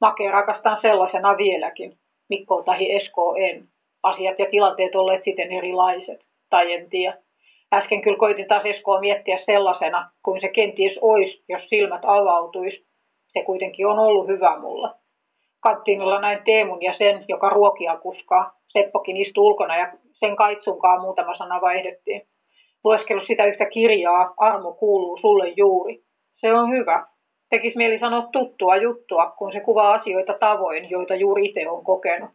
Makea 0.00 0.30
rakastan 0.30 0.78
sellaisena 0.82 1.36
vieläkin. 1.36 1.92
Mikko 2.28 2.62
tahi 2.62 2.92
Esko 2.92 3.34
en. 3.34 3.64
Asiat 4.02 4.38
ja 4.38 4.46
tilanteet 4.50 4.94
olleet 4.94 5.24
siten 5.24 5.52
erilaiset. 5.52 6.20
Tai 6.50 6.72
en 6.72 6.90
tiedä. 6.90 7.16
Äsken 7.72 8.02
kyllä 8.02 8.18
koitin 8.18 8.48
taas 8.48 8.64
Eskoa 8.64 9.00
miettiä 9.00 9.38
sellaisena, 9.46 10.10
kuin 10.24 10.40
se 10.40 10.48
kenties 10.48 10.98
olisi, 11.00 11.44
jos 11.48 11.68
silmät 11.68 12.00
avautuisi. 12.04 12.86
Se 13.26 13.42
kuitenkin 13.42 13.86
on 13.86 13.98
ollut 13.98 14.26
hyvä 14.26 14.58
mulla. 14.58 14.94
Kattiinilla 15.60 16.20
näin 16.20 16.44
Teemun 16.44 16.82
ja 16.82 16.94
sen, 16.98 17.24
joka 17.28 17.48
ruokia 17.48 17.96
kuskaa. 17.96 18.52
Seppokin 18.68 19.16
istui 19.16 19.44
ulkona 19.44 19.76
ja 19.76 19.92
sen 20.12 20.36
kaitsunkaan 20.36 21.00
muutama 21.00 21.36
sana 21.36 21.60
vaihdettiin. 21.60 22.22
Lueskellut 22.84 23.26
sitä 23.26 23.44
yhtä 23.44 23.66
kirjaa, 23.66 24.34
armo 24.36 24.72
kuuluu 24.72 25.18
sulle 25.20 25.48
juuri. 25.48 26.00
Se 26.40 26.52
on 26.52 26.70
hyvä. 26.70 27.06
Tekis 27.50 27.76
mieli 27.76 27.98
sanoa 27.98 28.28
tuttua 28.32 28.76
juttua, 28.76 29.30
kun 29.38 29.52
se 29.52 29.60
kuvaa 29.60 29.92
asioita 29.92 30.34
tavoin, 30.40 30.90
joita 30.90 31.14
juuri 31.14 31.44
itse 31.44 31.68
on 31.68 31.84
kokenut. 31.84 32.30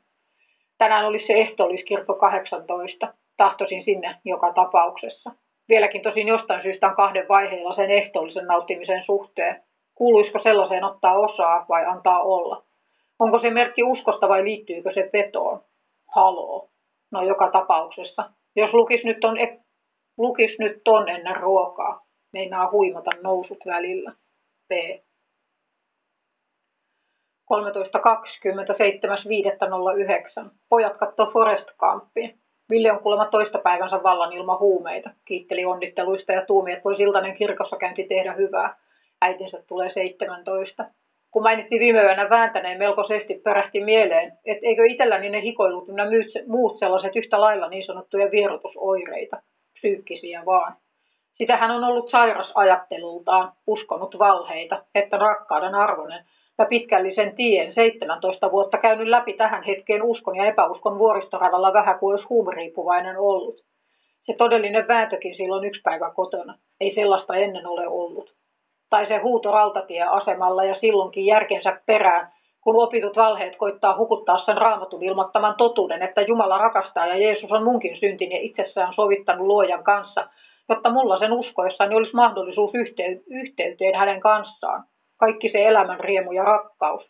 Tänään 0.78 1.06
olisi 1.06 1.28
se 1.28 1.34
ehtoolliskirkko 1.34 2.14
18. 2.14 3.14
Tahtoisin 3.38 3.84
sinne 3.84 4.16
joka 4.26 4.54
tapauksessa. 4.54 5.32
Vieläkin 5.70 6.02
tosin 6.02 6.28
jostain 6.28 6.62
syystä 6.62 6.88
on 6.88 6.96
kahden 6.96 7.28
vaiheella 7.28 7.76
sen 7.76 7.92
ehtoollisen 7.92 8.46
nauttimisen 8.46 9.04
suhteen. 9.06 9.62
Kuuluisiko 9.96 10.40
sellaiseen 10.44 10.84
ottaa 10.84 11.20
osaa 11.20 11.66
vai 11.70 11.86
antaa 11.86 12.22
olla? 12.24 12.64
Onko 13.20 13.40
se 13.40 13.50
merkki 13.50 13.84
uskosta 13.84 14.30
vai 14.30 14.44
liittyykö 14.44 14.94
se 14.94 15.10
vetoon? 15.14 15.62
Haloo. 16.16 16.70
No 17.12 17.24
joka 17.24 17.52
tapauksessa. 17.52 18.30
Jos 18.56 18.74
lukis 18.74 19.04
nyt 19.04 19.18
ton, 19.20 19.38
e- 19.38 19.60
lukis 20.18 20.60
nyt 20.60 20.82
ton 20.84 21.10
ennen 21.10 21.36
ruokaa, 21.36 22.05
meinaa 22.36 22.72
huimata 22.72 23.12
nousut 23.24 23.60
välillä. 23.66 24.12
P. 24.68 24.72
13.20.7.5.09. 27.54 30.50
Pojat 30.70 30.98
katsoo 30.98 31.32
Forest 31.34 31.68
Campia. 31.80 32.30
Ville 32.70 32.92
on 32.92 33.00
kuulemma 33.00 33.26
toista 33.26 33.58
päivänsä 33.58 34.04
vallan 34.04 34.34
ilman 34.34 34.60
huumeita. 34.60 35.10
Kiitteli 35.26 35.66
onnitteluista 35.66 36.32
ja 36.32 36.46
tuumi, 36.46 36.72
että 36.72 36.84
voi 36.84 36.96
siltainen 36.96 37.38
kirkossa 37.38 37.78
käynti 37.78 38.04
tehdä 38.04 38.34
hyvää. 38.34 38.78
Äitinsä 39.22 39.64
tulee 39.68 39.94
17. 39.94 40.86
Kun 41.32 41.44
mainittiin 41.44 41.80
viime 41.80 42.04
yönä 42.04 42.30
vääntäneen 42.30 42.78
melkoisesti, 42.78 43.34
perähti 43.34 43.84
mieleen, 43.84 44.32
että 44.46 44.68
eikö 44.68 44.86
itselläni 44.86 45.30
ne 45.30 45.42
hikoilut 45.42 45.88
ja 45.88 45.94
muut 46.48 46.80
sellaiset 46.80 47.16
yhtä 47.16 47.42
lailla 47.42 47.70
niin 47.70 47.86
sanottuja 47.86 48.32
vierotusoireita, 48.32 49.38
psyykkisiä 49.74 50.46
vaan. 50.46 50.76
Sitä 51.38 51.58
hän 51.58 51.72
on 51.72 51.84
ollut 51.84 52.10
sairas 52.10 52.52
ajattelultaan, 52.56 53.52
uskonut 53.68 54.20
valheita, 54.20 54.82
että 54.96 55.18
rakkauden 55.18 55.76
arvoinen 55.76 56.26
ja 56.58 56.66
pitkällisen 56.66 57.36
tien 57.36 57.74
17 57.74 58.52
vuotta 58.52 58.78
käynyt 58.78 59.08
läpi 59.08 59.34
tähän 59.34 59.64
hetkeen 59.64 60.04
uskon 60.04 60.36
ja 60.36 60.46
epäuskon 60.46 61.00
vuoristoradalla 61.00 61.74
vähän 61.74 62.00
kuin 62.00 62.14
olisi 62.14 62.28
huumeriippuvainen 62.30 63.18
ollut. 63.18 63.56
Se 64.24 64.34
todellinen 64.38 64.88
vääntökin 64.88 65.36
silloin 65.36 65.66
yksi 65.66 65.82
päivä 65.82 66.12
kotona. 66.16 66.58
Ei 66.82 66.96
sellaista 66.96 67.36
ennen 67.36 67.68
ole 67.68 67.88
ollut. 67.88 68.34
Tai 68.90 69.08
se 69.08 69.18
huuto 69.18 69.52
rautatieasemalla 69.52 70.64
ja 70.64 70.76
silloinkin 70.82 71.26
järkensä 71.26 71.82
perään, 71.86 72.32
kun 72.62 72.76
opitut 72.76 73.16
valheet 73.16 73.56
koittaa 73.56 73.98
hukuttaa 73.98 74.46
sen 74.46 74.58
raamatun 74.58 75.04
ilmoittaman 75.04 75.56
totuuden, 75.58 76.02
että 76.02 76.22
Jumala 76.22 76.58
rakastaa 76.58 77.08
ja 77.08 77.18
Jeesus 77.18 77.52
on 77.52 77.64
munkin 77.64 78.00
syntin 78.00 78.32
ja 78.32 78.38
itsessään 78.42 78.94
sovittanut 78.94 79.48
luojan 79.48 79.84
kanssa, 79.84 80.28
jotta 80.70 80.90
mulla 80.90 81.20
sen 81.20 81.34
uskoessani 81.34 81.96
olisi 81.96 82.16
mahdollisuus 82.16 82.72
yhteyteen 83.30 83.96
hänen 83.96 84.20
kanssaan. 84.20 84.84
Kaikki 85.20 85.50
se 85.52 85.66
elämän 85.66 86.00
riemu 86.00 86.32
ja 86.32 86.44
rakkaus. 86.44 87.06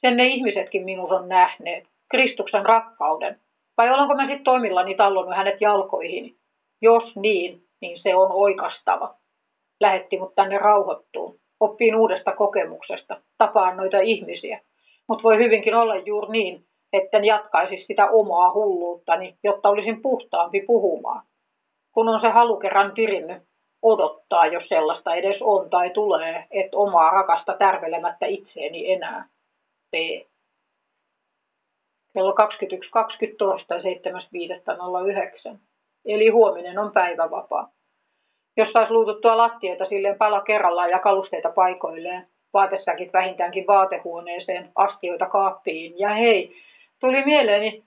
Sen 0.00 0.16
ne 0.16 0.26
ihmisetkin 0.26 0.84
minus 0.84 1.10
on 1.10 1.28
nähneet. 1.28 1.84
Kristuksen 2.10 2.66
rakkauden. 2.66 3.40
Vai 3.76 3.90
olenko 3.90 4.14
mä 4.14 4.26
sitten 4.26 4.44
toimillani 4.44 4.94
tallonnut 4.94 5.36
hänet 5.36 5.60
jalkoihin? 5.60 6.36
Jos 6.82 7.16
niin, 7.16 7.62
niin 7.80 7.98
se 8.02 8.14
on 8.14 8.32
oikastava. 8.32 9.14
Lähetti 9.80 10.18
mut 10.18 10.34
tänne 10.34 10.58
rauhoittuun. 10.58 11.36
Oppiin 11.60 11.96
uudesta 11.96 12.32
kokemuksesta. 12.32 13.20
Tapaan 13.38 13.76
noita 13.76 14.00
ihmisiä. 14.00 14.60
Mutta 15.08 15.22
voi 15.22 15.38
hyvinkin 15.38 15.74
olla 15.74 15.96
juuri 15.96 16.30
niin, 16.30 16.64
etten 16.92 17.24
jatkaisi 17.24 17.84
sitä 17.86 18.10
omaa 18.10 18.52
hulluuttani, 18.54 19.34
jotta 19.44 19.68
olisin 19.68 20.02
puhtaampi 20.02 20.60
puhumaan. 20.66 21.22
Kun 21.92 22.08
on 22.08 22.20
se 22.20 22.28
halu 22.28 22.56
kerran 22.56 22.92
tirinnyt, 22.94 23.42
odottaa, 23.82 24.46
jos 24.46 24.68
sellaista 24.68 25.14
edes 25.14 25.36
on 25.40 25.70
tai 25.70 25.90
tulee, 25.90 26.44
että 26.50 26.76
omaa 26.76 27.10
rakasta 27.10 27.56
tärvelemättä 27.58 28.26
itseeni 28.26 28.92
enää. 28.92 29.28
P. 29.90 29.94
Kello 32.12 32.34
21.20 33.28 33.34
torstai 33.38 33.80
7.5.09. 33.80 35.58
Eli 36.04 36.28
huominen 36.28 36.78
on 36.78 36.92
päivävapaa. 36.92 37.70
Jos 38.56 38.72
saisi 38.72 38.92
luututtua 38.92 39.36
lattioita 39.36 39.84
silleen 39.84 40.18
pala 40.18 40.40
kerrallaan 40.40 40.90
ja 40.90 40.98
kalusteita 40.98 41.50
paikoilleen, 41.50 42.26
vaatesäkit 42.52 43.12
vähintäänkin 43.12 43.66
vaatehuoneeseen, 43.66 44.72
astioita 44.74 45.26
kaappiin. 45.26 45.98
Ja 45.98 46.08
hei, 46.08 46.54
tuli 47.00 47.24
mieleeni, 47.24 47.84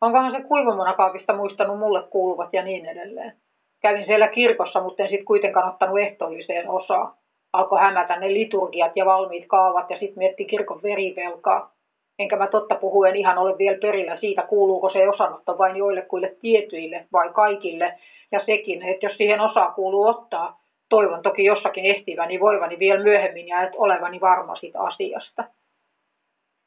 onkohan 0.00 0.32
se 0.32 0.42
kuivamonakaapista 0.48 1.36
muistanut 1.36 1.78
mulle 1.78 2.02
kuuluvat 2.10 2.48
ja 2.52 2.62
niin 2.62 2.86
edelleen. 2.86 3.41
Kävin 3.82 4.06
siellä 4.06 4.28
kirkossa, 4.28 4.80
mutta 4.80 5.02
en 5.02 5.08
sitten 5.08 5.24
kuitenkaan 5.24 5.68
ottanut 5.68 5.98
ehtoolliseen 5.98 6.70
osaa. 6.70 7.16
Alkoi 7.52 7.80
hämätä 7.80 8.16
ne 8.16 8.34
liturgiat 8.34 8.92
ja 8.96 9.06
valmiit 9.06 9.44
kaavat 9.48 9.90
ja 9.90 9.98
sitten 9.98 10.18
mietti 10.18 10.44
kirkon 10.44 10.82
verivelkaa. 10.82 11.72
Enkä 12.18 12.36
mä 12.36 12.46
totta 12.46 12.74
puhuen 12.74 13.16
ihan 13.16 13.38
ole 13.38 13.58
vielä 13.58 13.78
perillä 13.78 14.16
siitä, 14.16 14.42
kuuluuko 14.42 14.90
se 14.90 15.08
osanotto 15.08 15.58
vain 15.58 15.76
joillekuille 15.76 16.36
tietyille 16.40 17.06
vai 17.12 17.32
kaikille. 17.32 17.98
Ja 18.32 18.40
sekin, 18.46 18.82
että 18.82 19.06
jos 19.06 19.16
siihen 19.16 19.40
osaa 19.40 19.70
kuuluu 19.70 20.06
ottaa, 20.06 20.60
toivon 20.88 21.22
toki 21.22 21.44
jossakin 21.44 21.86
ehtiväni 21.86 22.40
voivani 22.40 22.78
vielä 22.78 23.02
myöhemmin 23.02 23.48
ja 23.48 23.62
et 23.62 23.72
olevani 23.76 24.20
varma 24.20 24.56
siitä 24.56 24.80
asiasta. 24.80 25.44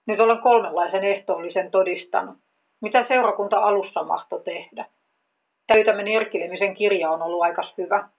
Nyt 0.08 0.20
olen 0.20 0.40
kolmenlaisen 0.40 1.04
ehtoollisen 1.04 1.72
todistanut. 1.72 2.38
Mitä 2.82 3.06
seurakunta 3.08 3.58
alussa 3.58 4.04
mahto 4.04 4.40
tehdä? 4.40 4.86
Täytämän 5.68 6.08
erkilemisen 6.08 6.74
kirja 6.74 7.10
on 7.10 7.22
ollut 7.22 7.42
aika 7.42 7.62
hyvä. 7.78 8.10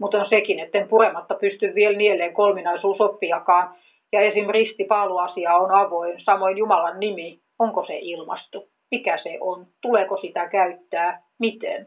Mutta 0.00 0.18
on 0.18 0.28
sekin, 0.28 0.60
etten 0.60 0.88
purematta 0.88 1.34
pysty 1.34 1.74
vielä 1.74 1.96
nieleen 1.96 2.34
kolminaisuusoppiakaan, 2.34 3.74
ja 4.12 4.20
esim. 4.20 4.50
ristipaaluasia 4.50 5.56
on 5.56 5.70
avoin, 5.70 6.24
samoin 6.24 6.56
Jumalan 6.56 7.00
nimi, 7.00 7.40
onko 7.58 7.86
se 7.86 7.98
ilmastu, 8.00 8.68
mikä 8.90 9.18
se 9.22 9.38
on, 9.40 9.66
tuleeko 9.82 10.16
sitä 10.16 10.48
käyttää, 10.48 11.22
miten. 11.38 11.86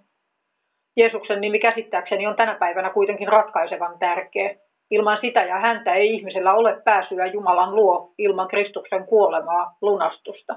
Jeesuksen 0.97 1.41
nimi 1.41 1.59
käsittääkseni 1.59 2.27
on 2.27 2.35
tänä 2.35 2.55
päivänä 2.55 2.89
kuitenkin 2.89 3.27
ratkaisevan 3.27 3.99
tärkeä. 3.99 4.55
Ilman 4.91 5.17
sitä 5.22 5.43
ja 5.43 5.59
häntä 5.59 5.93
ei 5.93 6.13
ihmisellä 6.13 6.53
ole 6.53 6.81
pääsyä 6.84 7.26
Jumalan 7.26 7.76
luo 7.76 8.13
ilman 8.17 8.47
Kristuksen 8.47 9.05
kuolemaa, 9.05 9.77
lunastusta. 9.81 10.55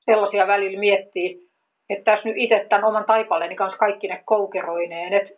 Sellaisia 0.00 0.46
välillä 0.46 0.80
miettii, 0.80 1.51
että 1.90 2.04
tässä 2.04 2.28
nyt 2.28 2.36
itse 2.38 2.66
tämän 2.68 2.84
oman 2.84 3.04
taipaleeni 3.04 3.56
kanssa 3.56 3.78
kaikki 3.78 4.08
ne 4.08 4.22
koukeroineen, 4.24 5.12
että 5.12 5.30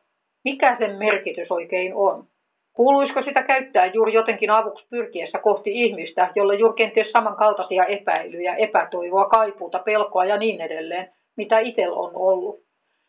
mikä 0.45 0.77
sen 0.79 0.97
merkitys 0.97 1.53
oikein 1.53 1.95
on. 1.95 2.25
Kuuluisiko 2.73 3.23
sitä 3.23 3.43
käyttää 3.43 3.87
juuri 3.87 4.13
jotenkin 4.13 4.51
avuksi 4.51 4.87
pyrkiessä 4.91 5.39
kohti 5.39 5.71
ihmistä, 5.85 6.33
jolla 6.35 6.55
juuri 6.55 6.75
kenties 6.77 7.11
samankaltaisia 7.13 7.85
epäilyjä, 7.85 8.55
epätoivoa, 8.55 9.29
kaipuuta, 9.29 9.79
pelkoa 9.79 10.25
ja 10.25 10.37
niin 10.37 10.61
edelleen, 10.61 11.13
mitä 11.37 11.59
itsellä 11.59 11.97
on 11.97 12.11
ollut. 12.15 12.65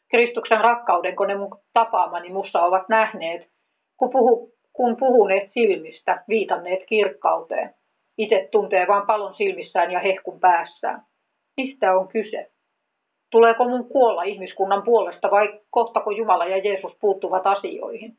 Kristuksen 0.10 0.62
rakkauden, 0.62 1.16
kun 1.16 1.28
ne 1.28 1.36
mun 1.36 1.58
tapaamani 1.74 2.30
mussa 2.30 2.62
ovat 2.62 2.90
nähneet, 2.90 3.50
kun, 3.98 4.10
puhu, 4.10 4.52
kun 4.74 4.98
puhuneet 4.98 5.52
silmistä, 5.54 6.24
viitanneet 6.30 6.86
kirkkauteen. 6.86 7.74
Itse 8.18 8.48
tuntee 8.52 8.88
vain 8.88 9.08
palon 9.08 9.36
silmissään 9.36 9.92
ja 9.92 10.00
hehkun 10.00 10.40
päässään. 10.40 11.02
Mistä 11.58 11.98
on 11.98 12.08
kyse? 12.08 12.52
Tuleeko 13.36 13.66
mun 13.66 13.90
kuolla 13.90 14.24
ihmiskunnan 14.24 14.84
puolesta 14.84 15.32
vai 15.32 15.60
kohtako 15.70 16.12
Jumala 16.12 16.46
ja 16.46 16.58
Jeesus 16.58 16.98
puuttuvat 17.02 17.48
asioihin? 17.48 18.14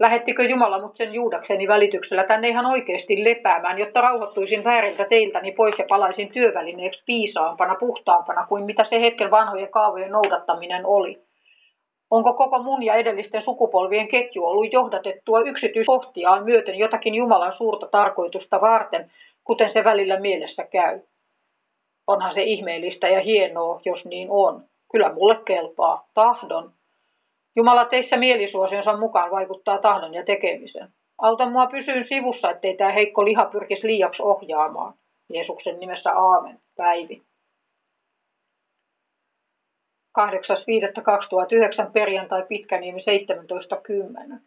Lähettikö 0.00 0.42
Jumala 0.42 0.80
mut 0.80 0.96
sen 0.96 1.14
Juudakseni 1.14 1.68
välityksellä 1.68 2.24
tänne 2.24 2.48
ihan 2.48 2.66
oikeasti 2.66 3.24
lepäämään, 3.24 3.78
jotta 3.78 4.00
rauhoittuisin 4.00 4.64
vääriltä 4.64 5.04
teiltäni 5.04 5.52
pois 5.52 5.74
ja 5.78 5.84
palaisin 5.88 6.28
työvälineeksi 6.32 7.02
piisaampana, 7.06 7.74
puhtaampana 7.74 8.46
kuin 8.46 8.64
mitä 8.64 8.84
se 8.90 9.00
hetken 9.00 9.30
vanhojen 9.30 9.70
kaavojen 9.70 10.12
noudattaminen 10.12 10.86
oli? 10.86 11.18
Onko 12.10 12.32
koko 12.32 12.62
mun 12.62 12.82
ja 12.82 12.94
edellisten 12.94 13.42
sukupolvien 13.42 14.08
ketju 14.08 14.44
ollut 14.44 14.72
johdatettua 14.72 15.40
yksityiskohtiaan 15.40 16.44
myöten 16.44 16.78
jotakin 16.78 17.14
Jumalan 17.14 17.56
suurta 17.56 17.86
tarkoitusta 17.86 18.60
varten, 18.60 19.10
kuten 19.44 19.72
se 19.72 19.84
välillä 19.84 20.20
mielessä 20.20 20.64
käy? 20.64 21.00
Onhan 22.06 22.34
se 22.34 22.42
ihmeellistä 22.42 23.08
ja 23.08 23.20
hienoa, 23.20 23.80
jos 23.84 24.04
niin 24.04 24.28
on. 24.30 24.64
Kyllä 24.92 25.12
mulle 25.12 25.36
kelpaa. 25.46 26.08
Tahdon. 26.14 26.72
Jumala 27.56 27.84
teissä 27.84 28.16
mielisuosionsa 28.16 28.96
mukaan 28.96 29.30
vaikuttaa 29.30 29.78
tahdon 29.78 30.14
ja 30.14 30.24
tekemisen. 30.24 30.88
Auta 31.18 31.46
mua 31.50 31.66
pysyyn 31.66 32.06
sivussa, 32.08 32.50
ettei 32.50 32.76
tämä 32.76 32.92
heikko 32.92 33.24
liha 33.24 33.44
pyrkisi 33.44 33.86
liiaksi 33.86 34.22
ohjaamaan. 34.22 34.94
Jeesuksen 35.32 35.80
nimessä 35.80 36.10
aamen. 36.12 36.58
Päivi. 36.76 37.22
8.5.2009 40.18 41.90
perjantai 41.92 42.44
Pitkäniemi 42.48 43.00
17.10. 44.32 44.40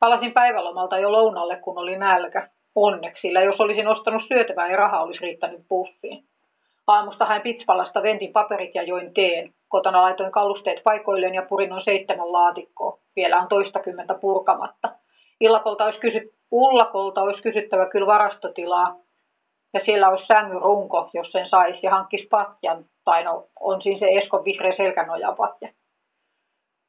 Palasin 0.00 0.32
päivälomalta 0.32 0.98
jo 0.98 1.12
lounalle, 1.12 1.56
kun 1.56 1.78
oli 1.78 1.98
nälkä. 1.98 2.48
Onneksi, 2.74 3.20
sillä 3.20 3.42
jos 3.42 3.60
olisin 3.60 3.88
ostanut 3.88 4.22
syötävää, 4.28 4.66
ei 4.66 4.76
raha 4.76 5.02
olisi 5.02 5.20
riittänyt 5.20 5.60
pussiin. 5.68 6.24
Aamusta 6.86 7.24
hain 7.24 7.42
Pitspalasta 7.42 8.02
ventin 8.02 8.32
paperit 8.32 8.74
ja 8.74 8.82
join 8.82 9.14
teen. 9.14 9.54
Kotona 9.68 10.02
laitoin 10.02 10.32
kalusteet 10.32 10.80
paikoilleen 10.84 11.34
ja 11.34 11.46
purin 11.48 11.70
noin 11.70 11.84
seitsemän 11.84 12.32
laatikkoa. 12.32 12.98
Vielä 13.16 13.38
on 13.38 13.48
toistakymmentä 13.48 14.14
purkamatta. 14.14 14.88
Illakolta 15.40 15.84
olisi, 15.84 15.98
kysy- 16.00 16.32
Ullakolta 16.50 17.22
olisi 17.22 17.42
kysyttävä 17.42 17.86
kyllä 17.86 18.06
varastotilaa. 18.06 18.96
Ja 19.74 19.80
siellä 19.84 20.08
olisi 20.08 20.26
sängyrunko, 20.26 21.10
jos 21.14 21.32
sen 21.32 21.48
saisi 21.48 21.78
ja 21.82 21.90
hankkisi 21.90 22.26
patjan. 22.30 22.84
Tai 23.04 23.24
no, 23.24 23.46
on 23.60 23.82
siinä 23.82 23.98
se 23.98 24.06
Eskon 24.06 24.44
vihreä 24.44 24.76
selkänojapatja. 24.76 25.68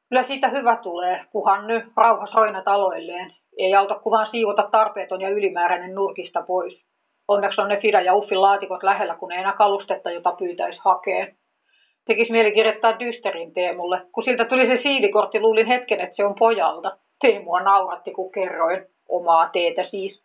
Kyllä 0.08 0.26
siitä 0.26 0.48
hyvä 0.48 0.76
tulee, 0.76 1.24
kuhan 1.32 1.66
nyt 1.66 1.84
rauhas 1.96 2.34
roina 2.34 2.62
taloilleen. 2.62 3.34
Ei 3.58 3.74
auta 3.74 3.94
kuvan 3.94 4.28
siivota 4.30 4.68
tarpeeton 4.72 5.20
ja 5.20 5.28
ylimääräinen 5.28 5.94
nurkista 5.94 6.42
pois. 6.42 6.87
Onneksi 7.28 7.60
on 7.60 7.68
ne 7.68 7.80
Fida 7.80 8.00
ja 8.00 8.14
Uffin 8.14 8.42
laatikot 8.42 8.82
lähellä, 8.82 9.14
kun 9.14 9.32
ei 9.32 9.38
enää 9.38 9.52
kalustetta, 9.52 10.10
jota 10.10 10.32
pyytäisi 10.32 10.80
hakea. 10.84 11.26
Tekisi 12.06 12.32
mieli 12.32 12.52
kirjoittaa 12.52 12.98
Dysterin 13.00 13.52
Teemulle. 13.54 14.00
Kun 14.12 14.24
siltä 14.24 14.44
tuli 14.44 14.66
se 14.66 14.82
siidikortti, 14.82 15.40
luulin 15.40 15.66
hetken, 15.66 16.00
että 16.00 16.16
se 16.16 16.24
on 16.24 16.34
pojalta. 16.34 16.96
Teemua 17.20 17.60
nauratti, 17.60 18.10
kun 18.10 18.32
kerroin. 18.32 18.86
Omaa 19.08 19.48
teetä 19.52 19.84
siis. 19.90 20.22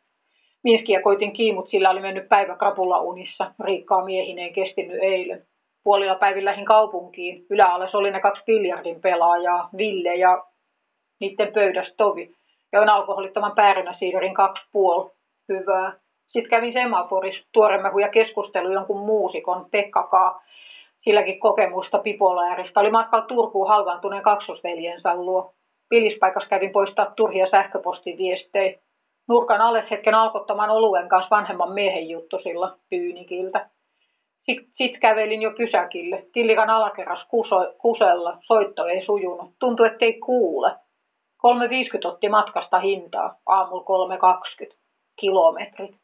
Minskiä 0.64 1.02
koitin 1.02 1.34
kiimut, 1.34 1.70
sillä 1.70 1.90
oli 1.90 2.00
mennyt 2.00 2.30
päivä 2.30 2.56
krapulla 2.56 3.00
unissa. 3.00 3.52
Riikkaa 3.64 4.06
miehineen 4.06 4.54
kestinyt 4.54 4.98
eilen. 5.02 5.46
Puolilla 5.84 6.16
päivillä 6.16 6.52
lähin 6.52 6.66
kaupunkiin. 6.66 7.46
Yläalas 7.50 7.96
oli 7.96 8.12
ne 8.12 8.20
kaksi 8.20 8.44
biljardin 8.46 9.02
pelaajaa, 9.02 9.70
Ville 9.78 10.16
ja 10.16 10.44
niiden 11.20 11.54
pöydässä 11.54 11.94
Tovi. 11.98 12.32
Join 12.74 12.90
alkoholittoman 12.90 13.56
päärynäsiiderin 13.56 14.34
kaksi 14.34 14.64
puoli. 14.72 15.12
Hyvää. 15.50 16.03
Sitten 16.34 16.50
kävin 16.50 16.74
Semaforissa 16.74 17.48
tuoremehu 17.52 18.00
ja 18.00 18.10
keskustelu 18.10 18.72
jonkun 18.72 19.06
muusikon 19.06 19.66
Pekkakaa, 19.72 20.42
silläkin 21.04 21.40
kokemusta 21.40 21.98
pipolaarista. 21.98 22.80
Oli 22.80 22.92
matkalla 22.92 23.26
Turkuun 23.26 23.68
halvaantuneen 23.68 24.24
kaksosveljensä 24.24 25.16
luo. 25.16 25.54
Pilispaikassa 25.90 26.50
kävin 26.50 26.72
poistaa 26.72 27.14
turhia 27.16 27.50
sähköpostiviestejä. 27.52 28.80
Nurkan 29.28 29.62
alle 29.62 29.84
hetken 29.92 30.16
alkottamaan 30.16 30.70
oluen 30.70 31.10
kanssa 31.10 31.36
vanhemman 31.36 31.72
miehen 31.74 32.10
juttusilla 32.10 32.78
pyynikiltä. 32.90 33.70
Sitten 34.46 34.74
sit 34.78 35.00
kävelin 35.00 35.42
jo 35.42 35.52
pysäkille. 35.58 36.26
Tillikan 36.34 36.70
alakerras 36.70 37.26
kuso, 37.30 37.74
kusella. 37.78 38.38
Soitto 38.42 38.86
ei 38.86 39.06
sujunut. 39.06 39.52
Tuntui, 39.60 39.88
ettei 39.88 40.14
kuule. 40.14 40.72
3,50 40.72 42.08
otti 42.08 42.30
matkasta 42.30 42.80
hintaa. 42.80 43.36
Aamulla 43.46 43.84
3,20. 44.66 44.76
Kilometrit. 45.20 46.03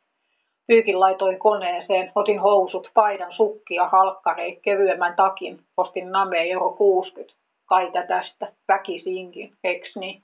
Pyykin 0.69 0.99
laitoin 0.99 1.39
koneeseen, 1.39 2.11
otin 2.15 2.39
housut, 2.39 2.87
paidan, 2.93 3.33
sukkia, 3.33 3.89
halkkarei, 3.89 4.59
kevyemmän 4.61 5.15
takin, 5.15 5.59
ostin 5.77 6.11
name 6.11 6.49
euro 6.49 6.73
60. 6.73 7.33
Kaita 7.65 7.99
tästä, 8.07 8.53
väkisinkin, 8.67 9.53
eks 9.63 9.95
niin? 9.95 10.23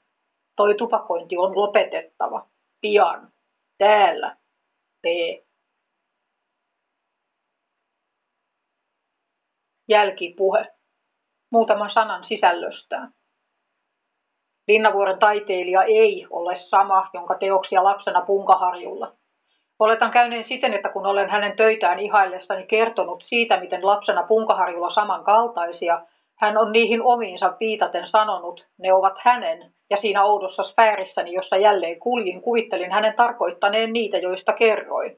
Toi 0.55 0.75
tupakointi 0.75 1.37
on 1.37 1.57
lopetettava. 1.57 2.45
Pian. 2.81 3.31
Täällä. 3.77 4.37
P. 5.01 5.05
Jälkipuhe. 9.89 10.65
Muutaman 11.51 11.91
sanan 11.93 12.23
sisällöstään. 12.27 13.11
Linnavuoren 14.67 15.19
taiteilija 15.19 15.83
ei 15.83 16.27
ole 16.29 16.59
sama, 16.69 17.09
jonka 17.13 17.35
teoksia 17.37 17.83
lapsena 17.83 18.21
Punkaharjulla. 18.21 19.15
Oletan 19.79 20.11
käyneen 20.11 20.45
siten, 20.47 20.73
että 20.73 20.89
kun 20.89 21.05
olen 21.05 21.29
hänen 21.29 21.57
töitään 21.57 21.99
ihaillessani 21.99 22.63
kertonut 22.63 23.23
siitä, 23.27 23.59
miten 23.59 23.85
lapsena 23.85 24.23
Punkaharjulla 24.23 24.93
samankaltaisia, 24.93 26.01
hän 26.39 26.57
on 26.57 26.71
niihin 26.71 27.01
omiinsa 27.01 27.53
viitaten 27.59 28.07
sanonut, 28.07 28.65
ne 28.79 28.93
ovat 28.93 29.13
hänen, 29.17 29.71
ja 29.89 29.97
siinä 30.01 30.23
oudossa 30.23 30.63
sfäärissäni, 30.63 31.33
jossa 31.33 31.57
jälleen 31.57 31.99
kuljin, 31.99 32.41
kuvittelin 32.41 32.91
hänen 32.91 33.13
tarkoittaneen 33.17 33.93
niitä, 33.93 34.17
joista 34.17 34.53
kerroin. 34.53 35.17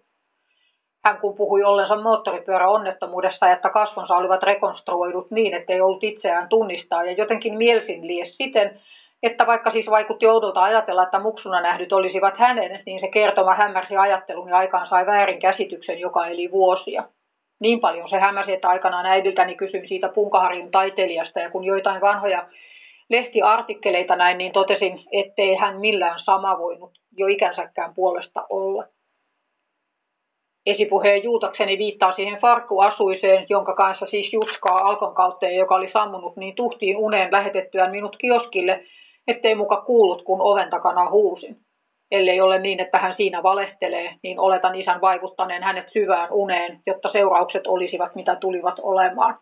Hän 1.06 1.18
kun 1.18 1.36
puhui 1.36 1.64
ollensa 1.64 2.02
moottoripyöräonnettomuudesta, 2.02 3.52
että 3.52 3.70
kasvonsa 3.70 4.16
olivat 4.16 4.44
rekonstruoidut 4.44 5.32
niin, 5.32 5.54
ettei 5.54 5.82
ollut 5.82 6.04
itseään 6.04 6.50
tunnistaa, 6.50 7.04
ja 7.04 7.12
jotenkin 7.12 7.58
mielsin 7.58 8.08
lies 8.08 8.38
siten, 8.38 8.80
että 9.24 9.48
vaikka 9.48 9.72
siis 9.72 9.86
vaikutti 9.90 10.28
oudolta 10.28 10.64
ajatella, 10.64 11.04
että 11.04 11.20
muksuna 11.20 11.62
nähdyt 11.62 11.94
olisivat 11.94 12.38
hänen, 12.38 12.84
niin 12.86 13.00
se 13.00 13.08
kertoma 13.08 13.56
hämärsi 13.56 13.98
ajattelun 13.98 14.50
ja 14.50 14.58
aikaan 14.58 14.88
sai 14.90 15.06
väärin 15.06 15.40
käsityksen, 15.40 16.00
joka 16.00 16.28
eli 16.28 16.52
vuosia. 16.52 17.04
Niin 17.60 17.80
paljon 17.80 18.10
se 18.10 18.20
hämäsi, 18.20 18.54
että 18.54 18.70
aikanaan 18.70 19.06
äidiltäni 19.06 19.56
kysyin 19.56 19.88
siitä 19.88 20.10
Punkaharjun 20.10 20.72
taiteilijasta, 20.72 21.40
ja 21.40 21.50
kun 21.50 21.64
joitain 21.64 22.02
vanhoja 22.02 22.48
lehtiartikkeleita 23.10 24.16
näin, 24.16 24.38
niin 24.38 24.52
totesin, 24.52 25.00
ettei 25.12 25.56
hän 25.56 25.80
millään 25.80 26.20
sama 26.20 26.58
voinut 26.58 26.92
jo 27.18 27.28
ikänsäkään 27.28 27.94
puolesta 27.96 28.46
olla. 28.50 28.84
Esipuheen 30.66 31.24
juutakseni 31.24 31.78
viittaa 31.78 32.16
siihen 32.16 32.42
farkkuasuiseen, 32.42 33.46
jonka 33.50 33.76
kanssa 33.76 34.06
siis 34.06 34.34
Jutskaa 34.34 34.78
Alkon 34.78 35.16
kautta, 35.16 35.50
joka 35.50 35.76
oli 35.76 35.90
sammunut 35.94 36.38
niin 36.38 36.56
tuhtiin 36.56 36.98
uneen 36.98 37.32
lähetettyään 37.32 37.92
minut 37.92 38.18
kioskille, 38.18 38.84
ettei 39.28 39.56
muka 39.56 39.82
kuullut, 39.82 40.24
kun 40.24 40.42
oven 40.42 40.70
takana 40.70 41.10
huusin. 41.10 41.58
Ellei 42.12 42.42
ole 42.42 42.60
niin, 42.60 42.80
että 42.80 42.98
hän 42.98 43.16
siinä 43.18 43.44
valehtelee, 43.44 44.16
niin 44.24 44.40
oletan 44.40 44.76
isän 44.76 45.02
vaikuttaneen 45.02 45.64
hänet 45.64 45.90
syvään 45.90 46.28
uneen, 46.32 46.80
jotta 46.86 47.12
seuraukset 47.12 47.68
olisivat 47.68 48.16
mitä 48.16 48.36
tulivat 48.36 48.80
olemaan. 48.82 49.38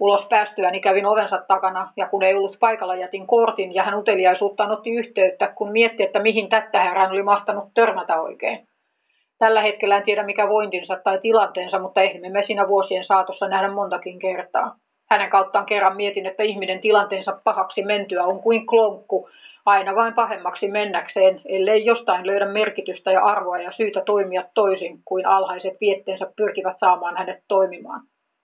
Ulos 0.00 0.26
päästyäni 0.30 0.80
kävin 0.80 1.06
ovensa 1.06 1.44
takana, 1.48 1.92
ja 1.96 2.08
kun 2.08 2.22
ei 2.22 2.34
ollut 2.34 2.56
paikalla, 2.60 2.94
jätin 2.94 3.26
kortin, 3.26 3.74
ja 3.74 3.82
hän 3.82 3.98
uteliaisuuttaan 3.98 4.70
otti 4.70 4.90
yhteyttä, 4.90 5.52
kun 5.56 5.72
mietti, 5.72 6.02
että 6.02 6.18
mihin 6.18 6.48
tättäherään 6.48 7.10
oli 7.10 7.22
mahtanut 7.22 7.64
törmätä 7.74 8.20
oikein. 8.20 8.66
Tällä 9.38 9.62
hetkellä 9.62 9.96
en 9.96 10.04
tiedä 10.04 10.22
mikä 10.22 10.48
vointinsa 10.48 11.00
tai 11.04 11.18
tilanteensa, 11.22 11.78
mutta 11.78 12.02
ehdimme 12.02 12.28
me 12.28 12.44
siinä 12.46 12.68
vuosien 12.68 13.04
saatossa 13.04 13.48
nähdä 13.48 13.68
montakin 13.68 14.18
kertaa. 14.18 14.74
Hänen 15.12 15.30
kauttaan 15.30 15.66
kerran 15.66 15.96
mietin, 15.96 16.26
että 16.26 16.42
ihminen 16.42 16.80
tilanteensa 16.80 17.40
pahaksi 17.44 17.82
mentyä 17.82 18.24
on 18.24 18.42
kuin 18.42 18.66
klonkku, 18.66 19.28
aina 19.66 19.94
vain 19.94 20.14
pahemmaksi 20.14 20.68
mennäkseen, 20.68 21.40
ellei 21.44 21.84
jostain 21.84 22.26
löydä 22.26 22.46
merkitystä 22.46 23.12
ja 23.12 23.24
arvoa 23.24 23.58
ja 23.58 23.72
syytä 23.72 24.02
toimia 24.06 24.44
toisin 24.54 24.98
kuin 25.04 25.26
alhaiset 25.26 25.80
vietteensä 25.80 26.32
pyrkivät 26.36 26.76
saamaan 26.80 27.16
hänet 27.16 27.42
toimimaan. 27.48 28.00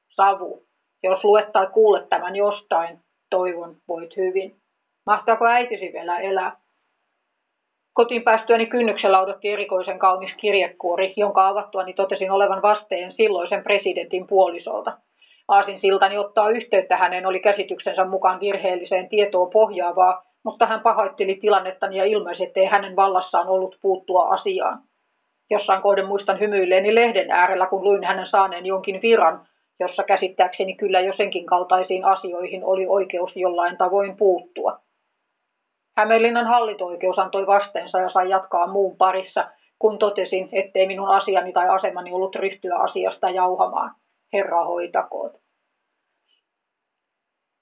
Savu. 0.09 0.62
Jos 1.03 1.24
luet 1.24 1.53
tai 1.53 1.66
kuulet 1.66 2.09
tämän 2.09 2.36
jostain, 2.36 2.99
toivon 3.31 3.77
voit 3.89 4.16
hyvin. 4.16 4.57
Mahtaako 5.07 5.47
äitisi 5.47 5.93
vielä 5.93 6.19
elää? 6.19 6.57
Kotiin 7.93 8.23
päästyäni 8.23 8.66
kynnyksellä 8.66 9.20
odotti 9.20 9.49
erikoisen 9.49 9.99
kaunis 9.99 10.32
kirjekuori, 10.36 11.15
jonka 11.16 11.49
avattuani 11.49 11.93
totesin 11.93 12.31
olevan 12.31 12.62
vasteen 12.62 13.12
silloisen 13.12 13.62
presidentin 13.62 14.27
puolisolta. 14.27 15.07
Aasin 15.48 15.80
siltani 15.80 16.18
ottaa 16.18 16.50
yhteyttä 16.50 16.96
hänen 16.96 17.26
oli 17.26 17.40
käsityksensä 17.40 18.04
mukaan 18.04 18.40
virheelliseen 18.40 19.08
tietoon 19.08 19.50
pohjaavaa, 19.50 20.22
mutta 20.44 20.66
hän 20.66 20.80
pahoitteli 20.80 21.34
tilannettani 21.34 21.96
ja 21.96 22.04
ilmaisi, 22.04 22.44
ettei 22.44 22.66
hänen 22.66 22.96
vallassaan 22.96 23.48
ollut 23.48 23.78
puuttua 23.82 24.28
asiaan. 24.28 24.78
Jossain 25.50 25.82
kohden 25.82 26.06
muistan 26.06 26.40
hymyilleeni 26.40 26.94
lehden 26.94 27.30
äärellä, 27.30 27.66
kun 27.66 27.84
luin 27.84 28.04
hänen 28.04 28.26
saaneen 28.26 28.66
jonkin 28.66 29.02
viran, 29.02 29.46
jossa 29.80 30.02
käsittääkseni 30.02 30.74
kyllä 30.74 31.00
jo 31.00 31.12
senkin 31.16 31.46
kaltaisiin 31.46 32.04
asioihin 32.04 32.64
oli 32.64 32.86
oikeus 32.86 33.36
jollain 33.36 33.76
tavoin 33.76 34.16
puuttua. 34.16 34.78
Hämeenlinnan 35.96 36.46
hallinto-oikeus 36.46 37.18
antoi 37.18 37.46
vasteensa 37.46 37.98
ja 37.98 38.10
sai 38.10 38.30
jatkaa 38.30 38.66
muun 38.66 38.96
parissa, 38.96 39.48
kun 39.78 39.98
totesin, 39.98 40.48
ettei 40.52 40.86
minun 40.86 41.08
asiani 41.08 41.52
tai 41.52 41.68
asemani 41.68 42.12
ollut 42.12 42.36
ryhtyä 42.36 42.76
asiasta 42.76 43.30
jauhamaan. 43.30 43.94
Herra 44.32 44.64
hoitakoot. 44.64 45.32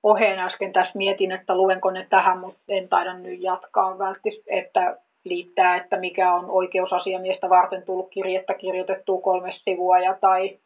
Oheen 0.02 0.38
äsken 0.38 0.72
tässä 0.72 0.98
mietin, 0.98 1.32
että 1.32 1.56
luenko 1.56 1.90
ne 1.90 2.06
tähän, 2.10 2.38
mutta 2.38 2.60
en 2.68 2.88
taida 2.88 3.14
nyt 3.14 3.40
jatkaa 3.42 3.98
välttis, 3.98 4.42
että 4.46 4.96
liittää, 5.24 5.76
että 5.76 5.96
mikä 5.96 6.34
on 6.34 6.50
oikeusasiamiestä 6.50 7.48
varten 7.48 7.82
tullut 7.82 8.10
kirjettä 8.10 8.54
kirjoitettua 8.54 9.20
kolme 9.20 9.52
sivua 9.52 9.98
ja 9.98 10.16
tai 10.20 10.58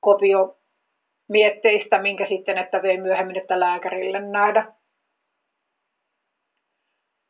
kopio 0.00 0.56
mietteistä, 1.28 2.02
minkä 2.02 2.26
sitten, 2.28 2.58
että 2.58 2.82
vei 2.82 2.98
myöhemmin, 2.98 3.38
että 3.38 3.60
lääkärille 3.60 4.20
nähdä 4.20 4.72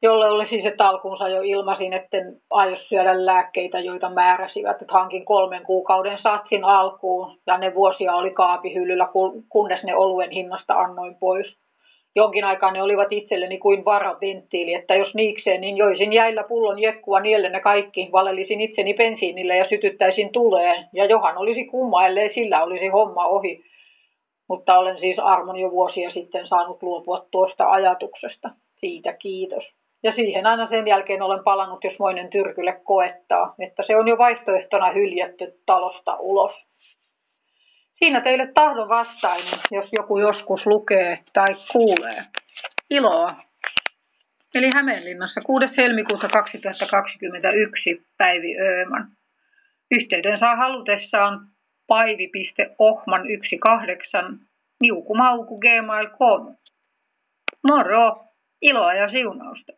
jolle 0.03 0.31
oli 0.31 0.49
siis 0.49 0.67
että 0.67 0.89
alkuunsa 0.89 1.29
jo 1.29 1.43
ilmasin, 1.43 1.93
etten 1.93 2.37
aio 2.51 2.77
syödä 2.89 3.27
lääkkeitä, 3.27 3.81
joita 3.81 4.11
määräsivät. 4.11 4.83
Että 4.83 4.93
hankin 4.93 5.25
kolmen 5.25 5.63
kuukauden 5.63 6.19
satsin 6.23 6.65
alkuun 6.65 7.39
ja 7.47 7.59
ne 7.59 7.75
vuosia 7.75 8.15
oli 8.15 8.31
kaapihyllyllä, 8.31 9.09
kunnes 9.49 9.83
ne 9.83 9.97
oluen 9.97 10.31
hinnasta 10.31 10.75
annoin 10.75 11.15
pois. 11.15 11.47
Jonkin 12.17 12.45
aikaa 12.45 12.73
ne 12.73 12.83
olivat 12.83 13.13
itselleni 13.13 13.59
kuin 13.59 13.85
varaventtiili, 13.85 14.75
että 14.75 14.95
jos 14.95 15.15
niikseen, 15.15 15.61
niin 15.61 15.77
joisin 15.77 16.13
jäillä 16.13 16.43
pullon 16.43 16.79
jekkua 16.79 17.21
nielle 17.21 17.49
ne 17.49 17.61
kaikki, 17.61 18.09
valelisin 18.13 18.61
itseni 18.61 18.95
bensiinille 18.95 19.57
ja 19.57 19.69
sytyttäisin 19.69 20.33
tuleen. 20.33 20.89
Ja 20.93 21.05
johan 21.05 21.39
olisi 21.39 21.65
kumma, 21.65 22.07
ellei 22.07 22.35
sillä 22.35 22.63
olisi 22.63 22.89
homma 22.89 23.27
ohi. 23.27 23.65
Mutta 24.49 24.79
olen 24.79 24.99
siis 24.99 25.19
armon 25.19 25.57
jo 25.57 25.71
vuosia 25.71 26.11
sitten 26.11 26.47
saanut 26.47 26.83
luopua 26.83 27.27
tuosta 27.31 27.71
ajatuksesta. 27.71 28.51
Siitä 28.81 29.13
kiitos. 29.13 29.78
Ja 30.03 30.13
siihen 30.15 30.47
aina 30.47 30.69
sen 30.69 30.87
jälkeen 30.87 31.23
olen 31.23 31.45
palannut, 31.45 31.85
jos 31.85 31.99
moinen 31.99 32.31
tyrkylle 32.31 32.81
koettaa, 32.85 33.55
että 33.59 33.83
se 33.87 33.97
on 33.97 34.09
jo 34.09 34.19
vaihtoehtona 34.19 34.91
hyljätty 34.91 35.53
talosta 35.67 36.17
ulos. 36.19 36.53
Siinä 37.99 38.21
teille 38.21 38.53
tahdon 38.55 38.89
vastainen, 38.89 39.59
jos 39.71 39.89
joku 39.93 40.19
joskus 40.19 40.67
lukee 40.67 41.19
tai 41.33 41.55
kuulee. 41.73 42.25
Iloa. 42.91 43.35
Eli 44.55 44.71
Hämeenlinnassa 44.75 45.41
6. 45.41 45.67
helmikuuta 45.77 46.29
2021 46.29 48.03
Päivi 48.19 48.61
Ööman. 48.61 49.09
Yhteyden 49.91 50.39
saa 50.39 50.57
halutessaan 50.57 51.41
paivi.ohman18 51.87 54.39
niukumauku 54.81 55.61
gmail.com. 55.61 56.57
Moro! 57.69 58.25
Iloa 58.63 58.95
ja 58.95 59.11
siunausta! 59.11 59.78